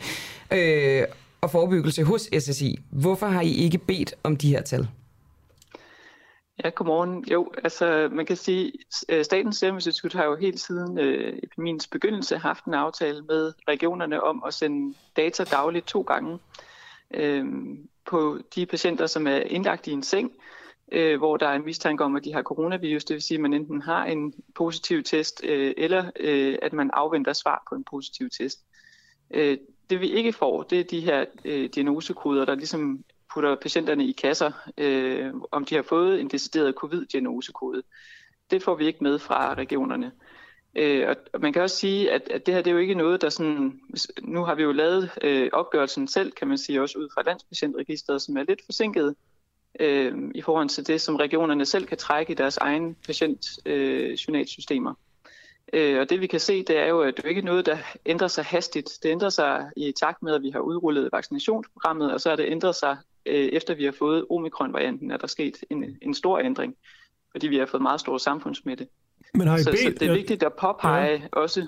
Øh, 0.52 1.04
og 1.40 1.50
forebyggelse 1.50 2.04
hos 2.04 2.28
SSI. 2.38 2.78
Hvorfor 2.90 3.26
har 3.26 3.40
I 3.40 3.52
ikke 3.52 3.78
bedt 3.78 4.14
om 4.22 4.36
de 4.36 4.48
her 4.48 4.62
tal? 4.62 4.88
Ja, 6.64 6.68
godmorgen. 6.68 7.24
Jo, 7.32 7.52
altså 7.64 8.08
man 8.12 8.26
kan 8.26 8.36
sige, 8.36 8.72
at 9.08 9.24
Statens 9.24 9.56
Serum 9.56 9.74
Institut 9.74 10.12
har 10.12 10.24
jo 10.24 10.36
helt 10.36 10.60
siden 10.60 10.98
øh, 10.98 11.38
epidemiens 11.42 11.86
begyndelse 11.86 12.38
haft 12.38 12.64
en 12.64 12.74
aftale 12.74 13.22
med 13.22 13.52
regionerne 13.68 14.22
om 14.22 14.42
at 14.46 14.54
sende 14.54 14.94
data 15.16 15.44
dagligt 15.44 15.86
to 15.86 16.00
gange 16.00 16.38
øh, 17.14 17.44
på 18.06 18.38
de 18.54 18.66
patienter, 18.66 19.06
som 19.06 19.26
er 19.26 19.36
indlagt 19.36 19.86
i 19.86 19.92
en 19.92 20.02
seng, 20.02 20.32
øh, 20.92 21.18
hvor 21.18 21.36
der 21.36 21.46
er 21.48 21.54
en 21.54 21.64
mistanke 21.64 22.04
om, 22.04 22.16
at 22.16 22.24
de 22.24 22.32
har 22.32 22.42
coronavirus. 22.42 23.04
Det 23.04 23.14
vil 23.14 23.22
sige, 23.22 23.36
at 23.36 23.42
man 23.42 23.54
enten 23.54 23.82
har 23.82 24.04
en 24.04 24.34
positiv 24.54 25.02
test, 25.02 25.40
øh, 25.44 25.74
eller 25.76 26.10
øh, 26.20 26.58
at 26.62 26.72
man 26.72 26.90
afventer 26.92 27.32
svar 27.32 27.62
på 27.68 27.74
en 27.74 27.84
positiv 27.84 28.30
test. 28.30 28.58
Øh, 29.30 29.58
det 29.90 30.00
vi 30.00 30.10
ikke 30.10 30.32
får, 30.32 30.62
det 30.62 30.80
er 30.80 30.84
de 30.84 31.00
her 31.00 31.24
øh, 31.44 31.68
diagnosekoder, 31.74 32.44
der 32.44 32.54
ligesom 32.54 33.04
putter 33.34 33.54
patienterne 33.54 34.06
i 34.06 34.12
kasser, 34.12 34.52
øh, 34.78 35.32
om 35.50 35.64
de 35.64 35.74
har 35.74 35.82
fået 35.82 36.20
en 36.20 36.28
decideret 36.28 36.74
covid-diagnosekode. 36.74 37.82
Det 38.50 38.62
får 38.62 38.74
vi 38.74 38.86
ikke 38.86 39.04
med 39.04 39.18
fra 39.18 39.54
regionerne. 39.54 40.12
Øh, 40.74 41.08
og, 41.08 41.40
man 41.40 41.52
kan 41.52 41.62
også 41.62 41.76
sige, 41.76 42.10
at, 42.10 42.28
at 42.30 42.46
det 42.46 42.54
her 42.54 42.62
det 42.62 42.70
er 42.70 42.74
jo 42.74 42.80
ikke 42.80 42.94
noget, 42.94 43.22
der 43.22 43.28
sådan... 43.28 43.80
Nu 44.22 44.44
har 44.44 44.54
vi 44.54 44.62
jo 44.62 44.72
lavet 44.72 45.10
øh, 45.22 45.50
opgørelsen 45.52 46.08
selv, 46.08 46.32
kan 46.32 46.48
man 46.48 46.58
sige, 46.58 46.82
også 46.82 46.98
ud 46.98 47.08
fra 47.14 47.22
Landspatientregisteret, 47.22 48.22
som 48.22 48.36
er 48.36 48.42
lidt 48.42 48.64
forsinket 48.64 49.14
øh, 49.80 50.14
i 50.34 50.42
forhold 50.42 50.68
til 50.68 50.86
det, 50.86 51.00
som 51.00 51.16
regionerne 51.16 51.66
selv 51.66 51.86
kan 51.86 51.98
trække 51.98 52.32
i 52.32 52.34
deres 52.34 52.56
egen 52.56 52.96
patientjournalsystemer. 53.06 54.90
Øh, 54.90 54.96
Øh, 55.72 56.00
og 56.00 56.10
det 56.10 56.20
vi 56.20 56.26
kan 56.26 56.40
se, 56.40 56.62
det 56.62 56.78
er 56.78 56.86
jo, 56.86 57.00
at 57.00 57.16
det 57.16 57.24
er 57.24 57.28
ikke 57.28 57.42
noget, 57.42 57.66
der 57.66 57.78
ændrer 58.06 58.28
sig 58.28 58.44
hastigt. 58.44 58.98
Det 59.02 59.08
ændrer 59.08 59.28
sig 59.28 59.70
i 59.76 59.92
takt 59.92 60.22
med, 60.22 60.34
at 60.34 60.42
vi 60.42 60.50
har 60.50 60.60
udrullet 60.60 61.08
vaccinationsprogrammet, 61.12 62.12
og 62.12 62.20
så 62.20 62.30
er 62.30 62.36
det 62.36 62.46
ændret 62.48 62.74
sig, 62.74 62.96
øh, 63.26 63.34
efter 63.34 63.74
vi 63.74 63.84
har 63.84 63.92
fået 63.92 64.26
omikron-varianten, 64.30 65.10
er 65.10 65.16
der 65.16 65.26
sket 65.26 65.56
en, 65.70 65.98
en 66.02 66.14
stor 66.14 66.38
ændring, 66.38 66.74
fordi 67.30 67.48
vi 67.48 67.58
har 67.58 67.66
fået 67.66 67.82
meget 67.82 68.00
stor 68.00 68.18
samfundsmitte. 68.18 68.86
Men 69.34 69.46
har 69.46 69.58
I 69.58 69.62
så, 69.62 69.70
bedt, 69.70 69.80
så 69.80 69.90
det 69.90 70.08
er 70.08 70.14
vigtigt 70.14 70.42
at 70.42 70.52
påpege 70.52 71.12
ja. 71.12 71.20
også, 71.32 71.66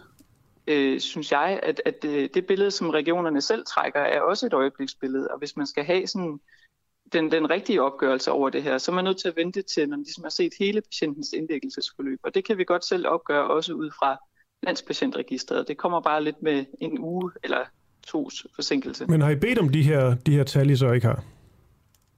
øh, 0.66 1.00
synes 1.00 1.32
jeg, 1.32 1.61
at, 1.62 1.82
at 1.84 2.02
det, 2.02 2.34
det 2.34 2.46
billede, 2.46 2.70
som 2.70 2.90
regionerne 2.90 3.40
selv 3.40 3.64
trækker, 3.64 4.00
er 4.00 4.20
også 4.20 4.46
et 4.46 4.52
øjebliksbillede. 4.52 5.28
Og 5.28 5.38
hvis 5.38 5.57
man 5.57 5.66
skal 5.66 5.84
have 5.84 6.07
sådan 6.07 6.40
den, 7.12 7.32
den 7.32 7.50
rigtige 7.50 7.82
opgørelse 7.82 8.32
over 8.32 8.50
det 8.50 8.62
her, 8.62 8.78
så 8.78 8.90
er 8.90 8.94
man 8.94 9.05
nødt 9.05 9.18
til 9.18 9.28
at 9.28 9.36
vente 9.36 9.62
til, 9.62 9.88
når 9.88 9.96
man 9.96 10.05
ligesom 10.05 10.24
har 10.24 10.30
set 10.30 10.52
hele 10.59 10.80
patientens 10.80 11.32
indlæggelsesforløb. 11.32 12.18
Og 12.22 12.34
det 12.34 12.44
kan 12.44 12.59
vi 12.59 12.64
godt 12.64 12.84
selv 12.84 13.09
opgøre 13.09 13.50
også 13.50 13.72
ud 13.72 13.90
fra 13.98 14.16
landspatientregistret. 14.62 15.68
Det 15.68 15.76
kommer 15.76 16.00
bare 16.00 16.24
lidt 16.24 16.42
med 16.42 16.64
en 16.80 16.98
uge 16.98 17.30
eller 17.44 17.64
tos 18.07 18.46
forsinkelse. 18.55 19.07
Men 19.07 19.20
har 19.20 19.30
I 19.30 19.36
bedt 19.36 19.59
om 19.59 19.68
de 19.68 19.82
her, 19.82 20.14
de 20.26 20.32
her 20.32 20.44
tal, 20.44 20.70
I 20.70 20.76
så 20.76 20.92
ikke 20.92 21.07
har? 21.07 21.24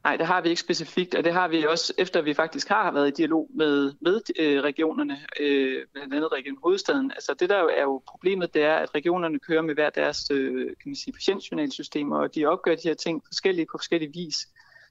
Nej, 0.04 0.16
det 0.16 0.26
har 0.26 0.40
vi 0.40 0.48
ikke 0.48 0.60
specifikt, 0.60 1.14
og 1.14 1.24
det 1.24 1.32
har 1.32 1.48
vi 1.48 1.64
også, 1.64 1.94
efter 1.98 2.22
vi 2.22 2.34
faktisk 2.34 2.68
har 2.68 2.92
været 2.92 3.08
i 3.08 3.12
dialog 3.16 3.50
med, 3.54 3.92
med 4.00 4.20
øh, 4.38 4.60
regionerne, 4.60 5.18
øh, 5.40 5.82
blandt 5.92 6.14
andet 6.14 6.32
Region 6.32 6.58
Hovedstaden. 6.62 7.10
Altså 7.10 7.34
det 7.40 7.48
der 7.48 7.56
er 7.56 7.82
jo 7.82 8.02
problemet, 8.08 8.54
det 8.54 8.62
er, 8.62 8.74
at 8.74 8.94
regionerne 8.94 9.38
kører 9.38 9.62
med 9.62 9.74
hver 9.74 9.90
deres 9.90 10.30
øh, 10.30 10.66
kan 10.66 10.86
man 10.86 10.96
sige, 10.96 11.12
patientjournalsystemer, 11.12 12.16
og 12.18 12.34
de 12.34 12.46
opgør 12.46 12.74
de 12.74 12.88
her 12.88 12.94
ting 12.94 13.22
forskellige 13.26 13.66
på 13.66 13.78
forskellige 13.78 14.12
vis. 14.14 14.48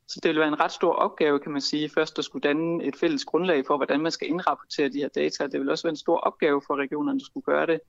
Så 0.08 0.20
det 0.24 0.30
vil 0.30 0.40
være 0.40 0.48
en 0.48 0.60
ret 0.60 0.72
stor 0.72 0.94
opgave, 0.94 1.40
kan 1.40 1.52
man 1.52 1.62
sige, 1.62 1.90
først 1.90 2.20
at 2.20 2.26
skulle 2.26 2.44
danne 2.44 2.84
et 2.84 2.96
fælles 2.96 3.26
grundlag 3.26 3.66
for, 3.68 3.78
hvordan 3.78 4.02
man 4.02 4.12
skal 4.12 4.30
indrapportere 4.30 4.90
de 4.90 4.98
her 4.98 5.08
data. 5.08 5.48
Det 5.48 5.60
vil 5.60 5.70
også 5.70 5.84
være 5.84 5.92
en 5.92 5.98
stor 5.98 6.18
opgave 6.18 6.62
for 6.68 6.76
regionerne, 6.76 7.18
at 7.18 7.26
skulle 7.26 7.44
gøre 7.44 7.68
det, 7.68 7.80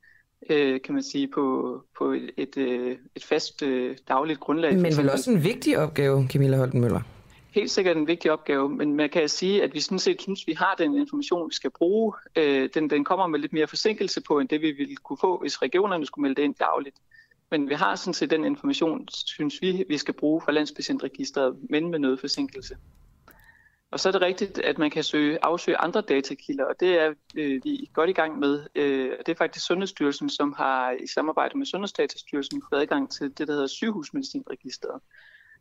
øh, 0.50 0.80
kan 0.80 0.94
man 0.94 1.02
sige, 1.02 1.28
på, 1.28 1.76
på 1.98 2.12
et, 2.12 2.30
et, 2.36 2.56
øh, 2.56 2.96
et 3.16 3.24
fast 3.24 3.62
øh, 3.62 3.96
dagligt 4.08 4.40
grundlag. 4.40 4.74
Men 4.74 4.96
vel 4.96 5.10
også 5.10 5.30
en 5.30 5.44
vigtig 5.44 5.78
opgave, 5.78 6.28
Camilla 6.28 6.56
Holten 6.56 6.80
Møller? 6.80 7.00
Helt 7.50 7.70
sikkert 7.70 7.96
en 7.96 8.06
vigtig 8.06 8.32
opgave, 8.32 8.68
men 8.68 8.94
man 8.94 9.10
kan 9.10 9.28
sige, 9.28 9.62
at 9.62 9.74
vi 9.74 9.80
sådan 9.80 9.98
set 9.98 10.22
synes, 10.22 10.42
at 10.42 10.46
vi 10.46 10.52
har 10.52 10.74
den 10.78 10.94
information, 10.94 11.48
vi 11.48 11.54
skal 11.54 11.70
bruge. 11.70 12.12
den, 12.74 12.90
den 12.90 13.04
kommer 13.04 13.26
med 13.26 13.38
lidt 13.38 13.52
mere 13.52 13.66
forsinkelse 13.66 14.20
på, 14.20 14.38
end 14.38 14.48
det 14.48 14.60
vi 14.62 14.72
ville 14.72 14.96
kunne 14.96 15.18
få, 15.20 15.40
hvis 15.40 15.62
regionerne 15.62 16.06
skulle 16.06 16.22
melde 16.22 16.34
det 16.34 16.42
ind 16.42 16.54
dagligt. 16.54 16.96
Men 17.50 17.68
vi 17.68 17.74
har 17.74 17.96
sådan 17.96 18.14
set 18.14 18.30
den 18.30 18.44
information, 18.44 19.08
synes 19.08 19.62
vi, 19.62 19.84
vi 19.88 19.98
skal 19.98 20.14
bruge 20.14 20.40
fra 20.40 20.52
Landspatientregisteret, 20.52 21.56
men 21.70 21.90
med 21.90 21.98
noget 21.98 22.20
forsinkelse. 22.20 22.76
Og 23.90 24.00
så 24.00 24.08
er 24.08 24.12
det 24.12 24.20
rigtigt, 24.20 24.58
at 24.58 24.78
man 24.78 24.90
kan 24.90 25.04
søge, 25.04 25.38
afsøge 25.44 25.76
andre 25.76 26.00
datakilder, 26.00 26.64
og 26.64 26.74
det 26.80 27.00
er 27.00 27.14
øh, 27.36 27.60
vi 27.64 27.90
godt 27.92 28.10
i 28.10 28.12
gang 28.12 28.38
med. 28.38 28.66
Øh, 28.74 29.10
det 29.18 29.28
er 29.28 29.34
faktisk 29.34 29.66
Sundhedsstyrelsen, 29.66 30.30
som 30.30 30.52
har 30.52 30.90
i 30.90 31.06
samarbejde 31.06 31.58
med 31.58 31.66
Sundhedsdatastyrelsen 31.66 32.62
fået 32.70 32.80
adgang 32.80 33.10
til 33.10 33.38
det, 33.38 33.48
der 33.48 33.52
hedder 33.52 33.66
sygehusmedicinregisteret. 33.66 35.00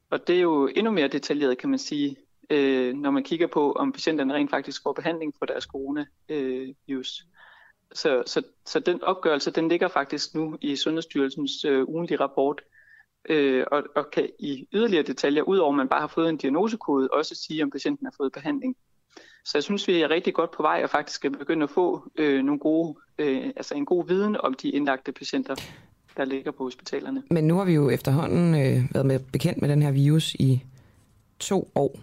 Og 0.09 0.27
det 0.27 0.36
er 0.36 0.41
jo 0.41 0.67
endnu 0.67 0.91
mere 0.91 1.07
detaljeret, 1.07 1.57
kan 1.57 1.69
man 1.69 1.79
sige, 1.79 2.17
øh, 2.49 2.93
når 2.93 3.11
man 3.11 3.23
kigger 3.23 3.47
på, 3.47 3.71
om 3.71 3.91
patienterne 3.91 4.33
rent 4.33 4.49
faktisk 4.49 4.83
får 4.83 4.93
behandling 4.93 5.33
for 5.39 5.45
deres 5.45 5.63
coronavirus. 5.63 7.21
Øh, 7.21 7.34
så, 7.93 8.23
så, 8.25 8.41
så 8.65 8.79
den 8.79 9.03
opgørelse, 9.03 9.51
den 9.51 9.69
ligger 9.69 9.88
faktisk 9.88 10.36
nu 10.36 10.57
i 10.61 10.75
Sundhedsstyrelsens 10.75 11.65
øh, 11.65 11.83
ugentlige 11.83 12.19
rapport, 12.19 12.61
øh, 13.29 13.65
og, 13.71 13.83
og 13.95 14.11
kan 14.11 14.29
i 14.39 14.67
yderligere 14.73 15.03
detaljer, 15.03 15.43
udover 15.43 15.71
at 15.71 15.77
man 15.77 15.88
bare 15.88 15.99
har 15.99 16.07
fået 16.07 16.29
en 16.29 16.38
diagnosekode, 16.38 17.09
også 17.11 17.36
sige, 17.36 17.63
om 17.63 17.69
patienten 17.69 18.05
har 18.05 18.13
fået 18.17 18.31
behandling. 18.31 18.75
Så 19.45 19.57
jeg 19.57 19.63
synes, 19.63 19.88
vi 19.88 20.01
er 20.01 20.09
rigtig 20.09 20.33
godt 20.33 20.51
på 20.51 20.61
vej 20.61 20.81
og 20.83 20.89
faktisk 20.89 21.15
skal 21.15 21.31
begynde 21.31 21.63
at 21.63 21.69
få 21.69 22.11
øh, 22.15 22.43
nogle 22.43 22.59
gode, 22.59 22.95
øh, 23.17 23.45
altså 23.45 23.75
en 23.75 23.86
god 23.86 24.07
viden 24.07 24.38
om 24.38 24.53
de 24.53 24.69
indlagte 24.69 25.11
patienter, 25.11 25.55
der 26.17 26.25
ligger 26.25 26.51
på 26.51 26.63
hospitalerne. 26.63 27.23
Men 27.31 27.47
nu 27.47 27.55
har 27.57 27.65
vi 27.65 27.73
jo 27.73 27.89
efterhånden 27.89 28.55
øh, 28.55 28.83
været 28.93 29.05
med, 29.05 29.19
bekendt 29.19 29.61
med 29.61 29.69
den 29.69 29.81
her 29.81 29.91
virus 29.91 30.33
i 30.33 30.63
to 31.39 31.71
år. 31.75 31.99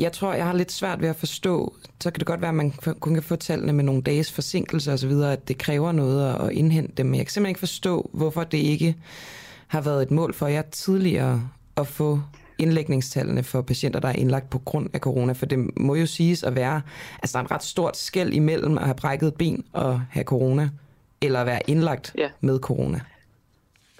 Jeg 0.00 0.12
tror, 0.12 0.32
jeg 0.32 0.46
har 0.46 0.52
lidt 0.52 0.72
svært 0.72 1.00
ved 1.00 1.08
at 1.08 1.16
forstå, 1.16 1.74
så 2.00 2.10
kan 2.10 2.18
det 2.18 2.26
godt 2.26 2.40
være, 2.40 2.48
at 2.48 2.54
man 2.54 2.70
kun 3.00 3.14
kan 3.14 3.22
få 3.22 3.36
tallene 3.36 3.72
med 3.72 3.84
nogle 3.84 4.02
dages 4.02 4.32
forsinkelse 4.32 4.92
osv., 4.92 5.10
at 5.10 5.48
det 5.48 5.58
kræver 5.58 5.92
noget 5.92 6.34
at 6.34 6.52
indhente 6.52 6.92
dem. 6.96 7.06
Men 7.06 7.14
jeg 7.14 7.26
kan 7.26 7.32
simpelthen 7.32 7.50
ikke 7.50 7.58
forstå, 7.58 8.10
hvorfor 8.12 8.44
det 8.44 8.58
ikke 8.58 8.96
har 9.66 9.80
været 9.80 10.02
et 10.02 10.10
mål 10.10 10.34
for 10.34 10.46
jer 10.46 10.62
tidligere 10.62 11.42
at 11.76 11.86
få 11.86 12.20
indlægningstallene 12.58 13.42
for 13.42 13.62
patienter, 13.62 14.00
der 14.00 14.08
er 14.08 14.12
indlagt 14.12 14.50
på 14.50 14.58
grund 14.58 14.90
af 14.92 15.00
corona, 15.00 15.32
for 15.32 15.46
det 15.46 15.78
må 15.80 15.94
jo 15.94 16.06
siges 16.06 16.42
at 16.42 16.54
være, 16.54 16.82
altså 17.22 17.32
der 17.32 17.38
er 17.38 17.44
en 17.44 17.50
ret 17.50 17.64
stort 17.64 17.96
skæld 17.96 18.32
imellem 18.32 18.78
at 18.78 18.84
have 18.84 18.94
brækket 18.94 19.34
ben 19.34 19.64
og 19.72 20.00
have 20.10 20.24
corona, 20.24 20.70
eller 21.20 21.40
at 21.40 21.46
være 21.46 21.60
indlagt 21.66 22.14
ja. 22.18 22.28
med 22.40 22.58
corona. 22.58 23.00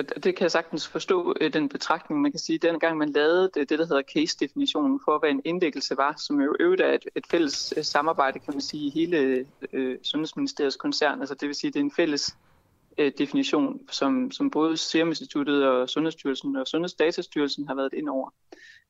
Det 0.03 0.36
kan 0.36 0.42
jeg 0.42 0.51
sagtens 0.51 0.88
forstå, 0.88 1.34
øh, 1.40 1.53
den 1.53 1.68
betragtning. 1.68 2.20
Man 2.20 2.32
kan 2.32 2.38
sige, 2.38 2.55
at 2.55 2.62
dengang 2.62 2.98
man 2.98 3.11
lavede 3.12 3.51
det, 3.55 3.70
det 3.70 3.78
der 3.78 3.86
hedder 3.86 4.03
case-definitionen 4.03 5.01
for, 5.05 5.18
hvad 5.18 5.30
en 5.30 5.42
indlæggelse 5.44 5.96
var, 5.96 6.14
som 6.26 6.40
jo 6.40 6.57
øvrigt 6.61 6.82
er 6.82 6.92
et, 6.92 7.05
et 7.14 7.26
fælles 7.26 7.74
øh, 7.76 7.84
samarbejde, 7.84 8.38
kan 8.38 8.55
man 8.55 8.61
sige, 8.61 8.86
i 8.86 8.90
hele 8.90 9.46
øh, 9.72 9.98
Sundhedsministeriets 10.03 10.76
koncern. 10.76 11.20
Altså 11.20 11.34
det 11.34 11.48
vil 11.48 11.55
sige, 11.55 11.68
at 11.68 11.74
det 11.74 11.80
er 11.80 11.84
en 11.84 11.92
fælles 11.92 12.36
øh, 12.98 13.12
definition, 13.18 13.80
som, 13.90 14.30
som 14.30 14.51
både 14.51 14.76
Serum 14.76 15.09
Instituttet 15.09 15.66
og 15.66 15.88
Sundhedsstyrelsen 15.88 16.57
og 16.57 16.66
Sundhedsdatastyrelsen 16.66 17.68
har 17.68 17.74
været 17.74 17.92
ind 17.92 18.09
over. 18.09 18.30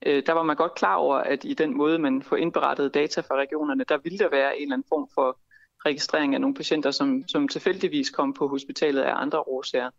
Øh, 0.07 0.23
der 0.27 0.33
var 0.33 0.43
man 0.43 0.57
godt 0.57 0.75
klar 0.75 0.95
over, 0.95 1.17
at 1.17 1.45
i 1.45 1.55
den 1.55 1.77
måde, 1.77 1.99
man 1.99 2.23
får 2.23 2.37
indberettet 2.37 2.95
data 2.95 3.21
fra 3.21 3.37
regionerne, 3.37 3.85
der 3.89 3.99
ville 3.99 4.19
der 4.19 4.29
være 4.31 4.57
en 4.57 4.63
eller 4.63 4.75
anden 4.75 4.89
form 4.89 5.09
for 5.15 5.39
registrering 5.87 6.35
af 6.35 6.41
nogle 6.41 6.55
patienter, 6.55 6.91
som, 6.91 7.29
som 7.29 7.49
tilfældigvis 7.49 8.11
kom 8.11 8.33
på 8.33 8.49
hospitalet 8.49 9.03
af 9.03 9.13
andre 9.15 9.41
årsager. 9.41 9.91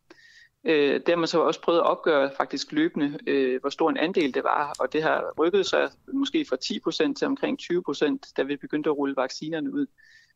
Øh, 0.64 0.94
det 0.94 1.10
har 1.10 1.16
man 1.16 1.28
så 1.28 1.40
også 1.40 1.62
prøvet 1.62 1.80
at 1.80 1.86
opgøre 1.86 2.32
faktisk 2.38 2.72
løbende, 2.72 3.20
øh, 3.28 3.62
hvor 3.62 3.70
stor 3.70 3.90
en 3.90 3.98
andel 3.98 4.34
det 4.34 4.44
var, 4.44 4.76
og 4.80 4.94
det 4.94 5.04
har 5.04 5.34
rykket 5.40 5.66
sig 5.66 5.90
måske 6.14 6.46
fra 6.50 6.58
10% 7.10 7.14
til 7.14 7.28
omkring 7.28 7.60
20%, 7.62 8.34
da 8.38 8.44
vi 8.44 8.56
begyndte 8.56 8.90
at 8.90 8.98
rulle 8.98 9.16
vaccinerne 9.16 9.74
ud. 9.74 9.86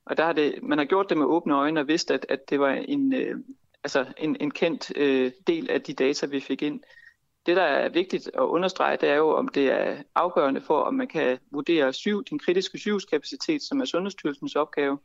Og 0.05 0.17
der 0.17 0.25
har 0.25 0.33
det, 0.33 0.63
man 0.63 0.77
har 0.77 0.85
gjort 0.85 1.09
det 1.09 1.17
med 1.17 1.25
åbne 1.25 1.55
øjne 1.55 1.79
og 1.79 1.87
vidst, 1.87 2.11
at, 2.11 2.25
at 2.29 2.49
det 2.49 2.59
var 2.59 2.69
en, 2.69 3.13
øh, 3.13 3.35
altså 3.83 4.05
en, 4.17 4.37
en 4.39 4.51
kendt 4.51 4.97
øh, 4.97 5.31
del 5.47 5.69
af 5.69 5.81
de 5.81 5.93
data, 5.93 6.25
vi 6.25 6.39
fik 6.39 6.61
ind. 6.61 6.79
Det, 7.45 7.55
der 7.55 7.63
er 7.63 7.89
vigtigt 7.89 8.27
at 8.33 8.41
understrege, 8.41 8.97
det 8.97 9.09
er 9.09 9.15
jo, 9.15 9.29
om 9.29 9.47
det 9.47 9.71
er 9.71 9.97
afgørende 10.15 10.61
for, 10.61 10.79
om 10.81 10.93
man 10.93 11.07
kan 11.07 11.39
vurdere 11.51 11.93
syv, 11.93 12.23
den 12.23 12.39
kritiske 12.39 12.77
sygehuskapacitet, 12.77 13.61
som 13.61 13.81
er 13.81 13.85
Sundhedsstyrelsens 13.85 14.55
opgave. 14.55 14.97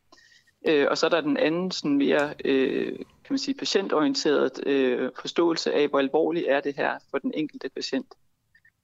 Øh, 0.66 0.86
og 0.90 0.98
så 0.98 1.06
er 1.06 1.10
der 1.10 1.20
den 1.20 1.36
anden 1.36 1.70
sådan 1.70 1.96
mere 1.96 2.34
øh, 2.44 2.96
kan 2.96 3.34
man 3.34 3.38
sige, 3.38 3.54
patientorienteret 3.54 4.66
øh, 4.66 5.10
forståelse 5.20 5.72
af, 5.72 5.88
hvor 5.88 5.98
alvorligt 5.98 6.46
er 6.48 6.60
det 6.60 6.76
her 6.76 6.98
for 7.10 7.18
den 7.18 7.32
enkelte 7.34 7.68
patient. 7.68 8.14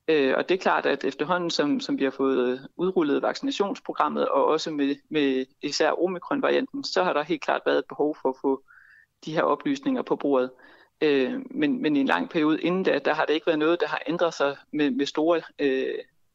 Øh, 0.09 0.35
og 0.37 0.49
det 0.49 0.55
er 0.55 0.59
klart, 0.59 0.87
at 0.87 1.05
efterhånden, 1.05 1.51
som, 1.51 1.81
som 1.81 1.99
vi 1.99 2.05
har 2.05 2.11
fået 2.11 2.68
udrullet 2.77 3.22
vaccinationsprogrammet, 3.22 4.29
og 4.29 4.45
også 4.45 4.70
med, 4.70 4.97
med 5.09 5.47
især 5.62 5.91
omikron-varianten, 5.91 6.85
så 6.85 7.05
har 7.05 7.12
der 7.12 7.22
helt 7.22 7.43
klart 7.43 7.62
været 7.66 7.79
et 7.79 7.85
behov 7.89 8.16
for 8.22 8.29
at 8.29 8.37
få 8.41 8.62
de 9.24 9.33
her 9.33 9.43
oplysninger 9.43 10.03
på 10.03 10.16
bordet. 10.16 10.51
Øh, 11.01 11.41
men, 11.51 11.83
men 11.83 11.97
i 11.97 12.01
en 12.01 12.07
lang 12.07 12.31
periode 12.31 12.62
inden 12.62 12.83
da, 12.83 12.99
der 12.99 13.14
har 13.14 13.24
det 13.24 13.35
ikke 13.35 13.47
været 13.47 13.59
noget, 13.59 13.81
der 13.81 13.87
har 13.87 14.03
ændret 14.07 14.35
sig 14.35 14.57
med, 14.72 14.91
med 14.91 15.07
store, 15.07 15.43
øh, 15.59 15.95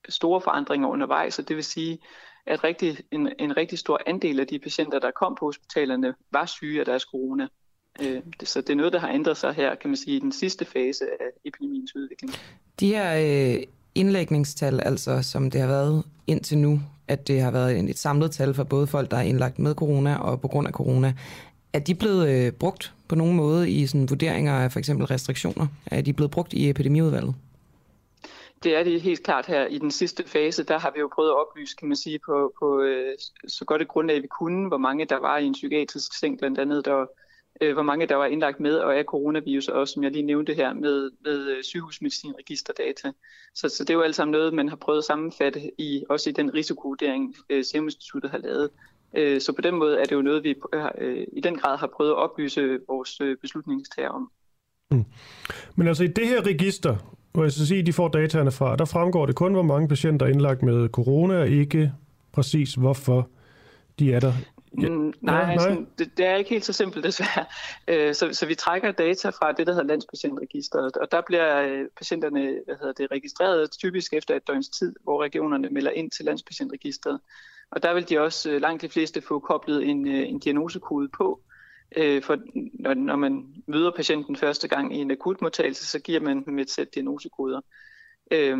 store 0.09 0.41
forandringer 0.41 0.87
undervejs, 0.87 1.39
og 1.39 1.47
det 1.47 1.55
vil 1.55 1.63
sige, 1.63 1.99
at 2.47 2.63
rigtig, 2.63 2.97
en, 3.11 3.29
en 3.39 3.57
rigtig 3.57 3.79
stor 3.79 3.99
andel 4.05 4.39
af 4.39 4.47
de 4.47 4.59
patienter, 4.59 4.99
der 4.99 5.11
kom 5.11 5.37
på 5.39 5.45
hospitalerne, 5.45 6.13
var 6.31 6.45
syge 6.45 6.79
af 6.79 6.85
deres 6.85 7.03
corona. 7.03 7.47
Øh, 8.01 8.21
så 8.43 8.61
det 8.61 8.69
er 8.69 8.75
noget, 8.75 8.93
der 8.93 8.99
har 8.99 9.09
ændret 9.09 9.37
sig 9.37 9.53
her, 9.53 9.75
kan 9.75 9.89
man 9.89 9.97
sige, 9.97 10.17
i 10.17 10.19
den 10.19 10.31
sidste 10.31 10.65
fase 10.65 11.05
af 11.05 11.25
epidemiens 11.45 11.95
udvikling. 11.95 12.33
De 12.79 12.87
her 12.87 13.55
øh, 13.55 13.63
indlægningstal, 13.95 14.79
altså 14.85 15.21
som 15.21 15.51
det 15.51 15.61
har 15.61 15.67
været 15.67 16.03
indtil 16.27 16.57
nu, 16.57 16.81
at 17.07 17.27
det 17.27 17.41
har 17.41 17.51
været 17.51 17.89
et 17.89 17.97
samlet 17.97 18.31
tal 18.31 18.53
for 18.53 18.63
både 18.63 18.87
folk, 18.87 19.11
der 19.11 19.17
er 19.17 19.21
indlagt 19.21 19.59
med 19.59 19.75
corona 19.75 20.15
og 20.15 20.41
på 20.41 20.47
grund 20.47 20.67
af 20.67 20.73
corona, 20.73 21.13
er 21.73 21.79
de 21.79 21.95
blevet 21.95 22.29
øh, 22.29 22.51
brugt 22.51 22.93
på 23.07 23.15
nogen 23.15 23.35
måde 23.35 23.71
i 23.71 23.87
sådan 23.87 24.09
vurderinger 24.09 24.53
af 24.53 24.71
for 24.71 24.79
eksempel 24.79 25.05
restriktioner? 25.05 25.67
Er 25.85 26.01
de 26.01 26.13
blevet 26.13 26.31
brugt 26.31 26.53
i 26.53 26.69
epidemiudvalget? 26.69 27.35
Det 28.63 28.75
er 28.75 28.83
det 28.83 29.01
helt 29.01 29.23
klart 29.23 29.45
her 29.45 29.65
i 29.65 29.77
den 29.77 29.91
sidste 29.91 30.23
fase. 30.27 30.63
Der 30.63 30.79
har 30.79 30.91
vi 30.91 30.99
jo 30.99 31.09
prøvet 31.15 31.29
at 31.29 31.39
oplyse, 31.47 31.75
kan 31.75 31.87
man 31.87 31.97
sige, 31.97 32.19
på, 32.25 32.53
på 32.59 32.81
øh, 32.81 33.17
så 33.47 33.65
godt 33.65 33.81
et 33.81 33.87
grundlag 33.87 34.21
vi 34.21 34.27
kunne, 34.27 34.67
hvor 34.67 34.77
mange 34.77 35.05
der 35.05 35.19
var 35.19 35.37
i 35.37 35.45
en 35.45 35.53
psykiatrisk 35.53 36.19
seng, 36.19 36.37
blandt 36.37 36.59
andet, 36.59 36.85
der 36.85 37.05
øh, 37.61 37.73
hvor 37.73 37.83
mange 37.83 38.07
der 38.07 38.15
var 38.15 38.25
indlagt 38.25 38.59
med 38.59 38.75
og 38.77 38.97
af 38.97 39.03
coronavirus, 39.03 39.67
og 39.67 39.87
som 39.87 40.03
jeg 40.03 40.11
lige 40.11 40.25
nævnte 40.25 40.53
her, 40.53 40.73
med, 40.73 41.11
med 41.23 41.47
øh, 41.47 41.63
sygehusmedicinregisterdata. 41.63 43.11
Så, 43.55 43.69
så 43.69 43.83
det 43.83 43.89
er 43.89 43.93
jo 43.93 44.01
alt 44.01 44.15
sammen 44.15 44.31
noget, 44.31 44.53
man 44.53 44.69
har 44.69 44.75
prøvet 44.75 44.97
at 44.97 45.03
sammenfatte 45.03 45.81
i, 45.81 46.03
også 46.09 46.29
i 46.29 46.33
den 46.33 46.53
risikovurdering, 46.53 47.35
øh, 47.49 47.65
Serum 47.65 47.85
Instituttet 47.85 48.31
har 48.31 48.37
lavet. 48.37 48.69
Øh, 49.17 49.41
så 49.41 49.53
på 49.53 49.61
den 49.61 49.75
måde 49.75 49.99
er 49.99 50.03
det 50.03 50.11
jo 50.11 50.21
noget, 50.21 50.43
vi 50.43 50.55
øh, 50.97 51.27
i 51.33 51.41
den 51.41 51.57
grad 51.57 51.77
har 51.77 51.87
prøvet 51.87 52.11
at 52.11 52.17
oplyse 52.17 52.79
vores 52.87 53.21
øh, 53.21 53.37
beslutningstager 53.37 54.09
om. 54.09 54.31
Mm. 54.91 55.05
Men 55.75 55.87
altså 55.87 56.03
i 56.03 56.07
det 56.07 56.27
her 56.27 56.45
register, 56.45 56.95
hvor 57.33 57.43
jeg 57.43 57.51
så 57.51 57.67
sige, 57.67 57.83
de 57.83 57.93
får 57.93 58.07
dataerne 58.07 58.51
fra, 58.51 58.75
der 58.75 58.85
fremgår 58.85 59.25
det 59.25 59.35
kun, 59.35 59.53
hvor 59.53 59.61
mange 59.61 59.87
patienter 59.87 60.25
er 60.25 60.29
indlagt 60.29 60.63
med 60.63 60.89
corona, 60.89 61.39
og 61.39 61.49
ikke 61.49 61.91
præcis 62.31 62.73
hvorfor 62.73 63.29
de 63.99 64.13
er 64.13 64.19
der. 64.19 64.33
Ja. 64.81 64.89
Mm, 64.89 65.13
nej, 65.21 65.35
ja, 65.35 65.41
nej. 65.41 65.53
Altså, 65.53 65.85
det, 65.97 66.17
det 66.17 66.25
er 66.25 66.35
ikke 66.35 66.49
helt 66.49 66.65
så 66.65 66.73
simpelt 66.73 67.03
desværre. 67.03 67.45
Øh, 67.87 68.15
så, 68.15 68.29
så 68.33 68.45
vi 68.45 68.55
trækker 68.55 68.91
data 68.91 69.29
fra 69.29 69.51
det, 69.51 69.67
der 69.67 69.73
hedder 69.73 69.87
landspatientregisteret, 69.87 70.97
og 70.97 71.11
der 71.11 71.21
bliver 71.27 71.61
øh, 71.61 71.85
patienterne 71.97 72.55
hvad 72.65 72.75
hedder 72.79 72.93
det, 72.93 73.11
registreret 73.11 73.71
typisk 73.71 74.13
efter 74.13 74.35
et 74.35 74.47
døgns 74.47 74.69
tid, 74.69 74.95
hvor 75.03 75.23
regionerne 75.23 75.69
melder 75.69 75.91
ind 75.91 76.11
til 76.11 76.25
landspatientregisteret. 76.25 77.19
Og 77.71 77.83
der 77.83 77.93
vil 77.93 78.09
de 78.09 78.19
også 78.19 78.51
øh, 78.51 78.61
langt 78.61 78.81
de 78.81 78.89
fleste 78.89 79.21
få 79.21 79.39
koblet 79.39 79.89
en, 79.89 80.07
en 80.07 80.39
diagnosekode 80.39 81.09
på, 81.17 81.39
Øh, 81.95 82.23
for 82.23 82.37
når, 82.73 82.93
når 82.93 83.15
man 83.15 83.53
møder 83.67 83.91
patienten 83.91 84.35
første 84.35 84.67
gang 84.67 84.95
i 84.95 84.99
en 84.99 85.11
akutmodtagelse, 85.11 85.85
så 85.85 85.99
giver 85.99 86.19
man 86.19 86.45
dem 86.45 86.59
et 86.59 86.69
sæt 86.69 86.95
diagnosekoder. 86.95 87.61
Øh, 88.31 88.57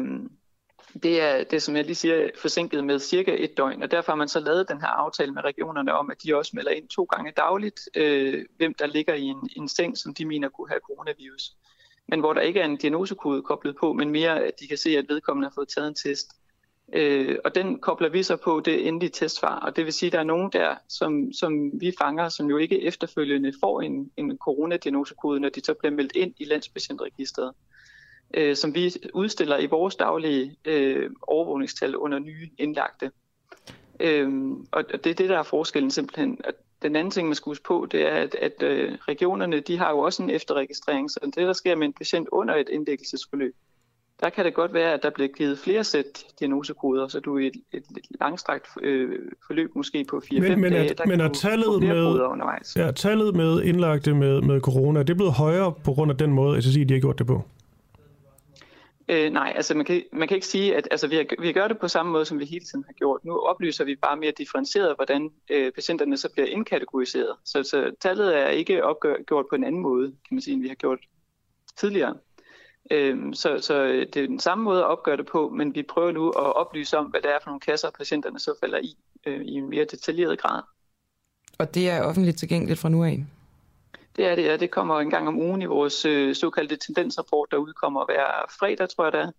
det 1.03 1.21
er, 1.21 1.43
det, 1.43 1.61
som 1.61 1.75
jeg 1.75 1.85
lige 1.85 1.95
siger, 1.95 2.29
forsinket 2.41 2.83
med 2.83 2.99
cirka 2.99 3.35
et 3.39 3.57
døgn, 3.57 3.83
og 3.83 3.91
derfor 3.91 4.11
har 4.11 4.17
man 4.17 4.27
så 4.27 4.39
lavet 4.39 4.69
den 4.69 4.81
her 4.81 4.87
aftale 4.87 5.31
med 5.31 5.43
regionerne 5.43 5.93
om, 5.93 6.11
at 6.11 6.17
de 6.23 6.35
også 6.35 6.51
melder 6.53 6.71
ind 6.71 6.87
to 6.87 7.03
gange 7.03 7.31
dagligt, 7.37 7.79
øh, 7.95 8.45
hvem 8.57 8.73
der 8.73 8.85
ligger 8.85 9.13
i 9.13 9.23
en, 9.23 9.49
en 9.55 9.67
seng, 9.67 9.97
som 9.97 10.13
de 10.13 10.25
mener 10.25 10.49
kunne 10.49 10.69
have 10.69 10.79
coronavirus. 10.87 11.51
Men 12.07 12.19
hvor 12.19 12.33
der 12.33 12.41
ikke 12.41 12.59
er 12.59 12.65
en 12.65 12.77
diagnosekode 12.77 13.41
koblet 13.41 13.75
på, 13.79 13.93
men 13.93 14.09
mere, 14.09 14.43
at 14.43 14.59
de 14.59 14.67
kan 14.67 14.77
se, 14.77 14.89
at 14.97 15.05
vedkommende 15.09 15.49
har 15.49 15.53
fået 15.55 15.69
taget 15.69 15.87
en 15.87 15.95
test. 15.95 16.27
Øh, 16.93 17.37
og 17.45 17.55
den 17.55 17.79
kobler 17.79 18.09
vi 18.09 18.23
så 18.23 18.35
på 18.35 18.61
det 18.65 18.87
endelige 18.87 19.09
testsvar, 19.09 19.59
og 19.59 19.75
det 19.75 19.85
vil 19.85 19.93
sige, 19.93 20.07
at 20.07 20.13
der 20.13 20.19
er 20.19 20.23
nogen 20.23 20.51
der, 20.51 20.75
som, 20.89 21.33
som 21.33 21.81
vi 21.81 21.93
fanger, 21.99 22.29
som 22.29 22.49
jo 22.49 22.57
ikke 22.57 22.81
efterfølgende 22.81 23.53
får 23.59 23.81
en, 23.81 24.11
en 24.17 24.37
coronadiagnosekode, 24.37 25.39
når 25.39 25.49
de 25.49 25.61
så 25.63 25.73
bliver 25.73 25.91
meldt 25.91 26.15
ind 26.15 26.33
i 26.39 26.45
landspatientregisteret 26.45 27.53
øh, 28.33 28.55
som 28.55 28.75
vi 28.75 28.93
udstiller 29.13 29.57
i 29.57 29.65
vores 29.65 29.95
daglige 29.95 30.55
øh, 30.65 31.09
overvågningstal 31.21 31.95
under 31.95 32.19
nye 32.19 32.49
indlagte. 32.57 33.11
Øh, 33.99 34.29
og 34.71 34.83
det 34.91 35.07
er 35.07 35.13
det, 35.13 35.29
der 35.29 35.39
er 35.39 35.43
forskellen 35.43 35.91
simpelthen. 35.91 36.37
At 36.43 36.55
den 36.81 36.95
anden 36.95 37.11
ting, 37.11 37.27
man 37.27 37.35
skal 37.35 37.49
huske 37.49 37.63
på, 37.63 37.87
det 37.91 38.01
er, 38.01 38.15
at, 38.15 38.35
at 38.35 38.63
øh, 38.63 38.97
regionerne 39.07 39.59
de 39.59 39.77
har 39.77 39.89
jo 39.89 39.99
også 39.99 40.23
en 40.23 40.29
efterregistrering, 40.29 41.11
så 41.11 41.19
det, 41.23 41.35
der 41.35 41.53
sker 41.53 41.75
med 41.75 41.87
en 41.87 41.93
patient 41.93 42.29
under 42.31 42.55
et 42.55 42.69
indlæggelsesforløb, 42.69 43.55
der 44.21 44.29
kan 44.29 44.45
det 44.45 44.53
godt 44.53 44.73
være, 44.73 44.93
at 44.93 45.03
der 45.03 45.09
bliver 45.09 45.27
givet 45.27 45.59
flere 45.59 45.83
sæt 45.83 46.25
diagnosekoder, 46.39 47.07
så 47.07 47.19
du 47.19 47.37
i 47.37 47.47
et, 47.47 47.53
et, 47.71 47.83
et 47.97 48.05
langstrakt 48.19 48.67
øh, 48.81 49.19
forløb 49.47 49.75
måske 49.75 50.05
på 50.09 50.21
4-5 50.25 50.39
men, 50.39 50.61
men 50.61 50.73
dage, 50.73 50.89
er, 50.89 50.93
der 50.93 51.05
men 51.05 51.21
er 51.21 51.29
tallet 51.29 51.83
med, 51.83 52.03
undervejs. 52.05 52.75
ja, 52.75 52.91
tallet 52.91 53.35
med 53.35 53.61
indlagte 53.61 54.13
med, 54.13 54.41
med 54.41 54.61
corona, 54.61 54.99
er 54.99 55.03
det 55.03 55.15
blevet 55.15 55.33
højere 55.33 55.73
på 55.83 55.93
grund 55.93 56.11
af 56.11 56.17
den 56.17 56.33
måde, 56.33 56.61
SSI 56.61 56.83
de 56.83 56.93
har 56.93 57.01
gjort 57.01 57.19
det 57.19 57.27
på? 57.27 57.43
Øh, 59.09 59.31
nej, 59.31 59.53
altså 59.55 59.73
man 59.73 59.85
kan, 59.85 60.03
man 60.13 60.27
kan 60.27 60.35
ikke 60.35 60.47
sige, 60.47 60.75
at 60.75 60.87
altså, 60.91 61.07
vi, 61.07 61.15
har, 61.15 61.25
vi 61.41 61.53
gør 61.53 61.67
det 61.67 61.79
på 61.79 61.87
samme 61.87 62.11
måde, 62.11 62.25
som 62.25 62.39
vi 62.39 62.45
hele 62.45 62.65
tiden 62.65 62.83
har 62.87 62.93
gjort. 62.93 63.25
Nu 63.25 63.39
oplyser 63.39 63.85
vi 63.85 63.95
bare 63.95 64.17
mere 64.17 64.31
differentieret, 64.37 64.95
hvordan 64.95 65.29
øh, 65.49 65.71
patienterne 65.71 66.17
så 66.17 66.29
bliver 66.33 66.47
indkategoriseret. 66.47 67.35
Så, 67.45 67.63
så 67.63 67.91
tallet 68.01 68.37
er 68.37 68.47
ikke 68.47 68.83
opgjort 68.83 69.45
på 69.49 69.55
en 69.55 69.63
anden 69.63 69.81
måde, 69.81 70.07
kan 70.07 70.35
man 70.35 70.41
sige, 70.41 70.53
end 70.53 70.61
vi 70.61 70.67
har 70.67 70.75
gjort 70.75 70.99
tidligere. 71.77 72.15
Øh, 72.91 73.33
så, 73.33 73.59
så 73.61 73.83
det 73.83 74.17
er 74.17 74.27
den 74.27 74.39
samme 74.39 74.63
måde 74.63 74.79
at 74.79 74.85
opgøre 74.85 75.17
det 75.17 75.25
på, 75.25 75.49
men 75.49 75.75
vi 75.75 75.83
prøver 75.83 76.11
nu 76.11 76.29
at 76.29 76.55
oplyse 76.55 76.97
om, 76.97 77.05
hvad 77.05 77.21
det 77.21 77.29
er 77.29 77.39
for 77.43 77.49
nogle 77.49 77.59
kasser, 77.59 77.89
patienterne 77.97 78.39
så 78.39 78.53
falder 78.59 78.77
i, 78.77 78.97
øh, 79.25 79.41
i 79.41 79.51
en 79.51 79.69
mere 79.69 79.85
detaljeret 79.91 80.39
grad. 80.39 80.61
Og 81.59 81.75
det 81.75 81.89
er 81.89 82.01
offentligt 82.03 82.39
tilgængeligt 82.39 82.79
fra 82.79 82.89
nu 82.89 83.03
af? 83.03 83.25
Det 84.15 84.25
er 84.25 84.35
det, 84.35 84.43
ja. 84.43 84.57
Det 84.57 84.71
kommer 84.71 84.99
en 84.99 85.09
gang 85.09 85.27
om 85.27 85.39
ugen 85.39 85.61
i 85.61 85.65
vores 85.65 86.05
øh, 86.05 86.35
såkaldte 86.35 86.75
tendensrapport, 86.75 87.47
der 87.51 87.57
udkommer 87.57 88.05
hver 88.05 88.25
fredag, 88.59 88.89
tror 88.89 89.03
jeg 89.03 89.13
det 89.13 89.21
er. 89.21 89.31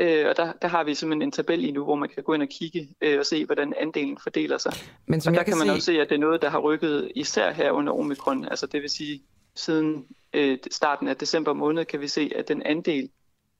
Øh, 0.00 0.28
og 0.30 0.36
der, 0.36 0.52
der 0.62 0.68
har 0.68 0.84
vi 0.84 0.94
simpelthen 0.94 1.22
en 1.22 1.32
tabel 1.32 1.64
i 1.64 1.70
nu, 1.70 1.84
hvor 1.84 1.94
man 1.94 2.08
kan 2.08 2.22
gå 2.22 2.32
ind 2.32 2.42
og 2.42 2.48
kigge 2.48 2.88
øh, 3.00 3.18
og 3.18 3.26
se, 3.26 3.44
hvordan 3.44 3.74
andelen 3.80 4.18
fordeler 4.22 4.58
sig. 4.58 4.72
Men 5.06 5.20
som 5.20 5.30
og 5.30 5.34
der 5.34 5.40
jeg 5.40 5.44
kan, 5.46 5.52
kan 5.52 5.58
man 5.58 5.66
se- 5.66 5.72
også 5.72 5.84
se, 5.86 6.00
at 6.00 6.08
det 6.08 6.14
er 6.14 6.18
noget, 6.18 6.42
der 6.42 6.50
har 6.50 6.58
rykket 6.58 7.12
især 7.16 7.52
her 7.52 7.70
under 7.70 7.92
omikron. 7.92 8.44
Altså 8.44 8.66
det 8.66 8.82
vil 8.82 8.90
sige, 8.90 9.22
siden 9.56 10.04
øh, 10.34 10.58
starten 10.70 11.08
af 11.08 11.16
december 11.16 11.52
måned 11.52 11.84
kan 11.84 12.00
vi 12.00 12.08
se, 12.08 12.32
at 12.36 12.48
den 12.48 12.62
andel, 12.62 13.08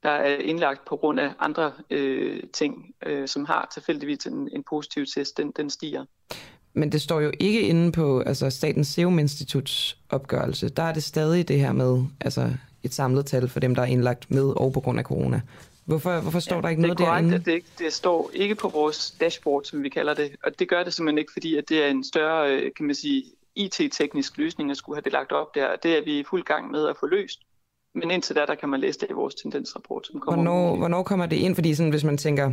der 0.02 0.10
er 0.10 0.36
indlagt 0.38 0.84
på 0.88 0.96
grund 0.96 1.20
af 1.20 1.30
andre 1.38 1.72
øh, 1.90 2.42
ting, 2.52 2.94
øh, 3.06 3.28
som 3.28 3.44
har 3.44 3.70
tilfældigvis 3.74 4.26
en, 4.26 4.48
en 4.52 4.64
positiv 4.70 5.06
test, 5.14 5.36
den, 5.36 5.52
den 5.56 5.70
stiger. 5.70 6.04
Men 6.72 6.92
det 6.92 7.02
står 7.02 7.20
jo 7.20 7.32
ikke 7.40 7.60
inde 7.60 7.92
på 7.92 8.20
altså 8.20 8.50
Statens 8.50 8.88
Serum 8.88 9.18
Instituts 9.18 9.98
opgørelse. 10.08 10.68
Der 10.68 10.82
er 10.82 10.92
det 10.94 11.02
stadig 11.02 11.48
det 11.48 11.58
her 11.60 11.72
med 11.72 12.04
altså 12.20 12.50
et 12.82 12.94
samlet 12.94 13.26
tal 13.26 13.48
for 13.48 13.60
dem, 13.60 13.74
der 13.74 13.82
er 13.82 13.86
indlagt 13.86 14.30
med 14.30 14.44
og 14.56 14.72
på 14.72 14.80
grund 14.80 14.98
af 14.98 15.04
corona. 15.04 15.40
Hvorfor, 15.84 16.20
hvorfor 16.20 16.40
står 16.40 16.56
ja, 16.56 16.62
der 16.62 16.68
ikke 16.68 16.82
noget 16.82 16.98
korrekt, 16.98 17.12
derinde? 17.30 17.44
det, 17.44 17.52
ikke- 17.54 17.66
det 17.78 17.92
står 17.92 18.30
ikke 18.34 18.54
på 18.54 18.68
vores 18.68 19.10
dashboard, 19.20 19.64
som 19.64 19.82
vi 19.82 19.88
kalder 19.88 20.14
det. 20.14 20.30
Og 20.44 20.58
det 20.58 20.68
gør 20.68 20.84
det 20.84 20.94
simpelthen 20.94 21.18
ikke, 21.18 21.32
fordi 21.32 21.56
at 21.56 21.68
det 21.68 21.84
er 21.84 21.88
en 21.88 22.04
større, 22.04 22.54
øh, 22.56 22.70
kan 22.76 22.86
man 22.86 22.94
sige, 22.94 23.24
IT-teknisk 23.56 24.38
løsning 24.38 24.70
at 24.70 24.76
skulle 24.76 24.96
have 24.96 25.02
det 25.02 25.12
lagt 25.12 25.32
op 25.32 25.54
der. 25.54 25.76
Det 25.82 25.98
er 25.98 26.04
vi 26.04 26.18
i 26.18 26.24
fuld 26.30 26.44
gang 26.44 26.70
med 26.70 26.88
at 26.88 26.96
få 27.00 27.06
løst. 27.06 27.40
Men 27.94 28.10
indtil 28.10 28.36
da, 28.36 28.46
der 28.46 28.54
kan 28.54 28.68
man 28.68 28.80
læse 28.80 29.00
det 29.00 29.10
i 29.10 29.12
vores 29.12 29.34
tendensrapport, 29.34 30.06
som 30.06 30.20
kommer 30.20 30.42
Hvornår, 30.42 30.76
hvornår 30.76 31.02
kommer 31.02 31.26
det 31.26 31.36
ind? 31.36 31.54
Fordi 31.54 31.74
sådan, 31.74 31.90
hvis 31.90 32.04
man 32.04 32.16
tænker, 32.16 32.52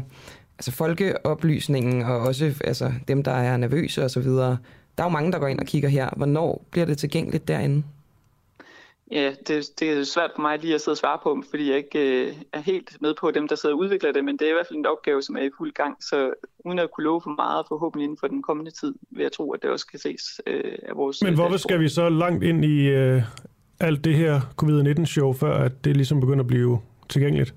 altså 0.58 0.72
folkeoplysningen 0.72 2.02
og 2.02 2.20
også 2.20 2.54
altså, 2.64 2.94
dem, 3.08 3.24
der 3.24 3.32
er 3.32 3.58
nervøse 3.58 4.04
og 4.04 4.12
så 4.12 4.20
videre, 4.20 4.58
der 4.98 5.04
er 5.04 5.08
jo 5.08 5.12
mange, 5.12 5.32
der 5.32 5.40
går 5.40 5.48
ind 5.48 5.60
og 5.60 5.66
kigger 5.66 5.90
her. 5.90 6.10
Hvornår 6.18 6.66
bliver 6.72 6.86
det 6.86 6.98
tilgængeligt 6.98 7.48
derinde? 7.48 7.84
Ja, 9.14 9.32
det, 9.48 9.80
det 9.80 9.90
er 9.90 10.04
svært 10.04 10.32
for 10.36 10.42
mig 10.42 10.60
lige 10.60 10.76
at 10.76 10.82
sidde 10.82 10.94
og 10.94 10.98
svare 10.98 11.20
på, 11.24 11.44
fordi 11.50 11.70
jeg 11.70 11.78
ikke 11.78 12.26
øh, 12.26 12.34
er 12.54 12.60
helt 12.60 12.98
med 13.02 13.14
på 13.20 13.32
dem, 13.32 13.48
der 13.48 13.56
sidder 13.56 13.76
og 13.76 13.80
udvikler 13.80 14.12
det, 14.12 14.26
men 14.26 14.38
det 14.38 14.46
er 14.46 14.50
i 14.50 14.54
hvert 14.54 14.68
fald 14.68 14.80
en 14.80 14.86
opgave, 14.86 15.22
som 15.22 15.36
er 15.36 15.42
i 15.42 15.50
fuld 15.58 15.74
gang, 15.74 16.04
så 16.04 16.34
uden 16.66 16.80
at 16.80 16.92
kunne 16.92 17.04
love 17.04 17.22
for 17.22 17.30
meget, 17.30 17.66
forhåbentlig 17.68 18.04
inden 18.04 18.18
for 18.20 18.28
den 18.28 18.42
kommende 18.42 18.72
tid, 18.72 18.94
vil 19.12 19.24
jeg 19.24 19.32
tro, 19.32 19.52
at 19.52 19.62
det 19.62 19.70
også 19.70 19.88
kan 19.88 20.00
ses 20.00 20.42
øh, 20.48 20.78
af 20.90 20.96
vores 20.96 21.22
Men 21.22 21.34
øh, 21.34 21.40
hvorfor 21.40 21.58
skal 21.58 21.80
vi 21.80 21.90
så 21.90 22.10
langt 22.10 22.44
ind 22.44 22.66
i 22.66 22.88
øh, 22.88 23.22
alt 23.80 24.04
det 24.04 24.16
her 24.16 24.42
covid-19-show, 24.62 25.34
før 25.34 25.54
at 25.54 25.86
det 25.86 25.98
ligesom 25.98 26.20
begynder 26.20 26.44
at 26.44 26.48
blive 26.48 26.80
tilgængeligt? 27.10 27.54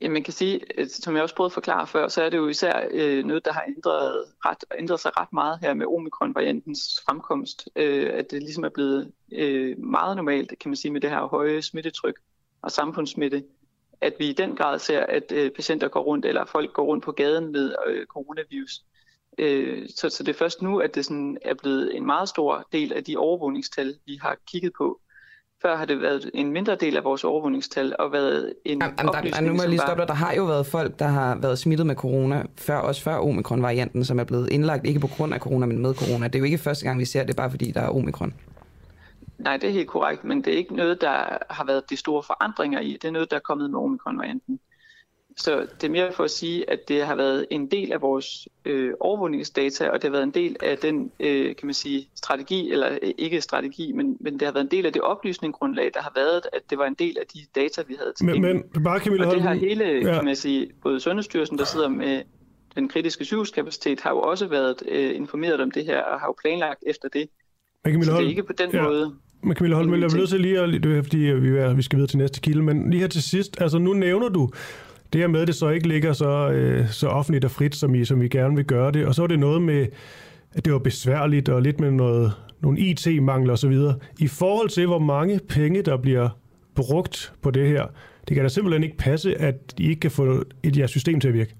Ja, 0.00 0.08
man 0.08 0.22
kan 0.22 0.32
sige, 0.32 0.60
øh, 0.80 0.88
som 0.88 1.14
jeg 1.14 1.22
også 1.22 1.34
prøvede 1.34 1.48
at 1.48 1.54
forklare 1.54 1.86
før, 1.86 2.08
så 2.08 2.22
er 2.22 2.30
det 2.30 2.36
jo 2.36 2.48
især 2.48 2.88
øh, 2.90 3.24
noget, 3.24 3.44
der 3.44 3.52
har 3.52 3.64
ændret, 3.68 4.24
ret, 4.44 4.64
ændret 4.78 5.00
sig 5.00 5.20
ret 5.20 5.32
meget 5.32 5.58
her 5.60 5.74
med 5.74 5.86
omikron-variantens 5.86 7.00
fremkomst. 7.06 7.68
Øh, 7.76 8.10
at 8.12 8.30
det 8.30 8.42
ligesom 8.42 8.64
er 8.64 8.68
blevet 8.68 9.12
øh, 9.32 9.78
meget 9.78 10.16
normalt, 10.16 10.58
kan 10.60 10.68
man 10.70 10.76
sige, 10.76 10.92
med 10.92 11.00
det 11.00 11.10
her 11.10 11.26
høje 11.26 11.62
smittetryk 11.62 12.14
og 12.62 12.70
samfundssmitte, 12.70 13.44
at 14.00 14.14
vi 14.18 14.28
i 14.28 14.32
den 14.32 14.56
grad 14.56 14.78
ser, 14.78 15.00
at 15.00 15.32
øh, 15.32 15.50
patienter 15.50 15.88
går 15.88 16.02
rundt, 16.02 16.26
eller 16.26 16.44
folk 16.44 16.72
går 16.72 16.84
rundt 16.84 17.04
på 17.04 17.12
gaden 17.12 17.52
med 17.52 17.74
øh, 17.86 18.06
coronavirus. 18.06 18.82
Øh, 19.38 19.88
så, 19.96 20.08
så 20.08 20.22
det 20.22 20.34
er 20.34 20.38
først 20.38 20.62
nu, 20.62 20.80
at 20.80 20.94
det 20.94 21.04
sådan 21.04 21.38
er 21.42 21.54
blevet 21.54 21.96
en 21.96 22.06
meget 22.06 22.28
stor 22.28 22.68
del 22.72 22.92
af 22.92 23.04
de 23.04 23.16
overvågningstal, 23.16 23.94
vi 24.06 24.18
har 24.22 24.36
kigget 24.46 24.72
på. 24.78 25.00
Før 25.62 25.76
har 25.76 25.84
det 25.84 26.00
været 26.00 26.30
en 26.34 26.52
mindre 26.52 26.74
del 26.74 26.96
af 26.96 27.04
vores 27.04 27.24
overvågningstal 27.24 27.96
og 27.98 28.12
været 28.12 28.54
en 28.64 28.78
Jamen, 28.82 28.96
der, 28.98 29.08
oplysning, 29.08 29.46
nu 29.46 29.54
må 29.54 29.62
jeg 29.62 29.68
lige 29.68 29.80
stoppe 29.80 30.00
dig. 30.00 30.08
Der 30.08 30.14
har 30.14 30.34
jo 30.34 30.44
været 30.44 30.66
folk, 30.66 30.98
der 30.98 31.06
har 31.06 31.36
været 31.36 31.58
smittet 31.58 31.86
med 31.86 31.94
corona, 31.94 32.42
før, 32.56 32.76
også 32.78 33.02
før 33.02 33.16
omikron-varianten, 33.16 34.04
som 34.04 34.18
er 34.18 34.24
blevet 34.24 34.50
indlagt, 34.50 34.86
ikke 34.86 35.00
på 35.00 35.06
grund 35.06 35.34
af 35.34 35.40
corona, 35.40 35.66
men 35.66 35.78
med 35.78 35.94
corona. 35.94 36.26
Det 36.26 36.34
er 36.34 36.38
jo 36.38 36.44
ikke 36.44 36.58
første 36.58 36.84
gang, 36.84 36.98
vi 36.98 37.04
ser 37.04 37.24
det, 37.24 37.36
bare 37.36 37.50
fordi 37.50 37.70
der 37.70 37.80
er 37.80 37.88
omikron. 37.88 38.34
Nej, 39.38 39.56
det 39.56 39.68
er 39.68 39.72
helt 39.72 39.88
korrekt, 39.88 40.24
men 40.24 40.44
det 40.44 40.52
er 40.52 40.56
ikke 40.56 40.76
noget, 40.76 41.00
der 41.00 41.38
har 41.50 41.64
været 41.64 41.90
de 41.90 41.96
store 41.96 42.22
forandringer 42.22 42.80
i. 42.80 42.92
Det 42.92 43.04
er 43.04 43.12
noget, 43.12 43.30
der 43.30 43.36
er 43.36 43.40
kommet 43.40 43.70
med 43.70 43.78
omikron-varianten. 43.78 44.60
Så 45.38 45.66
det 45.80 45.86
er 45.86 45.90
mere 45.90 46.12
for 46.12 46.24
at 46.24 46.30
sige, 46.30 46.70
at 46.70 46.88
det 46.88 47.06
har 47.06 47.14
været 47.14 47.46
en 47.50 47.66
del 47.66 47.92
af 47.92 48.02
vores 48.02 48.48
øh, 48.64 48.92
overvågningsdata, 49.00 49.88
og 49.88 49.94
det 49.94 50.04
har 50.04 50.10
været 50.10 50.22
en 50.22 50.30
del 50.30 50.56
af 50.62 50.78
den, 50.78 51.10
øh, 51.20 51.56
kan 51.56 51.66
man 51.66 51.74
sige, 51.74 52.08
strategi, 52.14 52.72
eller 52.72 52.98
øh, 53.02 53.10
ikke 53.18 53.40
strategi, 53.40 53.92
men, 53.92 54.16
men 54.20 54.32
det 54.32 54.42
har 54.42 54.52
været 54.52 54.64
en 54.64 54.70
del 54.70 54.86
af 54.86 54.92
det 54.92 55.02
oplysningsgrundlag, 55.02 55.90
der 55.94 56.00
har 56.02 56.12
været, 56.16 56.42
at 56.52 56.62
det 56.70 56.78
var 56.78 56.86
en 56.86 56.94
del 56.94 57.16
af 57.20 57.26
de 57.34 57.38
data, 57.60 57.82
vi 57.88 57.94
havde 57.98 58.12
Men, 58.20 58.34
tilgængelige. 58.34 58.64
men 58.74 58.84
bare 58.84 59.00
Camilla 59.00 59.26
Og 59.26 59.34
det 59.34 59.42
har 59.42 59.54
hele, 59.54 59.84
Ja. 59.84 60.14
kan 60.14 60.24
man 60.24 60.36
sige, 60.36 60.70
både 60.82 61.00
Sundhedsstyrelsen, 61.00 61.58
der 61.58 61.64
sidder 61.64 61.88
med 61.88 62.22
den 62.74 62.88
kritiske 62.88 63.24
sygehuskapacitet, 63.24 64.00
har 64.00 64.10
jo 64.10 64.20
også 64.20 64.46
været 64.46 64.82
øh, 64.88 65.16
informeret 65.16 65.60
om 65.60 65.70
det 65.70 65.84
her, 65.84 66.02
og 66.02 66.20
har 66.20 66.26
jo 66.26 66.34
planlagt 66.42 66.84
efter 66.86 67.08
det. 67.08 67.28
Men 67.84 67.92
Camilla 67.92 68.12
Så 68.12 68.18
det 68.18 68.24
er 68.24 68.28
ikke 68.28 68.42
på 68.42 68.52
den 68.52 68.70
ja. 68.72 68.82
måde. 68.82 69.14
Men 69.42 69.56
Camilla 69.56 69.76
Holm, 69.76 69.90
jeg 69.90 69.98
bliver 69.98 70.16
nødt 70.16 70.30
til 70.30 70.40
lige 70.40 70.60
at, 70.60 70.86
er 70.86 71.02
fordi, 71.02 71.16
vi, 71.16 71.48
er, 71.48 71.74
vi 71.74 71.82
skal 71.82 71.96
videre 71.96 72.08
til 72.08 72.18
næste 72.18 72.40
kilde, 72.40 72.62
men 72.62 72.90
lige 72.90 73.00
her 73.00 73.08
til 73.08 73.22
sidst, 73.22 73.60
altså 73.60 73.78
nu 73.78 73.92
nævner 73.92 74.28
du 74.28 74.50
det 75.12 75.20
her 75.20 75.28
med, 75.28 75.40
at 75.40 75.48
det 75.48 75.54
så 75.54 75.68
ikke 75.68 75.88
ligger 75.88 76.12
så, 76.12 76.50
øh, 76.50 76.90
så 76.90 77.08
offentligt 77.08 77.44
og 77.44 77.50
frit, 77.50 77.74
som 77.74 77.94
I, 77.94 78.04
som 78.04 78.22
I 78.22 78.28
gerne 78.28 78.56
vil 78.56 78.64
gøre 78.64 78.92
det, 78.92 79.06
og 79.06 79.14
så 79.14 79.22
er 79.22 79.26
det 79.26 79.38
noget 79.38 79.62
med, 79.62 79.86
at 80.52 80.64
det 80.64 80.72
var 80.72 80.78
besværligt 80.78 81.48
og 81.48 81.62
lidt 81.62 81.80
med 81.80 81.90
noget, 81.90 82.32
nogle 82.60 82.80
IT-mangler 82.80 83.52
osv. 83.52 83.76
I 84.18 84.28
forhold 84.28 84.68
til, 84.68 84.86
hvor 84.86 84.98
mange 84.98 85.40
penge, 85.48 85.82
der 85.82 85.96
bliver 85.96 86.28
brugt 86.74 87.32
på 87.42 87.50
det 87.50 87.68
her, 87.68 87.86
det 88.28 88.34
kan 88.34 88.44
da 88.44 88.48
simpelthen 88.48 88.84
ikke 88.84 88.96
passe, 88.96 89.34
at 89.34 89.74
I 89.78 89.88
ikke 89.88 90.00
kan 90.00 90.10
få 90.10 90.42
et 90.62 90.76
jeres 90.76 90.90
system 90.90 91.20
til 91.20 91.28
at 91.28 91.34
virke. 91.34 91.54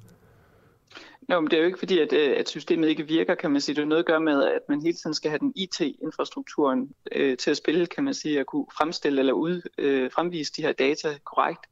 Nå, 1.28 1.40
men 1.40 1.50
det 1.50 1.56
er 1.56 1.60
jo 1.60 1.66
ikke 1.66 1.78
fordi, 1.78 1.98
at, 1.98 2.12
øh, 2.12 2.34
at 2.36 2.48
systemet 2.48 2.88
ikke 2.88 3.06
virker, 3.06 3.34
kan 3.34 3.50
man 3.50 3.60
sige. 3.60 3.76
Det 3.76 3.82
er 3.82 3.86
noget 3.86 4.02
at 4.02 4.06
gøre 4.06 4.20
med, 4.20 4.44
at 4.44 4.60
man 4.68 4.82
hele 4.82 4.96
tiden 4.96 5.14
skal 5.14 5.30
have 5.30 5.38
den 5.38 5.52
IT-infrastrukturen 5.56 6.90
øh, 7.12 7.36
til 7.36 7.50
at 7.50 7.56
spille, 7.56 7.86
kan 7.86 8.04
man 8.04 8.14
sige, 8.14 8.40
at 8.40 8.46
kunne 8.46 8.66
fremstille 8.76 9.18
eller 9.18 9.32
ud, 9.32 9.60
øh, 9.78 10.10
fremvise 10.10 10.52
de 10.56 10.62
her 10.62 10.72
data 10.72 11.08
korrekt. 11.24 11.66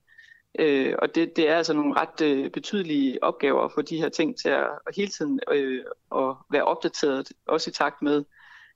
Øh, 0.59 0.95
og 0.99 1.15
det, 1.15 1.37
det 1.37 1.49
er 1.49 1.57
altså 1.57 1.73
nogle 1.73 1.95
ret 2.01 2.20
øh, 2.20 2.51
betydelige 2.51 3.24
opgaver 3.24 3.62
at 3.65 3.73
få 3.73 3.83
de 3.83 3.97
her 3.97 4.09
ting 4.09 4.39
til 4.39 4.49
at, 4.49 4.69
at 4.87 4.97
hele 4.97 5.11
tiden 5.11 5.41
øh, 5.53 5.85
at 6.16 6.35
være 6.51 6.65
opdateret, 6.65 7.33
også 7.47 7.70
i 7.70 7.73
takt 7.73 8.03
med, 8.03 8.24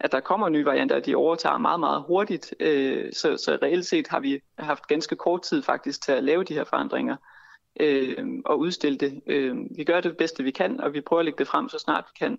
at 0.01 0.13
der 0.13 0.21
kommer 0.21 0.49
nye 0.49 0.65
varianter, 0.65 0.97
at 0.97 1.07
de 1.07 1.15
overtager 1.15 1.59
meget, 1.59 1.81
meget 1.81 2.05
hurtigt. 2.07 2.55
Øh, 2.61 3.13
så, 3.13 3.37
så 3.37 3.59
reelt 3.63 3.87
set 3.87 4.09
har 4.09 4.21
vi 4.21 4.41
haft 4.59 4.87
ganske 4.87 5.17
kort 5.17 5.43
tid 5.43 5.63
faktisk 5.63 6.03
til 6.03 6.13
at 6.13 6.25
lave 6.25 6.45
de 6.45 6.55
her 6.55 6.65
forandringer 6.65 7.17
øh, 7.81 8.27
og 8.45 8.59
udstille 8.59 8.99
det. 8.99 9.23
Øh, 9.27 9.57
vi 9.77 9.85
gør 9.85 10.01
det 10.01 10.17
bedste, 10.17 10.43
vi 10.43 10.51
kan, 10.51 10.81
og 10.81 10.93
vi 10.93 11.01
prøver 11.01 11.21
at 11.21 11.25
lægge 11.25 11.39
det 11.39 11.49
frem 11.49 11.69
så 11.69 11.79
snart 11.79 12.05
vi 12.09 12.27
kan. 12.27 12.39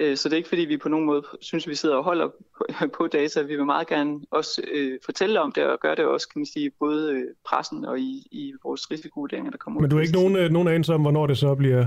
Øh, 0.00 0.16
så 0.16 0.28
det 0.28 0.32
er 0.32 0.36
ikke 0.36 0.48
fordi, 0.48 0.62
vi 0.62 0.76
på 0.76 0.88
nogen 0.88 1.06
måde 1.06 1.22
synes, 1.40 1.68
vi 1.68 1.74
sidder 1.74 1.96
og 1.96 2.04
holder 2.04 2.28
på, 2.98 3.06
data. 3.06 3.42
Vi 3.42 3.56
vil 3.56 3.64
meget 3.64 3.86
gerne 3.86 4.20
også 4.30 4.62
øh, 4.72 4.98
fortælle 5.04 5.40
om 5.40 5.52
det, 5.52 5.64
og 5.64 5.80
gøre 5.80 5.94
det 5.96 6.04
også, 6.04 6.28
kan 6.28 6.40
man 6.40 6.46
sige, 6.46 6.70
både 6.78 7.12
øh, 7.12 7.22
pressen 7.44 7.84
og 7.84 7.98
i, 8.00 8.28
i 8.30 8.52
vores 8.64 8.90
risikovurderinger, 8.90 9.50
der 9.50 9.58
kommer 9.58 9.80
Men 9.80 9.90
du 9.90 9.96
ud. 9.96 10.00
har 10.00 10.02
ikke 10.06 10.18
nogen, 10.18 10.36
øh, 10.36 10.50
nogen 10.50 10.68
anelse 10.68 10.94
om, 10.94 11.00
hvornår 11.00 11.26
det 11.26 11.38
så 11.38 11.54
bliver 11.54 11.86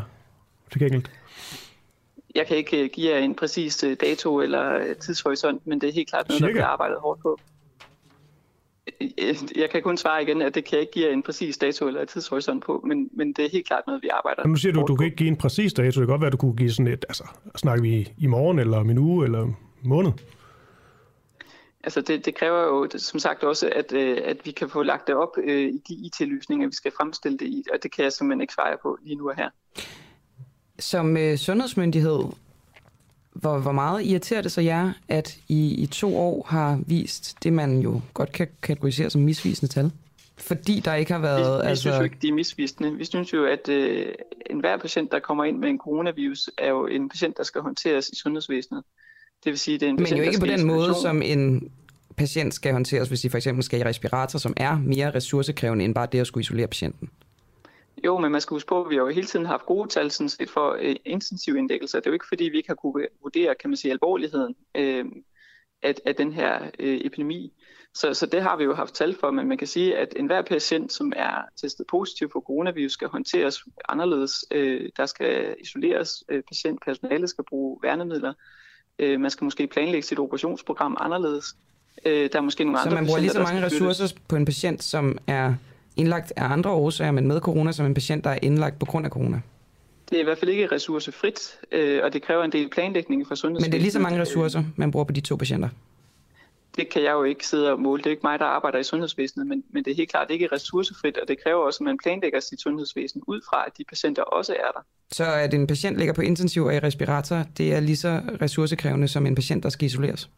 tilgængeligt? 0.72 1.12
Jeg 2.36 2.48
kan 2.48 2.58
ikke 2.58 2.88
give 2.90 3.12
jer 3.12 3.18
en 3.20 3.36
præcis 3.36 3.86
dato 4.02 4.42
eller 4.42 4.94
tidshorisont, 4.94 5.68
men 5.68 5.82
det 5.82 5.90
er 5.90 5.94
helt 5.94 6.10
klart 6.10 6.28
noget, 6.28 6.40
Cirka? 6.40 6.48
der 6.48 6.54
bliver 6.54 6.66
arbejdet 6.66 6.98
hårdt 7.00 7.22
på. 7.22 7.40
Jeg 9.62 9.70
kan 9.70 9.82
kun 9.84 9.98
svare 9.98 10.24
igen, 10.24 10.42
at 10.42 10.56
det 10.56 10.66
kan 10.66 10.74
jeg 10.74 10.82
ikke 10.82 10.94
give 10.94 11.14
en 11.14 11.24
præcis 11.24 11.58
dato 11.58 11.88
eller 11.88 12.06
tidshorisont 12.06 12.64
på, 12.64 12.84
men, 12.88 13.10
men 13.12 13.34
det 13.34 13.46
er 13.46 13.50
helt 13.50 13.68
klart 13.68 13.84
noget, 13.88 14.04
vi 14.04 14.10
arbejder 14.12 14.42
Og 14.42 14.50
nu 14.50 14.56
siger 14.56 14.74
du, 14.74 14.82
at 14.82 14.88
du 14.88 14.96
kan 14.96 15.06
ikke 15.06 15.18
give 15.18 15.28
en 15.28 15.38
præcis 15.38 15.74
dato. 15.74 15.86
Det 15.86 15.94
kan 15.94 16.08
godt 16.08 16.22
være, 16.22 16.28
at 16.28 16.34
du 16.34 16.38
kunne 16.38 16.56
give 16.56 16.72
sådan 16.72 16.88
et, 16.88 17.06
altså, 17.10 17.24
snakker 17.56 17.82
vi 17.82 18.14
i 18.18 18.28
morgen, 18.28 18.60
eller 18.60 18.78
om 18.78 18.90
en 18.90 18.98
uge, 18.98 19.26
eller 19.26 19.42
en 19.44 19.56
måned? 19.84 20.12
Altså 21.84 22.02
det, 22.02 22.26
det 22.26 22.36
kræver 22.36 22.62
jo 22.62 22.88
som 22.98 23.20
sagt 23.20 23.44
også, 23.44 23.70
at, 23.76 23.94
øh, 23.94 24.18
at 24.24 24.38
vi 24.46 24.52
kan 24.52 24.70
få 24.70 24.84
lagt 24.84 25.08
det 25.08 25.16
op 25.16 25.38
øh, 25.44 25.68
i 25.68 25.82
de 25.88 25.94
IT-løsninger, 25.94 26.68
vi 26.68 26.76
skal 26.76 26.92
fremstille 26.98 27.38
det 27.38 27.46
i, 27.46 27.64
og 27.74 27.84
det 27.84 27.92
kan 27.92 28.04
jeg 28.04 28.14
simpelthen 28.14 28.42
ikke 28.42 28.54
svare 28.54 28.78
på 28.82 28.98
lige 29.04 29.16
nu 29.16 29.30
og 29.30 29.36
her. 29.36 29.50
Som 30.80 31.18
øh, 31.18 31.38
sundhedsmyndighed, 31.38 32.20
hvor, 33.36 33.60
hvor 33.60 33.72
meget 33.72 34.06
irriterer 34.06 34.42
det 34.42 34.52
så 34.52 34.62
jer, 34.62 34.94
at 35.08 35.38
I 35.48 35.74
i 35.74 35.86
to 35.86 36.18
år 36.18 36.46
har 36.50 36.80
vist 36.88 37.38
det, 37.44 37.54
man 37.54 37.80
jo 37.80 38.02
godt 38.14 38.32
kan 38.32 38.48
kategorisere 38.62 39.10
som 39.10 39.22
misvisende 39.22 39.74
tal? 39.74 39.92
Fordi 40.38 40.80
der 40.80 40.96
ikke 40.96 41.12
har 41.12 41.20
været... 41.20 41.62
Vi, 41.62 41.66
vi 41.66 41.70
altså... 41.70 41.82
synes 41.82 41.98
jo 41.98 42.04
ikke, 42.04 42.18
de 42.22 42.28
er 42.28 42.34
misvisende. 42.34 42.98
Vi 42.98 43.06
synes 43.06 43.34
jo, 43.34 43.46
at 43.46 43.70
øh, 43.70 44.06
enhver 44.50 44.78
patient, 44.78 45.12
der 45.12 45.20
kommer 45.20 45.44
ind 45.44 45.58
med 45.58 45.70
en 45.70 45.78
coronavirus, 45.78 46.50
er 46.58 46.70
jo 46.70 46.88
en 46.88 47.10
patient, 47.10 47.38
der 47.38 47.44
skal 47.44 47.62
håndteres 47.62 48.10
i 48.10 48.16
sundhedsvæsenet. 48.16 48.84
Det 49.44 49.50
vil 49.50 49.60
sige, 49.60 49.78
det 49.78 49.86
er 49.86 49.90
en 49.90 49.96
Men 49.96 50.04
patient, 50.04 50.20
jo 50.20 50.26
ikke 50.26 50.40
på 50.40 50.46
den 50.46 50.68
måde, 50.68 50.94
som 51.02 51.22
en 51.22 51.72
patient 52.18 52.54
skal 52.54 52.74
håndteres, 52.74 53.08
hvis 53.08 53.22
de 53.22 53.30
for 53.30 53.38
eksempel 53.38 53.64
skal 53.64 53.80
i 53.80 53.84
respirator, 53.84 54.40
som 54.40 54.54
er 54.58 54.78
mere 54.78 55.12
ressourcekrævende 55.16 55.86
end 55.86 55.96
bare 55.96 56.08
det 56.12 56.20
at 56.20 56.28
skulle 56.28 56.42
isolere 56.42 56.68
patienten. 56.68 57.10
Jo, 58.06 58.18
men 58.18 58.32
man 58.32 58.42
skal 58.42 58.56
huske 58.56 58.68
på, 58.68 58.84
at 58.84 58.90
vi 58.90 58.96
har 58.96 59.02
jo 59.02 59.10
hele 59.10 59.28
tiden 59.28 59.46
haft 59.46 59.66
gode 59.66 59.90
tal 59.90 60.12
sådan 60.12 60.30
set 60.30 60.50
for 60.50 60.78
øh, 60.80 60.96
intensiv 61.06 61.56
indlæggelser. 61.56 62.00
Det 62.00 62.08
er 62.08 62.12
jo 62.12 62.14
ikke, 62.14 62.28
fordi 62.28 62.44
vi 62.44 62.58
ikke 62.58 62.70
har 62.70 62.76
kunne 62.76 63.08
vurdere, 63.22 63.56
kan 63.56 63.70
man 63.70 63.78
sige, 63.78 63.92
alvorligheden 63.92 64.56
øh, 64.76 65.06
af, 65.84 65.96
af 66.06 66.16
den 66.16 66.34
her 66.34 66.70
øh, 66.80 66.98
epidemi. 67.04 67.54
Så, 67.96 68.14
så 68.14 68.26
det 68.26 68.42
har 68.42 68.58
vi 68.58 68.64
jo 68.64 68.74
haft 68.74 68.94
tal 68.94 69.16
for, 69.20 69.32
men 69.32 69.48
man 69.48 69.58
kan 69.58 69.68
sige, 69.68 69.98
at 69.98 70.14
enhver 70.16 70.42
patient, 70.42 70.94
som 70.94 71.14
er 71.16 71.42
testet 71.62 71.86
positiv 71.90 72.30
for 72.32 72.40
coronavirus, 72.40 72.92
skal 72.92 73.08
håndteres 73.08 73.60
anderledes. 73.90 74.46
Øh, 74.52 74.90
der 74.98 75.06
skal 75.06 75.56
isoleres, 75.62 76.24
øh, 76.30 76.44
patientpersonale 76.52 77.28
skal 77.28 77.44
bruge 77.50 77.80
værnemidler. 77.84 78.34
Øh, 79.00 79.20
man 79.20 79.32
skal 79.32 79.46
måske 79.46 79.68
planlægge 79.68 80.08
sit 80.08 80.20
operationsprogram 80.20 80.98
anderledes. 81.00 81.46
Øh, 82.06 82.30
der 82.32 82.38
er 82.38 82.42
måske 82.42 82.64
nogle 82.64 82.80
Så 82.80 82.84
andre 82.84 82.96
man 82.96 83.06
bruger 83.06 83.20
lige 83.20 83.32
så 83.32 83.40
mange 83.40 83.66
ressourcer 83.66 84.16
på 84.28 84.36
en 84.36 84.46
patient, 84.46 84.84
som 84.84 85.18
er 85.28 85.54
indlagt 85.98 86.34
af 86.36 86.52
andre 86.52 86.70
årsager, 86.70 87.12
men 87.12 87.28
med 87.28 87.40
corona, 87.40 87.72
som 87.72 87.86
en 87.86 87.94
patient, 87.94 88.24
der 88.24 88.30
er 88.30 88.40
indlagt 88.42 88.80
på 88.80 88.86
grund 88.86 89.06
af 89.06 89.12
corona. 89.12 89.42
Det 90.10 90.16
er 90.16 90.22
i 90.22 90.24
hvert 90.24 90.38
fald 90.38 90.52
ikke 90.52 90.68
ressourcefrit, 90.72 91.40
øh, 91.72 92.04
og 92.04 92.14
det 92.14 92.22
kræver 92.22 92.44
en 92.44 92.52
del 92.52 92.70
planlægning 92.70 93.28
fra 93.28 93.36
sundhedsvæsenet. 93.36 93.68
Men 93.68 93.72
det 93.72 93.78
er 93.78 93.82
lige 93.82 93.92
så 93.92 94.00
mange 94.00 94.22
ressourcer, 94.22 94.64
man 94.76 94.92
bruger 94.92 95.04
på 95.04 95.14
de 95.14 95.22
to 95.22 95.36
patienter. 95.36 95.70
Det 96.76 96.90
kan 96.90 97.04
jeg 97.04 97.12
jo 97.12 97.24
ikke 97.24 97.48
sidde 97.48 97.72
og 97.72 97.80
måle. 97.80 98.00
Det 98.00 98.06
er 98.06 98.12
ikke 98.12 98.22
mig, 98.24 98.40
der 98.40 98.46
arbejder 98.46 98.80
i 98.80 98.84
sundhedsvæsenet, 98.84 99.48
men, 99.48 99.64
men 99.74 99.84
det 99.84 99.92
er 99.92 99.96
helt 99.96 100.10
klart 100.10 100.32
ikke 100.32 100.48
ressourcefrit, 100.52 101.18
og 101.18 101.28
det 101.28 101.44
kræver 101.44 101.66
også, 101.66 101.78
at 101.82 101.86
man 101.86 101.98
planlægger 102.04 102.40
sit 102.40 102.62
sundhedsvæsen 102.62 103.22
ud 103.28 103.42
fra, 103.50 103.64
at 103.68 103.72
de 103.78 103.84
patienter 103.90 104.22
også 104.22 104.54
er 104.54 104.72
der. 104.76 104.86
Så 105.12 105.26
at 105.26 105.54
en 105.54 105.68
patient 105.68 105.98
ligger 105.98 106.14
på 106.14 106.22
intensiv 106.22 106.64
og 106.64 106.76
i 106.76 106.80
respirator, 106.80 107.44
det 107.58 107.74
er 107.74 107.80
lige 107.80 107.98
så 107.98 108.22
ressourcekrævende 108.42 109.08
som 109.08 109.26
en 109.26 109.36
patient, 109.36 109.64
der 109.64 109.70
skal 109.70 109.86
isoleres. 109.86 110.30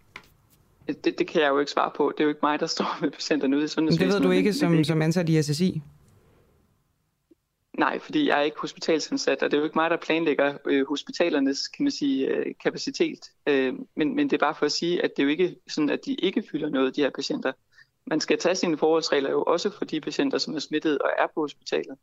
Det, 0.87 1.19
det 1.19 1.27
kan 1.27 1.41
jeg 1.41 1.49
jo 1.49 1.59
ikke 1.59 1.71
svare 1.71 1.91
på. 1.95 2.13
Det 2.17 2.19
er 2.19 2.25
jo 2.25 2.29
ikke 2.29 2.39
mig, 2.43 2.59
der 2.59 2.67
står 2.67 2.97
med 3.01 3.11
patienterne 3.11 3.57
ude 3.57 3.65
i 3.65 3.67
sundhedsvæsenet. 3.67 4.13
det 4.13 4.21
ved 4.21 4.27
du 4.27 4.31
ikke 4.31 4.53
som, 4.53 4.83
som 4.83 5.01
ansat 5.01 5.29
i 5.29 5.41
SSI. 5.41 5.81
Nej, 7.77 7.99
fordi 7.99 8.27
jeg 8.27 8.37
er 8.37 8.41
ikke 8.41 8.59
hospitalsansat, 8.59 9.43
og 9.43 9.51
det 9.51 9.57
er 9.57 9.61
jo 9.61 9.63
ikke 9.63 9.77
mig, 9.77 9.89
der 9.89 9.97
planlægger 9.97 10.57
øh, 10.65 10.87
hospitalernes 10.87 11.67
kan 11.67 11.83
man 11.83 11.91
sige, 11.91 12.27
øh, 12.27 12.45
kapacitet. 12.63 13.19
Øh, 13.47 13.73
men, 13.95 14.15
men 14.15 14.29
det 14.29 14.33
er 14.33 14.45
bare 14.45 14.55
for 14.55 14.65
at 14.65 14.71
sige, 14.71 15.03
at 15.03 15.11
det 15.17 15.23
er 15.23 15.25
jo 15.25 15.29
ikke 15.29 15.55
sådan, 15.67 15.89
at 15.89 15.99
de 16.05 16.13
ikke 16.13 16.43
fylder 16.51 16.69
noget, 16.69 16.95
de 16.95 17.01
her 17.01 17.09
patienter. 17.09 17.51
Man 18.07 18.19
skal 18.19 18.37
tage 18.37 18.55
sine 18.55 18.77
forholdsregler 18.77 19.29
jo 19.29 19.43
også 19.43 19.69
for 19.77 19.85
de 19.85 20.01
patienter, 20.01 20.37
som 20.37 20.55
er 20.55 20.59
smittet 20.59 20.99
og 20.99 21.09
er 21.17 21.27
på 21.35 21.41
hospitalet. 21.41 21.97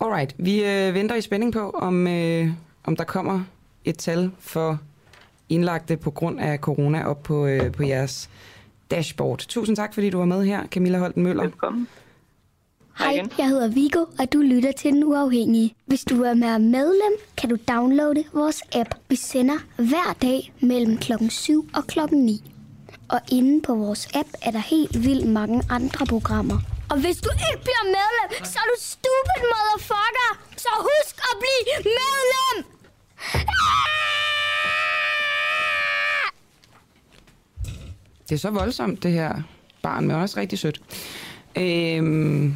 Alright, 0.00 0.34
vi 0.38 0.64
øh, 0.64 0.94
venter 0.94 1.14
i 1.14 1.20
spænding 1.20 1.52
på, 1.52 1.70
om, 1.70 2.06
øh, 2.06 2.48
om 2.84 2.96
der 2.96 3.04
kommer 3.04 3.44
et 3.84 3.98
tal 3.98 4.30
for 4.38 4.80
indlagte 5.48 5.96
på 5.96 6.10
grund 6.10 6.40
af 6.40 6.58
corona 6.58 7.04
op 7.04 7.22
på, 7.22 7.46
øh, 7.46 7.72
på 7.72 7.82
jeres 7.82 8.30
dashboard. 8.90 9.38
Tusind 9.38 9.76
tak, 9.76 9.94
fordi 9.94 10.10
du 10.10 10.18
var 10.18 10.24
med 10.24 10.44
her, 10.44 10.66
Camilla 10.66 10.98
Holten 10.98 11.22
Møller. 11.22 11.42
Velkommen. 11.42 11.88
Hej, 12.98 13.22
jeg 13.38 13.48
hedder 13.48 13.68
Vigo, 13.68 14.04
og 14.18 14.32
du 14.32 14.38
lytter 14.38 14.72
til 14.72 14.92
Den 14.92 15.04
Uafhængige. 15.04 15.74
Hvis 15.86 16.04
du 16.04 16.22
er 16.22 16.34
med 16.34 16.58
medlem, 16.58 17.12
kan 17.36 17.48
du 17.50 17.56
downloade 17.68 18.24
vores 18.32 18.62
app. 18.74 18.94
Vi 19.08 19.16
sender 19.16 19.58
hver 19.76 20.16
dag 20.22 20.52
mellem 20.60 20.96
klokken 20.96 21.30
7 21.30 21.68
og 21.74 21.86
klokken 21.86 22.24
9. 22.26 22.52
Og 23.08 23.20
inde 23.32 23.62
på 23.62 23.74
vores 23.74 24.08
app 24.14 24.28
er 24.42 24.50
der 24.50 24.58
helt 24.58 25.04
vildt 25.04 25.26
mange 25.28 25.62
andre 25.70 26.06
programmer. 26.06 26.58
Og 26.90 27.00
hvis 27.00 27.16
du 27.16 27.30
ikke 27.30 27.62
bliver 27.62 27.84
medlem, 27.84 28.44
så 28.44 28.58
er 28.58 28.68
du 28.72 28.76
stupid 28.80 29.42
motherfucker! 29.52 30.30
Så 30.56 30.68
husk 30.88 31.16
at 31.30 31.34
blive 31.42 31.94
medlem! 31.98 32.64
Det 38.28 38.34
er 38.34 38.38
så 38.38 38.50
voldsomt, 38.50 39.02
det 39.02 39.12
her 39.12 39.42
barn, 39.82 40.06
men 40.06 40.16
også 40.16 40.40
rigtig 40.40 40.58
sødt. 40.58 40.80
Øhm, 41.56 42.54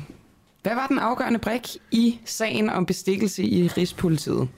hvad 0.63 0.75
var 0.75 0.87
den 0.87 0.99
afgørende 0.99 1.39
brik 1.39 1.67
i 1.91 2.21
sagen 2.25 2.71
om 2.71 2.87
bestikkelse 2.87 3.45
i 3.45 3.69
Rigspolitiet? 3.69 4.49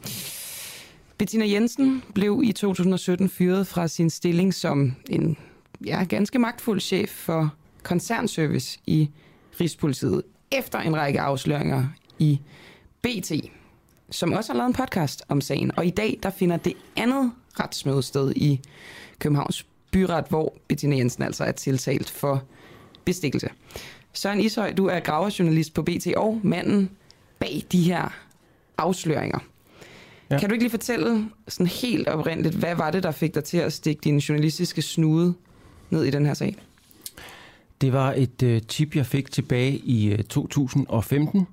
Bettina 1.19 1.47
Jensen 1.47 2.03
blev 2.15 2.41
i 2.45 2.53
2017 2.53 3.29
fyret 3.29 3.67
fra 3.67 3.89
sin 3.89 4.11
stilling 4.11 4.55
som 4.55 4.95
en 5.11 5.37
ja, 5.85 6.05
ganske 6.05 6.39
magtfuld 6.39 6.81
chef 6.81 7.11
for 7.11 7.55
koncernservice 7.83 8.79
i 8.87 9.11
Rigspolitiet, 9.61 10.23
efter 10.51 10.79
en 10.79 10.97
række 10.97 11.21
afsløringer 11.21 11.87
i 12.19 12.41
BT, 13.03 13.33
som 14.11 14.33
også 14.33 14.53
har 14.53 14.57
lavet 14.57 14.69
en 14.69 14.75
podcast 14.75 15.23
om 15.29 15.41
sagen. 15.41 15.71
Og 15.77 15.87
i 15.87 15.91
dag 15.91 16.19
der 16.23 16.31
finder 16.31 16.57
det 16.57 16.73
andet 16.97 17.33
retsmøde 17.61 18.03
sted 18.03 18.33
i 18.37 18.61
Københavns 19.19 19.67
byret, 19.95 20.25
hvor 20.29 20.55
Bettina 20.69 20.97
Jensen 20.97 21.23
altså 21.23 21.45
er 21.45 21.53
tiltalt 21.53 22.11
for 22.11 22.43
bestikkelse. 23.05 23.49
Søren 24.13 24.41
Ishøj, 24.41 24.73
du 24.73 24.87
er 24.87 25.01
graverjournalist 25.01 25.75
på 25.75 25.83
BT 25.83 26.07
og 26.17 26.41
manden 26.43 26.91
bag 27.39 27.63
de 27.73 27.83
her 27.83 28.09
afsløringer. 28.79 29.39
Ja. 30.31 30.39
Kan 30.39 30.49
du 30.49 30.53
ikke 30.53 30.65
lige 30.65 30.71
fortælle 30.71 31.29
sådan 31.49 31.67
helt 31.67 32.09
oprindeligt, 32.09 32.55
hvad 32.55 32.75
var 32.75 32.91
det, 32.91 33.03
der 33.03 33.11
fik 33.11 33.35
dig 33.35 33.45
til 33.45 33.59
at 33.59 33.73
stikke 33.73 34.01
din 34.05 34.19
journalistiske 34.19 34.83
snude 34.83 35.35
ned 35.91 36.05
i 36.05 36.11
den 36.11 36.27
her 36.27 36.35
sag? 36.35 36.57
Det 37.81 37.93
var 37.93 38.13
et 38.17 38.43
øh, 38.43 38.63
tip, 38.63 38.97
jeg 38.97 39.07
fik 39.07 39.31
tilbage 39.31 39.79
i 39.79 40.13
øh, 40.13 40.19
2015 40.19 41.47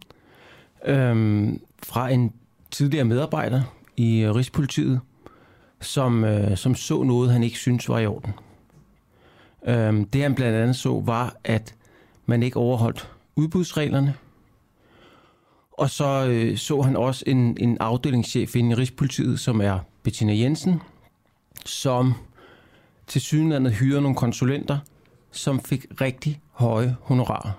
øhm, 0.86 1.60
fra 1.84 2.10
en 2.10 2.34
tidligere 2.72 3.06
medarbejder 3.06 3.62
i 3.98 4.20
øh, 4.20 4.36
Rigspolitiet, 4.36 5.00
som, 5.82 6.24
øh, 6.24 6.58
som 6.58 6.76
så 6.76 7.04
noget, 7.04 7.32
han 7.32 7.44
ikke 7.44 7.58
syntes 7.58 7.90
var 7.90 8.00
i 8.00 8.06
orden. 8.06 8.34
Øhm, 9.68 10.06
det 10.06 10.22
han 10.22 10.36
blandt 10.36 10.58
andet 10.58 10.76
så, 10.76 11.02
var, 11.06 11.36
at 11.44 11.76
man 12.26 12.44
ikke 12.44 12.58
overholdt 12.58 13.10
udbudsreglerne. 13.36 14.14
Og 15.72 15.90
så 15.90 16.28
øh, 16.28 16.58
så 16.58 16.82
han 16.82 16.96
også 16.96 17.24
en, 17.28 17.58
en 17.60 17.78
afdelingschef 17.80 18.56
inde 18.56 18.72
i 18.72 18.76
Rigspolitiet, 18.76 19.40
som 19.40 19.62
er 19.62 19.80
Bettina 20.04 20.34
Jensen, 20.34 20.82
som 21.66 22.14
til 23.08 23.22
sydenlandet 23.22 23.74
hyrer 23.74 24.02
nogle 24.02 24.16
konsulenter, 24.16 24.80
som 25.32 25.60
fik 25.60 25.86
rigtig 26.02 26.42
høje 26.52 26.96
honorarer. 27.02 27.52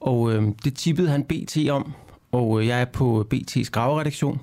Og 0.00 0.32
øh, 0.32 0.48
det 0.64 0.74
tippede 0.74 1.08
han 1.08 1.24
BT 1.24 1.56
om, 1.70 1.92
og 2.32 2.60
øh, 2.60 2.66
jeg 2.66 2.80
er 2.80 2.84
på 2.84 3.26
BT's 3.34 3.70
graveredaktion, 3.70 4.40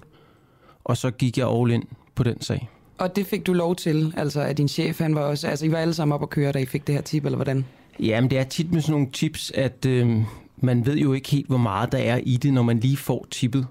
og 0.84 0.98
så 0.98 1.12
gik 1.12 1.38
jeg 1.38 1.50
all 1.50 1.72
in 1.72 1.84
på 2.20 2.24
den 2.24 2.42
sag. 2.42 2.70
Og 2.98 3.16
det 3.16 3.26
fik 3.26 3.48
du 3.48 3.54
lov 3.54 3.76
til, 3.76 4.14
altså 4.18 4.42
at 4.42 4.58
din 4.58 4.68
chef, 4.68 5.00
han 5.00 5.16
var 5.16 5.22
også, 5.22 5.48
altså 5.48 5.66
I 5.66 5.72
var 5.72 5.78
alle 5.78 5.94
sammen 5.94 6.14
op 6.14 6.24
at 6.24 6.30
køre, 6.30 6.52
da 6.52 6.60
I 6.60 6.66
fik 6.66 6.88
det 6.88 6.96
her 6.96 7.02
tip, 7.02 7.26
eller 7.26 7.36
hvordan? 7.36 7.66
Jamen, 8.00 8.30
det 8.30 8.40
er 8.40 8.44
tit 8.44 8.72
med 8.74 8.82
sådan 8.82 8.92
nogle 8.92 9.08
tips, 9.14 9.52
at 9.56 9.86
øh, 9.86 10.18
man 10.58 10.86
ved 10.86 10.98
jo 10.98 11.14
ikke 11.14 11.30
helt, 11.30 11.48
hvor 11.48 11.58
meget 11.58 11.92
der 11.92 11.98
er 11.98 12.20
i 12.24 12.38
det, 12.38 12.54
når 12.54 12.62
man 12.62 12.80
lige 12.80 12.98
får 12.98 13.28
tippet. 13.32 13.68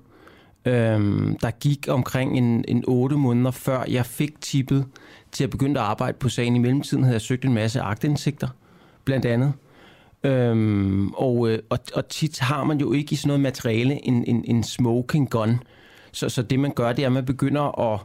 Øhm, 0.65 1.37
der 1.43 1.51
gik 1.51 1.87
omkring 1.89 2.39
en, 2.39 2.65
en 2.69 2.85
8 2.87 3.17
måneder, 3.17 3.51
før 3.51 3.85
jeg 3.89 4.07
fik 4.07 4.41
tippet 4.41 4.87
til 5.33 5.45
at 5.45 5.51
begynde 5.51 5.81
at 5.81 5.87
arbejde 5.87 6.19
på 6.19 6.29
sagen. 6.29 6.57
I 6.57 6.59
mellemtiden 6.59 7.05
havde 7.05 7.15
jeg 7.15 7.21
søgt 7.21 7.45
en 7.45 7.55
masse 7.55 7.81
agtindsigter, 7.81 8.49
blandt 9.05 9.27
andet. 9.27 9.53
Øhm, 10.25 11.11
og, 11.11 11.51
øh, 11.51 11.59
og, 11.71 11.79
og 11.95 12.09
tit 12.09 12.39
har 12.39 12.65
man 12.65 12.79
jo 12.79 12.93
ikke 12.93 13.13
i 13.13 13.17
sådan 13.17 13.29
noget 13.29 13.41
materiale 13.41 14.07
en, 14.07 14.25
en, 14.25 14.45
en 14.45 14.63
smoking 14.63 15.31
gun. 15.31 15.61
Så, 16.13 16.29
så 16.29 16.43
det 16.43 16.61
man 16.61 16.73
gør, 16.75 16.93
det 16.93 17.03
er, 17.03 17.07
at 17.07 17.13
man 17.13 17.25
begynder 17.25 17.93
at 17.93 18.01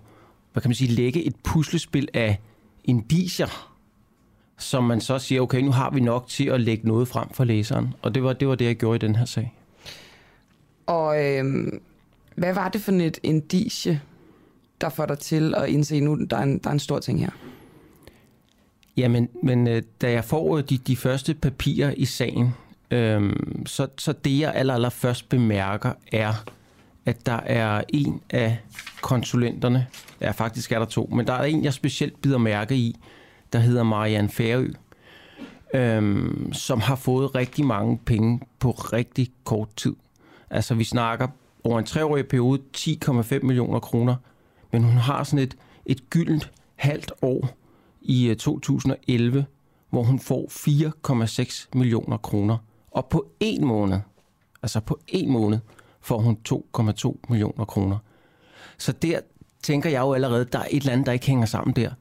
hvad 0.53 0.61
kan 0.61 0.69
man 0.69 0.75
sige, 0.75 0.91
lægge 0.91 1.23
et 1.23 1.35
puslespil 1.43 2.07
af 2.13 2.39
indicier, 2.84 3.73
som 4.57 4.84
man 4.84 5.01
så 5.01 5.19
siger, 5.19 5.41
okay, 5.41 5.61
nu 5.61 5.71
har 5.71 5.89
vi 5.89 5.99
nok 5.99 6.27
til 6.27 6.45
at 6.45 6.61
lægge 6.61 6.88
noget 6.88 7.07
frem 7.07 7.30
for 7.30 7.43
læseren. 7.43 7.93
Og 8.01 8.15
det 8.15 8.23
var 8.23 8.34
det, 8.34 8.47
var 8.47 8.55
det 8.55 8.65
jeg 8.65 8.75
gjorde 8.75 8.95
i 8.95 9.07
den 9.07 9.15
her 9.15 9.25
sag. 9.25 9.53
Og 10.85 11.25
øhm, 11.25 11.81
hvad 12.35 12.53
var 12.53 12.69
det 12.69 12.81
for 12.81 12.91
et 12.91 13.19
indicie, 13.23 14.01
der 14.81 14.89
får 14.89 15.05
dig 15.05 15.19
til 15.19 15.55
at 15.57 15.69
indse, 15.69 15.99
nu 15.99 16.25
der 16.30 16.38
er 16.38 16.43
en, 16.43 16.57
der 16.57 16.69
er 16.69 16.73
en 16.73 16.80
stor 16.80 16.99
ting 16.99 17.19
her? 17.19 17.30
Jamen, 18.97 19.30
men 19.43 19.67
øh, 19.67 19.84
da 20.01 20.11
jeg 20.11 20.23
får 20.23 20.57
øh, 20.57 20.63
de, 20.69 20.77
de 20.77 20.95
første 20.95 21.34
papirer 21.34 21.93
i 21.97 22.05
sagen, 22.05 22.49
øhm, 22.91 23.65
så, 23.65 23.88
så 23.97 24.13
det 24.13 24.39
jeg 24.39 24.53
aller, 24.55 24.73
aller 24.73 24.89
først 24.89 25.30
bemærker 25.30 25.93
er, 26.11 26.34
at 27.05 27.25
der 27.25 27.39
er 27.45 27.84
en 27.89 28.21
af 28.30 28.57
konsulenterne, 29.01 29.88
ja 30.24 30.32
faktisk 30.32 30.72
er 30.72 30.80
der 30.80 30.86
to, 30.86 31.10
men 31.12 31.28
der 31.28 31.34
er 31.34 31.44
en, 31.44 31.64
jeg 31.64 31.74
specielt 31.74 32.22
bider 32.22 32.38
mærke 32.38 32.76
i, 32.76 32.95
der 33.54 33.60
hedder 33.60 33.84
Marianne 33.84 34.30
Færø, 34.30 34.68
øhm, 35.74 36.54
som 36.54 36.80
har 36.80 36.95
fået 36.95 37.36
rigtig 37.36 37.66
mange 37.66 37.98
penge 38.06 38.41
på 38.60 38.72
rigtig 38.72 39.30
kort 39.44 39.76
tid. 39.76 39.95
Altså 40.50 40.76
vi 40.76 40.84
snakker 40.84 41.28
over 41.64 41.80
en 41.80 41.86
treårig 41.86 42.28
periode 42.28 42.62
10,5 42.78 43.40
millioner 43.44 43.80
kroner, 43.80 44.16
men 44.72 44.84
hun 44.84 44.98
har 44.98 45.24
sådan 45.24 45.44
et, 45.44 45.58
et 45.86 46.10
gyldent 46.10 46.52
halvt 46.76 47.12
år 47.22 47.50
i 48.02 48.30
øh, 48.30 48.36
2011, 48.36 49.45
hvor 49.90 50.04
hun 50.04 50.20
får 50.20 50.48
4,6 51.48 51.68
millioner 51.74 52.18
kroner 52.18 52.58
Og 52.91 53.06
på 53.10 53.32
en 53.40 53.66
måned, 53.66 54.00
altså 54.64 54.80
på 54.80 55.00
en 55.08 55.32
måned, 55.32 55.60
får 56.02 56.20
hun 56.20 56.38
2,2 56.50 57.20
millioner 57.30 57.66
kroner. 57.66 57.98
Så 58.78 58.91
der 58.91 59.20
tænker 59.64 59.90
jeg 59.90 60.02
jo 60.02 60.14
allerede, 60.14 60.45
der 60.45 60.60
er 60.60 60.68
et 60.72 60.80
eller 60.80 60.94
andet, 60.94 61.06
der 61.06 61.11
ikke 61.11 61.26
hænger 61.26 61.45
sammen 61.45 61.76
der, 61.76 61.91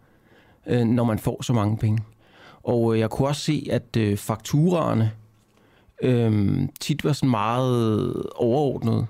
øh, 0.67 0.85
når 0.85 1.05
man 1.05 1.19
får 1.19 1.43
så 1.43 1.53
mange 1.53 1.77
penge. 1.77 2.03
Og 2.63 2.95
øh, 2.95 3.01
jeg 3.01 3.11
kunne 3.11 3.29
også 3.29 3.43
se, 3.43 3.67
at 3.71 3.97
øh, 3.97 4.17
fakturaerne 4.19 5.13
øh, 6.03 6.59
tit 6.81 7.05
var 7.05 7.13
sådan 7.13 7.31
meget 7.31 8.23
overordnet. 8.35 9.07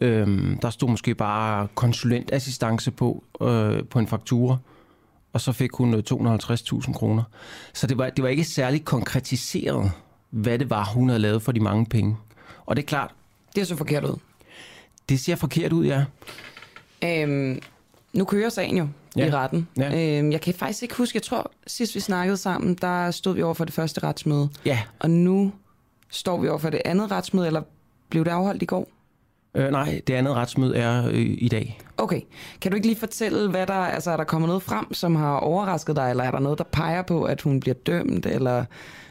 Øh, 0.00 0.56
der 0.62 0.70
stod 0.70 0.88
måske 0.88 1.14
bare 1.14 1.68
konsulentassistance 1.74 2.90
på, 2.90 3.24
øh, 3.42 3.84
på 3.84 3.98
en 3.98 4.06
faktura, 4.06 4.56
og 5.32 5.40
så 5.40 5.52
fik 5.52 5.72
hun 5.72 5.94
250.000 5.94 6.92
kroner. 6.92 7.22
Så 7.74 7.86
det 7.86 7.98
var, 7.98 8.10
det 8.10 8.22
var 8.22 8.28
ikke 8.28 8.44
særlig 8.44 8.84
konkretiseret, 8.84 9.90
hvad 10.30 10.58
det 10.58 10.70
var, 10.70 10.84
hun 10.84 11.08
havde 11.08 11.20
lavet 11.20 11.42
for 11.42 11.52
de 11.52 11.60
mange 11.60 11.86
penge. 11.86 12.16
Og 12.66 12.76
det 12.76 12.82
er 12.82 12.86
klart... 12.86 13.10
Det 13.56 13.66
ser 13.66 13.76
forkert 13.76 14.04
ud. 14.04 14.18
Det 15.08 15.20
ser 15.20 15.36
forkert 15.36 15.72
ud, 15.72 15.86
ja. 15.86 16.04
Øhm, 17.04 17.60
nu 18.16 18.24
kører 18.24 18.48
sagen 18.48 18.78
jo 18.78 18.88
ja. 19.16 19.26
i 19.26 19.30
retten. 19.30 19.68
Ja. 19.78 20.18
Øhm, 20.18 20.32
jeg 20.32 20.40
kan 20.40 20.54
faktisk 20.54 20.82
ikke 20.82 20.94
huske, 20.94 21.16
jeg 21.16 21.22
tror 21.22 21.50
sidst 21.66 21.94
vi 21.94 22.00
snakkede 22.00 22.36
sammen, 22.36 22.74
der 22.74 23.10
stod 23.10 23.34
vi 23.34 23.42
over 23.42 23.54
for 23.54 23.64
det 23.64 23.74
første 23.74 24.02
retsmøde. 24.02 24.48
Ja. 24.64 24.78
Og 24.98 25.10
nu 25.10 25.52
står 26.10 26.40
vi 26.40 26.48
over 26.48 26.58
for 26.58 26.70
det 26.70 26.82
andet 26.84 27.10
retsmøde, 27.10 27.46
eller 27.46 27.62
blev 28.08 28.24
det 28.24 28.30
afholdt 28.30 28.62
i 28.62 28.66
går? 28.66 28.88
Øh, 29.54 29.70
nej, 29.70 30.00
det 30.06 30.14
andet 30.14 30.34
retsmøde 30.34 30.76
er 30.76 31.06
øh, 31.06 31.36
i 31.38 31.48
dag. 31.48 31.78
Okay. 31.96 32.20
Kan 32.60 32.70
du 32.70 32.74
ikke 32.74 32.86
lige 32.86 32.98
fortælle, 32.98 33.50
hvad 33.50 33.66
der, 33.66 33.74
altså 33.74 34.10
er 34.10 34.16
der 34.16 34.24
kommet 34.24 34.48
noget 34.48 34.62
frem, 34.62 34.94
som 34.94 35.16
har 35.16 35.36
overrasket 35.36 35.96
dig, 35.96 36.10
eller 36.10 36.24
er 36.24 36.30
der 36.30 36.38
noget, 36.38 36.58
der 36.58 36.64
peger 36.64 37.02
på, 37.02 37.24
at 37.24 37.42
hun 37.42 37.60
bliver 37.60 37.74
dømt, 37.74 38.26
eller 38.26 38.64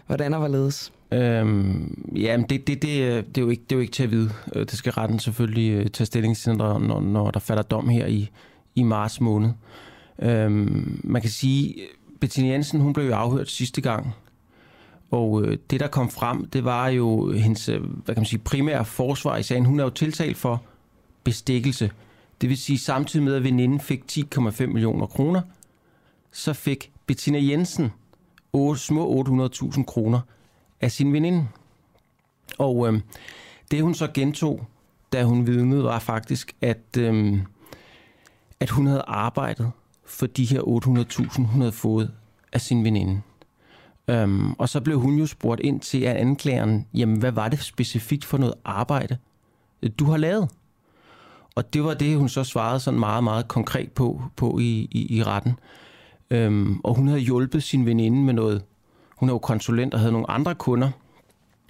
hvordan 0.08 0.34
er 0.34 0.38
hvorledes? 0.38 0.94
Øhm, 1.12 2.08
jamen, 2.16 2.46
det, 2.50 2.68
det, 2.68 2.82
det, 2.82 3.26
det, 3.36 3.38
er 3.38 3.42
jo 3.42 3.50
ikke, 3.50 3.64
det 3.64 3.72
er 3.72 3.76
jo 3.76 3.82
ikke 3.82 3.94
til 3.94 4.04
at 4.04 4.12
vide. 4.12 4.32
Øh, 4.56 4.62
det 4.62 4.72
skal 4.74 4.92
retten 4.92 5.20
selvfølgelig 5.20 5.72
øh, 5.72 5.90
tage 5.90 6.06
stilling 6.06 6.38
til, 6.38 6.58
når, 6.58 6.80
når, 6.80 7.02
når 7.02 7.32
der 7.32 7.40
falder 7.40 7.64
dom 7.64 7.90
her 7.90 8.06
i, 8.06 8.30
i 8.76 8.84
marts 8.84 9.22
måned. 9.22 9.50
Øhm, 10.20 11.02
man 11.04 11.22
kan 11.22 11.32
sige, 11.32 11.76
Bettina 12.20 12.48
Jensen, 12.48 12.80
hun 12.80 12.94
blev 12.94 13.06
jo 13.06 13.16
afhørt 13.16 13.50
sidste 13.50 13.82
gang, 13.82 14.16
og 15.12 15.44
øh, 15.44 15.58
det, 15.70 15.80
der 15.80 15.88
kom 15.88 16.10
frem, 16.10 16.46
det 16.46 16.66
var 16.66 16.88
jo 16.88 17.32
hendes 17.32 17.70
øh, 17.70 17.84
hvad 17.84 18.16
kan 18.16 18.22
man 18.22 18.26
sige, 18.26 18.40
primære 18.40 18.86
forsvar 18.86 19.38
i 19.38 19.44
sagen. 19.44 19.66
Hun 19.66 19.80
er 19.80 19.84
jo 19.84 19.90
tiltalt 19.90 20.38
for 20.38 20.64
bestikkelse. 21.24 21.92
Det 22.42 22.50
vil 22.50 22.58
sige, 22.58 22.80
samtidig 22.80 23.24
med, 23.26 23.36
at 23.36 23.44
veninden 23.44 23.80
fik 23.80 24.04
10,5 24.12 24.66
millioner 24.66 25.06
kroner, 25.06 25.42
så 26.32 26.54
fik 26.54 26.92
Bettina 27.06 27.40
Jensen 27.42 27.92
8, 28.54 28.82
små 28.82 29.24
800.000 29.24 29.84
kroner 29.84 30.20
af 30.82 30.92
sin 30.92 31.14
veninde. 31.14 31.48
Og 32.58 32.88
øh, 32.88 33.02
det 33.72 33.82
hun 33.82 33.94
så 33.94 34.08
gentog, 34.14 34.66
da 35.14 35.24
hun 35.24 35.48
vidnede, 35.48 35.84
var 35.84 36.00
faktisk, 36.00 36.56
at, 36.62 36.98
øh, 36.98 37.40
at 38.66 38.72
hun 38.72 38.88
havde 38.88 39.04
arbejdet 39.08 39.72
for 40.06 40.28
de 40.28 40.46
her 40.46 40.62
800.000, 40.62 41.42
hun 41.46 41.62
havde 41.62 41.72
fået 41.72 42.12
af 42.54 42.62
sin 42.62 42.84
veninde. 42.84 43.22
Øhm, 44.08 44.54
og 44.54 44.70
så 44.70 44.82
blev 44.82 45.00
hun 45.00 45.16
jo 45.16 45.26
spurgt 45.26 45.62
ind 45.62 45.80
til 45.80 46.04
af 46.04 46.22
anklageren, 46.22 46.88
jamen 46.94 47.18
hvad 47.20 47.32
var 47.32 47.50
det 47.50 47.60
specifikt 47.60 48.26
for 48.26 48.38
noget 48.38 48.54
arbejde, 48.64 49.18
du 50.00 50.06
har 50.06 50.18
lavet? 50.18 50.50
Og 51.56 51.74
det 51.74 51.84
var 51.84 51.94
det, 51.94 52.18
hun 52.18 52.30
så 52.30 52.44
svarede 52.44 52.80
sådan 52.80 53.00
meget, 53.00 53.24
meget 53.24 53.48
konkret 53.48 53.92
på, 53.92 54.22
på 54.36 54.60
i, 54.60 54.88
i, 54.92 55.18
i 55.18 55.24
retten. 55.24 55.60
Øhm, 56.30 56.80
og 56.84 56.96
hun 56.96 57.08
havde 57.08 57.20
hjulpet 57.20 57.64
sin 57.64 57.86
veninde 57.86 58.24
med 58.24 58.34
noget. 58.34 58.64
Hun 59.16 59.30
er 59.30 59.34
jo 59.34 59.40
konsulent 59.40 59.94
og 59.94 60.00
havde 60.00 60.12
nogle 60.12 60.30
andre 60.30 60.56
kunder, 60.56 60.92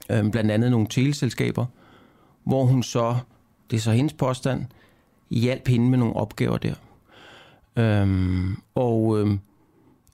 øhm, 0.09 0.31
blandt 0.31 0.51
andet 0.51 0.72
nogle 0.72 0.88
teleselskaber, 0.89 1.65
hvor 2.43 2.63
hun 2.63 2.84
så, 2.84 3.15
det 3.72 3.77
er 3.77 3.81
så 3.81 3.91
hendes 3.91 4.13
påstand, 4.13 4.65
hjalp 5.30 5.67
hende 5.67 5.89
med 5.89 5.97
nogle 5.97 6.15
opgaver 6.15 6.57
der. 6.57 6.73
Øhm, 7.77 8.57
og 8.76 9.19
øhm, 9.19 9.39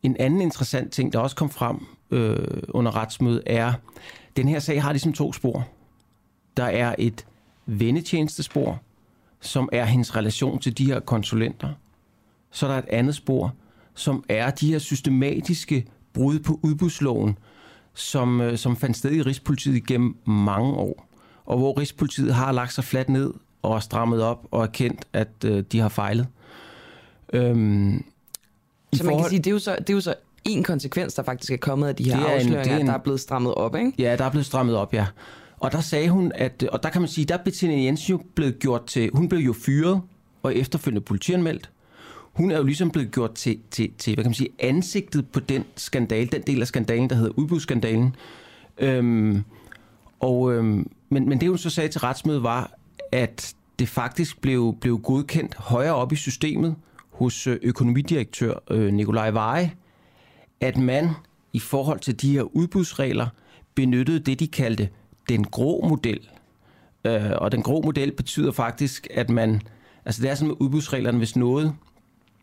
en 0.03 0.17
anden 0.19 0.41
interessant 0.41 0.91
ting, 0.91 1.13
der 1.13 1.19
også 1.19 1.35
kom 1.35 1.49
frem 1.49 1.85
øh, 2.11 2.63
under 2.69 2.95
retsmødet, 2.95 3.43
er, 3.45 3.73
den 4.37 4.47
her 4.47 4.59
sag 4.59 4.83
har 4.83 4.91
ligesom 4.91 5.13
to 5.13 5.33
spor. 5.33 5.67
Der 6.57 6.63
er 6.63 6.95
et 6.97 7.25
vennetjenestespor, 7.65 8.81
som 9.39 9.69
er 9.71 9.85
hendes 9.85 10.15
relation 10.15 10.59
til 10.59 10.77
de 10.77 10.85
her 10.85 10.99
konsulenter. 10.99 11.69
Så 12.51 12.65
er 12.67 12.71
der 12.71 12.77
et 12.77 12.89
andet 12.89 13.15
spor, 13.15 13.53
som 13.93 14.23
er 14.29 14.51
de 14.51 14.71
her 14.71 14.79
systematiske 14.79 15.85
brud 16.13 16.39
på 16.39 16.59
udbudsloven, 16.63 17.37
som, 17.93 18.41
øh, 18.41 18.57
som 18.57 18.77
fandt 18.77 18.97
sted 18.97 19.11
i 19.11 19.21
Rigspolitiet 19.21 19.75
igennem 19.75 20.17
mange 20.25 20.73
år. 20.73 21.07
Og 21.45 21.57
hvor 21.57 21.79
Rigspolitiet 21.79 22.33
har 22.33 22.51
lagt 22.51 22.73
sig 22.73 22.83
fladt 22.83 23.09
ned 23.09 23.33
og 23.61 23.83
strammet 23.83 24.21
op 24.21 24.47
og 24.51 24.63
erkendt, 24.63 25.05
at 25.13 25.45
øh, 25.45 25.63
de 25.71 25.79
har 25.79 25.89
fejlet. 25.89 26.27
Øhm, 27.33 28.03
så 28.93 29.03
man 29.03 29.11
forhold... 29.11 29.23
kan 29.23 29.29
sige, 29.29 29.39
det 29.39 29.47
er 29.47 29.51
jo 29.51 29.59
så, 29.59 29.75
det 29.79 29.89
er 29.89 29.93
jo 29.93 30.01
så 30.01 30.13
en 30.45 30.63
konsekvens, 30.63 31.13
der 31.13 31.23
faktisk 31.23 31.51
er 31.51 31.57
kommet 31.57 31.87
af 31.87 31.95
de 31.95 32.03
her 32.03 32.25
afsløringer, 32.25 32.75
en... 32.75 32.81
at 32.81 32.87
der 32.87 32.93
er 32.93 32.97
blevet 33.03 33.19
strammet 33.19 33.55
op, 33.55 33.75
ikke? 33.75 33.93
Ja, 33.97 34.15
der 34.15 34.25
er 34.25 34.29
blevet 34.29 34.45
strammet 34.45 34.75
op, 34.75 34.93
ja. 34.93 35.05
Og 35.59 35.71
der 35.71 35.81
sagde 35.81 36.09
hun, 36.09 36.31
at, 36.35 36.63
og 36.71 36.83
der 36.83 36.89
kan 36.89 37.01
man 37.01 37.07
sige, 37.07 37.25
der 37.25 37.37
er 37.37 37.43
Bettina 37.43 37.81
Jensen 37.81 38.11
jo 38.11 38.23
blevet 38.35 38.59
gjort 38.59 38.85
til, 38.85 39.09
hun 39.13 39.29
blev 39.29 39.39
jo 39.39 39.53
fyret 39.53 40.01
og 40.43 40.55
efterfølgende 40.55 41.01
politianmeldt. 41.01 41.69
Hun 42.33 42.51
er 42.51 42.57
jo 42.57 42.63
ligesom 42.63 42.91
blevet 42.91 43.11
gjort 43.11 43.33
til, 43.33 43.59
til, 43.71 43.91
til 43.97 44.13
hvad 44.13 44.23
kan 44.23 44.29
man 44.29 44.35
sige, 44.35 44.49
ansigtet 44.59 45.27
på 45.27 45.39
den 45.39 45.63
skandale, 45.75 46.27
den 46.27 46.41
del 46.41 46.61
af 46.61 46.67
skandalen, 46.67 47.09
der 47.09 47.15
hedder 47.15 47.31
udbudsskandalen. 47.35 48.15
Øhm, 48.77 49.43
og, 50.19 50.53
øhm, 50.53 50.89
men, 51.09 51.29
men 51.29 51.41
det 51.41 51.49
hun 51.49 51.57
så 51.57 51.69
sagde 51.69 51.89
til 51.89 52.01
retsmødet 52.01 52.43
var, 52.43 52.71
at 53.11 53.55
det 53.79 53.89
faktisk 53.89 54.41
blev, 54.41 54.75
blev 54.81 54.99
godkendt 54.99 55.55
højere 55.55 55.95
op 55.95 56.11
i 56.11 56.15
systemet 56.15 56.75
hos 57.11 57.47
øh, 57.47 57.59
økonomidirektør 57.61 58.53
øh, 58.71 58.93
Nikolaj 58.93 59.31
Veje, 59.31 59.71
at 60.61 60.77
man 60.77 61.09
i 61.53 61.59
forhold 61.59 61.99
til 61.99 62.21
de 62.21 62.31
her 62.31 62.41
udbudsregler 62.41 63.27
benyttede 63.75 64.19
det, 64.19 64.39
de 64.39 64.47
kaldte 64.47 64.89
den 65.29 65.43
grå 65.43 65.87
model. 65.89 66.19
Øh, 67.05 67.31
og 67.35 67.51
den 67.51 67.61
grå 67.61 67.81
model 67.81 68.11
betyder 68.11 68.51
faktisk, 68.51 69.07
at 69.13 69.29
man... 69.29 69.61
Altså 70.05 70.21
det 70.21 70.31
er 70.31 70.35
sådan 70.35 70.47
med 70.47 70.55
udbudsreglerne, 70.59 71.17
hvis 71.17 71.35
noget, 71.35 71.73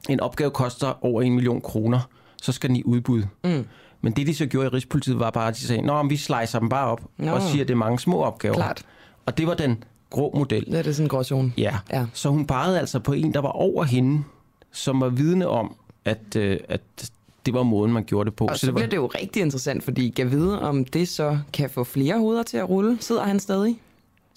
en 0.08 0.20
opgave 0.20 0.50
koster 0.50 1.04
over 1.04 1.22
en 1.22 1.34
million 1.34 1.60
kroner, 1.60 2.00
så 2.42 2.52
skal 2.52 2.68
den 2.68 2.76
i 2.76 2.82
udbud. 2.84 3.22
Mm. 3.44 3.66
Men 4.00 4.12
det, 4.12 4.26
de 4.26 4.34
så 4.34 4.46
gjorde 4.46 4.66
i 4.66 4.68
Rigspolitiet, 4.68 5.18
var 5.18 5.30
bare, 5.30 5.48
at 5.48 5.54
de 5.54 5.60
sagde, 5.60 5.82
Nå, 5.82 6.02
vi 6.02 6.16
slicer 6.16 6.58
dem 6.58 6.68
bare 6.68 6.86
op 6.86 7.00
Nå. 7.16 7.32
og 7.32 7.42
siger, 7.42 7.62
at 7.62 7.68
det 7.68 7.74
er 7.74 7.78
mange 7.78 7.98
små 7.98 8.22
opgaver. 8.22 8.54
Klart. 8.54 8.82
Og 9.26 9.38
det 9.38 9.46
var 9.46 9.54
den 9.54 9.84
grå 10.10 10.32
model. 10.36 10.66
Det 10.66 10.86
er 10.86 10.92
sådan 10.92 11.04
en 11.04 11.08
gråzone. 11.08 11.52
Ja. 11.58 11.76
ja. 11.90 12.06
Så 12.12 12.28
hun 12.28 12.46
pegede 12.46 12.78
altså 12.78 12.98
på 12.98 13.12
en, 13.12 13.34
der 13.34 13.40
var 13.40 13.48
over 13.48 13.84
hende, 13.84 14.24
som 14.72 15.00
var 15.00 15.08
vidne 15.08 15.48
om, 15.48 15.76
at, 16.04 16.36
øh, 16.36 16.58
at 16.68 17.10
det 17.46 17.54
var 17.54 17.62
måden, 17.62 17.92
man 17.92 18.04
gjorde 18.04 18.30
det 18.30 18.36
på. 18.36 18.46
Og 18.46 18.56
så, 18.56 18.60
så 18.60 18.66
det 18.66 18.74
var... 18.74 18.78
bliver 18.78 18.90
det 18.90 18.96
jo 18.96 19.06
rigtig 19.06 19.42
interessant, 19.42 19.84
fordi 19.84 20.14
jeg 20.18 20.30
vide, 20.30 20.60
om 20.62 20.84
det 20.84 21.08
så 21.08 21.38
kan 21.52 21.70
få 21.70 21.84
flere 21.84 22.18
hoveder 22.18 22.42
til 22.42 22.56
at 22.56 22.68
rulle. 22.68 22.96
Sidder 23.00 23.22
han 23.22 23.40
stadig 23.40 23.80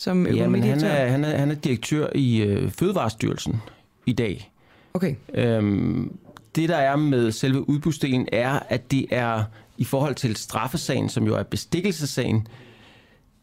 som 0.02 0.28
Ja, 0.28 0.50
men 0.50 0.64
han 0.64 0.84
er, 0.84 1.08
han, 1.08 1.24
er, 1.24 1.38
han 1.38 1.52
er 1.52 1.56
direktør 1.56 2.08
i 2.16 2.42
øh, 2.42 2.72
Fødevarestyrelsen 2.72 3.62
i 4.06 4.14
dag. 4.14 4.52
Okay. 4.94 5.16
Øhm, 5.34 6.18
det, 6.56 6.70
der 6.70 6.76
er 6.76 6.96
med 6.96 7.32
selve 7.32 7.70
udbudsdelen, 7.70 8.28
er, 8.32 8.60
at 8.70 8.92
det 8.92 9.06
er 9.10 9.44
i 9.78 9.84
forhold 9.84 10.16
til 10.16 10.36
straffesagen, 10.36 11.10
som 11.10 11.26
jo 11.26 11.36
er 11.36 11.44
bestikkelsesagen, 11.44 12.48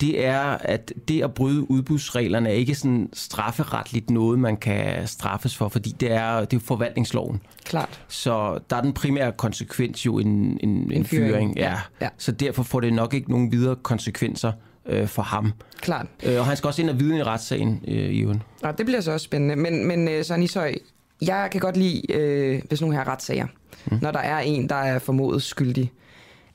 det 0.00 0.24
er, 0.24 0.42
at 0.42 0.92
det 1.08 1.22
at 1.22 1.34
bryde 1.34 1.70
udbudsreglerne 1.70 2.48
er 2.48 2.52
ikke 2.52 2.74
sådan 2.74 3.08
strafferetligt 3.12 4.10
noget, 4.10 4.38
man 4.38 4.56
kan 4.56 5.06
straffes 5.06 5.56
for, 5.56 5.68
fordi 5.68 5.90
det 6.00 6.12
er, 6.12 6.44
det 6.44 6.56
er 6.56 6.60
forvaltningsloven. 6.60 7.42
Klart. 7.64 8.04
Så 8.08 8.58
der 8.70 8.76
er 8.76 8.80
den 8.80 8.92
primære 8.92 9.32
konsekvens 9.32 10.06
jo 10.06 10.18
en, 10.18 10.28
en, 10.28 10.58
en, 10.62 10.92
en 10.92 11.04
fyring. 11.04 11.30
fyring. 11.30 11.56
Ja. 11.56 11.78
ja. 12.00 12.08
Så 12.18 12.32
derfor 12.32 12.62
får 12.62 12.80
det 12.80 12.92
nok 12.92 13.14
ikke 13.14 13.30
nogen 13.30 13.52
videre 13.52 13.76
konsekvenser 13.76 14.52
øh, 14.86 15.08
for 15.08 15.22
ham. 15.22 15.52
Klart. 15.80 16.06
Øh, 16.22 16.38
og 16.38 16.46
han 16.46 16.56
skal 16.56 16.68
også 16.68 16.82
ind 16.82 16.90
og 16.90 17.00
vidne 17.00 17.18
i 17.18 17.22
retssagen 17.22 17.84
øh, 17.88 17.94
i 17.94 18.20
øvrigt. 18.20 18.40
Ja, 18.64 18.72
det 18.72 18.86
bliver 18.86 19.00
så 19.00 19.12
også 19.12 19.24
spændende. 19.24 19.56
Men, 19.56 19.86
men 19.86 20.08
øh, 20.08 20.24
Sonny 20.24 20.46
Søj, 20.46 20.74
jeg 21.22 21.48
kan 21.52 21.60
godt 21.60 21.76
lide, 21.76 22.12
øh, 22.12 22.62
hvis 22.68 22.80
nogen 22.80 22.96
har 22.96 23.08
retssager, 23.08 23.46
mm. 23.86 23.98
når 24.02 24.10
der 24.10 24.18
er 24.18 24.38
en, 24.38 24.68
der 24.68 24.74
er 24.74 24.98
formodet 24.98 25.42
skyldig. 25.42 25.92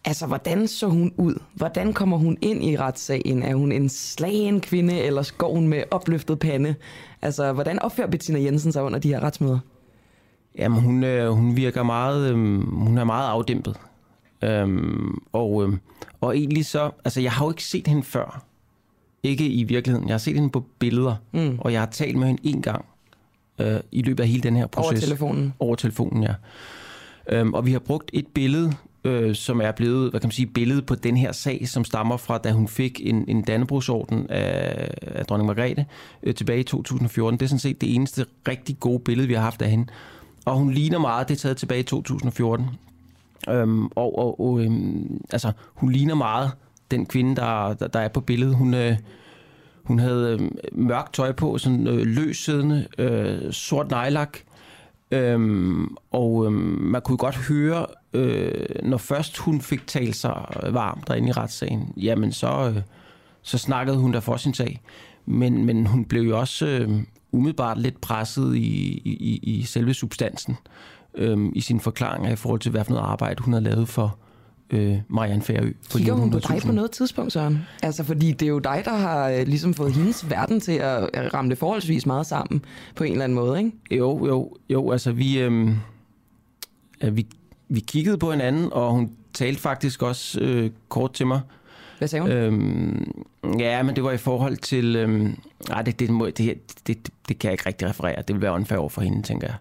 Altså, 0.05 0.27
hvordan 0.27 0.67
så 0.67 0.87
hun 0.87 1.13
ud? 1.17 1.35
Hvordan 1.53 1.93
kommer 1.93 2.17
hun 2.17 2.37
ind 2.41 2.63
i 2.63 2.77
retssagen? 2.77 3.43
Er 3.43 3.55
hun 3.55 3.71
en 3.71 3.89
slagen 3.89 4.61
kvinde, 4.61 4.99
eller 4.99 5.31
går 5.37 5.53
hun 5.53 5.67
med 5.67 5.83
opløftet 5.91 6.39
pande? 6.39 6.75
Altså, 7.21 7.53
hvordan 7.53 7.79
opfører 7.79 8.07
Bettina 8.07 8.41
Jensen 8.41 8.71
sig 8.71 8.83
under 8.83 8.99
de 8.99 9.07
her 9.07 9.19
retsmøder? 9.19 9.59
Jamen, 10.57 10.81
hun, 10.81 11.03
øh, 11.03 11.29
hun 11.29 11.55
virker 11.55 11.83
meget, 11.83 12.29
øh, 12.29 12.35
hun 12.73 12.97
er 12.97 13.03
meget 13.03 13.27
afdæmpet. 13.29 13.75
Øhm, 14.43 15.21
og, 15.31 15.63
øh, 15.63 15.77
og 16.21 16.37
egentlig 16.37 16.65
så, 16.65 16.91
altså 17.05 17.21
jeg 17.21 17.31
har 17.31 17.45
jo 17.45 17.51
ikke 17.51 17.63
set 17.63 17.87
hende 17.87 18.03
før. 18.03 18.45
Ikke 19.23 19.47
i 19.47 19.63
virkeligheden. 19.63 20.07
Jeg 20.07 20.13
har 20.13 20.19
set 20.19 20.35
hende 20.35 20.49
på 20.49 20.65
billeder, 20.79 21.15
mm. 21.31 21.59
og 21.59 21.73
jeg 21.73 21.81
har 21.81 21.87
talt 21.87 22.17
med 22.17 22.27
hende 22.27 22.41
en 22.43 22.61
gang 22.61 22.85
øh, 23.59 23.79
i 23.91 24.01
løbet 24.01 24.23
af 24.23 24.29
hele 24.29 24.43
den 24.43 24.55
her 24.55 24.67
proces. 24.67 24.91
Over 24.91 24.99
telefonen? 24.99 25.53
Over 25.59 25.75
telefonen, 25.75 26.23
ja. 26.23 26.33
Øhm, 27.29 27.53
og 27.53 27.65
vi 27.65 27.71
har 27.71 27.79
brugt 27.79 28.11
et 28.13 28.27
billede 28.27 28.73
øh, 29.03 29.35
som 29.35 29.61
er 29.61 29.71
blevet, 29.71 30.09
hvad 30.09 30.19
kan 30.19 30.27
man 30.27 30.31
sige, 30.31 30.45
billedet 30.45 30.85
på 30.85 30.95
den 30.95 31.17
her 31.17 31.31
sag, 31.31 31.67
som 31.67 31.83
stammer 31.83 32.17
fra, 32.17 32.37
da 32.37 32.51
hun 32.51 32.67
fik 32.67 33.01
en, 33.03 33.25
en 33.27 33.41
Dannebrogsorden 33.41 34.29
af, 34.29 34.89
af 35.01 35.25
dronning 35.25 35.47
Margrethe 35.47 35.85
øh, 36.23 36.35
tilbage 36.35 36.59
i 36.59 36.63
2014. 36.63 37.39
Det 37.39 37.45
er 37.45 37.49
sådan 37.49 37.59
set 37.59 37.81
det 37.81 37.95
eneste 37.95 38.25
rigtig 38.47 38.79
gode 38.79 38.99
billede, 38.99 39.27
vi 39.27 39.33
har 39.33 39.41
haft 39.41 39.61
af 39.61 39.69
hende. 39.69 39.85
Og 40.45 40.55
hun 40.55 40.71
ligner 40.71 40.99
meget, 40.99 41.27
det 41.27 41.35
er 41.35 41.39
taget 41.39 41.57
tilbage 41.57 41.79
i 41.79 41.83
2014. 41.83 42.65
Øhm, 43.49 43.85
og 43.85 44.19
og, 44.19 44.39
og 44.39 44.63
øhm, 44.63 45.21
altså, 45.31 45.51
hun 45.73 45.91
ligner 45.91 46.15
meget 46.15 46.51
den 46.91 47.05
kvinde, 47.05 47.35
der, 47.35 47.73
der, 47.73 47.87
der 47.87 47.99
er 47.99 48.07
på 48.07 48.21
billedet. 48.21 48.55
Hun, 48.55 48.73
øh, 48.73 48.97
hun 49.83 49.99
havde 49.99 50.37
øh, 50.39 50.51
mørkt 50.71 51.13
tøj 51.13 51.31
på, 51.31 51.57
sådan 51.57 51.87
øh, 51.87 52.01
løs 52.05 52.37
siddende, 52.37 52.87
øh, 52.97 53.51
sort 53.51 53.91
nejlak. 53.91 54.37
Øhm, 55.13 55.95
og 56.11 56.45
øhm, 56.45 56.77
man 56.81 57.01
kunne 57.01 57.17
godt 57.17 57.35
høre, 57.35 57.85
øh, 58.13 58.65
når 58.83 58.97
først 58.97 59.37
hun 59.37 59.61
fik 59.61 59.87
talt 59.87 60.15
sig 60.15 60.45
varm 60.69 61.03
derinde 61.07 61.29
i 61.29 61.31
retssagen, 61.31 61.93
jamen 61.97 62.31
så, 62.31 62.73
øh, 62.75 62.81
så 63.41 63.57
snakkede 63.57 63.97
hun 63.97 64.13
der 64.13 64.19
for 64.19 64.37
sin 64.37 64.53
sag. 64.53 64.81
Men, 65.25 65.65
men 65.65 65.85
hun 65.85 66.05
blev 66.05 66.21
jo 66.21 66.39
også 66.39 66.65
øh, 66.65 66.89
umiddelbart 67.31 67.77
lidt 67.77 68.01
presset 68.01 68.55
i, 68.55 69.01
i, 69.05 69.39
i 69.43 69.63
selve 69.63 69.93
substansen 69.93 70.57
øh, 71.15 71.49
i 71.55 71.61
sin 71.61 71.79
forklaring 71.79 72.31
i 72.31 72.35
forhold 72.35 72.59
til, 72.59 72.71
hvad 72.71 72.83
for 72.83 72.91
noget 72.91 73.07
arbejde 73.07 73.43
hun 73.43 73.53
havde 73.53 73.63
lavet 73.63 73.89
for 73.89 74.17
øh, 74.73 74.97
Marianne 75.07 75.41
Færø. 75.41 75.71
Kigger 75.89 76.13
hun 76.13 76.31
på 76.31 76.39
dig 76.39 76.61
på 76.65 76.71
noget 76.71 76.91
tidspunkt, 76.91 77.33
Søren? 77.33 77.59
Altså, 77.83 78.03
fordi 78.03 78.31
det 78.31 78.41
er 78.45 78.49
jo 78.49 78.59
dig, 78.59 78.81
der 78.85 78.95
har 78.95 79.29
øh, 79.29 79.47
ligesom 79.47 79.73
fået 79.73 79.93
hendes 79.93 80.29
verden 80.29 80.59
til 80.59 80.71
at 80.71 81.33
ramme 81.33 81.49
det 81.49 81.57
forholdsvis 81.57 82.05
meget 82.05 82.25
sammen 82.25 82.65
på 82.95 83.03
en 83.03 83.11
eller 83.11 83.23
anden 83.23 83.35
måde, 83.35 83.57
ikke? 83.57 83.71
Jo, 83.91 84.27
jo, 84.27 84.53
jo. 84.69 84.91
Altså, 84.91 85.11
vi, 85.11 85.39
øh, 85.39 85.71
vi, 87.11 87.27
vi 87.69 87.79
kiggede 87.79 88.17
på 88.17 88.31
hinanden, 88.31 88.73
og 88.73 88.91
hun 88.91 89.11
talte 89.33 89.61
faktisk 89.61 90.01
også 90.01 90.39
øh, 90.39 90.71
kort 90.89 91.13
til 91.13 91.27
mig. 91.27 91.41
Hvad 91.97 92.07
sagde 92.07 92.21
hun? 92.21 92.31
Øhm, 92.31 93.23
ja, 93.59 93.83
men 93.83 93.95
det 93.95 94.03
var 94.03 94.11
i 94.11 94.17
forhold 94.17 94.57
til... 94.57 94.95
Øhm, 94.95 95.37
ej, 95.69 95.81
det, 95.81 95.99
det, 95.99 96.09
det, 96.09 96.37
det, 96.37 96.57
det, 96.87 97.09
det 97.27 97.39
kan 97.39 97.47
jeg 97.47 97.53
ikke 97.53 97.65
rigtig 97.65 97.89
referere. 97.89 98.21
Det 98.27 98.35
vil 98.35 98.41
være 98.41 98.53
unfair 98.53 98.79
over 98.79 98.89
for 98.89 99.01
hende, 99.01 99.21
tænker 99.21 99.47
jeg. 99.47 99.55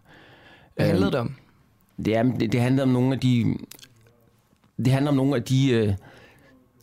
Hvad 0.77 0.87
handlede 0.87 1.11
det 1.11 1.21
om? 1.21 1.35
Ja, 2.07 2.25
det, 2.41 2.53
det 2.53 2.61
handlede 2.61 2.83
om 2.83 2.89
nogle 2.89 3.13
af 3.13 3.21
de 3.21 3.57
det 4.77 4.93
handler 4.93 5.11
om 5.11 5.17
nogle 5.17 5.37
af 5.37 5.43
de, 5.43 5.71
øh, 5.71 5.95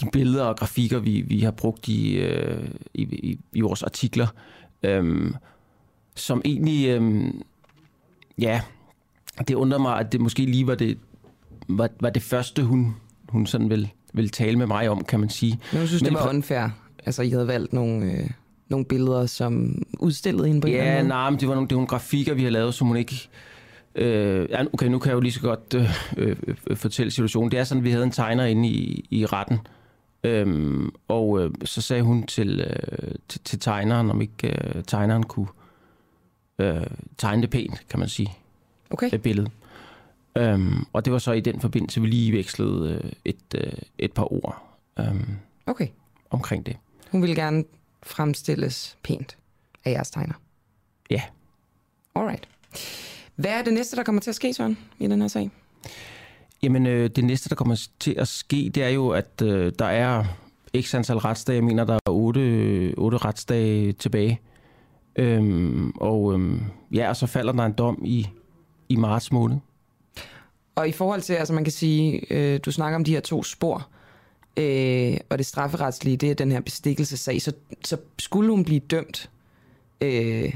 de 0.02 0.10
billeder 0.12 0.44
og 0.44 0.58
grafikker, 0.58 1.00
vi, 1.00 1.22
vi 1.22 1.40
har 1.40 1.52
brugt 1.52 1.88
i, 1.88 2.18
øh, 2.18 2.70
i, 2.94 3.02
i, 3.02 3.40
i 3.54 3.62
vores 3.62 3.84
artikler, 3.84 4.28
øh, 4.84 5.34
som 6.16 6.42
egentlig, 6.46 6.88
øh, 6.88 7.34
ja, 8.38 8.62
det 9.48 9.54
undrer 9.56 9.80
mig, 9.80 10.00
at 10.00 10.12
det 10.12 10.22
måske 10.22 10.46
lige 10.46 10.68
var 10.68 10.76
det, 10.76 10.98
var, 11.68 11.90
var 12.00 12.10
det 12.10 12.22
første, 12.22 12.64
hun, 12.64 12.96
hun 13.30 13.46
sådan 13.46 13.70
vil, 13.70 13.90
vil 14.14 14.30
tale 14.30 14.58
med 14.58 14.68
mig 14.68 14.90
om, 14.90 15.04
kan 15.04 15.20
man 15.20 15.30
sige. 15.30 15.60
Men 15.72 15.80
jeg 15.80 15.88
synes, 15.88 16.04
Men 16.04 16.14
det 16.14 16.20
var 16.20 16.30
unfair. 16.30 16.70
Altså, 17.06 17.22
I 17.22 17.30
havde 17.30 17.48
valgt 17.48 17.74
nogle, 17.74 18.06
øh, 18.06 18.30
nogle 18.70 18.86
billeder, 18.86 19.26
som 19.26 19.84
udstillede 20.00 20.48
hende 20.48 20.62
på 20.62 20.68
ja, 20.68 20.74
en 20.74 20.80
eller 20.80 20.92
anden 20.92 21.04
måde? 21.04 21.10
nej, 21.10 21.30
men 21.30 21.40
det 21.40 21.48
var 21.48 21.54
nogle, 21.56 21.68
det 21.68 21.76
var 21.76 21.80
nogle 21.80 21.88
grafikker, 21.88 22.34
vi 22.34 22.44
har 22.44 22.50
lavet, 22.50 22.74
som 22.74 22.88
hun 22.88 22.98
ikke 22.98 23.30
Øh, 23.96 24.50
okay, 24.74 24.88
nu 24.88 25.00
kan 25.00 25.10
jeg 25.10 25.16
jo 25.16 25.20
lige 25.20 25.32
så 25.32 25.42
godt 25.42 25.74
øh, 25.74 25.90
øh, 26.18 26.76
fortælle 26.76 27.12
situationen. 27.12 27.52
Det 27.52 27.60
er 27.60 27.64
sådan, 27.64 27.82
at 27.82 27.86
vi 27.86 27.92
havde 27.92 28.04
en 28.04 28.12
tegner 28.12 28.46
inde 28.46 28.70
i, 28.70 29.06
i 29.10 29.26
retten, 29.26 29.60
øhm, 30.24 30.92
og 31.08 31.42
øh, 31.42 31.52
så 31.66 31.82
sagde 31.82 32.04
hun 32.04 32.24
til, 32.28 32.60
øh, 32.60 33.16
til, 33.28 33.42
til 33.44 33.60
tegneren, 33.60 34.10
om 34.10 34.22
ikke 34.22 34.48
øh, 34.48 34.84
tegneren 34.84 35.24
kunne 35.24 35.48
øh, 36.60 36.88
tegne 37.18 37.42
det 37.42 37.50
pænt, 37.50 37.88
kan 37.90 38.00
man 38.00 38.10
sige, 38.10 38.34
okay. 38.90 39.10
et 39.14 39.22
billede. 39.22 39.50
Øhm, 40.38 40.86
og 40.94 41.06
det 41.06 41.14
var 41.14 41.20
så 41.20 41.32
i 41.32 41.40
den 41.40 41.62
forbindelse, 41.62 42.02
vi 42.02 42.08
lige 42.08 42.32
vekslede 42.32 43.02
øh, 43.04 43.12
et, 43.26 43.56
øh, 43.56 43.74
et 43.98 44.12
par 44.12 44.34
ord 44.34 44.64
øh, 45.00 45.06
okay. 45.66 45.88
omkring 46.30 46.66
det. 46.66 46.78
Hun 47.12 47.22
ville 47.22 47.36
gerne 47.36 47.64
fremstilles 48.04 48.98
pænt 49.04 49.38
af 49.86 49.92
jeres 49.92 50.12
tegner? 50.12 50.34
Ja. 51.10 51.22
Alright. 52.16 52.48
Hvad 53.40 53.52
er 53.52 53.62
det 53.62 53.74
næste, 53.74 53.96
der 53.96 54.04
kommer 54.04 54.22
til 54.22 54.32
at 54.32 54.36
ske, 54.36 54.54
Søren, 54.54 54.78
i 55.00 55.08
den 55.08 55.22
her 55.22 55.28
sag? 55.28 55.52
Jamen, 56.64 56.86
øh, 56.86 57.10
det 57.10 57.24
næste, 57.24 57.50
der 57.50 57.56
kommer 57.56 57.88
til 58.00 58.16
at 58.18 58.28
ske, 58.28 58.72
det 58.76 58.84
er 58.84 58.90
jo, 58.90 59.10
at 59.10 59.42
øh, 59.44 59.74
der 59.80 59.86
er 59.86 60.24
x 60.82 60.96
antal 60.96 61.18
retsdage. 61.18 61.56
Jeg 61.56 61.64
mener, 61.64 61.84
der 61.84 61.94
er 61.94 62.10
otte, 62.10 62.94
otte 62.98 63.18
retsdage 63.18 63.94
tilbage. 63.94 64.42
Øhm, 65.16 65.92
og 65.92 66.34
øhm, 66.34 66.64
ja, 66.94 67.10
og 67.10 67.16
så 67.16 67.28
falder 67.28 67.54
der 67.54 67.66
en 67.66 67.72
dom 67.72 68.02
i, 68.06 68.28
i 68.90 68.96
marts 68.96 69.32
måned. 69.32 69.58
Og 70.76 70.88
i 70.88 70.92
forhold 70.92 71.22
til, 71.22 71.34
altså 71.34 71.54
man 71.54 71.64
kan 71.64 71.74
sige, 71.74 72.34
øh, 72.34 72.60
du 72.66 72.72
snakker 72.72 72.96
om 72.96 73.04
de 73.04 73.14
her 73.14 73.22
to 73.22 73.44
spor, 73.44 73.88
øh, 74.58 75.18
og 75.30 75.38
det 75.38 75.46
strafferetslige, 75.46 76.18
det 76.18 76.32
er 76.32 76.36
den 76.36 76.52
her 76.52 76.62
bestikkelsesag, 76.62 77.42
så, 77.42 77.54
så 77.86 77.98
skulle 78.20 78.50
hun 78.52 78.64
blive 78.64 78.80
dømt, 78.80 79.30
øh, 80.02 80.54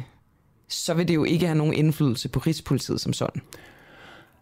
så 0.67 0.93
vil 0.93 1.07
det 1.07 1.15
jo 1.15 1.23
ikke 1.23 1.45
have 1.45 1.57
nogen 1.57 1.73
indflydelse 1.73 2.29
på 2.29 2.39
Rigspolitiet 2.39 3.01
som 3.01 3.13
sådan. 3.13 3.41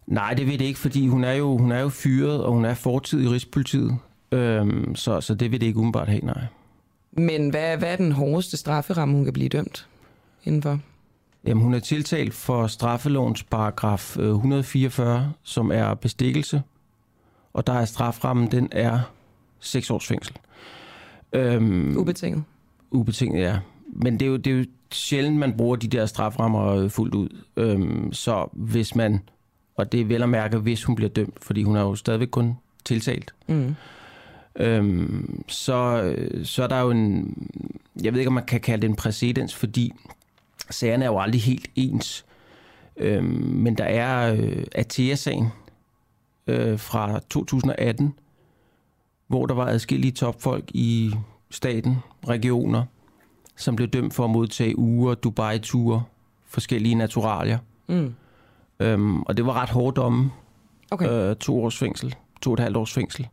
Nej, 0.06 0.34
det 0.34 0.46
vil 0.46 0.58
det 0.58 0.64
ikke, 0.64 0.78
fordi 0.78 1.08
hun 1.08 1.24
er 1.24 1.32
jo, 1.32 1.56
hun 1.56 1.72
er 1.72 1.80
jo 1.80 1.88
fyret, 1.88 2.44
og 2.44 2.52
hun 2.52 2.64
er 2.64 2.74
fortid 2.74 3.22
i 3.22 3.28
Rigspolitiet. 3.28 3.98
Øhm, 4.32 4.94
så, 4.94 5.20
så 5.20 5.34
det 5.34 5.50
vil 5.50 5.60
det 5.60 5.66
ikke 5.66 5.78
umiddelbart 5.78 6.08
have, 6.08 6.20
nej. 6.20 6.44
Men 7.12 7.50
hvad, 7.50 7.76
hvad 7.76 7.92
er 7.92 7.96
den 7.96 8.12
hårdeste 8.12 8.56
strafferamme, 8.56 9.14
hun 9.14 9.24
kan 9.24 9.32
blive 9.32 9.48
dømt 9.48 9.88
indenfor? 10.44 10.80
Jamen, 11.46 11.62
hun 11.62 11.74
er 11.74 11.78
tiltalt 11.78 12.34
for 12.34 12.66
straffelovens 12.66 13.42
paragraf 13.42 14.16
144, 14.16 15.18
øh, 15.18 15.24
som 15.42 15.72
er 15.72 15.94
bestikkelse. 15.94 16.62
Og 17.52 17.66
der 17.66 17.72
er 17.72 17.84
straframmen, 17.84 18.50
den 18.50 18.68
er 18.70 19.00
6 19.60 19.90
års 19.90 20.06
fængsel. 20.06 20.36
Øhm, 21.32 21.96
ubetinget? 21.96 22.44
Ubetinget, 22.90 23.42
ja. 23.42 23.58
Men 23.86 24.20
det 24.20 24.26
er 24.26 24.30
jo, 24.30 24.36
det 24.36 24.52
er 24.52 24.58
jo 24.58 24.64
sjældent, 24.94 25.38
man 25.38 25.56
bruger 25.56 25.76
de 25.76 25.88
der 25.88 26.06
straframmer 26.06 26.66
øh, 26.66 26.90
fuldt 26.90 27.14
ud. 27.14 27.28
Øhm, 27.56 28.12
så 28.12 28.48
hvis 28.52 28.94
man, 28.94 29.20
og 29.76 29.92
det 29.92 30.00
er 30.00 30.04
vel 30.04 30.22
at 30.22 30.28
mærke, 30.28 30.58
hvis 30.58 30.84
hun 30.84 30.96
bliver 30.96 31.08
dømt, 31.08 31.44
fordi 31.44 31.62
hun 31.62 31.76
er 31.76 31.80
jo 31.80 31.94
stadigvæk 31.94 32.28
kun 32.28 32.54
tiltalt, 32.84 33.34
mm. 33.48 33.74
øhm, 34.56 35.44
så, 35.48 36.14
så 36.44 36.62
er 36.62 36.66
der 36.66 36.80
jo 36.80 36.90
en, 36.90 37.36
jeg 38.02 38.12
ved 38.12 38.20
ikke, 38.20 38.28
om 38.28 38.34
man 38.34 38.46
kan 38.46 38.60
kalde 38.60 38.82
det 38.82 38.88
en 38.88 38.96
præcedens, 38.96 39.54
fordi 39.54 39.92
sagerne 40.70 41.04
er 41.04 41.08
jo 41.08 41.18
aldrig 41.18 41.42
helt 41.42 41.66
ens. 41.76 42.24
Øhm, 42.96 43.24
men 43.34 43.78
der 43.78 43.84
er 43.84 44.34
øh, 44.34 44.64
Atea-sagen 44.72 45.48
øh, 46.46 46.78
fra 46.78 47.20
2018, 47.30 48.14
hvor 49.26 49.46
der 49.46 49.54
var 49.54 49.66
adskillige 49.66 50.12
topfolk 50.12 50.70
i 50.74 51.14
staten, 51.50 51.96
regioner, 52.28 52.84
som 53.62 53.76
blev 53.76 53.88
dømt 53.88 54.14
for 54.14 54.24
at 54.24 54.30
modtage 54.30 54.78
uger, 54.78 55.14
Dubai-ture, 55.14 56.02
forskellige 56.46 56.94
naturalier. 56.94 57.58
Mm. 57.86 58.14
Øhm, 58.80 59.22
og 59.22 59.36
det 59.36 59.46
var 59.46 59.52
ret 59.52 59.68
hårdt 59.68 59.96
domme. 59.96 60.30
Okay. 60.90 61.08
Øh, 61.10 61.36
to 61.36 61.64
års 61.64 61.78
fængsel. 61.78 62.14
To 62.42 62.50
og 62.50 62.54
et 62.54 62.60
halvt 62.60 62.76
års 62.76 62.92
fængsel. 62.92 63.28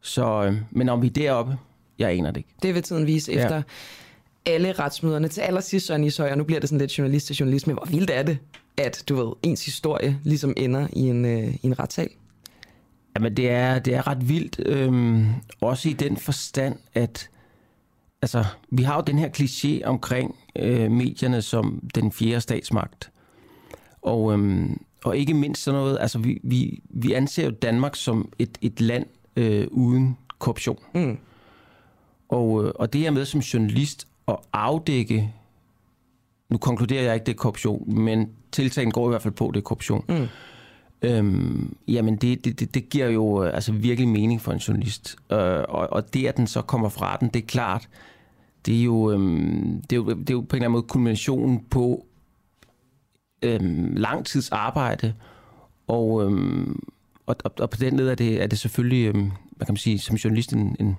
Så, 0.00 0.44
øh, 0.44 0.56
men 0.70 0.88
om 0.88 1.02
vi 1.02 1.06
er 1.06 1.10
deroppe, 1.10 1.58
jeg 1.98 2.10
aner 2.10 2.30
det 2.30 2.36
ikke. 2.36 2.50
Det 2.62 2.74
vil 2.74 2.82
tiden 2.82 3.06
vise 3.06 3.32
ja. 3.32 3.42
efter 3.42 3.62
alle 4.46 4.72
retsmøderne. 4.72 5.28
Til 5.28 5.40
allersidst, 5.40 5.86
Søren 5.86 6.04
Ishøj, 6.04 6.30
og 6.30 6.38
nu 6.38 6.44
bliver 6.44 6.60
det 6.60 6.68
sådan 6.68 6.80
lidt 6.80 6.98
journalist 6.98 7.26
til 7.26 7.36
journalist, 7.36 7.66
men 7.66 7.76
hvor 7.76 7.86
vildt 7.86 8.10
er 8.10 8.22
det, 8.22 8.38
at 8.76 9.04
du 9.08 9.16
ved, 9.16 9.32
ens 9.42 9.64
historie 9.64 10.18
ligesom 10.24 10.54
ender 10.56 10.88
i 10.92 11.00
en, 11.00 11.24
øh, 11.24 11.54
i 11.54 11.66
en 11.66 11.78
retssal? 11.78 12.08
Jamen, 13.16 13.36
det 13.36 13.50
er, 13.50 13.78
det 13.78 13.94
er 13.94 14.06
ret 14.06 14.28
vildt. 14.28 14.60
Øhm, 14.66 15.26
også 15.60 15.88
i 15.88 15.92
den 15.92 16.16
forstand, 16.16 16.76
at 16.94 17.30
altså, 18.22 18.44
vi 18.70 18.82
har 18.82 18.96
jo 18.96 19.02
den 19.06 19.18
her 19.18 19.28
kliché 19.28 19.84
omkring 19.86 20.36
øh, 20.56 20.90
medierne 20.90 21.42
som 21.42 21.82
den 21.94 22.12
fjerde 22.12 22.40
statsmagt. 22.40 23.10
Og, 24.02 24.32
øhm, 24.32 24.80
og 25.04 25.16
ikke 25.16 25.34
mindst 25.34 25.62
sådan 25.62 25.80
noget, 25.80 25.98
altså 26.00 26.18
vi, 26.18 26.40
vi, 26.42 26.82
vi 26.90 27.12
anser 27.12 27.44
jo 27.44 27.50
Danmark 27.50 27.96
som 27.96 28.32
et, 28.38 28.58
et 28.60 28.80
land 28.80 29.06
øh, 29.36 29.66
uden 29.70 30.16
korruption. 30.38 30.78
Mm. 30.94 31.18
Og, 32.28 32.64
øh, 32.64 32.72
og 32.74 32.92
det 32.92 33.06
er 33.06 33.10
med 33.10 33.24
som 33.24 33.40
journalist 33.40 34.08
at 34.28 34.36
afdække, 34.52 35.32
nu 36.50 36.58
konkluderer 36.58 37.02
jeg 37.02 37.14
ikke, 37.14 37.26
det 37.26 37.32
er 37.32 37.36
korruption, 37.36 37.94
men 38.02 38.30
tiltagen 38.52 38.90
går 38.90 39.08
i 39.08 39.10
hvert 39.10 39.22
fald 39.22 39.34
på, 39.34 39.50
det 39.54 39.60
er 39.60 39.64
korruption. 39.64 40.04
Mm. 40.08 40.26
Øhm, 41.02 41.76
jamen 41.88 42.16
det, 42.16 42.44
det, 42.44 42.60
det, 42.60 42.74
det 42.74 42.88
giver 42.88 43.08
jo 43.08 43.44
øh, 43.44 43.54
altså 43.54 43.72
virkelig 43.72 44.08
mening 44.08 44.40
for 44.40 44.52
en 44.52 44.58
journalist. 44.58 45.16
Øh, 45.32 45.64
og, 45.68 45.92
og 45.92 46.14
det, 46.14 46.26
at 46.26 46.36
den 46.36 46.46
så 46.46 46.62
kommer 46.62 46.88
fra 46.88 47.16
den, 47.20 47.28
det 47.28 47.42
er 47.42 47.46
klart, 47.46 47.88
det 48.66 48.80
er 48.80 48.84
jo, 48.84 49.10
øhm, 49.10 49.82
det 49.90 49.92
er 49.92 49.96
jo, 49.96 50.08
det 50.08 50.30
er 50.30 50.34
jo 50.34 50.40
på 50.40 50.56
en 50.56 50.56
eller 50.56 50.66
anden 50.66 50.72
måde 50.72 50.82
kulminationen 50.82 51.64
på 51.70 52.06
øhm, 53.42 53.92
lang 53.96 54.26
tids 54.26 54.50
arbejde. 54.50 55.14
Og, 55.86 56.24
øhm, 56.24 56.78
og, 57.26 57.36
og, 57.44 57.52
og 57.60 57.70
på 57.70 57.76
den 57.80 57.96
led 57.96 58.08
er 58.08 58.14
det, 58.14 58.42
er 58.42 58.46
det 58.46 58.58
selvfølgelig, 58.58 59.06
øhm, 59.06 59.30
hvad 59.56 59.66
kan 59.66 59.72
man 59.72 59.76
sige, 59.76 59.98
som 59.98 60.16
journalist 60.16 60.52
en, 60.52 60.76
en, 60.80 60.96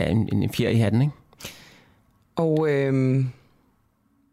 en, 0.00 0.42
en 0.42 0.50
fjer 0.50 0.68
i 0.68 0.76
hatten, 0.76 1.02
ikke? 1.02 1.14
Og 2.36 2.70
øhm, 2.70 3.28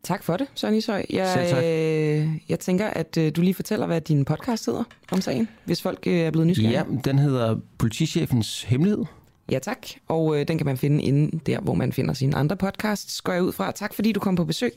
Tak 0.04 0.24
for 0.24 0.38
det, 0.38 0.48
Søren 0.56 0.76
Ishøj. 0.76 1.06
Jeg, 1.10 1.54
øh, 1.64 2.42
jeg 2.50 2.60
tænker, 2.60 2.88
at 2.88 3.18
øh, 3.18 3.32
du 3.36 3.42
lige 3.42 3.54
fortæller, 3.54 3.88
hvad 3.88 4.02
din 4.02 4.26
podcast 4.26 4.66
hedder 4.66 4.84
om 5.12 5.22
sagen, 5.22 5.48
hvis 5.66 5.82
folk 5.82 6.08
øh, 6.08 6.14
er 6.14 6.32
blevet 6.32 6.48
nysgerrige. 6.48 6.78
Ja, 6.78 6.84
den 7.04 7.20
hedder 7.20 7.60
Politichefens 7.78 8.64
Hemmelighed. 8.64 9.06
Ja, 9.52 9.60
tak. 9.60 9.88
Og 10.08 10.40
øh, 10.40 10.48
den 10.48 10.58
kan 10.58 10.66
man 10.66 10.78
finde 10.78 11.04
inde 11.04 11.40
der, 11.46 11.60
hvor 11.60 11.74
man 11.74 11.92
finder 11.92 12.14
sine 12.14 12.36
andre 12.36 12.58
podcasts, 12.58 13.22
går 13.22 13.34
jeg 13.34 13.44
ud 13.44 13.52
fra. 13.52 13.72
Tak 13.72 13.94
fordi 13.94 14.12
du 14.12 14.20
kom 14.20 14.36
på 14.36 14.46
besøg. 14.46 14.72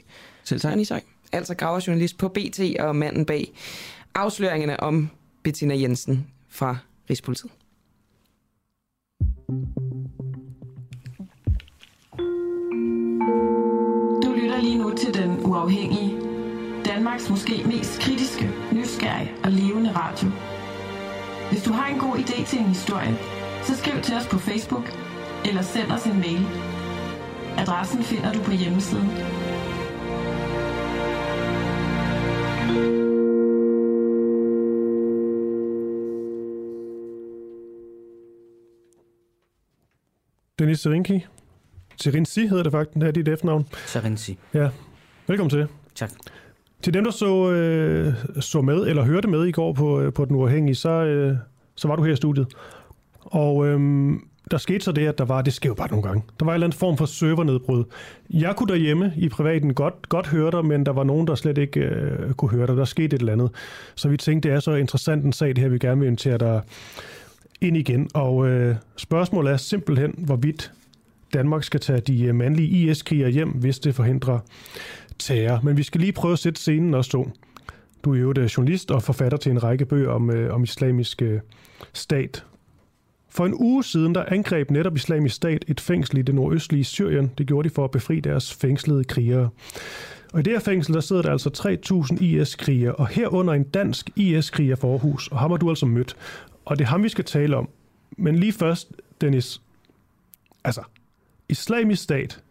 Selv 0.44 0.60
tak. 0.60 0.70
Søren 0.70 0.80
Ishøj, 0.80 1.00
altså 1.32 1.54
graverjournalist 1.54 2.18
på 2.18 2.28
BT 2.28 2.60
og 2.78 2.96
manden 2.96 3.26
bag 3.26 3.52
afsløringerne 4.14 4.80
om 4.80 5.10
Bettina 5.42 5.78
Jensen 5.78 6.26
fra 6.48 6.76
Rigspolitiet. 7.10 7.50
Uafhængige. 15.52 16.20
Danmarks 16.84 17.30
måske 17.30 17.64
mest 17.66 18.00
kritiske, 18.00 18.50
nysgerrige 18.72 19.30
og 19.44 19.50
levende 19.50 19.92
radio. 19.92 20.28
Hvis 21.50 21.62
du 21.62 21.72
har 21.72 21.86
en 21.86 21.98
god 21.98 22.16
idé 22.16 22.46
til 22.46 22.58
en 22.58 22.64
historie, 22.64 23.18
så 23.62 23.76
skriv 23.76 24.02
til 24.02 24.14
os 24.14 24.26
på 24.26 24.38
Facebook 24.38 24.84
eller 25.44 25.62
send 25.62 25.92
os 25.92 26.06
en 26.06 26.18
mail. 26.20 26.46
Adressen 27.58 28.02
finder 28.02 28.32
du 28.32 28.42
på 28.42 28.50
hjemmesiden. 28.52 29.08
Dennis 40.58 40.80
Serinki. 40.80 41.26
Serinci 41.96 42.46
hedder 42.46 42.62
det 42.62 42.72
faktisk. 42.72 42.94
Det 42.94 43.08
er 43.08 43.10
dit 43.10 43.28
efternavn. 43.28 43.68
Serinci. 43.86 44.38
Ja. 44.54 44.68
Velkommen 45.32 45.50
til. 45.50 45.66
Tak. 45.94 46.10
Til 46.82 46.94
dem, 46.94 47.04
der 47.04 47.10
så, 47.10 47.50
øh, 47.50 48.14
så 48.40 48.60
med 48.60 48.86
eller 48.86 49.04
hørte 49.04 49.28
med 49.28 49.46
i 49.46 49.52
går 49.52 49.72
på, 49.72 50.00
øh, 50.00 50.12
på 50.12 50.24
Den 50.24 50.36
Uafhængige, 50.36 50.74
så, 50.74 50.90
øh, 50.90 51.36
så 51.74 51.88
var 51.88 51.96
du 51.96 52.02
her 52.02 52.12
i 52.12 52.16
studiet. 52.16 52.46
Og 53.20 53.66
øh, 53.66 53.80
der 54.50 54.58
skete 54.58 54.84
så 54.84 54.92
det, 54.92 55.06
at 55.06 55.18
der 55.18 55.24
var, 55.24 55.42
det 55.42 55.52
sker 55.52 55.68
jo 55.68 55.74
bare 55.74 55.88
nogle 55.88 56.02
gange, 56.02 56.22
der 56.40 56.44
var 56.44 56.52
en 56.52 56.54
eller 56.54 56.66
anden 56.66 56.78
form 56.78 56.96
for 56.96 57.06
servernedbrud. 57.06 57.84
Jeg 58.30 58.56
kunne 58.56 58.68
derhjemme 58.68 59.12
i 59.16 59.28
privaten 59.28 59.74
godt, 59.74 60.08
godt 60.08 60.26
høre 60.26 60.50
dig, 60.50 60.64
men 60.64 60.86
der 60.86 60.92
var 60.92 61.04
nogen, 61.04 61.26
der 61.26 61.34
slet 61.34 61.58
ikke 61.58 61.80
øh, 61.80 62.32
kunne 62.32 62.50
høre 62.50 62.66
dig. 62.66 62.76
Der 62.76 62.84
skete 62.84 63.16
et 63.16 63.20
eller 63.20 63.32
andet. 63.32 63.50
Så 63.94 64.08
vi 64.08 64.16
tænkte, 64.16 64.48
det 64.48 64.56
er 64.56 64.60
så 64.60 64.74
interessant 64.74 65.24
en 65.24 65.32
sag, 65.32 65.48
det 65.48 65.58
her, 65.58 65.68
vi 65.68 65.78
gerne 65.78 66.00
vil 66.00 66.06
invitere 66.06 66.38
dig 66.38 66.62
ind 67.60 67.76
igen. 67.76 68.08
Og 68.14 68.48
øh, 68.48 68.76
spørgsmålet 68.96 69.52
er 69.52 69.56
simpelthen, 69.56 70.14
hvorvidt 70.18 70.72
Danmark 71.32 71.64
skal 71.64 71.80
tage 71.80 72.00
de 72.00 72.24
øh, 72.24 72.34
mandlige 72.34 72.68
IS-krigere 72.68 73.30
hjem, 73.30 73.48
hvis 73.48 73.78
det 73.78 73.94
forhindrer 73.94 74.38
terror. 75.18 75.60
Men 75.62 75.76
vi 75.76 75.82
skal 75.82 76.00
lige 76.00 76.12
prøve 76.12 76.32
at 76.32 76.38
sætte 76.38 76.60
scenen 76.60 76.94
også 76.94 77.10
to. 77.10 77.30
Du 78.04 78.14
er 78.14 78.18
jo 78.18 78.30
et 78.30 78.38
øh, 78.38 78.44
journalist 78.44 78.90
og 78.90 79.02
forfatter 79.02 79.38
til 79.38 79.52
en 79.52 79.62
række 79.62 79.84
bøger 79.84 80.10
om, 80.10 80.30
øh, 80.30 80.54
om 80.54 80.62
islamisk 80.62 81.22
øh, 81.22 81.40
stat. 81.92 82.44
For 83.30 83.46
en 83.46 83.54
uge 83.54 83.84
siden, 83.84 84.14
der 84.14 84.24
angreb 84.28 84.70
netop 84.70 84.96
islamisk 84.96 85.34
stat 85.34 85.64
et 85.68 85.80
fængsel 85.80 86.18
i 86.18 86.22
det 86.22 86.34
nordøstlige 86.34 86.84
Syrien. 86.84 87.30
Det 87.38 87.46
gjorde 87.46 87.68
de 87.68 87.74
for 87.74 87.84
at 87.84 87.90
befri 87.90 88.20
deres 88.20 88.54
fængslede 88.54 89.04
krigere. 89.04 89.48
Og 90.32 90.40
i 90.40 90.42
det 90.42 90.52
her 90.52 90.60
fængsel, 90.60 90.94
der 90.94 91.00
sidder 91.00 91.22
der 91.22 91.30
altså 91.30 91.50
3.000 92.12 92.24
IS-krigere, 92.24 92.94
og 92.94 93.08
herunder 93.08 93.54
en 93.54 93.62
dansk 93.62 94.10
IS-kriger 94.16 94.76
for 94.76 94.92
og 95.30 95.38
ham 95.38 95.50
har 95.50 95.58
du 95.58 95.68
altså 95.68 95.86
mødt. 95.86 96.16
Og 96.64 96.78
det 96.78 96.84
er 96.84 96.88
ham, 96.88 97.02
vi 97.02 97.08
skal 97.08 97.24
tale 97.24 97.56
om. 97.56 97.68
Men 98.18 98.36
lige 98.36 98.52
først, 98.52 98.92
Dennis. 99.20 99.60
Altså, 100.64 100.82
islamisk 101.48 102.02
stat 102.02 102.42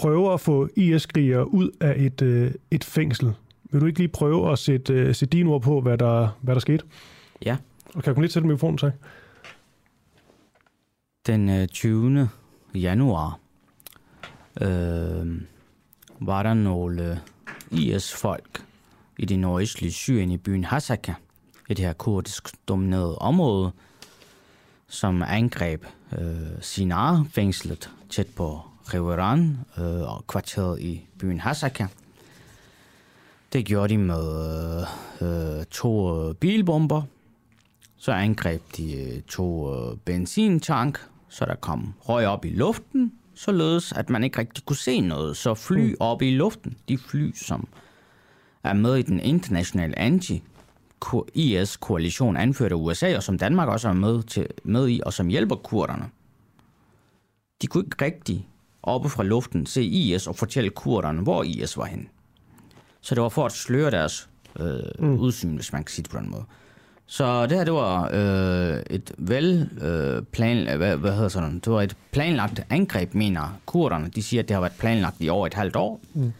prøver 0.00 0.34
at 0.34 0.40
få 0.40 0.68
IS-krigere 0.76 1.54
ud 1.54 1.70
af 1.80 1.94
et, 1.98 2.22
øh, 2.22 2.54
et 2.70 2.84
fængsel. 2.84 3.32
Vil 3.70 3.80
du 3.80 3.86
ikke 3.86 3.98
lige 3.98 4.08
prøve 4.08 4.52
at 4.52 4.58
sætte, 4.58 4.92
øh, 4.92 5.14
sætte 5.14 5.36
dine 5.36 5.50
ord 5.50 5.62
på, 5.62 5.80
hvad 5.80 5.98
der, 5.98 6.28
hvad 6.40 6.54
der 6.54 6.60
skete? 6.60 6.84
Ja. 7.44 7.56
Og 7.94 8.02
kan 8.02 8.14
du 8.14 8.20
lidt 8.20 8.32
til 8.32 8.46
mikrofonen, 8.46 8.78
tak? 8.78 8.92
Den 11.26 11.48
øh, 11.48 11.68
20. 11.68 12.28
januar 12.74 13.38
øh, 14.60 15.40
var 16.20 16.42
der 16.42 16.54
nogle 16.54 17.10
øh, 17.10 17.16
IS-folk 17.70 18.64
i 19.18 19.24
det 19.24 19.38
nordøstlige 19.38 19.92
Syrien 19.92 20.30
i 20.30 20.36
byen 20.36 20.64
Hasaka, 20.64 21.12
i 21.68 21.74
det 21.74 21.84
her 21.84 21.92
kurdisk 21.92 22.48
dominerede 22.68 23.18
område, 23.18 23.72
som 24.88 25.22
angreb 25.22 25.84
øh, 26.18 26.60
Sinar-fængslet 26.60 27.90
tæt 28.10 28.26
på 28.36 28.67
Riveran 28.94 29.58
øh, 29.78 30.14
og 30.14 30.26
kvarteret 30.26 30.80
i 30.80 31.06
byen 31.18 31.40
Hasaka. 31.40 31.86
Det 33.52 33.66
gjorde 33.66 33.88
de 33.88 33.98
med 33.98 34.84
øh, 35.20 35.64
to 35.64 36.22
øh, 36.28 36.34
bilbomber. 36.34 37.02
Så 37.96 38.12
angreb 38.12 38.62
de 38.76 38.94
øh, 38.94 39.22
to 39.22 39.74
øh, 39.74 39.96
benzintank, 39.96 40.98
så 41.28 41.44
der 41.44 41.54
kom 41.54 41.94
røg 42.00 42.26
op 42.26 42.44
i 42.44 42.50
luften, 42.50 43.12
således 43.34 43.92
at 43.92 44.10
man 44.10 44.24
ikke 44.24 44.38
rigtig 44.38 44.64
kunne 44.64 44.76
se 44.76 45.00
noget. 45.00 45.36
Så 45.36 45.54
fly 45.54 45.94
op 46.00 46.22
i 46.22 46.30
luften, 46.30 46.76
de 46.88 46.98
fly, 46.98 47.32
som 47.34 47.68
er 48.64 48.72
med 48.72 48.96
i 48.96 49.02
den 49.02 49.20
internationale 49.20 49.98
anti 49.98 50.42
IS-koalition 51.34 52.36
anført 52.36 52.72
af 52.72 52.76
USA, 52.76 53.16
og 53.16 53.22
som 53.22 53.38
Danmark 53.38 53.68
også 53.68 53.88
er 53.88 53.92
med, 53.92 54.22
til, 54.22 54.46
med 54.64 54.88
i, 54.88 55.00
og 55.06 55.12
som 55.12 55.28
hjælper 55.28 55.56
kurderne. 55.56 56.10
De 57.62 57.66
kunne 57.66 57.84
ikke 57.84 58.04
rigtig 58.04 58.48
oppe 58.82 59.08
fra 59.08 59.22
luften 59.22 59.66
se 59.66 59.84
IS 59.84 60.26
og 60.26 60.36
fortælle 60.36 60.70
kurderne, 60.70 61.22
hvor 61.22 61.42
IS 61.42 61.76
var 61.76 61.84
henne. 61.84 62.06
Så 63.00 63.14
det 63.14 63.22
var 63.22 63.28
for 63.28 63.46
at 63.46 63.52
sløre 63.52 63.90
deres 63.90 64.28
øh, 64.60 64.80
mm. 64.98 65.18
udsyn, 65.18 65.54
hvis 65.54 65.72
man 65.72 65.84
kan 65.84 65.92
sige 65.92 66.02
det 66.02 66.10
på 66.10 66.18
den 66.18 66.30
måde. 66.30 66.44
Så 67.06 67.46
det 67.46 67.56
her, 67.56 67.64
det 67.64 67.72
var 67.72 68.10
øh, 68.12 68.82
et 68.90 69.12
vel 69.18 69.70
øh, 69.80 70.22
plan, 70.22 70.76
hvad, 70.76 70.96
hvad 70.96 71.12
hedder 71.12 71.28
sådan, 71.28 71.58
det 71.58 71.72
var 71.72 71.82
et 71.82 71.96
planlagt 72.10 72.60
angreb, 72.70 73.14
mener 73.14 73.58
kurderne. 73.66 74.08
De 74.08 74.22
siger, 74.22 74.42
at 74.42 74.48
det 74.48 74.54
har 74.54 74.60
været 74.60 74.72
planlagt 74.78 75.16
i 75.20 75.28
over 75.28 75.46
et 75.46 75.54
halvt 75.54 75.76
år. 75.76 76.00
Mm. 76.14 76.32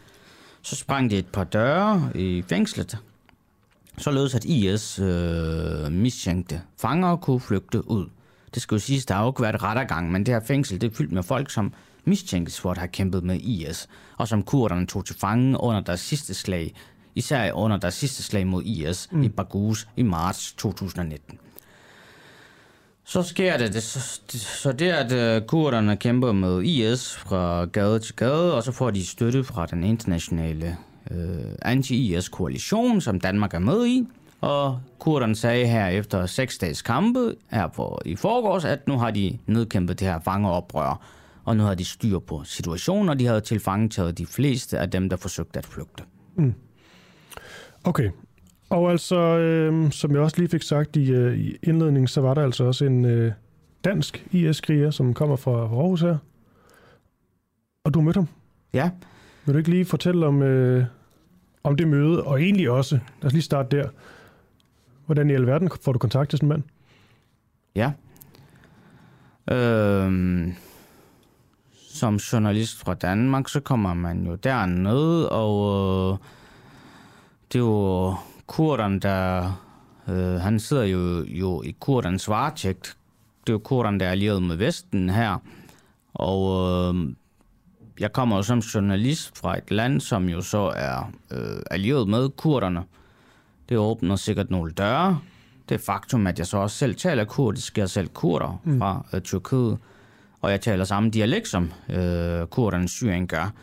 Så 0.61 0.75
sprang 0.75 1.09
de 1.09 1.17
et 1.17 1.27
par 1.27 1.43
døre 1.43 2.11
i 2.15 2.43
fængslet, 2.47 2.97
således 3.97 4.35
at 4.35 4.45
IS 4.45 4.99
øh, 4.99 5.91
mistænkte 5.91 6.61
fanger 6.77 7.15
kunne 7.15 7.39
flygte 7.39 7.89
ud. 7.91 8.05
Det 8.53 8.61
skal 8.61 8.75
jo 8.75 8.79
siges, 8.79 9.05
der 9.05 9.15
har 9.15 9.23
jo 9.23 9.29
ikke 9.29 9.41
været 9.41 9.63
rettergang, 9.63 10.11
men 10.11 10.25
det 10.25 10.33
her 10.33 10.41
fængsel, 10.41 10.81
det 10.81 10.91
er 10.91 10.95
fyldt 10.95 11.11
med 11.11 11.23
folk, 11.23 11.51
som 11.51 11.73
mistænkes 12.05 12.59
for 12.59 12.71
at 12.71 12.77
have 12.77 12.87
kæmpet 12.87 13.23
med 13.23 13.39
IS, 13.41 13.87
og 14.17 14.27
som 14.27 14.43
kurderne 14.43 14.87
tog 14.87 15.05
til 15.05 15.15
fange 15.15 15.59
under 15.59 15.81
deres 15.81 15.99
sidste 15.99 16.33
slag, 16.33 16.73
især 17.15 17.53
under 17.53 17.77
deres 17.77 17.93
sidste 17.93 18.23
slag 18.23 18.47
mod 18.47 18.63
IS 18.63 19.07
mm. 19.11 19.23
i 19.23 19.29
Baghuz 19.29 19.85
i 19.97 20.03
marts 20.03 20.53
2019. 20.53 21.39
Så 23.03 23.23
sker 23.23 23.57
det, 23.57 23.73
det 23.73 23.83
så, 23.83 24.21
det, 24.31 24.41
så 24.41 24.71
det 24.71 24.89
at 24.89 25.41
uh, 25.41 25.47
kurderne 25.47 25.97
kæmper 25.97 26.31
med 26.31 26.63
IS 26.63 27.15
fra 27.15 27.65
gade 27.65 27.99
til 27.99 28.15
gade, 28.15 28.55
og 28.55 28.63
så 28.63 28.71
får 28.71 28.91
de 28.91 29.05
støtte 29.05 29.43
fra 29.43 29.65
den 29.65 29.83
internationale 29.83 30.77
uh, 31.11 31.17
anti-IS-koalition, 31.61 33.01
som 33.01 33.19
Danmark 33.19 33.53
er 33.53 33.59
med 33.59 33.87
i. 33.87 34.07
Og 34.41 34.79
kurderne 34.99 35.35
sagde 35.35 35.67
her 35.67 35.87
efter 35.87 36.25
seks 36.25 36.57
dages 36.57 36.81
kampe 36.81 37.35
her 37.51 37.67
på, 37.67 38.01
i 38.05 38.15
forgårs, 38.15 38.65
at 38.65 38.87
nu 38.87 38.97
har 38.97 39.11
de 39.11 39.37
nedkæmpet 39.45 39.99
det 39.99 40.07
her 40.07 40.19
fangeoprør, 40.19 41.01
og 41.49 41.57
nu 41.57 41.63
har 41.63 41.75
de 41.75 41.85
styr 41.85 42.19
på 42.19 42.43
situationen, 42.43 43.09
og 43.09 43.19
de 43.19 43.25
havde 43.25 43.41
tilfangetaget 43.41 44.17
de 44.17 44.25
fleste 44.25 44.79
af 44.79 44.91
dem, 44.91 45.09
der 45.09 45.17
forsøgte 45.17 45.59
at 45.59 45.65
flygte. 45.65 46.03
Mm. 46.35 46.53
Okay. 47.83 48.09
Og 48.69 48.91
altså, 48.91 49.15
øh, 49.15 49.91
som 49.91 50.11
jeg 50.11 50.21
også 50.21 50.37
lige 50.37 50.49
fik 50.49 50.61
sagt 50.61 50.95
i, 50.95 51.11
øh, 51.11 51.37
i 51.37 51.57
indledningen, 51.63 52.07
så 52.07 52.21
var 52.21 52.33
der 52.33 52.43
altså 52.43 52.63
også 52.63 52.85
en 52.85 53.05
øh, 53.05 53.31
dansk 53.83 54.25
IS-kriger, 54.31 54.91
som 54.91 55.13
kommer 55.13 55.35
fra 55.35 55.51
Aarhus 55.51 56.01
her. 56.01 56.17
Og 57.83 57.93
du 57.93 57.99
har 57.99 58.03
mødt 58.03 58.15
ham? 58.15 58.27
Ja. 58.73 58.91
Vil 59.45 59.53
du 59.53 59.57
ikke 59.57 59.69
lige 59.69 59.85
fortælle 59.85 60.25
om, 60.25 60.41
øh, 60.41 60.85
om 61.63 61.75
det 61.75 61.87
møde, 61.87 62.23
og 62.23 62.41
egentlig 62.41 62.69
også, 62.69 62.99
lad 63.21 63.25
os 63.25 63.33
lige 63.33 63.43
starte 63.43 63.77
der. 63.77 63.89
Hvordan 65.05 65.29
i 65.29 65.33
alverden 65.33 65.69
får 65.81 65.91
du 65.91 65.99
kontakt 65.99 66.29
til 66.29 66.39
sådan 66.39 66.47
en 66.47 66.49
mand? 66.49 66.63
Ja. 67.75 67.91
Øhm, 69.55 70.55
som 71.99 72.15
journalist 72.15 72.79
fra 72.79 72.93
Danmark, 72.93 73.49
så 73.49 73.59
kommer 73.59 73.93
man 73.93 74.25
jo 74.25 74.35
derned, 74.35 75.23
og 75.31 75.55
øh, 76.13 76.17
det 77.51 77.59
er 77.59 77.63
jo 77.63 78.15
kurderne, 78.47 78.99
der... 78.99 79.51
Øh, 80.09 80.39
han 80.41 80.59
sidder 80.59 80.83
jo, 80.83 81.23
jo 81.27 81.61
i 81.61 81.75
kurdernes 81.79 82.29
varetægt. 82.29 82.97
Det 83.47 83.49
er 83.49 83.53
jo 83.53 83.59
kurderne, 83.59 83.99
der 83.99 84.05
er 84.05 84.11
allieret 84.11 84.43
med 84.43 84.55
Vesten 84.55 85.09
her. 85.09 85.37
Og 86.13 86.41
øh, 86.95 87.13
jeg 87.99 88.13
kommer 88.13 88.35
jo 88.35 88.43
som 88.43 88.59
journalist 88.59 89.37
fra 89.37 89.57
et 89.57 89.71
land, 89.71 90.01
som 90.01 90.29
jo 90.29 90.41
så 90.41 90.71
er 90.75 91.11
øh, 91.31 91.61
allieret 91.71 92.07
med 92.07 92.29
kurderne. 92.29 92.83
Det 93.69 93.77
åbner 93.77 94.15
sikkert 94.15 94.49
nogle 94.49 94.71
døre. 94.71 95.19
Det 95.69 95.75
er 95.75 95.79
faktum, 95.85 96.27
at 96.27 96.39
jeg 96.39 96.47
så 96.47 96.57
også 96.57 96.77
selv 96.77 96.95
taler 96.95 97.23
kurdisk. 97.25 97.77
Jeg 97.77 97.83
er 97.83 97.87
selv 97.87 98.07
kurder 98.07 98.59
Mm. 98.63 98.79
fra 98.79 99.05
øh, 99.13 99.21
Tyrkiet. 99.21 99.77
Og 100.41 100.51
jeg 100.51 100.61
taler 100.61 100.83
samme 100.85 101.09
dialekt, 101.09 101.47
som 101.47 101.71
øh, 101.89 102.47
kurderne 102.47 102.85
i 102.85 102.87
Syrien 102.87 103.27
gør. 103.27 103.53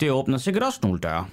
det 0.00 0.10
åbner 0.10 0.38
sikkert 0.38 0.62
også 0.62 0.80
nogle 0.82 0.98
døre. 0.98 1.26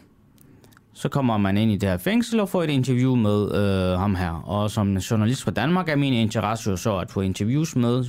Så 0.93 1.09
kommer 1.09 1.37
man 1.37 1.57
ind 1.57 1.71
i 1.71 1.77
det 1.77 1.89
her 1.89 1.97
fængsel 1.97 2.39
og 2.39 2.49
får 2.49 2.63
et 2.63 2.69
interview 2.69 3.15
med 3.15 3.55
øh, 3.55 3.99
ham 3.99 4.15
her. 4.15 4.31
Og 4.31 4.71
som 4.71 4.97
journalist 4.97 5.43
fra 5.43 5.51
Danmark 5.51 5.89
er 5.89 5.95
min 5.95 6.13
interesse 6.13 6.69
jo 6.69 6.77
så 6.77 6.97
at 6.97 7.11
få 7.11 7.21
interviews 7.21 7.75
med 7.75 8.05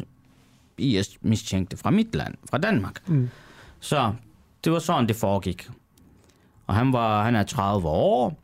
IS-mistænkte 0.78 1.76
fra 1.76 1.90
mit 1.90 2.14
land, 2.14 2.34
fra 2.50 2.58
Danmark. 2.58 3.08
Mm. 3.08 3.30
Så 3.80 4.12
det 4.64 4.72
var 4.72 4.78
sådan, 4.78 5.08
det 5.08 5.16
foregik. 5.16 5.68
Og 6.66 6.74
han, 6.74 6.92
var, 6.92 7.24
han 7.24 7.34
er 7.34 7.42
30 7.42 7.88
år, 7.88 8.38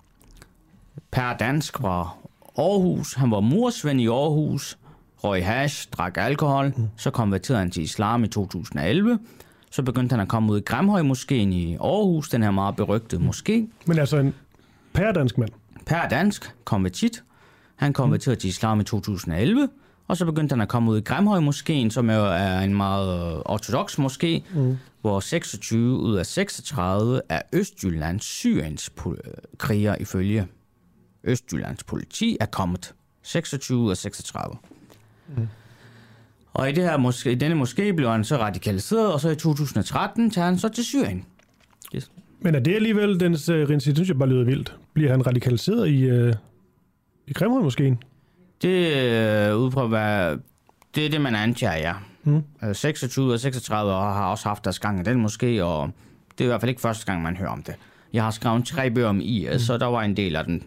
per 1.11 1.37
dansk 1.37 1.79
fra 1.79 2.09
Aarhus. 2.59 3.15
Han 3.15 3.31
var 3.31 3.41
mursvend 3.41 4.01
i 4.01 4.07
Aarhus, 4.07 4.79
røg 5.25 5.47
hash, 5.47 5.89
drak 5.93 6.17
alkohol. 6.17 6.73
Mm. 6.77 6.89
Så 6.97 7.11
konverterede 7.11 7.59
han 7.59 7.71
til 7.71 7.83
islam 7.83 8.25
i 8.25 8.29
2011. 8.29 9.19
Så 9.71 9.83
begyndte 9.83 10.13
han 10.13 10.21
at 10.21 10.29
komme 10.29 10.53
ud 10.53 10.59
i 10.59 10.61
Grimhøj 10.61 11.03
Moskeen 11.03 11.53
i 11.53 11.75
Aarhus, 11.75 12.29
den 12.29 12.43
her 12.43 12.51
meget 12.51 12.77
berygtede 12.77 13.23
moské. 13.29 13.53
Men 13.87 13.99
altså 13.99 14.17
en 14.17 14.35
pærdansk 14.93 15.39
mand? 15.39 15.51
Per 15.87 16.09
dansk, 16.09 16.55
konvertit. 16.65 17.23
Han 17.77 17.93
konverterede 17.93 18.37
mm. 18.37 18.41
til 18.41 18.49
islam 18.49 18.81
i 18.81 18.85
2011, 18.85 19.69
og 20.09 20.17
så 20.17 20.25
begyndte 20.25 20.53
han 20.53 20.61
at 20.61 20.69
komme 20.69 20.91
ud 20.91 20.99
i 20.99 21.01
Grimhøj 21.01 21.41
Moskeen, 21.41 21.91
som 21.91 22.11
jo 22.11 22.25
er 22.27 22.59
en 22.59 22.75
meget 22.75 23.35
øh, 23.35 23.43
ortodox 23.45 23.99
moské, 23.99 24.43
mm. 24.55 24.79
hvor 25.01 25.21
26 25.21 25.99
ud 25.99 26.17
af 26.17 26.27
36 26.27 27.21
er 27.29 27.43
Østjyllands 27.53 28.25
Syriens 28.25 28.91
kriger 29.59 29.97
ifølge 30.01 30.47
Østjyllands 31.25 31.85
politi 31.85 32.37
er 32.41 32.47
kommet. 32.47 32.95
26 33.23 33.79
ud 33.79 33.91
af 33.91 33.97
36. 33.97 34.57
Mm. 35.37 35.49
Og 36.55 36.71
i, 36.71 36.73
det 36.73 36.85
her 36.85 36.99
moské, 36.99 37.31
i 37.31 37.35
denne 37.35 37.63
moské 37.63 37.93
blev 37.93 38.09
han 38.11 38.25
så 38.25 38.37
radikaliseret, 38.37 39.13
og 39.13 39.21
så 39.21 39.29
i 39.29 39.37
2013 39.37 40.31
tager 40.31 40.45
han 40.45 40.59
så 40.59 40.69
til 40.69 40.85
Syrien. 40.85 41.25
Yes. 41.95 42.11
Men 42.41 42.55
er 42.55 42.61
det 42.61 42.75
alligevel, 42.75 43.21
den 43.21 43.33
uh, 43.33 43.69
det 43.69 43.83
synes 43.83 44.09
jeg 44.09 44.19
bare 44.19 44.29
lyder 44.29 44.45
vildt. 44.45 44.77
Bliver 44.93 45.11
han 45.11 45.27
radikaliseret 45.27 45.89
i, 45.89 46.11
uh, 46.11 46.33
i 47.27 47.33
Grimhøj 47.33 47.63
måske? 47.63 47.97
Det 48.63 48.97
er 48.97 49.55
uh, 49.55 49.63
ud 49.63 49.71
fra, 49.71 49.87
hvad, 49.87 50.39
det 50.95 51.07
er 51.07 51.11
det, 51.11 51.21
man 51.21 51.35
antager, 51.35 51.77
ja. 51.77 51.95
Mm. 52.25 52.43
Uh, 52.63 52.73
26 52.73 53.25
ud 53.25 53.33
af 53.33 53.41
36 53.41 53.93
år 53.93 54.01
har 54.01 54.31
også 54.31 54.49
haft 54.49 54.65
deres 54.65 54.79
gang 54.79 55.01
i 55.01 55.03
den 55.03 55.21
måske, 55.21 55.65
og 55.65 55.91
det 56.39 56.45
er 56.45 56.49
i 56.49 56.51
hvert 56.51 56.61
fald 56.61 56.69
ikke 56.69 56.81
første 56.81 57.07
gang, 57.07 57.23
man 57.23 57.37
hører 57.37 57.51
om 57.51 57.63
det. 57.63 57.75
Jeg 58.13 58.25
har 58.25 58.31
skrevet 58.31 58.65
tre 58.65 58.91
bøger 58.91 59.09
om 59.09 59.21
IS, 59.21 59.53
mm. 59.53 59.59
så 59.59 59.79
der 59.79 59.87
var 59.87 60.03
en 60.03 60.17
del 60.17 60.37
af 60.37 60.45
den 60.45 60.63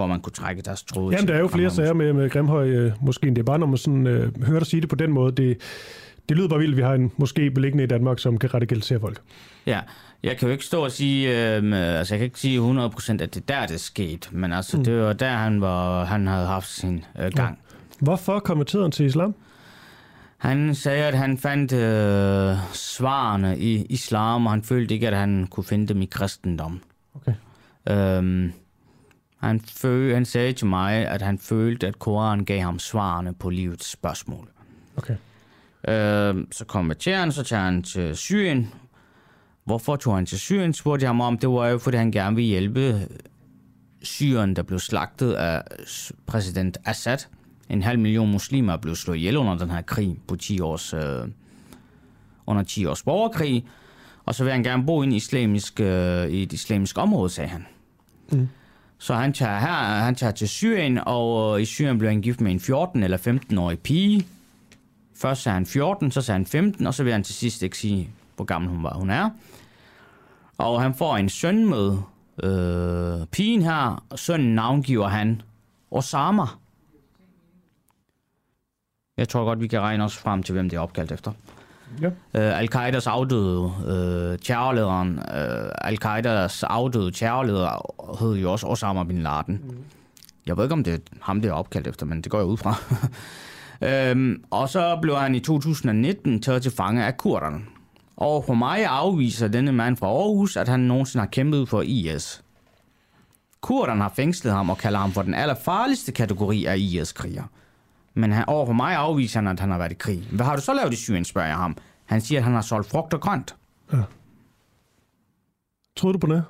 hvor 0.00 0.06
man 0.06 0.20
kunne 0.20 0.32
trække 0.32 0.62
deres 0.62 0.82
tråde. 0.82 1.14
Jamen, 1.14 1.28
der 1.28 1.34
er 1.34 1.38
jo 1.38 1.48
flere 1.48 1.70
sager 1.70 1.92
med, 1.92 2.12
med 2.12 2.30
Grimhøj 2.30 2.68
øh, 2.68 2.92
måske. 3.00 3.26
Det 3.26 3.38
er 3.38 3.42
bare, 3.42 3.58
når 3.58 3.66
man 3.66 3.76
sådan, 3.76 4.06
øh, 4.06 4.44
hører 4.44 4.58
dig 4.58 4.66
sige 4.66 4.80
det 4.80 4.88
på 4.88 4.96
den 4.96 5.12
måde, 5.12 5.32
det, 5.32 5.58
det 6.28 6.36
lyder 6.36 6.48
bare 6.48 6.58
vildt, 6.58 6.72
at 6.72 6.76
vi 6.76 6.82
har 6.82 6.94
en 6.94 7.12
måske 7.16 7.50
beliggende 7.50 7.84
i 7.84 7.86
Danmark, 7.86 8.18
som 8.18 8.38
kan 8.38 8.54
radikalisere 8.54 9.00
folk. 9.00 9.20
Ja, 9.66 9.80
jeg 10.22 10.36
kan 10.36 10.48
jo 10.48 10.52
ikke 10.52 10.64
stå 10.64 10.84
og 10.84 10.92
sige, 10.92 11.56
øh, 11.56 11.62
altså 11.98 12.14
jeg 12.14 12.18
kan 12.18 12.24
ikke 12.24 12.40
sige 12.40 12.58
100% 12.58 13.12
at 13.12 13.34
det 13.34 13.36
er 13.36 13.40
der, 13.48 13.66
det 13.66 13.80
skete, 13.80 14.28
men 14.32 14.52
altså 14.52 14.76
mm. 14.76 14.84
det 14.84 15.00
var 15.00 15.12
der, 15.12 15.30
han, 15.30 15.60
var, 15.60 16.04
han 16.04 16.26
havde 16.26 16.46
haft 16.46 16.68
sin 16.68 17.04
øh, 17.18 17.32
gang. 17.32 17.58
Ja. 17.70 17.76
Hvorfor 18.00 18.38
kommenterede 18.38 18.84
han 18.84 18.92
til 18.92 19.06
islam? 19.06 19.34
Han 20.38 20.74
sagde, 20.74 21.04
at 21.04 21.14
han 21.14 21.38
fandt 21.38 21.72
øh, 21.72 22.56
svarene 22.72 23.58
i 23.58 23.84
islam, 23.84 24.46
og 24.46 24.52
han 24.52 24.62
følte 24.62 24.94
ikke, 24.94 25.08
at 25.08 25.16
han 25.16 25.46
kunne 25.50 25.64
finde 25.64 25.86
dem 25.86 26.02
i 26.02 26.06
kristendom. 26.06 26.80
Okay. 27.14 27.32
Øhm, 27.88 28.52
han, 29.40 29.60
føl, 29.60 30.14
han 30.14 30.24
sagde 30.24 30.52
til 30.52 30.66
mig, 30.66 31.06
at 31.08 31.22
han 31.22 31.38
følte, 31.38 31.86
at 31.86 31.98
Koran 31.98 32.44
gav 32.44 32.60
ham 32.60 32.78
svarene 32.78 33.34
på 33.34 33.50
livets 33.50 33.90
spørgsmål. 33.90 34.48
Okay. 34.96 35.16
Øh, 35.88 36.46
så 36.52 36.64
konverterer 36.64 37.20
han, 37.20 37.32
så 37.32 37.42
tager 37.42 37.62
han 37.62 37.82
til 37.82 38.16
Syrien. 38.16 38.72
Hvorfor 39.64 39.96
tog 39.96 40.14
han 40.14 40.26
til 40.26 40.38
Syrien, 40.38 40.74
spurgte 40.74 41.04
jeg 41.04 41.08
ham 41.08 41.20
om. 41.20 41.38
Det 41.38 41.48
var 41.48 41.68
jo, 41.68 41.78
fordi 41.78 41.96
han 41.96 42.12
gerne 42.12 42.36
ville 42.36 42.48
hjælpe 42.48 43.08
Syrien, 44.02 44.56
der 44.56 44.62
blev 44.62 44.78
slagtet 44.78 45.32
af 45.32 45.62
præsident 46.26 46.78
Assad. 46.84 47.18
En 47.68 47.82
halv 47.82 47.98
million 47.98 48.30
muslimer 48.30 48.76
blev 48.76 48.94
slået 48.94 49.16
ihjel 49.16 49.36
under 49.36 49.58
den 49.58 49.70
her 49.70 49.82
krig 49.82 50.18
på 50.28 50.36
10 50.36 50.60
års, 50.60 50.94
øh, 50.94 51.28
under 52.46 52.62
10 52.62 52.86
års 52.86 53.02
borgerkrig. 53.02 53.66
Og 54.24 54.34
så 54.34 54.44
vil 54.44 54.52
han 54.52 54.62
gerne 54.62 54.86
bo 54.86 55.02
i, 55.02 55.06
en 55.06 55.12
islamisk, 55.12 55.80
øh, 55.80 56.28
i 56.28 56.42
et 56.42 56.52
islamisk 56.52 56.98
område, 56.98 57.30
sagde 57.30 57.48
han. 57.50 57.66
Mm. 58.32 58.48
Så 59.00 59.14
han 59.14 59.32
tager 59.32 59.58
her, 59.58 60.02
han 60.02 60.14
tager 60.14 60.30
til 60.30 60.48
Syrien, 60.48 60.98
og 61.06 61.56
øh, 61.56 61.62
i 61.62 61.64
Syrien 61.64 61.98
blev 61.98 62.10
han 62.10 62.20
gift 62.22 62.40
med 62.40 62.52
en 62.52 62.60
14 62.60 63.02
eller 63.02 63.16
15-årig 63.16 63.78
pige. 63.78 64.26
Først 65.16 65.46
er 65.46 65.50
han 65.50 65.66
14, 65.66 66.10
så 66.10 66.32
er 66.32 66.32
han 66.32 66.46
15, 66.46 66.86
og 66.86 66.94
så 66.94 67.04
vil 67.04 67.12
han 67.12 67.22
til 67.22 67.34
sidst 67.34 67.62
ikke 67.62 67.78
sige, 67.78 68.10
hvor 68.36 68.44
gammel 68.44 68.70
hun 68.70 68.82
var. 68.82 68.94
Hun 68.94 69.10
er. 69.10 69.30
Og 70.58 70.82
han 70.82 70.94
får 70.94 71.16
en 71.16 71.28
søn 71.28 71.68
med 71.68 71.96
øh, 72.42 73.26
pigen 73.26 73.62
her, 73.62 74.04
og 74.10 74.18
sønnen 74.18 74.54
navngiver 74.54 75.08
han 75.08 75.42
Osama. 75.90 76.46
Jeg 79.16 79.28
tror 79.28 79.44
godt, 79.44 79.60
vi 79.60 79.66
kan 79.66 79.80
regne 79.80 80.04
os 80.04 80.16
frem 80.16 80.42
til, 80.42 80.52
hvem 80.52 80.68
det 80.68 80.76
er 80.76 80.80
opkaldt 80.80 81.12
efter. 81.12 81.32
Ja. 82.00 82.08
Uh, 82.08 82.58
Al-Qaidas 82.58 83.06
afdøde 83.06 83.60
uh, 83.60 84.38
terrorlederen, 84.42 85.18
uh, 85.18 85.70
Al-Qaidas 85.80 86.62
afdøde 86.62 87.10
terrorleder 87.10 87.94
hed 88.20 88.34
jo 88.36 88.52
også 88.52 88.66
Osama 88.66 89.04
Bin 89.04 89.22
Laden. 89.22 89.60
Mm. 89.64 89.76
Jeg 90.46 90.56
ved 90.56 90.64
ikke, 90.64 90.72
om 90.72 90.84
det 90.84 90.94
er 90.94 90.98
ham, 91.20 91.40
det 91.40 91.48
er 91.48 91.52
opkaldt 91.52 91.86
efter, 91.86 92.06
men 92.06 92.20
det 92.20 92.30
går 92.30 92.38
jeg 92.38 92.46
ud 92.46 92.56
fra. 92.56 92.74
um, 94.12 94.44
og 94.60 94.68
så 94.68 94.98
blev 95.02 95.16
han 95.16 95.34
i 95.34 95.40
2019 95.40 96.42
taget 96.42 96.62
til 96.62 96.72
fange 96.72 97.04
af 97.04 97.16
kurderne. 97.16 97.60
Og 98.16 98.44
for 98.44 98.54
mig 98.54 98.86
afviser 98.86 99.48
denne 99.48 99.72
mand 99.72 99.96
fra 99.96 100.06
Aarhus, 100.06 100.56
at 100.56 100.68
han 100.68 100.80
nogensinde 100.80 101.20
har 101.20 101.30
kæmpet 101.30 101.68
for 101.68 101.82
IS. 101.82 102.42
Kurderne 103.60 104.02
har 104.02 104.12
fængslet 104.16 104.52
ham 104.52 104.70
og 104.70 104.78
kalder 104.78 104.98
ham 104.98 105.12
for 105.12 105.22
den 105.22 105.34
allerfarligste 105.34 106.12
kategori 106.12 106.64
af 106.64 106.78
IS-kriger. 106.78 107.42
Men 108.14 108.32
han, 108.32 108.44
over 108.46 108.66
for 108.66 108.72
mig 108.72 108.96
afviser 108.96 109.40
han, 109.40 109.48
at 109.48 109.60
han 109.60 109.70
har 109.70 109.78
været 109.78 109.92
i 109.92 109.94
krig. 109.94 110.28
Hvad 110.32 110.46
har 110.46 110.56
du 110.56 110.62
så 110.62 110.74
lavet 110.74 110.92
i 110.92 110.96
Syrien, 110.96 111.24
spørger 111.24 111.48
jeg 111.48 111.56
ham. 111.56 111.76
Han 112.04 112.20
siger, 112.20 112.38
at 112.38 112.44
han 112.44 112.54
har 112.54 112.62
solgt 112.62 112.90
frugt 112.90 113.14
og 113.14 113.20
grønt. 113.20 113.56
Ja. 113.92 114.02
Tror 115.96 116.12
du 116.12 116.18
på 116.18 116.26
det? 116.26 116.44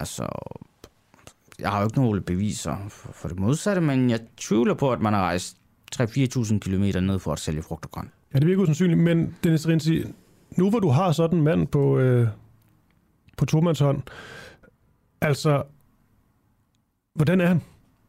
Altså, 0.00 0.28
jeg 1.58 1.70
har 1.70 1.78
jo 1.78 1.86
ikke 1.86 1.98
nogen 1.98 2.22
beviser 2.22 2.76
for, 2.88 3.12
for 3.12 3.28
det 3.28 3.38
modsatte, 3.38 3.80
men 3.80 4.10
jeg 4.10 4.20
tvivler 4.36 4.74
på, 4.74 4.92
at 4.92 5.00
man 5.00 5.12
har 5.12 5.20
rejst 5.20 5.56
3-4.000 5.96 6.58
km 6.58 6.82
ned 6.82 7.18
for 7.18 7.32
at 7.32 7.38
sælge 7.38 7.62
frugt 7.62 7.84
og 7.84 7.90
grønt. 7.90 8.10
Ja, 8.34 8.38
det 8.38 8.46
virker 8.46 8.62
usandsynligt, 8.62 9.00
men 9.00 9.36
Dennis 9.44 9.68
Rinsi, 9.68 10.04
nu 10.56 10.70
hvor 10.70 10.78
du 10.78 10.88
har 10.88 11.12
sådan 11.12 11.38
en 11.38 11.44
mand 11.44 11.66
på, 11.66 11.98
øh, 11.98 12.28
på 13.36 13.46
tomandshånd, 13.46 14.02
altså, 15.20 15.62
hvordan 17.14 17.40
er 17.40 17.46
han? 17.46 17.62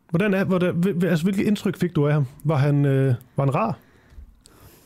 Hvordan 0.09 0.33
er, 0.33 0.43
hvordan, 0.43 1.03
altså, 1.03 1.23
hvilket 1.23 1.45
indtryk 1.45 1.77
fik 1.77 1.95
du 1.95 2.07
af 2.07 2.13
ham? 2.13 2.25
Var 2.43 2.57
han, 2.57 2.85
øh, 2.85 3.15
var 3.35 3.45
han 3.45 3.55
rar? 3.55 3.77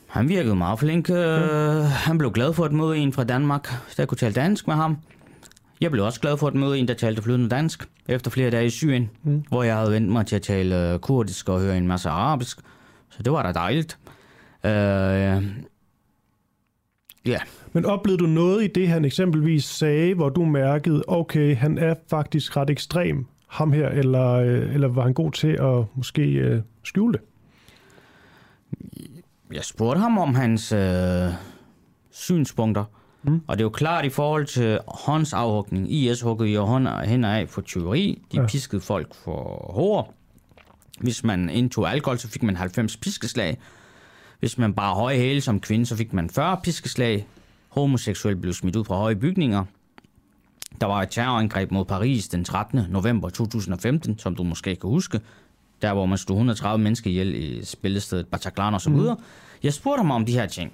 Han 0.07 0.29
virkede 0.29 0.55
meget 0.55 0.79
flink. 0.79 1.09
Ja. 1.09 1.81
Han 1.81 2.17
blev 2.17 2.31
glad 2.31 2.53
for 2.53 2.65
at 2.65 2.71
møde 2.71 2.97
en 2.97 3.13
fra 3.13 3.23
Danmark, 3.23 3.73
der 3.97 4.05
kunne 4.05 4.17
tale 4.17 4.33
dansk 4.33 4.67
med 4.67 4.75
ham. 4.75 4.97
Jeg 5.81 5.91
blev 5.91 6.05
også 6.05 6.19
glad 6.19 6.37
for 6.37 6.47
at 6.47 6.55
møde 6.55 6.77
en, 6.77 6.87
der 6.87 6.93
talte 6.93 7.21
flydende 7.21 7.49
dansk, 7.49 7.89
efter 8.07 8.31
flere 8.31 8.49
dage 8.49 8.65
i 8.65 8.69
Syrien, 8.69 9.09
mm. 9.23 9.43
hvor 9.49 9.63
jeg 9.63 9.75
havde 9.75 9.91
vendt 9.91 10.09
mig 10.09 10.25
til 10.25 10.35
at 10.35 10.41
tale 10.41 10.99
kurdisk 11.01 11.49
og 11.49 11.59
høre 11.59 11.77
en 11.77 11.87
masse 11.87 12.09
arabisk. 12.09 12.59
Så 13.09 13.23
det 13.23 13.33
var 13.33 13.43
da 13.43 13.51
dejligt. 13.51 13.97
Uh, 14.63 14.69
ja. 14.69 15.39
Yeah. 17.27 17.41
Men 17.73 17.85
oplevede 17.85 18.23
du 18.23 18.27
noget 18.27 18.63
i 18.63 18.67
det, 18.67 18.87
han 18.87 19.05
eksempelvis 19.05 19.65
sagde, 19.65 20.13
hvor 20.13 20.29
du 20.29 20.45
mærkede, 20.45 21.03
okay, 21.07 21.55
han 21.55 21.77
er 21.77 21.95
faktisk 22.09 22.57
ret 22.57 22.69
ekstrem, 22.69 23.25
ham 23.53 23.73
her, 23.73 23.89
eller, 23.89 24.31
øh, 24.31 24.73
eller 24.73 24.87
var 24.87 25.03
han 25.03 25.13
god 25.13 25.31
til 25.31 25.47
at 25.47 25.85
måske 25.95 26.21
øh, 26.21 26.61
skjule 26.83 27.13
det? 27.13 27.21
Jeg 29.53 29.63
spurgte 29.63 30.01
ham 30.01 30.17
om 30.17 30.35
hans 30.35 30.71
øh, 30.71 31.29
synspunkter, 32.11 32.85
mm. 33.23 33.41
og 33.47 33.57
det 33.57 33.61
er 33.61 33.65
jo 33.65 33.69
klart 33.69 34.05
i 34.05 34.09
forhold 34.09 34.45
til 34.45 34.79
håndsafhugning. 34.87 35.91
IS 35.91 36.21
huggede 36.21 36.49
jo 36.49 36.65
hænder 37.05 37.29
af 37.29 37.49
for 37.49 37.61
tyveri. 37.61 38.21
De 38.31 38.39
ja. 38.39 38.47
piskede 38.47 38.81
folk 38.81 39.15
for 39.15 39.71
hår. 39.73 40.13
Hvis 40.99 41.23
man 41.23 41.49
indtog 41.49 41.91
alkohol, 41.91 42.17
så 42.17 42.27
fik 42.27 42.43
man 42.43 42.55
90 42.55 42.97
piskeslag. 42.97 43.57
Hvis 44.39 44.57
man 44.57 44.73
bare 44.73 44.95
høje 44.95 45.17
hæle 45.17 45.41
som 45.41 45.59
kvinde, 45.59 45.85
så 45.85 45.95
fik 45.95 46.13
man 46.13 46.29
40 46.29 46.57
piskeslag. 46.63 47.27
Homoseksuelle 47.69 48.41
blev 48.41 48.53
smidt 48.53 48.75
ud 48.75 48.85
fra 48.85 48.95
høje 48.95 49.15
bygninger. 49.15 49.65
Der 50.83 50.87
var 50.87 51.01
et 51.01 51.09
terrorangreb 51.09 51.71
mod 51.71 51.85
Paris 51.85 52.27
den 52.27 52.45
13. 52.45 52.81
november 52.89 53.29
2015, 53.29 54.19
som 54.19 54.35
du 54.35 54.43
måske 54.43 54.75
kan 54.75 54.89
huske. 54.89 55.19
Der 55.81 55.93
hvor 55.93 56.05
man 56.05 56.17
stod 56.17 56.35
130 56.35 56.83
mennesker 56.83 57.09
ihjel 57.09 57.35
i 57.35 57.65
spillestedet 57.65 58.27
Bataclan 58.27 58.73
og 58.73 58.81
så 58.81 58.89
videre. 58.89 59.15
Mm. 59.15 59.23
Jeg 59.63 59.73
spurgte 59.73 59.99
ham 59.99 60.11
om 60.11 60.25
de 60.25 60.31
her 60.31 60.45
ting. 60.45 60.73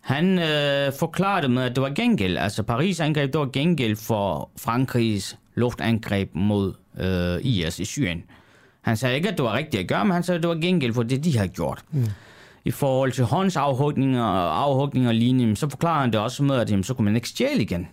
Han 0.00 0.38
øh, 0.38 0.92
forklarede 0.98 1.48
med, 1.48 1.62
at 1.62 1.76
det 1.76 1.82
var 1.82 1.88
gengæld. 1.90 2.36
Altså 2.36 2.62
Paris-angreb, 2.62 3.32
det 3.32 3.40
var 3.40 3.50
gengæld 3.52 3.96
for 3.96 4.50
Frankrigs 4.56 5.38
luftangreb 5.54 6.30
mod 6.34 6.72
øh, 6.98 7.46
IS 7.46 7.78
i 7.78 7.84
Syrien. 7.84 8.22
Han 8.80 8.96
sagde 8.96 9.16
ikke, 9.16 9.28
at 9.28 9.36
det 9.36 9.44
var 9.44 9.52
rigtigt 9.52 9.80
at 9.80 9.88
gøre, 9.88 10.04
men 10.04 10.12
han 10.12 10.22
sagde, 10.22 10.36
at 10.36 10.42
det 10.42 10.48
var 10.48 10.60
gengæld 10.60 10.94
for 10.94 11.02
det, 11.02 11.24
de 11.24 11.38
har 11.38 11.46
gjort. 11.46 11.84
Mm. 11.90 12.06
i 12.64 12.70
forhold 12.70 13.12
til 13.12 13.24
håndsafhugninger 13.24 14.22
og 14.22 14.62
afhugninger 14.62 15.08
og 15.08 15.14
lignende, 15.14 15.56
så 15.56 15.68
forklarer 15.68 16.00
han 16.00 16.12
det 16.12 16.20
også 16.20 16.42
med, 16.42 16.56
at 16.56 16.70
jamen, 16.70 16.84
så 16.84 16.94
kunne 16.94 17.04
man 17.04 17.16
ikke 17.16 17.28
stjæle 17.28 17.62
igen. 17.62 17.88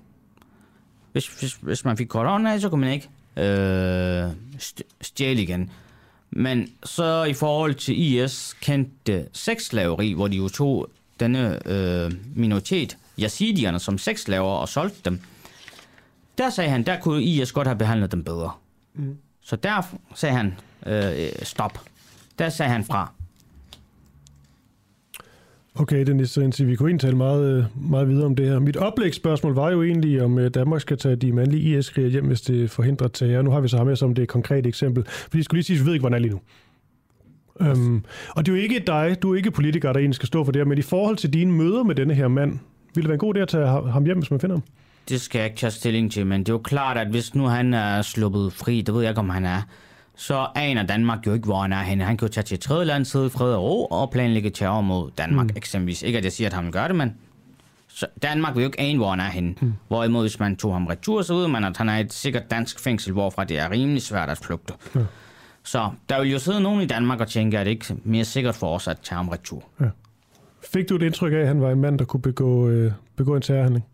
Hvis, 1.12 1.28
hvis, 1.28 1.54
hvis 1.54 1.86
man 1.86 1.98
fik 1.98 2.16
af, 2.16 2.62
så 2.62 2.70
kunne 2.70 2.82
man 2.82 2.92
ikke 2.94 3.10
øh, 3.38 4.32
stjæle 5.02 5.42
igen. 5.42 5.72
Men 6.32 6.70
så 6.84 7.24
i 7.24 7.34
forhold 7.34 7.76
til 7.76 8.00
IS 8.00 8.56
kendte 8.62 9.28
sexslaveri, 9.34 10.14
hvor 10.14 10.28
de 10.28 10.38
jo 10.38 10.50
tog 10.50 10.90
denne 11.20 11.68
øh, 11.68 12.12
minoritet, 12.36 12.98
yazidierne, 13.20 13.80
som 13.80 13.98
sexslaver 13.98 14.52
og 14.52 14.70
solgte 14.70 15.00
dem, 15.06 15.22
der 16.38 16.50
sagde 16.50 16.70
han, 16.70 16.84
der 16.84 17.00
kunne 17.00 17.24
IS 17.24 17.52
godt 17.52 17.68
have 17.68 17.78
behandlet 17.78 18.12
dem 18.12 18.24
bedre. 18.24 18.52
Mm. 18.94 19.18
Så 19.42 19.56
der 19.56 19.82
sagde 20.16 20.36
han, 20.36 20.54
øh, 20.86 21.30
stop. 21.44 21.82
Der 22.40 22.50
sagde 22.50 22.72
han 22.72 22.86
fra. 22.86 23.12
Okay, 25.80 26.06
Dennis 26.06 26.38
Rinsi, 26.38 26.66
vi 26.66 26.76
kunne 26.76 26.90
egentlig 26.90 27.02
tale 27.02 27.18
meget, 27.18 27.58
øh, 27.58 27.90
meget 27.90 28.10
videre 28.10 28.26
om 28.26 28.36
det 28.36 28.50
her. 28.50 28.60
Mit 28.60 28.78
oplægsspørgsmål 28.78 29.56
var 29.56 29.72
jo 29.72 29.84
egentlig, 29.84 30.24
om 30.24 30.40
øh, 30.40 30.50
Danmark 30.50 30.82
skal 30.82 30.98
tage 30.98 31.16
de 31.16 31.32
mandlige 31.32 31.78
is 31.78 31.90
hjem, 31.90 32.26
hvis 32.26 32.42
det 32.42 32.70
forhindrer 32.70 33.08
terror. 33.08 33.42
Nu 33.42 33.52
har 33.52 33.60
vi 33.60 33.68
så 33.68 33.78
ham 33.78 33.88
med 33.88 33.96
som 33.96 34.16
det 34.16 34.28
konkrete 34.28 34.70
eksempel. 34.70 35.06
Fordi 35.08 35.38
jeg 35.38 35.44
skulle 35.44 35.58
lige 35.58 35.66
sige, 35.66 35.76
at 35.76 35.82
vi 35.82 35.86
ved 35.86 35.94
ikke, 35.94 36.02
hvordan 36.02 36.16
er 36.16 36.20
lige 36.20 36.32
nu. 36.32 36.40
Øhm, 37.60 38.04
og 38.30 38.46
det 38.46 38.52
er 38.52 38.56
jo 38.56 38.64
ikke 38.64 38.80
dig, 38.88 39.18
du 39.22 39.34
er 39.34 39.38
ikke 39.38 39.52
politiker, 39.52 39.94
der 39.94 40.00
egentlig 40.00 40.16
skal 40.16 40.28
stå 40.28 40.44
for 40.44 40.52
det 40.52 40.60
her, 40.60 40.66
men 40.66 40.78
i 40.78 40.82
forhold 40.82 41.18
til 41.18 41.34
dine 41.34 41.52
møder 41.52 41.84
med 41.84 41.96
denne 41.96 42.14
her 42.14 42.28
mand, 42.28 42.52
ville 42.96 43.04
det 43.04 43.10
være 43.10 43.14
en 43.14 43.20
god 43.20 43.36
idé 43.36 43.40
at 43.40 43.48
tage 43.48 43.68
ham 43.68 44.06
hjem, 44.06 44.18
hvis 44.18 44.32
man 44.32 44.40
finder 44.40 44.56
ham? 44.56 44.64
Det 45.10 45.22
skal 45.22 45.40
jeg 45.40 45.46
ikke 45.46 45.58
tage 45.58 45.72
stilling 45.72 46.12
til, 46.12 46.26
men 46.26 46.40
det 46.40 46.50
er 46.50 46.54
jo 46.54 46.58
klart, 46.60 46.98
at 46.98 47.08
hvis 47.08 47.36
nu 47.36 47.46
han 47.46 47.74
er 47.74 48.02
sluppet 48.02 48.54
fri, 48.54 48.82
det 48.82 48.94
ved 48.94 49.02
jeg 49.02 49.10
ikke, 49.10 49.20
om 49.20 49.30
han 49.30 49.46
er, 49.46 49.62
så 50.18 50.48
aner 50.56 50.84
Danmark 50.84 51.28
jo 51.28 51.34
ikke, 51.34 51.46
hvor 51.46 51.62
han 51.62 51.74
er 51.74 51.82
henne. 51.82 52.04
Han 52.04 52.18
kan 52.18 52.28
jo 52.28 52.32
tage 52.32 52.44
til 52.44 52.56
et 52.56 52.62
tredje 52.62 52.86
land, 52.86 53.06
sidde 53.06 53.26
i 53.26 53.30
fred 53.30 53.54
og 53.54 53.64
ro 53.64 53.86
og 53.86 54.12
planlægge 54.12 54.50
terror 54.50 54.82
mod 54.82 55.12
Danmark 55.18 55.46
mm. 55.46 55.54
eksempelvis. 55.56 56.02
Ikke 56.04 56.18
at 56.18 56.24
jeg 56.24 56.32
siger, 56.32 56.48
at 56.48 56.54
han 56.54 56.72
gøre 56.72 56.88
det, 56.88 56.96
men 56.96 57.16
så 57.88 58.08
Danmark 58.22 58.56
vil 58.56 58.62
jo 58.62 58.68
ikke 58.68 58.80
ane, 58.80 58.98
hvor 58.98 59.10
han 59.10 59.20
er 59.20 59.30
henne. 59.30 59.56
Mm. 59.62 59.74
Hvorimod, 59.88 60.24
hvis 60.24 60.40
man 60.40 60.56
tog 60.56 60.74
ham 60.74 60.88
retur, 60.88 61.22
så 61.22 61.34
ved 61.34 61.48
man, 61.48 61.64
at 61.64 61.78
han 61.78 61.90
er 61.90 61.98
et 61.98 62.14
sikkert 62.14 62.52
dansk 62.52 62.80
fængsel, 62.80 63.14
hvorfra 63.14 63.44
det 63.44 63.60
er 63.60 63.72
rimelig 63.72 64.02
svært 64.02 64.30
at 64.30 64.38
flugte. 64.38 64.74
Ja. 64.96 65.00
Så 65.64 65.90
der 66.10 66.22
vil 66.22 66.32
jo 66.32 66.40
sidde 66.40 66.62
nogen 66.62 66.82
i 66.82 66.86
Danmark 66.86 67.20
og 67.20 67.28
tænke, 67.28 67.60
at 67.60 67.66
det 67.66 67.72
ikke 67.72 67.86
er 67.90 67.96
mere 68.04 68.26
sikkert 68.26 68.56
for 68.56 68.76
os 68.76 68.88
at 68.88 69.00
tage 69.04 69.18
ham 69.18 69.30
retur. 69.30 69.64
Ja. 69.82 69.86
Fik 70.64 70.90
du 70.90 70.96
et 70.96 71.02
indtryk 71.02 71.34
af, 71.34 71.38
at 71.38 71.48
han 71.48 71.62
var 71.62 71.72
en 71.72 71.82
mand, 71.82 72.00
der 72.00 72.06
kunne 72.06 72.22
begå, 72.22 72.70
øh, 72.70 72.92
begå 73.16 73.36
en 73.36 73.42
terrorhandling? 73.42 73.86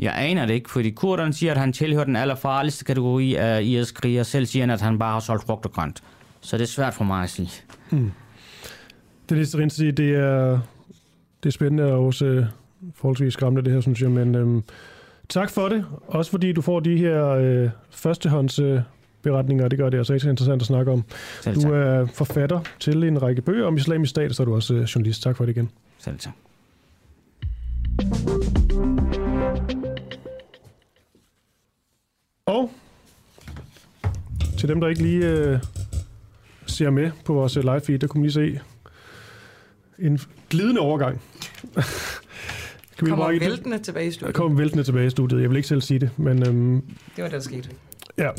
Jeg 0.00 0.14
aner 0.16 0.46
det 0.46 0.54
ikke, 0.54 0.70
fordi 0.70 0.90
kurderne 0.90 1.32
siger, 1.32 1.52
at 1.52 1.58
han 1.58 1.72
tilhører 1.72 2.04
den 2.04 2.16
allerfarligste 2.16 2.84
kategori 2.84 3.34
af 3.34 3.62
IS-kriger. 3.62 4.22
Selv 4.22 4.46
siger 4.46 4.62
han, 4.62 4.70
at 4.70 4.80
han 4.80 4.98
bare 4.98 5.12
har 5.12 5.20
solgt 5.20 5.46
frugt 5.46 5.66
og 5.66 5.72
grønt. 5.72 6.02
Så 6.40 6.56
det 6.56 6.62
er 6.62 6.68
svært 6.68 6.94
for 6.94 7.04
mig 7.04 7.22
at 7.22 7.30
sige. 7.30 7.50
Mm. 7.90 8.10
Det 9.28 9.36
næste 9.36 9.58
rent 9.58 9.72
sige, 9.72 9.92
det 9.92 10.14
er, 10.14 10.60
det 11.42 11.48
er 11.48 11.50
spændende 11.50 11.92
og 11.92 12.06
også 12.06 12.24
øh, 12.24 12.46
forholdsvis 12.94 13.32
skræmmende, 13.32 13.64
det 13.64 13.72
her, 13.72 13.80
synes 13.80 14.02
jeg. 14.02 14.10
Men 14.10 14.34
øhm, 14.34 14.62
tak 15.28 15.50
for 15.50 15.68
det. 15.68 15.84
Også 16.06 16.30
fordi 16.30 16.52
du 16.52 16.62
får 16.62 16.80
de 16.80 16.96
her 16.96 17.26
øh, 17.28 17.70
førstehånds 17.90 18.58
øh, 18.58 18.80
beretninger, 19.22 19.68
det 19.68 19.78
gør 19.78 19.90
det 19.90 19.98
altså 19.98 20.18
så 20.18 20.30
interessant 20.30 20.62
at 20.62 20.66
snakke 20.66 20.92
om. 20.92 21.04
Selv 21.42 21.62
du 21.62 21.72
er 21.72 22.06
forfatter 22.06 22.60
til 22.80 23.04
en 23.04 23.22
række 23.22 23.42
bøger 23.42 23.66
om 23.66 23.76
islamisk 23.76 24.10
stat, 24.10 24.36
så 24.36 24.42
er 24.42 24.44
du 24.44 24.54
også 24.54 24.74
øh, 24.74 24.82
journalist. 24.82 25.22
Tak 25.22 25.36
for 25.36 25.44
det 25.44 25.56
igen. 25.56 25.70
Selv 25.98 26.18
tak. 26.18 26.32
Og 32.48 32.70
til 34.58 34.68
dem, 34.68 34.80
der 34.80 34.88
ikke 34.88 35.02
lige 35.02 35.26
øh, 35.26 35.58
ser 36.66 36.90
med 36.90 37.10
på 37.24 37.32
vores 37.32 37.56
øh, 37.56 37.62
live 37.62 37.80
feed, 37.80 37.98
der 37.98 38.06
kunne 38.06 38.22
lige 38.22 38.32
se 38.32 38.60
en 39.98 40.20
glidende 40.50 40.80
overgang. 40.80 41.20
kan 42.96 43.06
vi 43.06 43.10
kommer 43.10 43.28
væltende 43.28 43.78
tilbage 43.78 44.06
i 44.06 44.10
studiet. 44.10 44.34
Kommer 44.34 44.58
væltende 44.58 44.84
tilbage 44.84 45.06
i 45.06 45.10
studiet. 45.10 45.40
Jeg 45.40 45.50
vil 45.50 45.56
ikke 45.56 45.68
selv 45.68 45.80
sige 45.80 45.98
det, 45.98 46.10
men... 46.16 46.48
Øhm, 46.48 46.82
det 47.16 47.24
var 47.24 47.24
det, 47.24 47.32
der 47.32 47.40
skete. 47.40 47.68
Ja. 48.18 48.30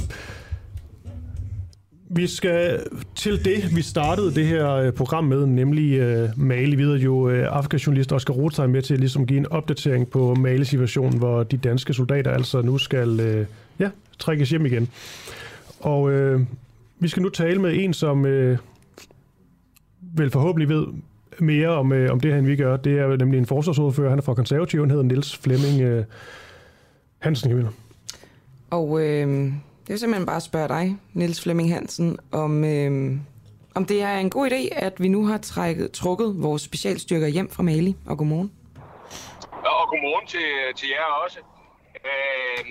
Vi 2.09 2.27
skal 2.27 2.83
til 3.15 3.45
det, 3.45 3.75
vi 3.75 3.81
startede 3.81 4.35
det 4.35 4.47
her 4.47 4.71
øh, 4.71 4.93
program 4.93 5.23
med, 5.23 5.45
nemlig 5.45 6.01
uh, 6.23 6.29
Mali. 6.39 6.75
Vi 6.75 6.83
jo, 6.83 7.13
uh, 7.13 7.33
Afrika-journalist 7.33 8.11
Oscar 8.11 8.33
Rothstein 8.33 8.71
med 8.71 8.81
til 8.81 8.93
at 8.93 8.99
ligesom 8.99 9.27
give 9.27 9.39
en 9.39 9.51
opdatering 9.51 10.09
på 10.09 10.35
Mali-situationen, 10.35 11.17
hvor 11.17 11.43
de 11.43 11.57
danske 11.57 11.93
soldater 11.93 12.31
altså 12.31 12.61
nu 12.61 12.77
skal 12.77 13.39
uh, 13.39 13.45
ja, 13.79 13.89
trækkes 14.19 14.49
hjem 14.49 14.65
igen. 14.65 14.89
Og 15.79 16.01
uh, 16.01 16.41
vi 16.99 17.07
skal 17.07 17.21
nu 17.21 17.29
tale 17.29 17.61
med 17.61 17.83
en, 17.83 17.93
som 17.93 18.19
uh, 18.19 18.57
vel 20.01 20.31
forhåbentlig 20.31 20.69
ved 20.69 20.87
mere 21.39 21.69
om, 21.69 21.91
uh, 21.91 22.11
om 22.11 22.19
det 22.19 22.31
her, 22.31 22.39
end 22.39 22.47
vi 22.47 22.55
gør. 22.55 22.77
Det 22.77 22.99
er 22.99 23.17
nemlig 23.17 23.37
en 23.37 23.45
forsvarsordfører. 23.45 24.09
Han 24.09 24.19
er 24.19 24.23
fra 24.23 24.33
konservativ. 24.33 24.79
Han 24.79 24.89
hedder 24.89 25.03
Niels 25.03 25.37
Flemming 25.37 25.97
uh, 25.97 26.03
Hansen. 27.19 27.49
Camilla. 27.49 27.69
Og... 28.69 28.89
Uh 28.89 29.53
det 29.89 29.95
er 29.95 29.99
simpelthen 29.99 30.25
bare 30.25 30.35
at 30.35 30.43
spørge 30.43 30.67
dig, 30.67 30.97
Niels 31.13 31.43
Flemming 31.43 31.73
Hansen, 31.73 32.19
om, 32.31 32.63
øh, 32.63 33.17
om 33.75 33.85
det 33.85 34.01
er 34.01 34.17
en 34.17 34.29
god 34.29 34.51
idé, 34.51 34.85
at 34.85 34.93
vi 35.01 35.07
nu 35.07 35.25
har 35.25 35.37
trækket, 35.37 35.91
trukket 35.91 36.43
vores 36.43 36.61
specialstyrker 36.61 37.27
hjem 37.27 37.49
fra 37.49 37.63
Mali. 37.63 37.95
Og 38.05 38.17
godmorgen. 38.17 38.51
Ja, 39.65 39.69
og 39.81 39.89
godmorgen 39.89 40.27
til, 40.27 40.47
til 40.75 40.89
jer 40.89 41.23
også. 41.25 41.39
Øh, 41.95 42.65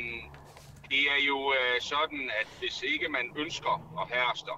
det 0.92 1.02
er 1.14 1.20
jo 1.30 1.38
øh, 1.58 1.80
sådan, 1.92 2.30
at 2.40 2.48
hvis 2.60 2.82
ikke 2.82 3.08
man 3.08 3.26
ønsker 3.42 3.74
at 4.00 4.06
herste, 4.14 4.52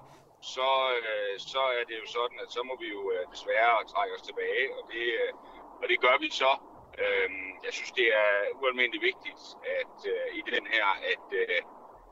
så, 0.55 0.69
øh, 0.97 1.35
så 1.53 1.61
er 1.79 1.83
det 1.89 1.97
jo 2.01 2.07
sådan, 2.17 2.37
at 2.43 2.49
så 2.55 2.61
må 2.69 2.73
vi 2.83 2.87
jo 2.97 3.01
øh, 3.15 3.23
desværre 3.33 3.85
trække 3.93 4.15
os 4.17 4.27
tilbage, 4.29 4.65
og 4.77 4.81
det, 4.91 5.05
øh, 5.21 5.31
og 5.81 5.85
det 5.91 5.97
gør 6.05 6.17
vi 6.23 6.29
så. 6.41 6.51
Øh, 7.03 7.29
jeg 7.65 7.73
synes, 7.77 7.91
det 7.91 8.07
er 8.23 8.31
ualmindeligt 8.61 9.03
vigtigt 9.09 9.41
at 9.79 9.95
øh, 10.13 10.27
i 10.39 10.41
den 10.55 10.65
her, 10.73 10.85
at 11.13 11.25
øh, 11.41 11.61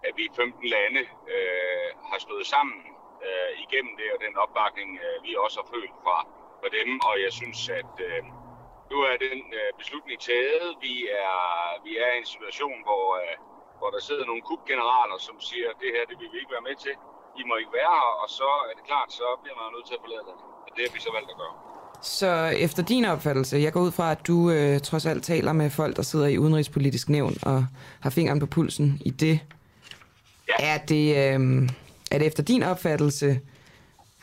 at 0.04 0.14
vi 0.18 0.26
15 0.36 0.68
lande 0.76 1.02
øh, 1.34 1.90
har 2.10 2.20
stået 2.20 2.46
sammen 2.46 2.80
øh, 3.26 3.52
igennem 3.66 3.94
det, 4.00 4.08
og 4.14 4.20
den 4.26 4.38
opbakning, 4.44 4.90
øh, 5.06 5.24
vi 5.26 5.32
også 5.36 5.58
har 5.62 5.68
følt 5.76 5.96
fra, 6.04 6.18
fra 6.60 6.70
dem. 6.78 6.90
Og 7.10 7.16
jeg 7.26 7.32
synes, 7.40 7.60
at 7.70 7.94
øh, 8.08 8.22
nu 8.92 8.98
er 9.12 9.16
den 9.28 9.40
øh, 9.60 9.70
beslutning 9.80 10.20
taget. 10.30 10.68
Vi 10.82 10.96
er, 11.26 11.38
vi 11.86 11.92
er 11.98 12.12
i 12.14 12.18
en 12.18 12.32
situation, 12.36 12.80
hvor, 12.88 13.06
øh, 13.24 13.36
hvor 13.80 13.90
der 13.96 14.02
sidder 14.08 14.26
nogle 14.30 14.44
kubgeneraler, 14.50 15.18
som 15.28 15.36
siger, 15.50 15.68
at 15.72 15.78
det 15.84 15.90
her 15.96 16.04
det 16.10 16.16
vil 16.22 16.30
vi 16.34 16.38
ikke 16.42 16.54
være 16.56 16.68
med 16.70 16.76
til. 16.86 16.94
I 17.40 17.42
må 17.50 17.54
ikke 17.62 17.74
være 17.80 17.94
her, 18.00 18.12
og 18.24 18.30
så 18.40 18.50
er 18.70 18.74
det 18.78 18.84
klart, 18.90 19.10
så 19.20 19.26
bliver 19.42 19.56
man 19.60 19.66
nødt 19.76 19.88
til 19.90 19.96
at 19.98 20.02
forlade 20.06 20.26
det. 20.30 20.36
Og 20.66 20.70
det 20.76 20.82
har 20.86 20.92
vi 20.98 21.02
så 21.08 21.12
valgt 21.18 21.30
at 21.34 21.38
gøre. 21.44 21.56
Så 22.18 22.32
efter 22.68 22.82
din 22.92 23.06
opfattelse, 23.14 23.58
jeg 23.66 23.72
går 23.74 23.82
ud 23.88 23.94
fra, 23.98 24.08
at 24.16 24.22
du 24.30 24.38
øh, 24.56 24.80
trods 24.90 25.06
alt 25.12 25.24
taler 25.32 25.54
med 25.62 25.70
folk, 25.80 25.94
der 26.00 26.06
sidder 26.12 26.28
i 26.28 26.38
udenrigspolitisk 26.44 27.10
nævn 27.10 27.34
og 27.52 27.60
har 28.04 28.10
fingeren 28.18 28.40
på 28.40 28.46
pulsen 28.46 29.02
i 29.06 29.10
det, 29.10 29.36
Ja. 30.50 30.56
Er, 30.72 30.78
det, 30.92 31.06
øh, 31.24 31.40
er 32.12 32.18
det 32.20 32.28
efter 32.32 32.44
din 32.52 32.64
opfattelse, 32.72 33.30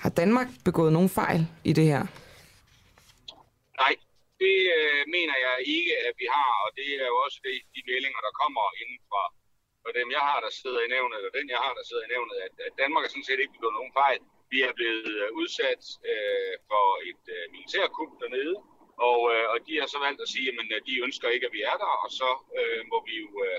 har 0.02 0.10
Danmark 0.20 0.48
begået 0.68 0.92
nogen 0.96 1.10
fejl 1.20 1.40
i 1.70 1.72
det 1.78 1.86
her? 1.92 2.02
Nej, 3.82 3.94
det 4.42 4.56
øh, 4.78 5.00
mener 5.16 5.36
jeg 5.46 5.56
ikke, 5.76 5.92
at 6.08 6.14
vi 6.20 6.26
har, 6.36 6.52
og 6.64 6.70
det 6.78 6.88
er 7.02 7.06
jo 7.12 7.16
også 7.26 7.38
det, 7.46 7.54
de 7.74 7.80
meldinger, 7.90 8.20
der 8.26 8.32
kommer 8.42 8.64
inden 8.80 8.98
fra, 9.10 9.22
for 9.86 9.92
dem, 9.98 10.08
jeg 10.16 10.22
har, 10.28 10.38
der 10.46 10.52
sidder 10.60 10.80
i 10.86 10.92
nævnet, 10.94 11.20
og 11.28 11.32
den, 11.38 11.46
jeg 11.54 11.60
har, 11.64 11.72
der 11.78 11.84
sidder 11.88 12.04
i 12.06 12.12
nævnet, 12.14 12.36
at, 12.46 12.54
at 12.66 12.72
Danmark 12.82 13.02
har 13.04 13.10
sådan 13.12 13.28
set 13.28 13.40
ikke 13.42 13.56
begået 13.56 13.78
nogen 13.78 13.92
fejl. 14.02 14.20
Vi 14.52 14.58
er 14.68 14.72
blevet 14.78 15.12
øh, 15.22 15.28
udsat 15.40 15.82
øh, 16.10 16.54
for 16.70 16.86
et 17.10 17.24
øh, 17.36 17.44
militærkup 17.54 18.12
dernede, 18.22 18.54
og, 19.10 19.20
øh, 19.34 19.44
og 19.52 19.58
de 19.66 19.72
har 19.80 19.88
så 19.94 19.98
valgt 20.06 20.20
at 20.24 20.28
sige, 20.34 20.46
at 20.78 20.82
de 20.88 20.94
ønsker 21.06 21.28
ikke, 21.34 21.46
at 21.48 21.54
vi 21.56 21.62
er 21.72 21.76
der, 21.82 21.92
og 22.04 22.10
så 22.20 22.30
øh, 22.58 22.80
må 22.92 22.98
vi 23.08 23.14
jo, 23.22 23.28
øh, 23.46 23.58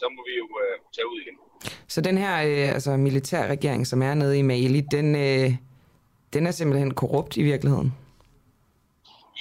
så 0.00 0.04
må 0.14 0.20
vi 0.28 0.34
jo 0.42 0.46
øh, 0.62 0.76
tage 0.94 1.08
ud 1.12 1.18
igen. 1.24 1.36
Så 1.94 1.98
den 2.08 2.16
her 2.24 2.34
øh, 2.50 2.68
altså 2.76 2.90
militærregering, 3.08 3.82
som 3.90 4.00
er 4.08 4.14
nede 4.14 4.34
i 4.38 4.48
Mali, 4.50 4.80
den, 4.96 5.08
øh, 5.26 5.48
den 6.34 6.42
er 6.48 6.54
simpelthen 6.60 6.90
korrupt 7.00 7.32
i 7.42 7.44
virkeligheden? 7.50 7.90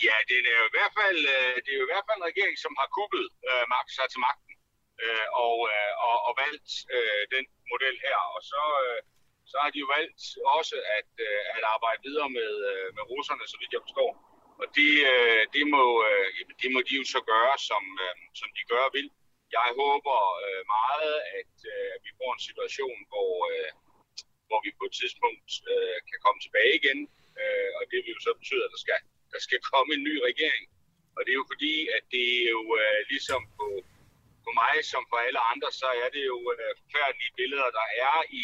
Ja, 0.07 0.17
det 0.29 0.37
er 0.53 0.57
jo 0.61 0.65
i 0.71 0.75
hvert 0.77 0.93
fald, 0.99 1.19
øh, 1.35 1.55
det 1.63 1.69
er 1.73 1.77
jo 1.81 1.85
i 1.87 1.91
hvert 1.93 2.05
fald 2.07 2.19
en 2.21 2.29
regering, 2.31 2.55
som 2.65 2.73
har 2.79 2.87
kuppet 2.97 3.25
øh, 3.49 3.63
magt 3.75 3.91
sig 3.97 4.07
til 4.11 4.19
magten 4.27 4.52
øh, 5.03 5.27
og, 5.45 5.57
øh, 5.73 5.93
og, 6.07 6.17
og 6.27 6.33
valgt 6.43 6.71
øh, 6.95 7.23
den 7.35 7.45
model 7.71 7.95
her. 8.05 8.19
Og 8.35 8.41
så, 8.51 8.63
øh, 8.85 8.99
så 9.51 9.55
har 9.61 9.69
de 9.73 9.83
jo 9.83 9.87
valgt 9.97 10.21
også 10.57 10.75
at, 10.97 11.11
øh, 11.27 11.41
at 11.57 11.63
arbejde 11.75 12.01
videre 12.07 12.29
med, 12.39 12.51
øh, 12.71 12.87
med 12.97 13.03
russerne, 13.13 13.43
så 13.51 13.57
vidt 13.59 13.75
jeg 13.75 13.85
forstår. 13.87 14.11
Og 14.61 14.67
det, 14.77 14.93
øh, 15.13 15.43
det, 15.55 15.65
må, 15.73 15.83
øh, 16.09 16.27
det 16.61 16.69
må 16.73 16.79
de 16.87 16.93
jo 16.99 17.05
så 17.15 17.21
gøre, 17.33 17.55
som, 17.69 17.83
øh, 18.05 18.15
som 18.39 18.49
de 18.57 18.63
gør 18.73 18.85
vil 18.97 19.07
jeg 19.57 19.69
håber 19.81 20.19
øh, 20.45 20.61
meget, 20.75 21.15
at 21.39 21.55
øh, 21.73 21.93
vi 22.05 22.09
får 22.19 22.29
en 22.33 22.43
situation, 22.49 22.99
hvor, 23.11 23.33
øh, 23.51 23.71
hvor 24.47 24.59
vi 24.65 24.69
på 24.79 24.83
et 24.89 24.95
tidspunkt 25.01 25.51
øh, 25.71 25.97
kan 26.09 26.19
komme 26.25 26.39
tilbage 26.41 26.73
igen. 26.81 26.99
Øh, 27.41 27.69
og 27.77 27.83
det 27.89 27.97
vil 28.03 28.15
jo 28.15 28.21
så 28.27 28.31
betyde, 28.39 28.63
at 28.65 28.73
der 28.75 28.81
skal, 28.85 28.99
der 29.33 29.39
skal 29.47 29.59
komme 29.71 29.89
en 29.93 30.03
ny 30.09 30.15
regering. 30.29 30.63
Og 31.15 31.19
det 31.23 31.31
er 31.31 31.41
jo 31.41 31.47
fordi, 31.53 31.75
at 31.97 32.03
det 32.13 32.25
er 32.37 32.49
jo 32.57 32.63
øh, 32.81 32.99
ligesom 33.13 33.41
på, 33.57 33.67
på 34.45 34.51
mig 34.61 34.75
som 34.91 35.03
for 35.11 35.19
alle 35.27 35.41
andre, 35.51 35.69
så 35.81 35.89
er 36.03 36.09
det 36.15 36.23
jo 36.31 36.37
øh, 36.53 36.69
forfærdelige 36.81 37.33
billeder, 37.39 37.69
der 37.79 37.87
er 38.07 38.17
i 38.41 38.43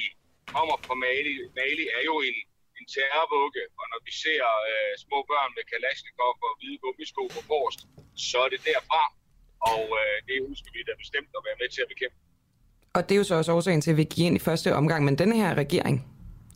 kommer 0.54 0.76
fra 0.88 0.96
Mali, 1.04 1.34
Mali 1.60 1.86
er 1.98 2.04
jo 2.10 2.16
en, 2.28 2.38
en 2.80 2.86
terrorvugge, 2.94 3.64
og 3.80 3.86
når 3.92 4.00
vi 4.08 4.14
ser 4.24 4.44
øh, 4.70 4.92
små 5.06 5.18
børn 5.30 5.50
med 5.58 5.64
Kalashnikov 5.72 6.34
og 6.48 6.54
hvide 6.60 6.78
gummisko 6.84 7.24
på 7.36 7.42
forrest, 7.50 7.80
så 8.28 8.38
er 8.46 8.50
det 8.54 8.62
derfra. 8.70 9.04
Og 9.74 9.84
øh, 10.02 10.16
det 10.28 10.36
husker 10.50 10.70
vi 10.76 10.80
da 10.90 10.94
bestemt 11.04 11.32
at 11.38 11.42
være 11.48 11.58
med 11.62 11.70
til 11.76 11.82
at 11.86 11.90
bekæmpe. 11.94 12.18
Og 12.96 13.02
det 13.06 13.14
er 13.16 13.20
jo 13.22 13.28
så 13.30 13.36
også 13.36 13.52
årsagen 13.58 13.82
til, 13.82 13.92
at 13.92 13.98
vi 14.02 14.06
gik 14.14 14.26
ind 14.28 14.36
i 14.36 14.46
første 14.50 14.70
omgang. 14.80 15.02
Men 15.08 15.16
den 15.24 15.32
her 15.42 15.50
regering, 15.64 15.98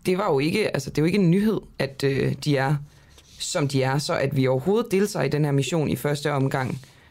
det 0.05 0.17
var 0.17 0.27
jo 0.33 0.39
ikke, 0.39 0.63
altså 0.75 0.89
det 0.89 0.97
er 0.97 1.01
jo 1.01 1.05
ikke 1.11 1.21
en 1.25 1.31
nyhed, 1.31 1.59
at 1.79 2.03
øh, 2.03 2.31
de 2.45 2.51
er, 2.57 2.75
som 3.39 3.67
de 3.67 3.83
er. 3.83 3.97
Så 3.97 4.13
at 4.25 4.35
vi 4.37 4.47
overhovedet 4.47 4.91
deltager 4.91 5.25
i 5.25 5.29
den 5.35 5.45
her 5.45 5.51
mission 5.51 5.89
i 5.89 5.95
første 5.95 6.31
omgang, 6.31 6.67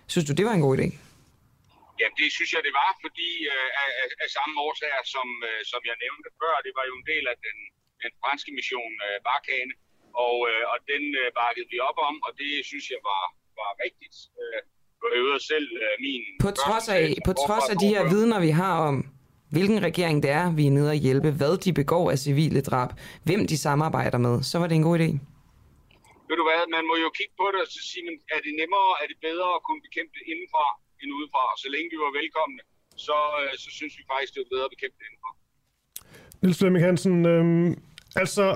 synes 0.06 0.26
du, 0.28 0.32
det 0.32 0.44
var 0.46 0.52
en 0.52 0.60
god 0.60 0.78
idé? 0.78 1.01
Jamen, 2.02 2.18
det 2.22 2.28
synes 2.36 2.50
jeg, 2.54 2.62
det 2.68 2.74
var, 2.82 2.90
fordi 3.04 3.30
øh, 3.54 3.68
af, 3.82 3.90
af, 4.22 4.28
samme 4.36 4.54
årsager, 4.66 5.02
som, 5.14 5.28
øh, 5.48 5.60
som 5.72 5.80
jeg 5.90 5.96
nævnte 6.04 6.28
før, 6.40 6.54
det 6.66 6.72
var 6.78 6.84
jo 6.90 6.94
en 7.00 7.06
del 7.12 7.24
af 7.32 7.36
den, 7.46 7.58
den 8.02 8.12
franske 8.22 8.50
mission 8.58 8.94
øh, 9.06 9.18
Barkane, 9.28 9.74
og, 10.26 10.36
øh, 10.50 10.64
og 10.72 10.78
den 10.92 11.04
øh, 11.20 11.26
bakkede 11.40 11.68
vi 11.72 11.78
op 11.88 11.98
om, 12.08 12.14
og 12.26 12.30
det 12.40 12.52
synes 12.70 12.86
jeg 12.94 13.00
var, 13.10 13.24
var 13.60 13.70
rigtigt. 13.84 14.16
Øh, 14.40 14.60
jeg 15.02 15.10
øvede 15.20 15.40
selv 15.52 15.68
øh, 15.82 15.94
min... 16.04 16.22
På 16.46 16.50
trods 16.62 16.86
af, 16.96 17.02
på 17.28 17.32
trods 17.44 17.66
af 17.72 17.76
de 17.82 17.88
her 17.94 18.02
vidner, 18.14 18.38
vi 18.46 18.52
har 18.60 18.74
om, 18.88 18.96
hvilken 19.54 19.78
regering 19.88 20.18
det 20.24 20.30
er, 20.40 20.46
vi 20.58 20.64
er 20.66 20.74
nede 20.78 20.90
at 20.96 21.02
hjælpe, 21.06 21.30
hvad 21.40 21.54
de 21.64 21.70
begår 21.80 22.04
af 22.14 22.18
civile 22.26 22.60
drab, 22.68 22.90
hvem 23.26 23.42
de 23.50 23.56
samarbejder 23.66 24.18
med, 24.26 24.34
så 24.50 24.54
var 24.60 24.66
det 24.68 24.76
en 24.80 24.88
god 24.88 24.96
idé. 25.00 25.10
Ved 26.28 26.36
du 26.40 26.44
hvad, 26.48 26.62
man 26.76 26.84
må 26.90 26.94
jo 27.04 27.08
kigge 27.18 27.34
på 27.40 27.46
det 27.52 27.60
og 27.64 27.68
så 27.74 27.80
sige, 27.90 28.02
er 28.36 28.40
det 28.46 28.52
nemmere, 28.60 28.90
er 29.02 29.06
det 29.12 29.18
bedre 29.28 29.48
at 29.58 29.62
kunne 29.66 29.82
bekæmpe 29.86 30.12
det 30.18 30.24
indenfra 30.32 30.66
ind 31.02 31.12
udefra? 31.18 31.42
Og 31.52 31.58
så 31.62 31.68
længe 31.74 31.88
vi 31.94 31.98
var 32.04 32.12
velkomne, 32.20 32.60
så, 33.06 33.16
øh, 33.40 33.52
så 33.62 33.68
synes 33.78 33.92
vi 33.98 34.02
faktisk, 34.12 34.32
det 34.34 34.40
er 34.40 34.50
bedre 34.54 34.66
at 34.68 34.74
bekæmpe 34.74 34.96
det 34.98 35.04
indenfra. 35.08 35.30
Niels 36.40 36.58
Flemming 36.58 36.84
Hansen, 36.86 37.16
øh, 37.32 37.76
altså, 38.22 38.46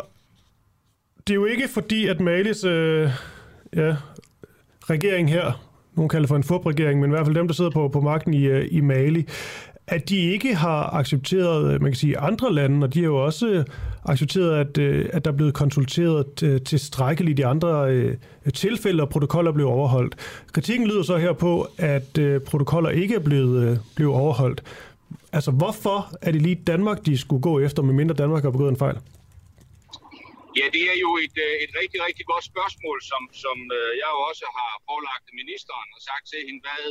det 1.24 1.30
er 1.30 1.40
jo 1.42 1.46
ikke 1.54 1.68
fordi, 1.68 2.00
at 2.12 2.18
Malis 2.20 2.64
øh, 2.64 3.10
ja, 3.80 3.90
regering 4.94 5.26
her, 5.36 5.46
nogen 5.96 6.08
kalder 6.08 6.28
for 6.28 6.36
en 6.36 6.44
fubregering, 6.44 7.00
men 7.00 7.10
i 7.10 7.14
hvert 7.14 7.26
fald 7.26 7.36
dem, 7.36 7.48
der 7.48 7.54
sidder 7.54 7.70
på, 7.70 7.88
på 7.88 8.00
magten 8.00 8.34
i, 8.34 8.44
øh, 8.44 8.68
i 8.70 8.80
Mali, 8.80 9.28
at 9.88 10.08
de 10.08 10.18
ikke 10.32 10.54
har 10.54 10.94
accepteret, 10.94 11.74
øh, 11.74 11.82
man 11.82 11.90
kan 11.90 11.98
sige, 11.98 12.18
andre 12.18 12.52
lande, 12.52 12.84
og 12.84 12.94
de 12.94 12.98
har 12.98 13.06
jo 13.06 13.24
også 13.24 13.46
øh, 13.46 13.64
accepteret, 14.04 14.60
at, 14.60 14.78
øh, 14.78 15.08
at 15.12 15.24
der 15.24 15.30
er 15.32 15.36
blevet 15.36 15.54
konsulteret 15.54 16.26
tilstrækkeligt 16.66 17.38
i 17.38 17.42
andre 17.42 17.70
tilfælde, 18.54 19.02
og 19.02 19.08
protokoller 19.08 19.52
blev 19.52 19.66
overholdt. 19.68 20.14
Kritikken 20.52 20.86
lyder 20.86 21.02
så 21.02 21.16
her 21.16 21.32
på, 21.32 21.52
at 21.78 22.18
protokoller 22.46 22.90
ikke 22.90 23.14
er 23.14 23.24
blevet, 23.28 23.80
blevet 23.96 24.14
overholdt. 24.14 24.62
Altså, 25.32 25.50
hvorfor 25.50 25.98
er 26.22 26.30
det 26.32 26.42
lige 26.42 26.58
Danmark, 26.72 26.98
de 27.06 27.18
skulle 27.18 27.42
gå 27.42 27.60
efter, 27.60 27.82
medmindre 27.82 28.14
Danmark 28.14 28.42
har 28.42 28.50
begået 28.50 28.70
en 28.70 28.82
fejl? 28.84 28.96
Ja, 30.58 30.66
det 30.76 30.82
er 30.92 30.96
jo 31.04 31.10
et, 31.24 31.36
et 31.64 31.72
rigtig, 31.80 31.98
rigtig 32.06 32.24
godt 32.32 32.44
spørgsmål, 32.52 32.98
som, 33.10 33.22
som 33.44 33.56
jeg 34.00 34.08
jo 34.14 34.20
også 34.30 34.44
har 34.58 34.72
forelagt 34.88 35.26
ministeren 35.40 35.88
og 35.96 36.00
sagt 36.08 36.24
til 36.32 36.40
hende, 36.46 36.60
hvad, 36.66 36.84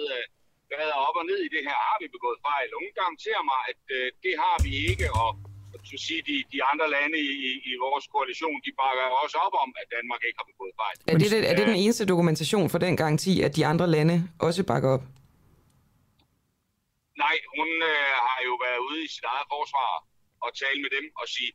øh, 0.72 0.76
hvad 0.78 0.88
er 0.94 1.00
op 1.08 1.18
og 1.22 1.26
ned 1.32 1.40
i 1.48 1.50
det 1.56 1.62
her? 1.68 1.78
Har 1.90 1.98
vi 2.04 2.08
begået 2.18 2.38
fejl? 2.50 2.68
Og 2.76 2.80
hun 2.84 2.92
garanterer 3.02 3.44
mig, 3.52 3.62
at 3.72 3.80
det 4.26 4.34
har 4.44 4.58
vi 4.66 4.72
ikke, 4.92 5.08
og 5.22 5.30
så 5.90 5.98
sige, 6.08 6.22
de, 6.30 6.36
de 6.54 6.60
andre 6.72 6.86
lande 6.96 7.18
i, 7.20 7.50
i 7.72 7.74
vores 7.86 8.06
koalition, 8.16 8.58
de 8.68 8.72
bakker 8.82 9.06
også 9.24 9.38
op 9.46 9.56
om, 9.64 9.70
at 9.82 9.88
Danmark 9.96 10.22
ikke 10.28 10.38
har 10.42 10.48
begået 10.54 10.74
fejl. 10.82 10.96
Er 11.12 11.18
det, 11.22 11.28
det, 11.34 11.50
er 11.52 11.56
det 11.60 11.66
den 11.72 11.80
eneste 11.84 12.06
dokumentation 12.14 12.66
for 12.74 12.80
den 12.86 12.94
garanti, 13.02 13.34
at 13.48 13.52
de 13.58 13.64
andre 13.72 13.88
lande 13.96 14.16
også 14.48 14.62
bakker 14.72 14.90
op? 14.96 15.04
Nej, 17.24 17.36
hun 17.58 17.70
øh, 17.92 18.16
har 18.30 18.40
jo 18.50 18.54
været 18.66 18.80
ude 18.88 19.00
i 19.06 19.10
sit 19.16 19.26
eget 19.34 19.48
forsvar 19.56 19.90
og 20.46 20.50
tale 20.62 20.80
med 20.84 20.92
dem 20.98 21.06
og 21.22 21.26
sige, 21.36 21.52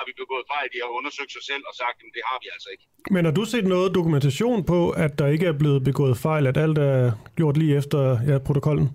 har 0.00 0.06
vi 0.10 0.14
begået 0.22 0.44
fejl? 0.52 0.66
De 0.74 0.78
har 0.84 0.90
undersøgt 0.98 1.32
sig 1.36 1.44
selv 1.50 1.62
og 1.70 1.74
sagt, 1.82 1.96
at 2.06 2.10
det 2.16 2.24
har 2.30 2.38
vi 2.42 2.48
altså 2.54 2.68
ikke. 2.74 2.84
Men 3.14 3.22
har 3.26 3.34
du 3.38 3.44
set 3.52 3.66
noget 3.74 3.88
dokumentation 3.98 4.58
på, 4.72 4.80
at 5.04 5.12
der 5.20 5.26
ikke 5.34 5.46
er 5.52 5.56
blevet 5.62 5.80
begået 5.90 6.14
fejl, 6.26 6.44
at 6.50 6.56
alt 6.64 6.78
er 6.78 7.12
gjort 7.38 7.56
lige 7.62 7.74
efter 7.80 8.00
ja, 8.30 8.36
protokollen? 8.48 8.88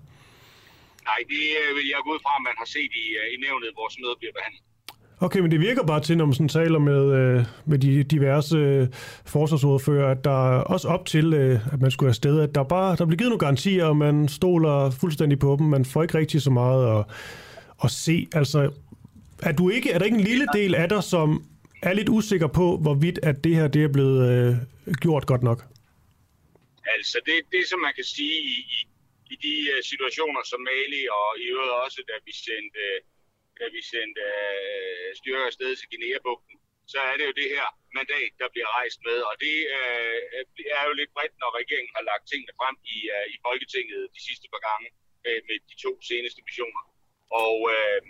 Nej, 1.10 1.20
det 1.32 1.44
øh, 1.60 1.68
vil 1.76 1.86
jeg 1.92 2.00
gå 2.04 2.10
ud 2.14 2.20
fra, 2.24 2.32
at 2.38 2.44
man 2.48 2.56
har 2.60 2.68
set 2.76 2.92
i, 3.04 3.06
øh, 3.20 3.26
i 3.34 3.36
nævnet, 3.46 3.68
hvor 3.76 3.86
sådan 3.92 4.02
noget 4.06 4.18
bliver 4.20 4.34
behandlet. 4.38 4.62
Okay, 5.20 5.40
men 5.40 5.50
det 5.50 5.60
virker 5.60 5.82
bare 5.86 6.00
til, 6.00 6.16
når 6.16 6.24
man 6.24 6.34
sådan 6.34 6.48
taler 6.48 6.78
med, 6.78 7.02
øh, 7.12 7.44
med 7.64 7.78
de 7.78 8.02
diverse 8.02 8.56
øh, 8.56 8.88
forsvarsordfører, 9.26 10.10
at 10.10 10.24
der 10.24 10.30
også 10.74 10.88
op 10.88 11.06
til, 11.06 11.34
øh, 11.34 11.72
at 11.72 11.80
man 11.80 11.90
skulle 11.90 12.08
afsted, 12.08 12.40
at 12.40 12.54
der 12.54 12.64
bare 12.64 12.96
der 12.96 13.06
bliver 13.06 13.18
givet 13.18 13.30
nogle 13.30 13.38
garantier, 13.38 13.84
og 13.84 13.96
man 13.96 14.28
stoler 14.28 14.90
fuldstændig 14.90 15.38
på 15.38 15.56
dem. 15.58 15.66
Man 15.66 15.84
får 15.84 16.02
ikke 16.02 16.18
rigtig 16.18 16.42
så 16.42 16.50
meget 16.50 16.98
at, 16.98 17.04
at 17.84 17.90
se. 17.90 18.26
Altså, 18.32 18.70
er, 19.42 19.52
du 19.52 19.70
ikke, 19.70 19.90
er 19.90 19.98
der 19.98 20.04
ikke 20.04 20.18
en 20.18 20.28
lille 20.32 20.46
del 20.58 20.74
af 20.74 20.88
dig, 20.88 21.02
som 21.04 21.28
er 21.82 21.92
lidt 21.92 22.08
usikker 22.08 22.48
på, 22.60 22.66
hvorvidt 22.84 23.18
at 23.22 23.36
det 23.44 23.54
her 23.58 23.68
det 23.68 23.82
er 23.84 23.92
blevet 23.96 24.20
øh, 24.32 24.94
gjort 25.04 25.26
godt 25.32 25.42
nok? 25.50 25.60
Altså, 26.94 27.18
det, 27.26 27.36
det 27.54 27.62
som 27.70 27.80
man 27.86 27.94
kan 27.98 28.08
sige 28.16 28.36
i, 28.54 28.56
i, 28.76 28.78
i 29.32 29.36
de 29.46 29.56
uh, 29.72 29.80
situationer 29.90 30.42
som 30.50 30.60
Mali, 30.68 31.02
og 31.18 31.28
i 31.42 31.44
øvrigt 31.54 31.74
også, 31.84 32.00
da 32.10 32.16
vi 32.26 32.32
sendte, 32.46 32.82
da 33.60 33.66
vi 33.74 33.80
sendte 33.92 34.20
uh, 34.32 35.08
styrker 35.20 35.46
afsted 35.50 35.70
til 35.76 35.88
Guinea-bugten, 35.90 36.56
så 36.92 36.98
er 37.10 37.14
det 37.18 37.24
jo 37.28 37.34
det 37.40 37.48
her 37.56 37.66
mandat, 37.98 38.32
der 38.40 38.48
bliver 38.54 38.70
rejst 38.78 38.98
med. 39.08 39.18
Og 39.30 39.34
det 39.44 39.56
uh, 39.78 40.18
er 40.78 40.82
jo 40.88 40.92
lidt 41.00 41.14
bredt, 41.16 41.34
når 41.42 41.50
regeringen 41.60 41.92
har 41.96 42.04
lagt 42.10 42.24
tingene 42.30 42.52
frem 42.60 42.76
i, 42.96 42.98
uh, 43.14 43.26
i 43.34 43.36
Folketinget 43.46 44.00
de 44.16 44.20
sidste 44.28 44.46
par 44.52 44.62
gange 44.68 44.88
uh, 45.26 45.40
med 45.48 45.56
de 45.70 45.76
to 45.84 45.92
seneste 46.10 46.40
missioner. 46.48 46.82
Og 47.42 47.54
uh, 47.74 48.00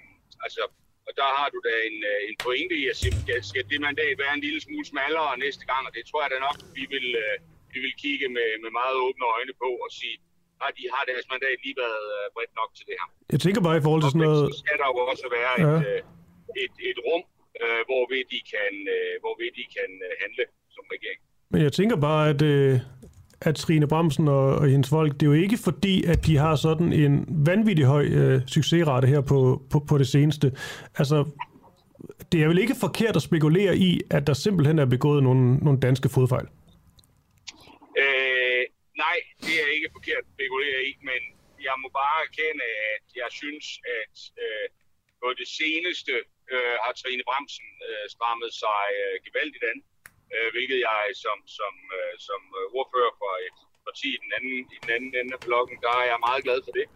altså, 0.46 0.62
og 1.06 1.12
der 1.20 1.28
har 1.38 1.48
du 1.54 1.58
da 1.68 1.74
en, 1.88 1.96
øh, 2.10 2.18
en 2.28 2.36
pointe 2.44 2.74
i 2.82 2.84
at 2.92 2.96
sige, 3.00 3.14
skal 3.50 3.64
det 3.70 3.78
mandat 3.88 4.14
være 4.22 4.34
en 4.38 4.42
lille 4.46 4.60
smule 4.66 4.86
smallere 4.92 5.30
næste 5.46 5.64
gang, 5.70 5.82
og 5.88 5.92
det 5.96 6.02
tror 6.08 6.20
jeg 6.24 6.30
da 6.34 6.38
nok, 6.48 6.58
vi 6.78 6.84
vil, 6.94 7.08
øh, 7.24 7.34
vi 7.74 7.78
vil 7.84 7.94
kigge 8.04 8.26
med, 8.36 8.48
med 8.64 8.70
meget 8.80 8.96
åbne 9.06 9.24
øjne 9.36 9.54
på 9.62 9.70
og 9.84 9.90
sige, 9.98 10.16
har 10.62 10.70
de 10.78 10.82
har 10.94 11.02
deres 11.10 11.26
mandat 11.32 11.58
lige 11.64 11.78
været 11.84 12.06
øh, 12.18 12.24
bredt 12.34 12.52
nok 12.60 12.70
til 12.78 12.84
det 12.88 12.96
her. 13.00 13.08
Jeg 13.34 13.40
tænker 13.44 13.60
bare 13.66 13.76
i 13.80 13.84
forhold 13.86 14.02
til 14.02 14.12
sådan 14.14 14.26
noget... 14.28 14.44
Så 14.52 14.58
skal 14.64 14.76
der 14.82 14.88
jo 14.92 14.98
også 15.12 15.26
være 15.38 15.54
ja. 15.64 15.74
et, 15.76 15.86
et, 16.62 16.74
et 16.90 16.98
rum, 17.06 17.24
hvor 17.88 18.02
vi 18.10 18.18
de 18.32 18.40
kan, 18.54 18.72
hvor 19.22 19.34
vi 19.40 19.46
de 19.58 19.64
kan 19.76 19.90
handle 20.22 20.44
som 20.76 20.84
regering. 20.94 21.20
Men 21.52 21.60
jeg 21.66 21.72
tænker 21.78 21.96
bare, 22.08 22.22
at, 22.32 22.40
at 23.40 23.54
Trine 23.54 23.88
Bremsen 23.88 24.28
og, 24.28 24.46
og 24.46 24.68
hendes 24.68 24.88
folk, 24.88 25.12
det 25.12 25.22
er 25.22 25.26
jo 25.26 25.32
ikke 25.32 25.58
fordi, 25.64 26.04
at 26.04 26.26
de 26.26 26.36
har 26.36 26.56
sådan 26.56 26.92
en 26.92 27.24
vanvittig 27.46 27.84
høj 27.84 28.04
øh, 28.04 28.40
succesrate 28.46 29.06
her 29.06 29.20
på, 29.20 29.62
på, 29.70 29.78
på 29.88 29.98
det 29.98 30.08
seneste. 30.08 30.52
Altså, 30.94 31.24
det 32.32 32.42
er 32.42 32.48
vel 32.48 32.58
ikke 32.58 32.76
forkert 32.80 33.16
at 33.16 33.22
spekulere 33.22 33.76
i, 33.76 34.00
at 34.10 34.26
der 34.26 34.34
simpelthen 34.34 34.78
er 34.78 34.84
begået 34.96 35.22
nogle, 35.22 35.56
nogle 35.56 35.80
danske 35.80 36.08
fodfejl? 36.08 36.46
Øh, 38.02 38.64
nej, 39.04 39.18
det 39.46 39.54
er 39.62 39.68
ikke 39.76 39.88
forkert 39.96 40.22
at 40.26 40.32
spekulere 40.36 40.80
i, 40.90 40.92
men 41.10 41.20
jeg 41.68 41.74
må 41.82 41.88
bare 42.02 42.18
erkende, 42.28 42.66
at 42.94 43.06
jeg 43.22 43.30
synes, 43.40 43.66
at 44.00 44.16
øh, 44.44 44.66
på 45.22 45.28
det 45.40 45.48
seneste 45.60 46.14
øh, 46.54 46.74
har 46.84 46.92
Trine 47.00 47.24
Bremsen 47.28 47.68
øh, 47.88 48.04
strammet 48.14 48.52
sig 48.62 48.82
øh, 49.00 49.14
gevaldigt 49.26 49.64
an 49.72 49.78
øh, 49.82 49.95
hvilket 50.54 50.78
jeg 50.88 51.00
som, 51.24 51.38
som, 51.58 51.74
øh, 51.98 52.14
som 52.28 52.40
ordfører 52.78 53.14
for 53.20 53.32
et 53.48 53.58
parti 53.86 54.08
i 54.16 54.20
den, 54.24 54.30
anden, 54.36 54.58
i 54.74 54.76
den 54.82 54.90
anden 54.96 55.12
ende 55.20 55.32
af 55.38 55.42
blokken, 55.46 55.76
der 55.84 55.92
er 56.00 56.06
jeg 56.12 56.18
meget 56.28 56.42
glad 56.46 56.58
for 56.66 56.72
det. 56.78 56.86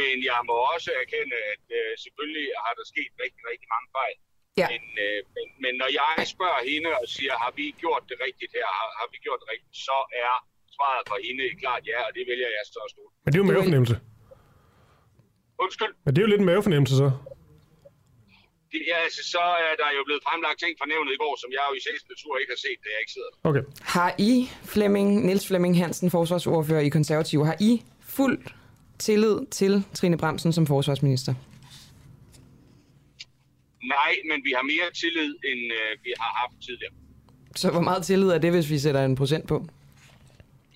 Men 0.00 0.14
jeg 0.30 0.40
må 0.48 0.54
også 0.74 0.90
erkende, 1.02 1.36
at 1.52 1.64
øh, 1.78 1.90
selvfølgelig 2.04 2.46
har 2.64 2.72
der 2.78 2.84
sket 2.92 3.12
rigtig, 3.24 3.42
rigtig 3.50 3.68
mange 3.74 3.88
fejl. 3.98 4.16
Ja. 4.60 4.66
Men, 4.72 4.82
øh, 5.04 5.20
men, 5.36 5.46
men 5.64 5.72
når 5.82 5.90
jeg 6.00 6.12
spørger 6.34 6.60
hende 6.70 6.90
og 7.00 7.06
siger, 7.16 7.34
har 7.44 7.52
vi 7.60 7.66
gjort 7.82 8.02
det 8.10 8.16
rigtigt 8.26 8.50
her, 8.56 8.66
har, 8.78 8.88
har 9.00 9.08
vi 9.12 9.18
gjort 9.26 9.38
det 9.42 9.48
rigtigt, 9.52 9.76
så 9.88 9.98
er 10.24 10.34
svaret 10.76 11.02
fra 11.10 11.16
hende 11.26 11.42
klart 11.62 11.82
ja, 11.92 11.98
og 12.08 12.12
det 12.16 12.24
vælger 12.30 12.48
jeg 12.56 12.64
så 12.74 12.80
at 12.86 12.90
stå. 12.94 13.02
Men 13.24 13.28
det 13.30 13.36
er 13.38 13.42
jo 13.44 13.48
mavefornemmelse. 13.52 13.96
Undskyld? 15.64 15.92
Men 16.04 16.10
det 16.12 16.18
er 16.20 16.24
jo 16.26 16.30
lidt 16.32 16.42
en 16.44 16.50
mavefornemmelse 16.52 16.94
så. 17.02 17.08
Det, 18.72 18.80
ja, 18.90 18.98
altså, 19.06 19.22
så 19.34 19.44
er 19.68 19.74
der 19.82 19.88
jo 19.96 20.02
blevet 20.08 20.22
fremlagt 20.28 20.58
ting 20.62 20.72
fra 20.80 20.86
nævnet 20.92 21.12
i 21.16 21.18
går, 21.24 21.34
som 21.42 21.48
jeg 21.56 21.62
jo 21.70 21.74
i 21.78 21.82
sagens 21.86 22.06
natur 22.12 22.32
ikke 22.40 22.52
har 22.56 22.62
set, 22.66 22.78
da 22.84 22.88
jeg 22.94 23.00
ikke 23.04 23.14
sidder 23.16 23.30
Okay. 23.50 23.64
Har 23.94 24.10
I, 24.30 24.32
Flemming, 24.74 25.08
Niels 25.26 25.46
Flemming 25.48 25.74
Hansen, 25.82 26.10
forsvarsordfører 26.10 26.80
i 26.88 26.90
Konservative, 26.98 27.46
har 27.50 27.56
I 27.70 27.72
fuld 28.16 28.38
tillid 28.98 29.36
til 29.50 29.72
Trine 29.94 30.18
Bremsen 30.18 30.52
som 30.52 30.66
forsvarsminister? 30.66 31.34
Nej, 33.96 34.12
men 34.30 34.38
vi 34.46 34.52
har 34.56 34.64
mere 34.72 34.88
tillid, 35.02 35.30
end 35.50 35.62
øh, 35.78 35.90
vi 36.04 36.12
har 36.20 36.32
haft 36.40 36.56
tidligere. 36.66 36.94
Så 37.56 37.70
hvor 37.70 37.80
meget 37.80 38.02
tillid 38.04 38.28
er 38.28 38.38
det, 38.38 38.50
hvis 38.50 38.70
vi 38.70 38.78
sætter 38.78 39.04
en 39.04 39.16
procent 39.16 39.48
på? 39.48 39.56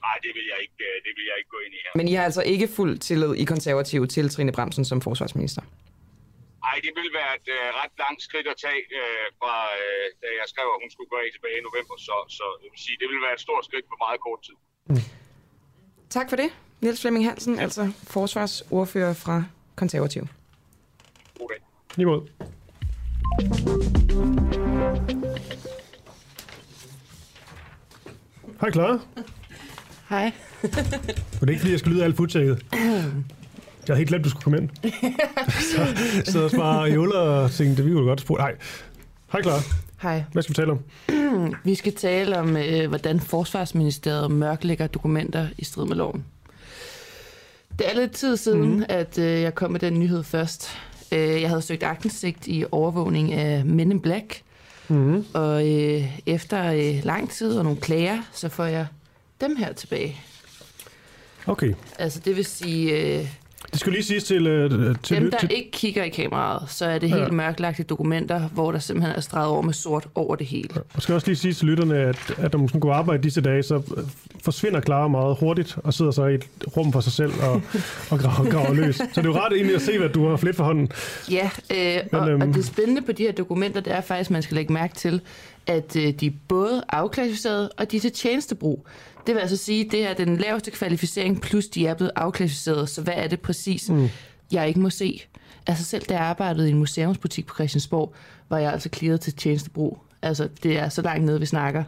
Nej, 0.06 0.16
det 0.22 0.30
vil 0.36 0.44
jeg 0.52 0.58
ikke, 0.64 0.80
øh, 0.88 0.94
det 1.04 1.12
vil 1.16 1.24
jeg 1.30 1.36
ikke 1.38 1.50
gå 1.50 1.58
ind 1.66 1.74
i 1.74 1.78
her. 1.84 1.90
Men 1.94 2.08
I 2.08 2.12
har 2.12 2.24
altså 2.24 2.42
ikke 2.42 2.68
fuld 2.68 2.98
tillid 2.98 3.34
i 3.34 3.44
konservative 3.44 4.06
til 4.06 4.28
Trine 4.28 4.52
Bremsen 4.52 4.84
som 4.84 5.00
forsvarsminister? 5.00 5.62
Ej, 6.68 6.76
det 6.84 6.92
ville 6.98 7.12
være 7.20 7.32
et 7.38 7.48
øh, 7.56 7.66
ret 7.80 7.94
langt 8.02 8.20
skridt 8.26 8.46
at 8.52 8.56
tage 8.64 8.82
øh, 8.98 9.26
fra, 9.40 9.54
øh, 9.80 10.06
da 10.22 10.28
jeg 10.40 10.46
skrev, 10.52 10.68
at 10.74 10.80
hun 10.82 10.90
skulle 10.94 11.10
gå 11.12 11.16
af 11.24 11.28
tilbage 11.36 11.56
i 11.60 11.62
november. 11.68 11.94
Så, 12.08 12.14
så 12.38 12.44
jeg 12.62 12.70
vil 12.72 12.80
sige, 12.86 12.96
det 13.00 13.06
ville 13.10 13.22
være 13.26 13.34
et 13.38 13.42
stort 13.46 13.64
skridt 13.68 13.86
på 13.90 13.96
meget 14.04 14.18
kort 14.26 14.40
tid. 14.46 14.56
Tak 16.16 16.26
for 16.30 16.36
det, 16.42 16.50
Niels 16.80 17.00
Flemming 17.02 17.24
Hansen, 17.28 17.54
ja. 17.54 17.62
altså 17.66 17.82
forsvarsordfører 18.16 19.14
fra 19.24 19.36
Konservativ. 19.76 20.22
God 21.38 21.48
dag. 21.52 21.60
Lige. 21.96 22.06
Hej, 28.60 28.70
Clara. 28.70 28.98
Hej. 30.08 30.32
Var 31.38 31.44
det 31.46 31.48
ikke, 31.48 31.60
fordi 31.60 31.72
jeg 31.72 31.78
skal 31.78 31.92
lyde 31.92 32.04
alt 32.04 32.16
futtaget? 32.16 32.66
Jeg 33.88 33.94
havde 33.94 33.98
helt 33.98 34.08
glemt, 34.08 34.24
du 34.24 34.30
skulle 34.30 34.42
komme 34.42 34.58
ind. 34.58 34.68
så 36.24 36.32
så 36.32 36.40
jeg 36.40 36.50
bare 36.56 36.90
i 36.90 36.96
og 36.96 37.50
tænkte, 37.50 37.76
det 37.82 37.90
vi 37.90 37.94
kunne 37.94 38.06
godt 38.06 38.20
spurgt. 38.20 38.40
Nej. 38.40 38.54
Hej, 39.32 39.42
Clara. 39.42 39.60
Hej. 40.02 40.24
Hvad 40.32 40.42
skal 40.42 40.50
vi 40.50 40.54
tale 40.54 40.72
om? 40.72 40.80
Vi 41.64 41.74
skal 41.74 41.94
tale 41.94 42.38
om, 42.38 42.56
øh, 42.56 42.88
hvordan 42.88 43.20
Forsvarsministeriet 43.20 44.30
mørklægger 44.30 44.86
dokumenter 44.86 45.48
i 45.58 45.64
strid 45.64 45.86
med 45.86 45.96
loven. 45.96 46.24
Det 47.78 47.90
er 47.90 47.94
lidt 48.00 48.12
tid 48.12 48.36
siden, 48.36 48.76
mm. 48.76 48.84
at 48.88 49.18
øh, 49.18 49.40
jeg 49.40 49.54
kom 49.54 49.70
med 49.70 49.80
den 49.80 49.98
nyhed 49.98 50.22
først. 50.22 50.70
Øh, 51.12 51.40
jeg 51.42 51.48
havde 51.48 51.62
søgt 51.62 51.82
agtindsigt 51.82 52.46
i 52.46 52.64
overvågning 52.70 53.32
af 53.32 53.64
Men 53.64 53.92
in 53.92 54.00
Black, 54.00 54.42
Mm. 54.88 55.24
og 55.34 55.68
øh, 55.68 56.18
efter 56.26 56.72
øh, 56.72 57.04
lang 57.04 57.30
tid 57.30 57.58
og 57.58 57.64
nogle 57.64 57.80
klager, 57.80 58.18
så 58.32 58.48
får 58.48 58.64
jeg 58.64 58.86
dem 59.40 59.56
her 59.56 59.72
tilbage. 59.72 60.20
Okay. 61.46 61.74
Altså 61.98 62.20
det 62.24 62.36
vil 62.36 62.44
sige, 62.44 63.18
øh, 63.18 63.28
Det 63.72 63.80
skal 63.80 63.92
lige 63.92 64.02
siges 64.04 64.24
til... 64.24 64.46
øh, 64.46 64.96
til, 65.02 65.16
dem 65.16 65.30
der 65.30 65.38
til 65.38 65.50
ikke 65.56 65.70
kigger 65.70 66.04
i 66.04 66.08
kameraet, 66.08 66.70
så 66.70 66.84
er 66.86 66.98
det 66.98 67.10
Ja. 67.10 67.16
helt 67.18 67.32
mørklagte 67.32 67.82
dokumenter, 67.82 68.40
hvor 68.48 68.72
der 68.72 68.78
simpelthen 68.78 69.16
er 69.16 69.20
streget 69.20 69.48
over 69.48 69.62
med 69.62 69.72
sort 69.74 70.06
over 70.14 70.36
det 70.36 70.46
hele. 70.46 70.68
Og 70.94 71.02
skal 71.02 71.14
også 71.14 71.26
lige 71.26 71.36
sige 71.36 71.52
til 71.54 71.66
lytterne, 71.66 71.96
at, 71.98 72.34
at 72.38 72.52
når 72.52 72.58
man 72.58 72.68
skal 72.68 72.80
gå 72.80 72.90
arbejde 72.90 73.22
disse 73.22 73.40
dage, 73.40 73.62
så 73.62 73.74
øh, 73.96 74.02
forsvinder 74.44 74.80
Clara 74.80 75.08
meget 75.08 75.36
hurtigt 75.40 75.78
og 75.84 75.94
sidder 75.94 76.10
så 76.10 76.24
i 76.26 76.34
et 76.34 76.44
rum 76.76 76.92
for 76.92 77.00
sig 77.00 77.12
selv 77.12 77.32
og, 77.42 77.62
og 78.10 78.18
graver, 78.18 78.50
graver 78.50 78.74
løs. 78.74 78.96
Så 78.96 79.04
det 79.14 79.18
er 79.18 79.22
jo 79.22 79.36
rart 79.36 79.52
egentlig 79.52 79.76
at 79.76 79.82
se, 79.82 79.98
hvad 79.98 80.08
du 80.08 80.28
har 80.28 80.36
flet 80.36 80.56
for 80.56 80.64
hånden. 80.64 80.88
Ja, 81.30 81.50
øh, 81.70 81.98
Men, 82.12 82.20
og, 82.20 82.30
øhm, 82.30 82.42
og 82.42 82.48
det 82.54 82.64
spændende 82.64 83.02
på 83.02 83.12
de 83.12 83.22
her 83.22 83.32
dokumenter, 83.32 83.80
det 83.80 83.92
er 83.92 84.00
faktisk, 84.00 84.30
at 84.30 84.32
man 84.32 84.42
skal 84.42 84.54
lægge 84.54 84.72
mærke 84.72 84.94
til, 84.94 85.20
at 85.66 85.96
øh, 85.96 86.08
de 86.20 86.26
er 86.26 86.30
både 86.48 86.82
afklassificerede, 86.88 87.70
og 87.78 87.90
de 87.90 87.96
er 87.96 88.00
til 88.00 88.12
tjenestebrug. 88.12 88.86
Det 89.26 89.34
vil 89.34 89.40
altså 89.40 89.56
sige, 89.56 89.84
at 89.84 89.92
det 89.92 90.06
er 90.06 90.14
den 90.14 90.36
laveste 90.36 90.70
kvalificering, 90.70 91.40
plus 91.40 91.66
de 91.66 91.86
er 91.86 91.94
blevet 91.94 92.12
afklassificeret. 92.16 92.88
Så 92.88 93.02
hvad 93.02 93.14
er 93.16 93.28
det 93.28 93.40
præcis, 93.40 93.90
mm. 93.90 94.08
jeg 94.52 94.68
ikke 94.68 94.80
må 94.80 94.90
se? 94.90 95.22
Altså 95.66 95.84
selv 95.84 96.02
da 96.02 96.14
jeg 96.14 96.22
arbejdede 96.22 96.68
i 96.68 96.70
en 96.72 96.78
museumsbutik 96.78 97.46
på 97.46 97.54
Christiansborg, 97.54 98.14
var 98.48 98.58
jeg 98.58 98.72
altså 98.72 98.88
clearet 98.94 99.20
til 99.20 99.34
tjenestebrug. 99.34 99.98
Altså 100.22 100.48
det 100.62 100.78
er 100.78 100.88
så 100.88 101.02
langt 101.02 101.24
nede, 101.24 101.40
vi 101.40 101.46
snakker. 101.46 101.84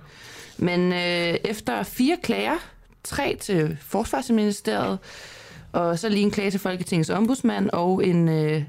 Men 0.58 0.92
øh, 0.92 1.36
efter 1.44 1.82
fire 1.82 2.16
klager, 2.22 2.56
tre 3.04 3.36
til 3.40 3.78
Forsvarsministeriet, 3.80 4.98
og 5.72 5.98
så 5.98 6.08
lige 6.08 6.22
en 6.22 6.30
klage 6.30 6.50
til 6.50 6.60
Folketingets 6.60 7.10
ombudsmand, 7.10 7.70
og 7.72 8.06
en 8.06 8.28
øh, 8.28 8.62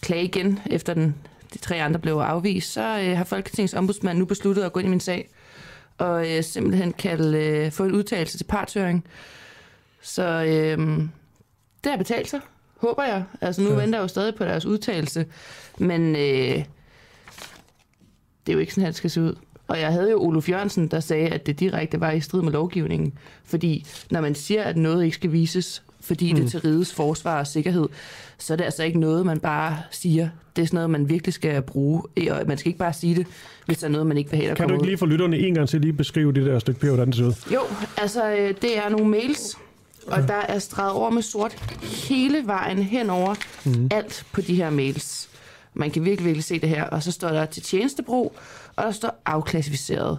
klage 0.00 0.24
igen, 0.24 0.58
efter 0.70 0.94
den, 0.94 1.14
de 1.54 1.58
tre 1.58 1.82
andre 1.82 2.00
blev 2.00 2.14
afvist, 2.14 2.72
så 2.72 2.98
øh, 3.00 3.16
har 3.16 3.24
Folketingets 3.24 3.74
ombudsmand 3.74 4.18
nu 4.18 4.24
besluttet 4.24 4.62
at 4.62 4.72
gå 4.72 4.80
ind 4.80 4.86
i 4.86 4.90
min 4.90 5.00
sag, 5.00 5.28
og 6.02 6.30
øh, 6.30 6.44
simpelthen 6.44 6.92
kalde, 6.92 7.38
øh, 7.38 7.72
få 7.72 7.84
en 7.84 7.92
udtalelse 7.92 8.38
til 8.38 8.44
partshøring. 8.44 9.04
Så 10.00 10.22
øh, 10.22 10.78
det 11.84 11.90
har 11.90 11.96
betalt 11.96 12.28
sig, 12.28 12.40
håber 12.76 13.04
jeg. 13.04 13.24
Altså 13.40 13.62
nu 13.62 13.68
ja. 13.68 13.74
venter 13.74 13.98
jeg 13.98 14.02
jo 14.02 14.08
stadig 14.08 14.34
på 14.34 14.44
deres 14.44 14.66
udtalelse, 14.66 15.26
men 15.78 16.16
øh, 16.16 16.64
det 18.46 18.48
er 18.48 18.52
jo 18.52 18.58
ikke 18.58 18.74
sådan, 18.74 18.86
at 18.86 18.88
det 18.88 18.96
skal 18.96 19.10
se 19.10 19.22
ud. 19.22 19.34
Og 19.68 19.80
jeg 19.80 19.92
havde 19.92 20.10
jo 20.10 20.22
Olof 20.22 20.48
Jørgensen, 20.48 20.88
der 20.88 21.00
sagde, 21.00 21.28
at 21.28 21.46
det 21.46 21.60
direkte 21.60 22.00
var 22.00 22.10
i 22.10 22.20
strid 22.20 22.42
med 22.42 22.52
lovgivningen. 22.52 23.12
Fordi 23.44 23.86
når 24.10 24.20
man 24.20 24.34
siger, 24.34 24.62
at 24.62 24.76
noget 24.76 25.04
ikke 25.04 25.14
skal 25.14 25.32
vises, 25.32 25.82
fordi 26.00 26.32
mm. 26.32 26.38
det 26.38 26.46
er 26.46 26.50
til 26.50 26.60
rigets 26.60 26.94
forsvar 26.94 27.38
og 27.38 27.46
sikkerhed, 27.46 27.88
så 28.38 28.52
er 28.52 28.56
det 28.56 28.64
altså 28.64 28.82
ikke 28.82 29.00
noget, 29.00 29.26
man 29.26 29.40
bare 29.40 29.78
siger. 29.90 30.28
Det 30.56 30.62
er 30.62 30.66
sådan 30.66 30.76
noget, 30.76 30.90
man 30.90 31.08
virkelig 31.08 31.34
skal 31.34 31.62
bruge. 31.62 32.02
Og 32.30 32.46
man 32.46 32.58
skal 32.58 32.68
ikke 32.68 32.78
bare 32.78 32.92
sige 32.92 33.14
det, 33.14 33.26
hvis 33.66 33.78
der 33.78 33.86
er 33.86 33.90
noget, 33.90 34.06
man 34.06 34.16
ikke 34.16 34.30
vil 34.30 34.40
have, 34.40 34.54
Kan 34.56 34.68
du 34.68 34.74
ikke 34.74 34.82
ud. 34.82 34.86
lige 34.86 34.98
for 34.98 35.06
lytterne 35.06 35.38
en 35.38 35.54
gang 35.54 35.68
til 35.68 35.80
lige 35.80 35.92
beskrive 35.92 36.32
det 36.32 36.46
der 36.46 36.58
stykke 36.58 36.80
papir, 36.80 36.90
hvordan 36.90 37.06
det 37.08 37.16
ser 37.16 37.24
ud? 37.24 37.32
Jo, 37.54 37.60
altså 37.96 38.30
øh, 38.32 38.54
det 38.62 38.78
er 38.78 38.88
nogle 38.88 39.08
mails, 39.08 39.58
og 40.06 40.28
der 40.28 40.34
er 40.48 40.58
streget 40.58 40.92
over 40.92 41.10
med 41.10 41.22
sort 41.22 41.76
hele 42.08 42.46
vejen 42.46 42.78
henover 42.78 43.34
mm. 43.64 43.88
alt 43.90 44.26
på 44.32 44.40
de 44.40 44.54
her 44.54 44.70
mails. 44.70 45.28
Man 45.74 45.90
kan 45.90 46.04
virkelig, 46.04 46.26
virkelig 46.26 46.44
se 46.44 46.58
det 46.58 46.68
her. 46.68 46.84
Og 46.84 47.02
så 47.02 47.12
står 47.12 47.28
der 47.28 47.46
til 47.46 47.62
tjenestebrug, 47.62 48.36
og 48.76 48.84
der 48.84 48.90
står 48.90 49.22
afklassificeret. 49.26 50.18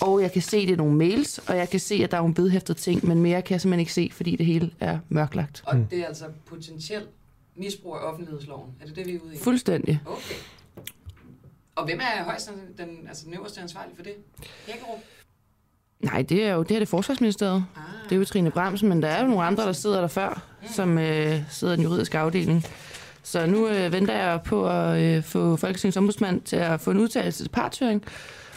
Og 0.00 0.22
jeg 0.22 0.32
kan 0.32 0.42
se, 0.42 0.66
det 0.66 0.72
er 0.72 0.76
nogle 0.76 0.96
mails, 0.96 1.38
og 1.38 1.56
jeg 1.56 1.70
kan 1.70 1.80
se, 1.80 1.94
at 2.04 2.10
der 2.10 2.16
er 2.16 2.20
nogle 2.20 2.34
vedhæftede 2.36 2.78
ting, 2.78 3.06
men 3.06 3.22
mere 3.22 3.42
kan 3.42 3.52
jeg 3.52 3.60
simpelthen 3.60 3.80
ikke 3.80 3.92
se, 3.92 4.10
fordi 4.12 4.36
det 4.36 4.46
hele 4.46 4.70
er 4.80 4.98
mørklagt. 5.08 5.62
Og 5.66 5.76
det 5.90 5.98
er 5.98 6.06
altså 6.06 6.24
potentielt 6.48 7.08
misbrug 7.60 7.96
af 7.96 8.00
offentlighedsloven. 8.00 8.70
Er 8.80 8.86
det 8.86 8.96
det, 8.96 9.06
vi 9.06 9.14
er 9.14 9.20
ude 9.20 9.34
i? 9.34 9.38
Fuldstændig. 9.38 10.00
Okay. 10.06 10.34
Og 11.74 11.84
hvem 11.84 12.00
er 12.00 12.24
højst 12.24 12.50
den, 12.78 12.88
altså 13.08 13.24
den 13.24 13.34
øverste 13.34 13.60
ansvarlige 13.60 13.96
for 13.96 14.02
det? 14.02 14.14
Hækkerup? 14.66 14.98
Nej, 16.00 16.22
det 16.22 16.44
er 16.44 16.54
jo 16.54 16.62
det, 16.62 16.74
er 16.74 16.78
det 16.78 16.88
Forsvarsministeriet. 16.88 17.64
Ah. 17.76 17.82
Det 18.04 18.12
er 18.12 18.16
jo 18.16 18.24
Trine 18.24 18.50
Bramsen, 18.50 18.88
men 18.88 19.02
der 19.02 19.08
er 19.08 19.22
jo 19.22 19.28
nogle 19.28 19.44
andre, 19.44 19.66
der 19.66 19.72
sidder 19.72 20.00
der 20.00 20.08
før, 20.08 20.42
mm. 20.62 20.68
som 20.68 20.98
øh, 20.98 21.40
sidder 21.50 21.74
i 21.74 21.76
den 21.76 21.84
juridiske 21.84 22.18
afdeling. 22.18 22.64
Så 23.22 23.46
nu 23.46 23.68
øh, 23.68 23.92
venter 23.92 24.14
jeg 24.14 24.40
på 24.44 24.68
at 24.68 25.02
øh, 25.02 25.22
få 25.22 25.56
Folketingets 25.56 25.96
ombudsmand 25.96 26.40
til 26.40 26.56
at 26.56 26.80
få 26.80 26.90
en 26.90 26.98
udtalelse 26.98 27.44
til 27.44 27.48
partshøring, 27.48 28.04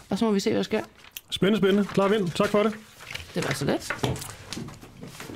og 0.10 0.18
så 0.18 0.26
må 0.26 0.32
vi 0.32 0.40
se, 0.40 0.50
hvad 0.50 0.58
der 0.58 0.64
sker. 0.64 0.84
Spændende, 1.30 1.58
spændende. 1.58 1.86
Klar 1.86 2.08
vind. 2.08 2.30
Tak 2.30 2.48
for 2.48 2.64
det. 2.64 2.74
Det 3.36 3.48
var 3.48 3.54
så 3.54 3.66
let. 3.66 3.94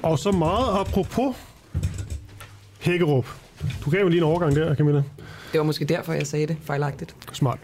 Og 0.03 0.19
så 0.19 0.31
meget 0.31 0.80
apropos 0.80 1.35
Hækkerup. 2.80 3.47
Du 3.85 3.89
gav 3.89 4.01
jo 4.01 4.07
lige 4.07 4.17
en 4.17 4.23
overgang 4.23 4.55
der, 4.55 4.75
Camilla. 4.75 5.03
Det 5.51 5.59
var 5.59 5.63
måske 5.63 5.85
derfor, 5.85 6.13
jeg 6.13 6.27
sagde 6.27 6.47
det 6.47 6.57
fejlagtigt. 6.61 7.15
Smart. 7.34 7.59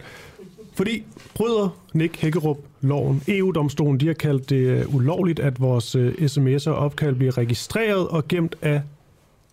Fordi 0.74 1.04
bryder 1.36 1.78
Nick 1.94 2.22
Hækkerup 2.22 2.58
loven. 2.82 3.24
EU-domstolen 3.28 4.00
de 4.00 4.08
har 4.08 4.14
kaldt 4.14 4.50
det 4.50 4.56
øh, 4.56 4.96
ulovligt, 4.96 5.40
at 5.40 5.62
vores 5.62 5.96
øh, 5.96 6.14
sms'er 6.14 6.70
og 6.70 6.76
opkald 6.76 7.16
bliver 7.16 7.38
registreret 7.38 8.08
og 8.08 8.28
gemt 8.28 8.56
af 8.62 8.82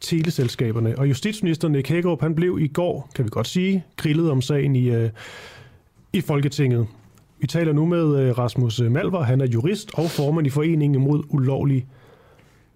teleselskaberne. 0.01 0.99
Og 0.99 1.09
justitsminister 1.09 1.69
Nick 1.69 1.89
Hækkerup, 1.89 2.21
han 2.21 2.35
blev 2.35 2.59
i 2.61 2.69
går, 2.69 3.11
kan 3.15 3.25
vi 3.25 3.31
godt 3.33 3.47
sige, 3.47 3.85
grillet 3.97 4.31
om 4.31 4.43
sagen 4.43 4.77
i, 4.77 4.91
øh, 4.91 5.11
i 6.13 6.21
Folketinget. 6.21 6.87
Vi 7.41 7.47
taler 7.47 7.73
nu 7.73 7.87
med 7.87 8.39
Rasmus 8.39 8.81
Malver. 8.81 9.23
Han 9.23 9.41
er 9.41 9.47
jurist 9.47 9.91
og 9.95 10.11
formand 10.11 10.47
i 10.47 10.51
Foreningen 10.51 11.03
mod 11.03 11.23
ulovlig 11.29 11.87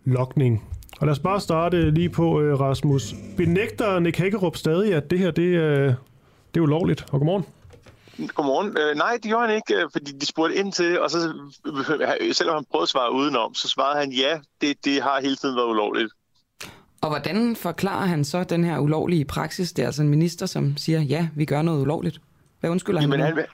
lokning. 0.05 0.63
Og 1.01 1.07
lad 1.07 1.13
os 1.13 1.19
bare 1.19 1.41
starte 1.41 1.91
lige 1.91 2.09
på, 2.09 2.41
øh, 2.41 2.61
Rasmus. 2.61 3.15
Benægter 3.37 3.99
Nick 3.99 4.19
Hækkerup 4.19 4.57
stadig, 4.57 4.95
at 4.95 5.11
det 5.11 5.19
her 5.19 5.31
det, 5.31 5.43
øh, 5.43 5.95
det 6.55 6.61
er 6.61 6.61
ulovligt? 6.61 7.03
Og 7.13 7.19
godmorgen. 7.19 7.45
Godmorgen. 8.35 8.77
Øh, 8.79 8.97
nej, 8.97 9.13
det 9.13 9.23
gjorde 9.23 9.47
han 9.47 9.57
ikke, 9.57 9.75
øh, 9.75 9.89
fordi 9.93 10.13
de 10.13 10.27
spurgte 10.27 10.57
ind 10.57 10.73
til, 10.73 11.01
og 11.01 11.11
så 11.11 11.19
selvom 12.33 12.55
han 12.55 12.65
prøvede 12.71 12.83
at 12.83 12.89
svare 12.89 13.13
udenom, 13.13 13.55
så 13.55 13.69
svarede 13.69 14.01
han 14.01 14.13
ja, 14.13 14.39
det, 14.61 14.85
det 14.85 15.03
har 15.03 15.21
hele 15.21 15.37
tiden 15.37 15.57
været 15.57 15.67
ulovligt. 15.67 16.13
Og 17.01 17.09
hvordan 17.09 17.57
forklarer 17.57 18.07
han 18.07 18.25
så 18.25 18.45
den 18.45 18.65
her 18.65 18.79
ulovlige 18.79 19.25
praksis? 19.25 19.73
Det 19.73 19.83
er 19.83 19.87
altså 19.87 20.03
en 20.03 20.09
minister, 20.09 20.47
som 20.47 20.77
siger, 20.77 21.01
ja, 21.01 21.29
vi 21.35 21.45
gør 21.45 21.63
noget 21.63 21.81
ulovligt. 21.81 22.21
Hvad 22.61 22.71
undskylder 22.71 23.01
Jamen, 23.01 23.21
han? 23.21 23.37
han, 23.37 23.45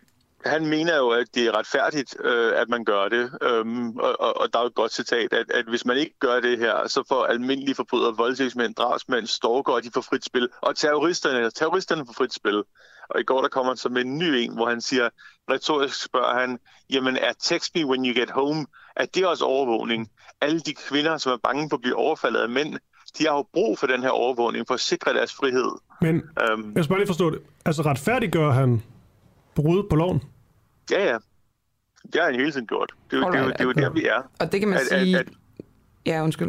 han 0.44 0.66
mener 0.66 0.96
jo, 0.96 1.08
at 1.08 1.26
det 1.34 1.46
er 1.46 1.58
retfærdigt, 1.58 2.16
øh, 2.24 2.52
at 2.56 2.68
man 2.68 2.84
gør 2.84 3.08
det. 3.08 3.30
Øhm, 3.42 3.96
og, 3.96 4.20
og, 4.20 4.40
og 4.40 4.52
der 4.52 4.58
er 4.58 4.62
jo 4.62 4.66
et 4.66 4.74
godt 4.74 4.92
citat, 4.92 5.32
at, 5.32 5.50
at 5.50 5.64
hvis 5.68 5.84
man 5.84 5.96
ikke 5.96 6.18
gør 6.18 6.40
det 6.40 6.58
her, 6.58 6.88
så 6.88 7.02
får 7.08 7.24
almindelige 7.24 7.74
forbrydere, 7.74 8.16
voldtægtsmænd, 8.16 8.74
drabsmænd, 8.74 9.26
stalker, 9.26 9.80
de 9.80 9.90
får 9.94 10.00
frit 10.00 10.24
spil. 10.24 10.48
Og 10.60 10.76
terroristerne, 10.76 11.50
terroristerne 11.50 12.06
får 12.06 12.12
frit 12.12 12.34
spil. 12.34 12.62
Og 13.10 13.20
i 13.20 13.24
går 13.24 13.40
der 13.40 13.48
kommer 13.48 13.72
han 13.72 13.76
så 13.76 13.88
med 13.88 14.04
en 14.04 14.18
ny 14.18 14.24
en, 14.24 14.54
hvor 14.54 14.68
han 14.68 14.80
siger, 14.80 15.08
retorisk 15.50 16.04
spørger 16.04 16.40
han, 16.40 16.58
jamen 16.90 17.16
er 17.16 17.32
text 17.40 17.74
me 17.74 17.86
when 17.86 18.06
you 18.06 18.20
get 18.20 18.30
home, 18.30 18.66
er 18.96 19.06
det 19.06 19.26
også 19.26 19.44
overvågning? 19.44 20.10
Alle 20.40 20.60
de 20.60 20.74
kvinder, 20.74 21.18
som 21.18 21.32
er 21.32 21.36
bange 21.42 21.68
for 21.70 21.76
at 21.76 21.80
blive 21.82 21.96
overfaldet 21.96 22.40
af 22.40 22.48
mænd, 22.48 22.74
de 23.18 23.26
har 23.26 23.36
jo 23.36 23.46
brug 23.52 23.78
for 23.78 23.86
den 23.86 24.02
her 24.02 24.10
overvågning 24.10 24.66
for 24.66 24.74
at 24.74 24.80
sikre 24.80 25.14
deres 25.14 25.34
frihed. 25.34 25.70
Men 26.00 26.14
Øhm, 26.16 26.72
jeg 26.76 26.84
skal 26.84 26.88
bare 26.88 26.98
lige 26.98 27.06
forstå 27.06 27.30
det. 27.30 27.40
Altså 27.64 27.82
retfærdiggør 27.82 28.50
han 28.50 28.82
brud 29.54 29.82
på 29.90 29.96
loven? 29.96 30.22
ja, 30.90 31.04
ja. 31.12 31.16
Det 32.12 32.14
har 32.20 32.24
han 32.30 32.34
hele 32.34 32.52
tiden 32.52 32.66
gjort. 32.66 32.92
Det 33.10 33.16
er 33.16 33.20
jo, 33.26 33.32
det 33.32 33.38
er 33.38 33.44
jo, 33.44 33.48
det 33.50 33.60
er 33.60 33.64
jo 33.64 33.72
der, 33.72 33.90
vi 33.90 34.04
er. 34.06 34.22
Og 34.40 34.52
det 34.52 34.60
kan 34.60 34.68
man 34.68 34.78
At- 34.78 34.86
sige... 34.86 35.18
at- 35.18 35.28
Ja, 36.06 36.22
undskyld. 36.24 36.48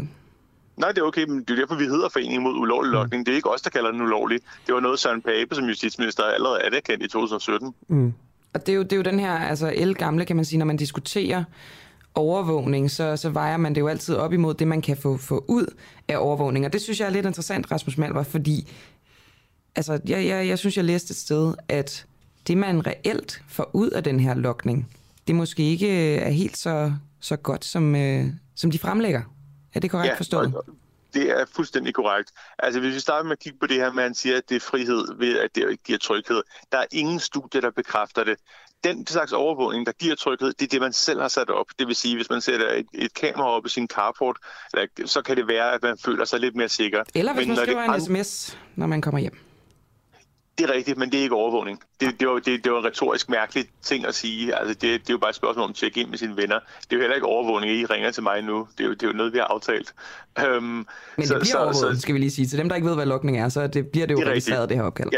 Nej, 0.78 0.90
det 0.92 0.98
er 0.98 1.04
okay, 1.04 1.24
men 1.28 1.40
det 1.40 1.50
er 1.50 1.56
derfor, 1.56 1.76
vi 1.76 1.84
hedder 1.84 2.10
Foreningen 2.10 2.44
mod 2.44 2.54
ulovlig 2.54 2.92
lokning. 2.92 3.26
Det 3.26 3.32
er 3.32 3.36
ikke 3.36 3.50
os, 3.52 3.62
der 3.62 3.70
kalder 3.70 3.92
den 3.92 4.02
ulovlig. 4.02 4.40
Det 4.68 4.74
var 4.76 4.82
noget, 4.82 5.00
Søren 5.00 5.22
Pape 5.22 5.56
som 5.56 5.66
justitsminister 5.66 6.24
allerede 6.24 6.62
anerkendt 6.64 7.04
i 7.04 7.08
2017. 7.08 7.74
Mm. 7.88 8.14
Og 8.54 8.66
det 8.66 8.70
er, 8.70 8.76
jo, 8.76 8.84
det 8.84 8.94
er 8.94 8.98
jo 8.98 9.02
den 9.04 9.20
her 9.20 9.32
altså 9.32 9.94
gamle, 9.98 10.26
kan 10.26 10.36
man 10.36 10.46
sige, 10.46 10.58
når 10.60 10.66
man 10.66 10.78
diskuterer 10.78 11.44
overvågning, 12.16 12.92
så, 12.92 13.18
så 13.18 13.30
vejer 13.30 13.58
man 13.58 13.76
det 13.76 13.82
jo 13.82 13.88
altid 13.88 14.16
op 14.16 14.34
imod 14.34 14.54
det, 14.54 14.68
man 14.68 14.82
kan 14.82 14.98
få, 14.98 15.18
få 15.18 15.46
ud 15.48 15.66
af 16.08 16.18
overvågning. 16.18 16.66
Og 16.66 16.74
det 16.74 16.82
synes 16.82 17.00
jeg 17.00 17.06
er 17.06 17.10
lidt 17.12 17.26
interessant, 17.26 17.72
Rasmus 17.72 17.98
Malvar, 17.98 18.24
fordi 18.24 18.72
altså, 19.76 19.94
jeg, 20.08 20.26
jeg, 20.26 20.48
jeg 20.48 20.60
synes, 20.60 20.78
jeg 20.78 20.86
læste 20.86 21.12
et 21.12 21.18
sted, 21.18 21.54
at 21.68 22.06
det, 22.48 22.58
man 22.58 22.88
reelt 22.88 23.42
får 23.48 23.70
ud 23.74 23.90
af 23.90 24.04
den 24.04 24.20
her 24.20 24.34
lokning, 24.34 24.90
det 25.28 25.36
måske 25.36 25.64
ikke 25.64 26.16
er 26.16 26.30
helt 26.30 26.58
så, 26.58 26.94
så 27.20 27.36
godt, 27.36 27.66
som, 27.66 27.96
øh, 27.96 28.26
som 28.56 28.72
de 28.72 28.80
fremlægger. 28.80 29.22
Er 29.74 29.80
det 29.80 29.92
korrekt 29.92 30.12
Ja, 30.12 30.18
forstået? 30.18 30.56
og- 30.56 30.66
det 31.14 31.32
er 31.32 31.46
fuldstændig 31.56 31.94
korrekt. 31.94 32.32
Altså 32.60 32.80
hvis 32.80 32.96
vi 32.96 33.00
starter 33.00 33.24
med 33.24 33.32
at 33.32 33.40
kigge 33.40 33.60
på 33.60 33.68
det 33.68 33.76
her 33.76 33.92
med, 33.92 34.04
at 34.04 34.10
han 34.10 34.16
siger, 34.16 34.38
at 34.38 34.44
det 34.50 34.56
er 34.56 34.60
frihed 34.60 35.18
ved, 35.20 35.40
at 35.40 35.50
det 35.56 35.84
giver 35.84 35.98
tryghed. 36.00 36.42
Der 36.72 36.78
er 36.78 36.86
ingen 36.92 37.20
studie, 37.20 37.62
der 37.62 37.72
bekræfter 37.72 38.24
det. 38.24 38.36
Den 38.84 39.08
slags 39.08 39.32
overvågning, 39.34 39.86
der 39.86 39.92
giver 39.92 40.16
tryghed, 40.16 40.54
det 40.54 40.62
er 40.66 40.68
det, 40.70 40.82
man 40.82 40.94
selv 40.94 41.22
har 41.22 41.28
sat 41.28 41.50
op. 41.50 41.66
Det 41.80 41.88
vil 41.88 41.96
sige, 41.96 42.16
hvis 42.16 42.30
man 42.30 42.42
sætter 42.42 42.70
et, 42.74 42.86
et 42.94 43.14
kamera 43.14 43.48
op 43.50 43.66
i 43.66 43.70
sin 43.70 43.88
carport, 43.88 44.38
så 45.06 45.22
kan 45.22 45.38
det 45.38 45.48
være, 45.48 45.74
at 45.74 45.82
man 45.84 45.98
føler 46.06 46.26
sig 46.26 46.40
lidt 46.40 46.56
mere 46.56 46.70
sikker. 46.70 47.04
Eller 47.16 47.34
hvis 47.34 47.42
Men 47.42 47.48
man 47.48 47.56
når 47.58 47.66
det 47.66 47.74
skriver 48.02 48.16
en 48.18 48.26
sms, 48.26 48.58
når 48.76 48.88
man 48.88 49.02
kommer 49.02 49.20
hjem. 49.20 49.38
Det 50.58 50.70
er 50.70 50.74
rigtigt, 50.74 50.98
men 50.98 51.12
det 51.12 51.20
er 51.20 51.24
ikke 51.24 51.36
overvågning. 51.36 51.80
Det, 52.00 52.20
det, 52.20 52.28
var, 52.28 52.40
det, 52.40 52.64
det 52.64 52.72
var 52.72 52.80
en 52.80 52.86
retorisk 52.86 53.30
mærkelig 53.30 53.66
ting 53.82 54.06
at 54.06 54.16
sige. 54.16 54.56
Altså, 54.56 54.74
det, 54.74 54.82
det 54.82 55.10
er 55.10 55.14
jo 55.14 55.18
bare 55.18 55.30
et 55.30 55.36
spørgsmål 55.36 55.64
om 55.64 55.70
at 55.70 55.76
tjekke 55.76 56.02
ind 56.02 56.10
med 56.10 56.18
sine 56.18 56.38
venner. 56.38 56.60
Det 56.82 56.92
er 56.92 56.96
jo 56.96 57.00
heller 57.00 57.16
ikke 57.16 57.28
overvågning, 57.28 57.72
I 57.72 57.86
ringer 57.86 58.12
til 58.12 58.24
mig 58.24 58.42
nu. 58.42 58.68
Det 58.78 58.84
er 58.84 58.88
jo, 58.88 58.94
det 58.94 59.04
er 59.04 59.08
jo 59.08 59.14
noget, 59.14 59.34
vi 59.34 59.38
har 59.38 59.46
aftalt. 59.46 59.94
Øhm, 60.40 60.64
Men 60.66 60.86
det 61.18 61.38
bliver 61.42 61.58
overvåget, 61.58 62.02
skal 62.02 62.14
vi 62.16 62.20
lige 62.20 62.32
sige. 62.32 62.48
Til 62.48 62.58
dem, 62.58 62.70
der 62.70 62.76
ikke 62.76 62.88
ved, 62.88 62.96
hvad 62.96 63.06
logning 63.06 63.40
er, 63.40 63.50
så 63.50 63.68
det, 63.68 63.88
bliver 63.88 64.08
det 64.08 64.14
jo 64.14 64.20
Det 64.20 64.26
er 64.28 64.32
registreret, 64.32 64.62
rigtigt. 64.62 64.70
det 64.70 64.78
her 64.78 64.84
opkald. 64.84 65.10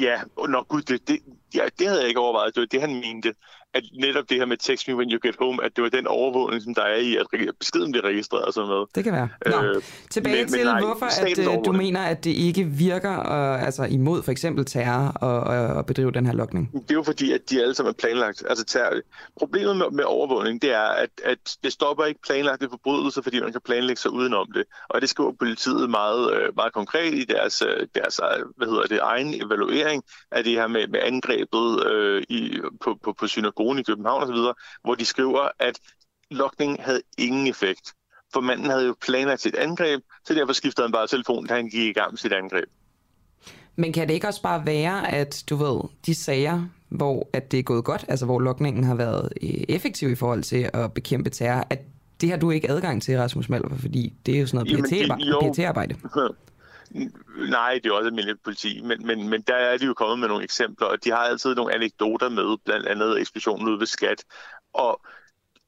Ja, 0.00 0.10
ja, 0.10 0.20
nå 0.48 0.62
gud, 0.68 0.82
det, 0.82 1.08
det, 1.08 1.18
ja, 1.54 1.62
det 1.78 1.86
havde 1.86 2.00
jeg 2.00 2.08
ikke 2.08 2.20
overvejet. 2.20 2.54
Det 2.54 2.60
var 2.60 2.66
det, 2.66 2.80
han 2.80 2.94
mente. 2.94 3.34
At 3.74 3.82
netop 4.00 4.24
det 4.28 4.36
her 4.36 4.44
med 4.46 4.56
text 4.56 4.88
me 4.88 4.96
when 4.96 5.10
you 5.12 5.18
get 5.22 5.36
home, 5.38 5.64
at 5.64 5.76
det 5.76 5.82
var 5.84 5.88
den 5.90 6.06
overvågning, 6.06 6.62
som 6.62 6.74
der 6.74 6.82
er 6.82 6.96
i, 6.96 7.16
at 7.16 7.26
beskeden 7.60 7.92
bliver 7.92 8.04
registreret 8.04 8.44
og 8.44 8.52
sådan 8.52 8.68
noget. 8.68 8.88
Det 8.94 9.04
kan 9.04 9.12
være. 9.12 9.28
Nå, 9.46 9.80
Tilbage 10.10 10.36
men- 10.36 10.48
til, 10.48 10.58
men 10.58 10.66
nej, 10.66 10.80
hvorfor 10.80 11.06
at, 11.06 11.38
øh, 11.38 11.64
du 11.64 11.72
mener, 11.72 12.00
at 12.02 12.24
det 12.24 12.30
ikke 12.30 12.64
virker 12.64 13.18
øh, 13.32 13.64
altså 13.66 13.84
imod 13.84 14.22
for 14.22 14.30
eksempel 14.30 14.64
terror 14.64 15.08
og, 15.08 15.40
og, 15.40 15.66
og 15.66 15.86
bedrive 15.86 16.10
den 16.10 16.26
her 16.26 16.32
logning. 16.32 16.70
Det 16.72 16.90
er 16.90 16.94
jo 16.94 17.02
fordi, 17.02 17.32
at 17.32 17.40
de 17.50 17.62
alle 17.62 17.74
sammen 17.74 17.90
er 17.90 17.94
planlagt. 17.94 18.42
Altså, 18.48 18.64
terror. 18.64 19.00
Problemet 19.38 19.76
med, 19.76 19.86
med 19.92 20.04
overvågning, 20.04 20.62
det 20.62 20.72
er, 20.74 20.80
at, 20.88 21.10
at 21.24 21.38
det 21.64 21.72
stopper 21.72 22.04
ikke 22.04 22.20
planlagte 22.26 22.68
forbrydelser, 22.70 23.22
fordi 23.22 23.40
man 23.40 23.52
kan 23.52 23.60
planlægge 23.64 24.00
sig 24.02 24.10
udenom 24.10 24.46
det. 24.54 24.64
Og 24.88 25.00
det 25.00 25.08
skriver 25.08 25.32
politiet 25.38 25.90
meget, 25.90 26.32
øh, 26.34 26.48
meget 26.56 26.72
konkret 26.72 27.14
i 27.14 27.24
deres, 27.24 27.62
øh, 27.62 27.86
deres 27.94 28.20
øh, 28.38 28.44
hvad 28.56 28.66
hedder 28.68 28.82
det, 28.82 28.98
egen 29.02 29.34
evaluering 29.46 30.02
af 30.30 30.44
det 30.44 30.52
her 30.52 30.66
med, 30.66 30.88
med 30.88 31.00
angrebet 31.02 31.86
øh, 31.92 32.22
i, 32.28 32.60
på, 32.84 32.98
på, 33.04 33.12
på 33.12 33.26
synagogen 33.26 33.65
i 33.78 33.82
København 33.82 34.22
osv., 34.22 34.54
hvor 34.84 34.94
de 34.94 35.04
skriver, 35.04 35.48
at 35.58 35.78
lokning 36.30 36.82
havde 36.82 37.02
ingen 37.18 37.46
effekt. 37.46 37.94
For 38.32 38.40
manden 38.40 38.70
havde 38.70 38.86
jo 38.86 38.94
planlagt 39.00 39.40
sit 39.40 39.54
angreb, 39.54 40.02
så 40.24 40.34
derfor 40.34 40.52
skiftede 40.52 40.86
han 40.86 40.92
bare 40.92 41.06
telefon, 41.06 41.46
da 41.46 41.54
han 41.54 41.68
gik 41.68 41.88
i 41.88 41.92
gang 41.92 42.12
med 42.12 42.18
sit 42.18 42.32
angreb. 42.32 42.68
Men 43.76 43.92
kan 43.92 44.08
det 44.08 44.14
ikke 44.14 44.26
også 44.28 44.42
bare 44.42 44.66
være, 44.66 45.14
at 45.14 45.44
du 45.50 45.56
ved, 45.56 45.80
de 46.06 46.14
sager, 46.14 46.62
hvor 46.88 47.28
at 47.32 47.52
det 47.52 47.58
er 47.58 47.62
gået 47.62 47.84
godt, 47.84 48.04
altså 48.08 48.26
hvor 48.26 48.40
lokningen 48.40 48.84
har 48.84 48.94
været 48.94 49.32
øh, 49.42 49.48
effektiv 49.48 50.10
i 50.10 50.14
forhold 50.14 50.42
til 50.42 50.70
at 50.72 50.92
bekæmpe 50.92 51.30
terror, 51.30 51.66
at 51.70 51.78
det 52.20 52.30
har 52.30 52.36
du 52.36 52.50
ikke 52.50 52.70
adgang 52.70 53.02
til, 53.02 53.18
Rasmus 53.18 53.48
Malver, 53.48 53.76
fordi 53.76 54.12
det 54.26 54.36
er 54.36 54.40
jo 54.40 54.46
sådan 54.46 54.66
noget. 54.66 55.52
PT-arbejde. 55.52 55.94
Nej, 57.48 57.80
det 57.82 57.90
er 57.90 57.94
også 57.94 58.06
almindeligt 58.06 58.42
politi, 58.42 58.80
men, 58.80 59.06
men, 59.06 59.28
men 59.28 59.42
der 59.42 59.54
er 59.54 59.78
de 59.78 59.86
jo 59.86 59.94
kommet 59.94 60.18
med 60.18 60.28
nogle 60.28 60.44
eksempler, 60.44 60.86
og 60.86 61.04
de 61.04 61.10
har 61.10 61.16
altid 61.16 61.54
nogle 61.54 61.74
anekdoter 61.74 62.28
med, 62.28 62.56
blandt 62.64 62.86
andet 62.86 63.20
eksplosionen 63.20 63.68
ude 63.68 63.78
ved 63.78 63.86
Skat. 63.86 64.24
Og 64.74 65.00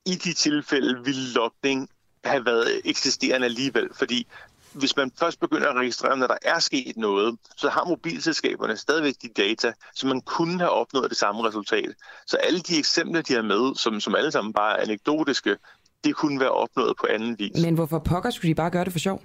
i 0.06 0.14
de 0.14 0.32
tilfælde 0.32 1.04
ville 1.04 1.32
lokning 1.34 1.88
have 2.24 2.46
været 2.46 2.80
eksisterende 2.84 3.44
alligevel, 3.44 3.88
fordi 3.94 4.26
hvis 4.72 4.96
man 4.96 5.12
først 5.18 5.40
begynder 5.40 5.68
at 5.68 5.76
registrere, 5.76 6.16
når 6.16 6.26
der 6.26 6.36
er 6.42 6.58
sket 6.58 6.96
noget, 6.96 7.38
så 7.56 7.68
har 7.68 7.84
mobilselskaberne 7.84 8.76
stadigvæk 8.76 9.14
de 9.22 9.28
data, 9.28 9.72
så 9.94 10.06
man 10.06 10.20
kunne 10.20 10.58
have 10.58 10.70
opnået 10.70 11.10
det 11.10 11.18
samme 11.18 11.48
resultat. 11.48 11.94
Så 12.26 12.36
alle 12.36 12.60
de 12.60 12.78
eksempler, 12.78 13.22
de 13.22 13.34
har 13.34 13.42
med, 13.42 13.74
som, 13.74 14.00
som 14.00 14.14
alle 14.14 14.30
sammen 14.30 14.52
bare 14.52 14.78
er 14.78 14.82
anekdotiske, 14.82 15.56
det 16.04 16.16
kunne 16.16 16.40
være 16.40 16.50
opnået 16.50 16.96
på 17.00 17.06
anden 17.10 17.38
vis. 17.38 17.62
Men 17.62 17.74
hvorfor 17.74 17.98
pokker 17.98 18.30
skulle 18.30 18.48
de 18.48 18.54
bare 18.54 18.70
gøre 18.70 18.84
det 18.84 18.92
for 18.92 18.98
sjov? 18.98 19.22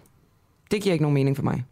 Det 0.71 0.81
giver 0.81 0.93
ikke 0.93 1.03
nogen 1.03 1.13
mening 1.13 1.35
for 1.35 1.43
mig. 1.43 1.65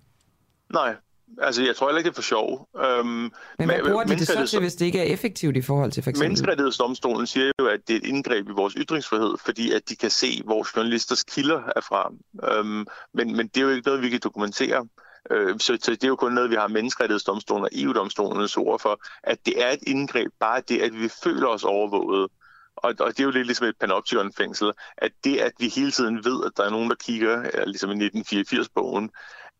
Nej, 0.74 0.96
altså 1.42 1.64
jeg 1.64 1.76
tror 1.76 1.88
heller 1.88 1.98
ikke, 1.98 2.08
det 2.08 2.14
er 2.14 2.22
for 2.22 2.22
sjov. 2.22 2.70
Øhm, 2.78 3.08
Men 3.08 3.32
hvad 3.58 3.80
bruger 3.90 4.04
de 4.04 4.16
det 4.16 4.28
så 4.28 4.46
til, 4.46 4.60
hvis 4.60 4.76
det 4.76 4.86
ikke 4.86 5.00
er 5.00 5.14
effektivt 5.14 5.58
i 5.58 5.62
forhold 5.62 5.92
til 5.92 6.04
for 6.04 6.10
eksempel? 6.10 6.28
Menneskerettighedsdomstolen 6.28 7.28
siger 7.28 7.52
jo, 7.60 7.66
at 7.68 7.80
det 7.88 7.94
er 7.94 7.98
et 7.98 8.06
indgreb 8.06 8.50
i 8.50 8.52
vores 8.52 8.74
ytringsfrihed, 8.78 9.34
fordi 9.46 9.72
at 9.72 9.90
de 9.90 9.96
kan 9.96 10.10
se, 10.10 10.42
hvor 10.46 10.78
journalisters 10.78 11.24
kilder 11.24 11.62
er 11.76 11.82
fra. 11.82 12.12
Øhm, 12.52 12.88
men, 13.14 13.36
men 13.36 13.48
det 13.48 13.58
er 13.58 13.62
jo 13.62 13.70
ikke 13.70 13.88
noget, 13.88 14.02
vi 14.02 14.10
kan 14.10 14.20
dokumentere. 14.24 14.88
Øh, 15.32 15.60
så, 15.60 15.78
så 15.82 15.92
det 15.92 16.04
er 16.04 16.08
jo 16.08 16.16
kun 16.16 16.32
noget, 16.32 16.50
vi 16.50 16.56
har 16.56 16.68
menneskerettighedsdomstolen 16.68 17.64
og 17.64 17.70
EU-domstolens 17.74 18.58
ord 18.58 18.80
for, 18.80 19.02
at 19.24 19.38
det 19.46 19.64
er 19.64 19.70
et 19.70 19.80
indgreb, 19.88 20.32
bare 20.40 20.62
det, 20.70 20.82
at 20.82 20.94
vi 20.94 21.10
føler 21.24 21.48
os 21.48 21.64
overvåget. 21.64 22.28
Og, 22.76 22.94
og 23.00 23.08
det 23.08 23.20
er 23.20 23.24
jo 23.24 23.32
lidt 23.32 23.46
ligesom 23.46 23.68
et 23.68 23.76
panoption-fængsel, 23.80 24.72
at 24.98 25.12
det, 25.24 25.38
at 25.38 25.52
vi 25.60 25.68
hele 25.68 25.92
tiden 25.92 26.26
ved, 26.26 26.46
at 26.46 26.52
der 26.58 26.64
er 26.64 26.70
nogen, 26.70 26.90
der 26.90 26.96
kigger, 26.96 27.66
ligesom 27.66 28.02
i 28.02 28.08
1984-bogen, 28.08 29.10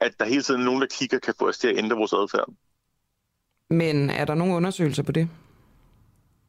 at 0.02 0.12
der 0.20 0.26
hele 0.26 0.42
tiden 0.42 0.62
er 0.62 0.66
nogen, 0.66 0.82
der 0.82 0.88
kigger, 0.88 1.20
kan 1.20 1.34
få 1.40 1.48
os 1.48 1.58
til 1.58 1.68
at 1.68 1.78
ændre 1.78 1.98
vores 1.98 2.14
adfærd. 2.14 2.50
Men 3.70 4.10
er 4.10 4.26
der 4.26 4.36
nogle 4.36 4.56
undersøgelser 4.56 5.04
på 5.04 5.12
det? 5.12 5.30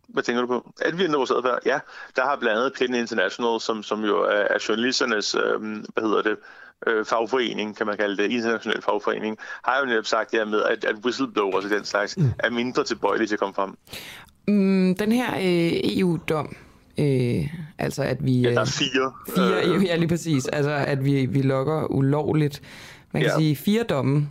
Hvad 0.09 0.23
tænker 0.23 0.41
du 0.43 0.47
på? 0.47 0.73
At 0.81 0.99
vi 0.99 1.05
ændrer 1.05 1.19
vores 1.19 1.31
adfærd? 1.31 1.59
Ja, 1.67 1.79
der 2.17 2.23
har 2.23 2.37
blandt 2.37 2.59
andet 2.59 2.73
PEN 2.79 2.95
International, 2.95 3.61
som, 3.61 3.83
som 3.83 4.05
jo 4.05 4.23
er, 4.23 4.45
er 4.55 4.59
journalisternes, 4.69 5.35
øh, 5.35 5.61
hvad 5.95 6.03
hedder 6.03 6.23
det, 6.23 6.37
øh, 6.87 7.05
fagforening, 7.05 7.77
kan 7.77 7.87
man 7.87 7.97
kalde 7.97 8.23
det, 8.23 8.31
international 8.31 8.83
fagforening, 8.83 9.39
har 9.65 9.81
jo 9.81 9.87
netop 9.87 10.07
sagt 10.07 10.31
det 10.31 10.39
her 10.39 10.47
med, 10.47 10.63
at, 10.63 10.85
at 10.85 10.95
whistleblowers 11.05 11.65
og 11.65 11.71
den 11.71 11.85
slags 11.85 12.17
mm. 12.17 12.31
er 12.39 12.51
mindre 12.51 12.85
tilbøjelige 12.85 13.29
til 13.29 13.35
at 13.35 13.41
komme 13.41 13.55
frem. 13.55 13.77
Mm, 14.49 14.95
den 14.97 15.13
her 15.13 15.35
øh, 15.35 15.99
EU-dom, 15.99 16.57
øh, 16.99 17.49
altså 17.79 18.03
at 18.03 18.25
vi... 18.25 18.41
Ja, 18.41 18.51
der 18.51 18.57
er 18.57 18.61
øh, 18.61 18.67
fire. 18.67 19.13
Fire, 19.35 19.77
Øh. 19.77 19.85
ja, 19.85 19.97
lige 19.97 20.09
præcis. 20.09 20.49
Altså, 20.49 20.71
at 20.71 21.05
vi, 21.05 21.27
vi 21.27 21.43
logger 21.43 21.85
ulovligt. 21.93 22.63
Man 23.13 23.23
kan 23.23 23.31
Ja. 23.31 23.39
sige 23.39 23.57
fire 23.57 23.83
domme. 23.83 24.29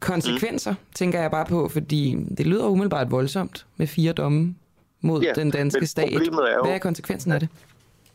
Konsekvenser, 0.00 0.70
mm. 0.70 0.76
tænker 0.94 1.20
jeg 1.20 1.30
bare 1.30 1.46
på, 1.46 1.68
fordi 1.68 2.16
det 2.38 2.46
lyder 2.46 2.66
umiddelbart 2.66 3.10
voldsomt 3.10 3.66
med 3.76 3.86
fire 3.86 4.12
domme 4.12 4.54
mod 5.00 5.22
Ja, 5.22 5.32
den 5.32 5.50
danske 5.50 5.86
stat. 5.86 6.04
er 6.14 6.18
jo- 6.18 6.64
Hvad 6.64 6.74
er 6.74 6.78
konsekvensen 6.78 7.32
af 7.32 7.40
det? 7.40 7.48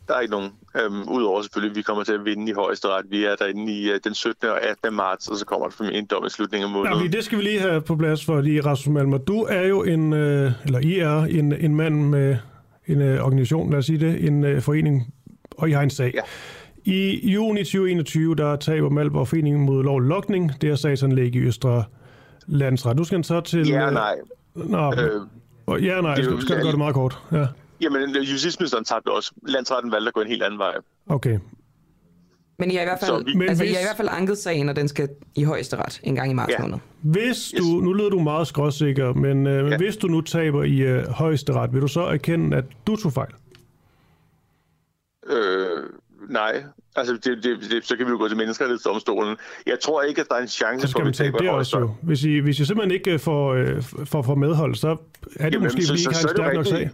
Der 0.08 0.14
er 0.14 0.20
ikke 0.20 0.30
nogen. 0.30 0.50
Øhm, 0.76 1.08
Udover 1.08 1.42
selvfølgelig, 1.42 1.70
at 1.70 1.76
vi 1.76 1.82
kommer 1.82 2.04
til 2.04 2.12
at 2.12 2.24
vinde 2.24 2.50
i 2.50 2.54
højesteret. 2.54 3.06
Vi 3.10 3.24
er 3.24 3.36
derinde 3.36 3.72
i 3.72 3.90
uh, 3.90 3.96
den 4.04 4.14
17. 4.14 4.48
og 4.48 4.62
18. 4.62 4.94
marts, 4.94 5.28
og 5.28 5.36
så 5.36 5.44
kommer 5.46 5.66
der 5.66 5.72
formentlig 5.76 5.98
en 5.98 6.06
dom 6.06 6.26
i 6.26 6.30
slutningen 6.30 6.64
af 6.64 6.68
Ja, 6.70 6.76
måneden. 6.78 6.98
fordi 6.98 7.08
det 7.16 7.24
skal 7.24 7.38
vi 7.38 7.42
lige 7.42 7.60
have 7.60 7.80
på 7.80 7.96
plads 7.96 8.24
for 8.24 8.40
lige, 8.40 8.60
Rasmus 8.60 8.92
Malmer. 8.94 9.18
Du 9.18 9.42
er 9.42 9.62
jo 9.66 9.82
en, 9.82 10.12
øh, 10.12 10.52
eller 10.64 10.78
I 10.78 10.98
er 10.98 11.20
en, 11.22 11.52
en 11.52 11.74
mand 11.76 11.94
med 12.02 12.36
en 12.86 13.02
øh, 13.02 13.24
organisation, 13.24 13.70
lad 13.70 13.78
os 13.78 13.86
sige 13.86 13.98
det, 13.98 14.24
en 14.26 14.44
øh, 14.44 14.62
forening, 14.62 15.14
og 15.56 15.68
I 15.68 15.72
har 15.72 15.82
en 15.82 15.90
sag. 15.90 16.12
Ja. 16.14 16.20
I 16.88 17.30
juni 17.32 17.64
2021, 17.64 18.34
der 18.34 18.56
taber 18.56 18.88
Malmer 18.90 19.24
Foreningen 19.24 19.64
mod 19.66 19.84
lov 19.84 20.00
lokning. 20.00 20.52
Det 20.60 20.70
er 20.70 20.74
sagsanlæg 20.74 21.34
i 21.34 21.38
Østre 21.38 21.84
Landsret. 22.46 22.96
Nu 22.96 23.04
skal 23.04 23.16
han 23.16 23.24
så 23.24 23.40
til... 23.40 23.68
Ja 23.68 23.86
øh, 23.86 23.92
nej. 23.92 24.14
Nå, 24.54 24.92
Øh, 24.92 25.84
ja 25.84 26.00
nej, 26.00 26.14
det 26.14 26.24
er 26.24 26.28
skal, 26.30 26.42
skal 26.42 26.56
du 26.56 26.62
gøre 26.62 26.70
det 26.70 26.78
meget 26.78 26.94
kort? 26.94 27.18
Ja, 27.32 27.46
Jamen, 27.80 28.10
justitsministeren 28.16 28.84
tabte 28.84 29.08
også. 29.12 29.32
Landsretten 29.48 29.92
valgte 29.92 30.08
at 30.08 30.14
gå 30.14 30.20
en 30.20 30.28
helt 30.28 30.42
anden 30.42 30.58
vej. 30.58 30.72
okay. 31.06 31.38
Men 32.58 32.70
I 32.70 32.74
har 32.74 32.82
i 32.82 32.84
hvert 32.84 33.00
Så 33.00 33.06
fald, 33.06 33.24
vi- 33.38 33.46
altså, 33.46 33.64
Men 33.64 33.70
I 33.70 33.72
har 33.72 33.78
i 33.80 33.82
hvis- 33.82 33.86
hvert 33.86 33.96
fald 33.96 34.08
anket 34.10 34.38
sagen, 34.38 34.68
og 34.68 34.76
den 34.76 34.88
skal 34.88 35.08
i 35.34 35.42
højesteret 35.44 36.00
en 36.02 36.14
gang 36.14 36.30
i 36.30 36.34
marts 36.34 36.52
Ja. 36.58 36.62
måned. 36.62 36.78
Hvis 37.02 37.54
du, 37.58 37.64
nu 37.64 37.92
lyder 37.92 38.10
du 38.10 38.20
meget 38.20 38.46
skråsikker, 38.46 39.12
men 39.12 39.46
øh, 39.46 39.70
ja. 39.70 39.76
hvis 39.76 39.96
du 39.96 40.06
nu 40.06 40.20
taber 40.20 40.62
i 40.62 40.76
øh, 40.78 41.06
højesteret, 41.08 41.72
vil 41.72 41.82
du 41.82 41.88
så 41.88 42.00
erkende, 42.00 42.56
at 42.56 42.64
du 42.86 42.96
tog 42.96 43.12
fejl? 43.12 43.30
Øh, 45.30 45.82
nej. 46.28 46.62
Altså, 46.96 47.14
det, 47.14 47.42
det, 47.44 47.58
det, 47.70 47.84
så 47.86 47.96
kan 47.96 48.06
vi 48.06 48.10
jo 48.10 48.16
gå 48.18 48.28
til 48.28 48.36
menneskerettighedsdomstolen. 48.36 49.36
Jeg 49.66 49.80
tror 49.80 50.02
ikke, 50.02 50.20
at 50.20 50.26
der 50.28 50.34
er 50.34 50.40
en 50.42 50.48
chance 50.48 50.86
Så 50.86 50.92
for, 50.92 50.98
at 51.00 51.06
vi 51.06 51.12
taber 51.12 51.38
det 51.38 51.50
også 51.50 51.78
jo. 51.78 51.94
Hvis 52.02 52.24
I, 52.24 52.38
hvis 52.38 52.60
I 52.60 52.64
simpelthen 52.64 52.90
ikke 52.98 53.12
øh, 53.12 53.18
får, 53.20 53.54
øh, 53.54 53.82
får, 54.04 54.22
får 54.22 54.34
medhold, 54.34 54.74
så 54.74 54.88
er 54.88 54.94
det 55.44 55.52
Jamen, 55.52 55.62
måske, 55.62 55.82
så- 55.82 55.88
fordi 55.88 56.00
I 56.00 56.04
så- 56.04 56.10
ikke 56.10 56.18
har 56.20 56.28
en 56.28 56.36
stærk 56.36 56.54
nok 56.54 56.66
sag. 56.66 56.90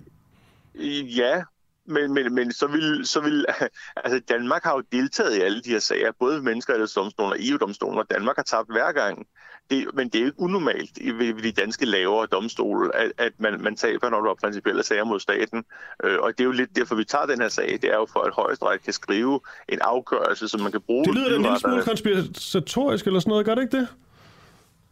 Ja, 1.16 1.42
men, 1.86 2.14
men, 2.14 2.34
men 2.34 2.52
så 2.52 2.66
vil, 2.66 3.00
så 3.06 3.20
vil 3.20 3.46
altså 4.04 4.20
Danmark 4.28 4.64
har 4.64 4.72
jo 4.74 4.82
deltaget 4.92 5.36
i 5.36 5.40
alle 5.40 5.62
de 5.62 5.70
her 5.70 5.78
sager, 5.78 6.12
både 6.20 6.42
menneskerettighedsdomstolen 6.42 7.32
og 7.32 7.38
EU-domstolen, 7.40 7.98
og 7.98 8.04
Danmark 8.10 8.36
har 8.36 8.42
tabt 8.42 8.72
hver 8.72 8.92
gang. 8.92 9.26
Det, 9.70 9.86
men 9.94 10.08
det 10.08 10.14
er 10.14 10.20
jo 10.20 10.26
ikke 10.26 10.40
unormalt 10.40 10.98
i 10.98 11.10
ved, 11.10 11.42
de 11.42 11.52
danske 11.52 11.84
lavere 11.86 12.26
domstole, 12.32 12.96
at, 12.96 13.12
at 13.18 13.32
man, 13.38 13.60
man 13.62 13.76
taber, 13.76 14.10
når 14.10 14.20
der 14.20 14.30
er 14.30 14.34
principielle 14.34 14.82
sager 14.82 15.04
mod 15.04 15.20
staten. 15.20 15.64
Øh, 16.04 16.18
og 16.20 16.32
det 16.38 16.40
er 16.40 16.44
jo 16.44 16.50
lidt 16.50 16.76
derfor, 16.76 16.94
vi 16.94 17.04
tager 17.04 17.26
den 17.26 17.40
her 17.40 17.48
sag. 17.48 17.78
Det 17.82 17.90
er 17.90 17.96
jo 17.96 18.06
for, 18.12 18.20
at 18.20 18.32
højesteret 18.34 18.82
kan 18.82 18.92
skrive 18.92 19.40
en 19.68 19.78
afgørelse, 19.80 20.48
som 20.48 20.60
man 20.60 20.72
kan 20.72 20.80
bruge. 20.80 21.04
Det 21.04 21.14
lyder 21.14 21.28
da 21.28 21.36
en 21.36 21.42
lille 21.42 21.58
smule 21.58 21.82
konspiratorisk 21.82 23.06
eller 23.06 23.20
sådan 23.20 23.30
noget, 23.30 23.46
gør 23.46 23.54
det 23.54 23.62
ikke 23.62 23.76
det? 23.76 23.88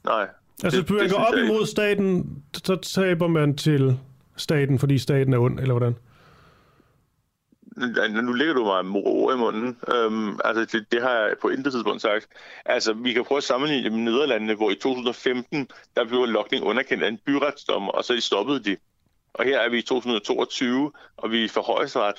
Nej. 0.05 0.29
Altså, 0.65 0.81
hvis 0.81 0.91
man 0.91 1.09
går 1.09 1.17
op 1.17 1.35
ikke. 1.35 1.49
imod 1.49 1.67
staten, 1.67 2.43
så 2.55 2.77
taber 2.77 3.27
man 3.27 3.57
til 3.57 3.99
staten, 4.37 4.79
fordi 4.79 4.99
staten 4.99 5.33
er 5.33 5.39
ond, 5.39 5.61
eller 5.61 5.73
hvordan? 5.73 5.97
Nu- 7.81 8.33
ligger 8.33 8.55
du 8.55 8.65
mig 8.65 8.85
med 8.85 9.01
ord 9.05 9.35
i 9.35 9.39
munden. 9.39 9.79
Øhm, 9.95 10.39
altså, 10.45 10.79
det, 10.79 10.93
det 10.93 11.03
har 11.03 11.11
jeg 11.11 11.37
på 11.43 11.49
intet 11.49 11.73
tidspunkt 11.73 12.03
sagt. 12.03 12.27
Altså, 12.65 12.93
vi 12.93 13.13
kan 13.13 13.25
prøve 13.25 13.37
at 13.37 13.45
sammenligne 13.45 13.85
det 13.85 13.93
med 13.93 14.01
Nederlandene, 14.01 14.55
hvor 14.55 14.71
i 14.71 14.75
2015, 14.75 15.69
der 15.97 16.05
blev 16.05 16.27
lokning 16.27 16.65
underkendt 16.65 17.05
af 17.05 17.09
en 17.09 17.19
byretsdommer, 17.27 17.93
og 17.93 18.05
så 18.05 18.21
stoppede 18.21 18.65
de. 18.65 18.77
Og 19.35 19.45
her 19.45 19.59
er 19.59 19.69
vi 19.69 19.79
i 19.79 19.83
2022, 19.83 20.93
og 21.17 21.31
vi 21.31 21.45
er 21.45 21.49
for 21.49 21.63
højesteret. 21.63 22.15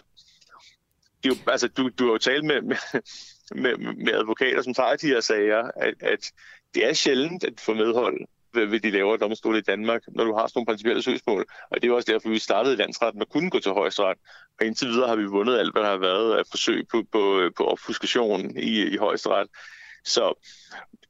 Det 1.23 1.31
er 1.31 1.35
jo, 1.35 1.51
altså, 1.51 1.67
du, 1.67 1.89
du 1.99 2.05
har 2.05 2.11
jo 2.11 2.17
talt 2.17 2.45
med, 2.45 2.61
med 2.61 2.77
med, 3.55 3.77
med 3.77 4.13
advokater, 4.13 4.61
som 4.61 4.73
tager 4.73 4.95
de 4.95 5.07
her 5.07 5.19
sager, 5.19 5.71
at, 5.75 5.93
at 5.99 6.31
det 6.73 6.89
er 6.89 6.93
sjældent 6.93 7.43
at 7.43 7.59
få 7.59 7.73
medhold 7.73 8.27
ved, 8.53 8.65
ved 8.65 8.79
de 8.79 8.91
lavere 8.91 9.17
domstole 9.17 9.57
i 9.57 9.61
Danmark, 9.61 10.01
når 10.07 10.23
du 10.23 10.33
har 10.33 10.47
sådan 10.47 10.51
nogle 10.55 10.65
principielle 10.65 11.03
søgsmål. 11.03 11.45
Og 11.71 11.81
det 11.81 11.89
er 11.89 11.93
også 11.93 12.11
derfor, 12.11 12.29
vi 12.29 12.39
startede 12.39 12.73
i 12.73 12.77
landsretten 12.77 13.21
og 13.21 13.29
kunne 13.29 13.49
gå 13.49 13.59
til 13.59 13.71
højesteret. 13.71 14.17
Og 14.59 14.65
indtil 14.65 14.87
videre 14.87 15.07
har 15.07 15.15
vi 15.15 15.25
vundet 15.25 15.59
alt, 15.59 15.73
hvad 15.73 15.81
der 15.81 15.89
har 15.89 15.97
været 15.97 16.37
af 16.37 16.43
forsøg 16.51 16.87
på, 16.91 17.03
på, 17.11 17.49
på 17.57 17.65
opfuskation 17.65 18.57
i, 18.57 18.93
i 18.93 18.97
højesteret. 18.97 19.47
Så 20.05 20.33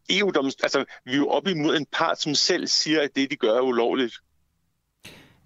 eu 0.09 0.31
altså, 0.63 0.85
vi 1.05 1.11
er 1.11 1.18
jo 1.18 1.30
op 1.30 1.47
imod 1.47 1.77
en 1.77 1.85
part, 1.85 2.22
som 2.22 2.35
selv 2.35 2.68
siger, 2.68 3.01
at 3.01 3.15
det, 3.15 3.31
de 3.31 3.35
gør, 3.35 3.53
er 3.53 3.61
ulovligt. 3.61 4.15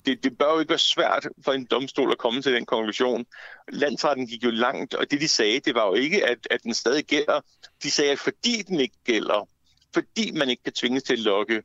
Det, 0.06 0.24
det 0.24 0.38
bør 0.38 0.54
jo 0.54 0.60
ikke 0.60 0.70
være 0.70 0.80
svært 0.80 1.28
for 1.46 1.54
en 1.54 1.66
domstol 1.66 2.12
at 2.12 2.18
komme 2.18 2.42
til 2.42 2.54
den 2.54 2.66
konklusion. 2.66 3.26
Landsretten 3.72 4.28
gik 4.28 4.44
jo 4.44 4.50
langt, 4.50 4.94
og 4.94 5.12
det, 5.12 5.22
de 5.22 5.28
sagde, 5.28 5.60
det 5.60 5.76
var 5.76 5.88
jo 5.88 5.94
ikke, 5.94 6.26
at, 6.26 6.48
at 6.52 6.64
den 6.64 6.74
stadig 6.74 7.06
gælder. 7.06 7.42
De 7.84 7.92
sagde, 7.92 8.12
at 8.12 8.20
fordi 8.20 8.62
den 8.62 8.80
ikke 8.80 8.98
gælder, 9.06 9.50
fordi 9.94 10.32
man 10.32 10.50
ikke 10.50 10.64
kan 10.64 10.74
tvinges 10.74 11.04
til 11.04 11.14
at 11.14 11.20
lokke, 11.20 11.64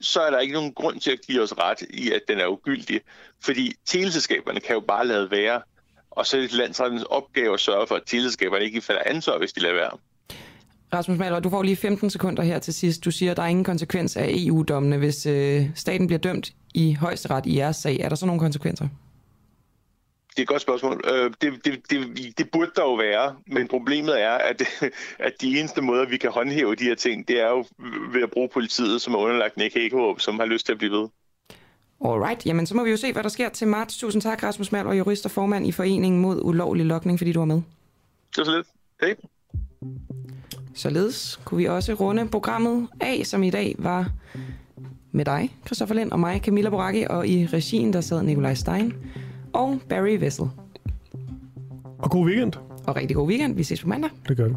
så 0.00 0.20
er 0.20 0.30
der 0.30 0.38
ikke 0.38 0.54
nogen 0.54 0.72
grund 0.72 1.00
til 1.00 1.10
at 1.10 1.20
give 1.26 1.42
os 1.42 1.52
ret 1.58 1.82
i, 1.90 2.12
at 2.12 2.20
den 2.28 2.38
er 2.38 2.46
ugyldig. 2.46 3.00
Fordi 3.44 3.72
teleselskaberne 3.86 4.60
kan 4.60 4.74
jo 4.74 4.80
bare 4.80 5.06
lade 5.06 5.30
være, 5.30 5.62
og 6.10 6.26
så 6.26 6.36
er 6.36 6.40
det 6.40 6.52
landsrettens 6.52 7.02
opgave 7.02 7.54
at 7.54 7.60
sørge 7.60 7.86
for, 7.86 7.94
at 7.94 8.02
teleselskaberne 8.06 8.64
ikke 8.64 8.80
falder 8.80 9.02
ansvar, 9.06 9.38
hvis 9.38 9.52
de 9.52 9.60
lader 9.60 9.74
være. 9.74 9.90
Rasmus 10.92 11.18
Mahler, 11.18 11.40
du 11.40 11.50
får 11.50 11.62
lige 11.62 11.76
15 11.76 12.10
sekunder 12.10 12.42
her 12.42 12.58
til 12.58 12.74
sidst. 12.74 13.04
Du 13.04 13.10
siger, 13.10 13.30
at 13.30 13.36
der 13.36 13.42
er 13.42 13.46
ingen 13.46 13.64
konsekvens 13.64 14.16
af 14.16 14.26
EU-dommene. 14.28 14.98
Hvis 14.98 15.26
øh, 15.26 15.66
staten 15.74 16.06
bliver 16.06 16.18
dømt 16.18 16.52
i 16.74 16.94
højesteret 16.94 17.46
i 17.46 17.56
jeres 17.58 17.76
sag, 17.76 18.00
er 18.00 18.08
der 18.08 18.16
så 18.16 18.26
nogle 18.26 18.40
konsekvenser? 18.40 18.88
Det 20.30 20.38
er 20.38 20.42
et 20.42 20.48
godt 20.48 20.62
spørgsmål. 20.62 21.04
Øh, 21.12 21.30
det, 21.40 21.64
det, 21.64 21.90
det, 21.90 22.38
det 22.38 22.50
burde 22.50 22.70
der 22.76 22.82
jo 22.82 22.94
være, 22.94 23.36
men 23.46 23.68
problemet 23.68 24.22
er, 24.22 24.30
at, 24.30 24.62
at 25.18 25.32
de 25.40 25.58
eneste 25.58 25.80
måder, 25.80 26.06
vi 26.06 26.16
kan 26.16 26.30
håndhæve 26.30 26.74
de 26.74 26.84
her 26.84 26.94
ting, 26.94 27.28
det 27.28 27.40
er 27.40 27.48
jo 27.48 27.64
ved 28.12 28.22
at 28.22 28.30
bruge 28.30 28.48
politiet, 28.48 29.02
som 29.02 29.14
er 29.14 29.18
underlagt 29.18 29.56
Nick 29.56 29.74
Hækkerup, 29.74 30.20
som 30.20 30.38
har 30.38 30.46
lyst 30.46 30.66
til 30.66 30.72
at 30.72 30.78
blive 30.78 30.92
ved. 30.92 31.08
Alright, 32.04 32.46
jamen 32.46 32.66
så 32.66 32.76
må 32.76 32.84
vi 32.84 32.90
jo 32.90 32.96
se, 32.96 33.12
hvad 33.12 33.22
der 33.22 33.28
sker 33.28 33.48
til 33.48 33.68
marts. 33.68 33.96
Tusind 33.98 34.22
tak, 34.22 34.42
Rasmus 34.42 34.72
Malm, 34.72 34.88
og 34.88 34.98
jurist 34.98 35.24
og 35.24 35.30
formand 35.30 35.66
i 35.66 35.72
Foreningen 35.72 36.20
mod 36.20 36.40
ulovlig 36.42 36.86
lokning, 36.86 37.18
fordi 37.18 37.32
du 37.32 37.38
var 37.40 37.46
med. 37.46 37.56
Det 37.56 38.38
var 38.38 38.44
så 38.44 38.56
lidt. 38.56 38.66
Hej. 39.00 39.14
Således 40.74 41.40
kunne 41.44 41.58
vi 41.58 41.68
også 41.68 41.94
runde 41.94 42.28
programmet 42.28 42.88
af, 43.00 43.22
som 43.24 43.42
i 43.42 43.50
dag 43.50 43.74
var 43.78 44.10
med 45.12 45.24
dig, 45.24 45.56
Christoffer 45.66 45.94
Lind, 45.94 46.12
og 46.12 46.20
mig, 46.20 46.40
Camilla 46.44 46.70
Boracchi, 46.70 47.06
og 47.10 47.28
i 47.28 47.46
regien, 47.46 47.92
der 47.92 48.00
sad 48.00 48.22
Nikolaj 48.22 48.54
Stein 48.54 48.94
og 49.52 49.80
Barry 49.88 50.16
Vessel. 50.20 50.44
Og 51.98 52.10
god 52.10 52.26
weekend. 52.26 52.52
Og 52.86 52.96
rigtig 52.96 53.16
god 53.16 53.28
weekend. 53.28 53.54
Vi 53.54 53.62
ses 53.62 53.82
på 53.82 53.88
mandag. 53.88 54.10
Det 54.28 54.36
gør 54.36 54.48
vi. 54.48 54.54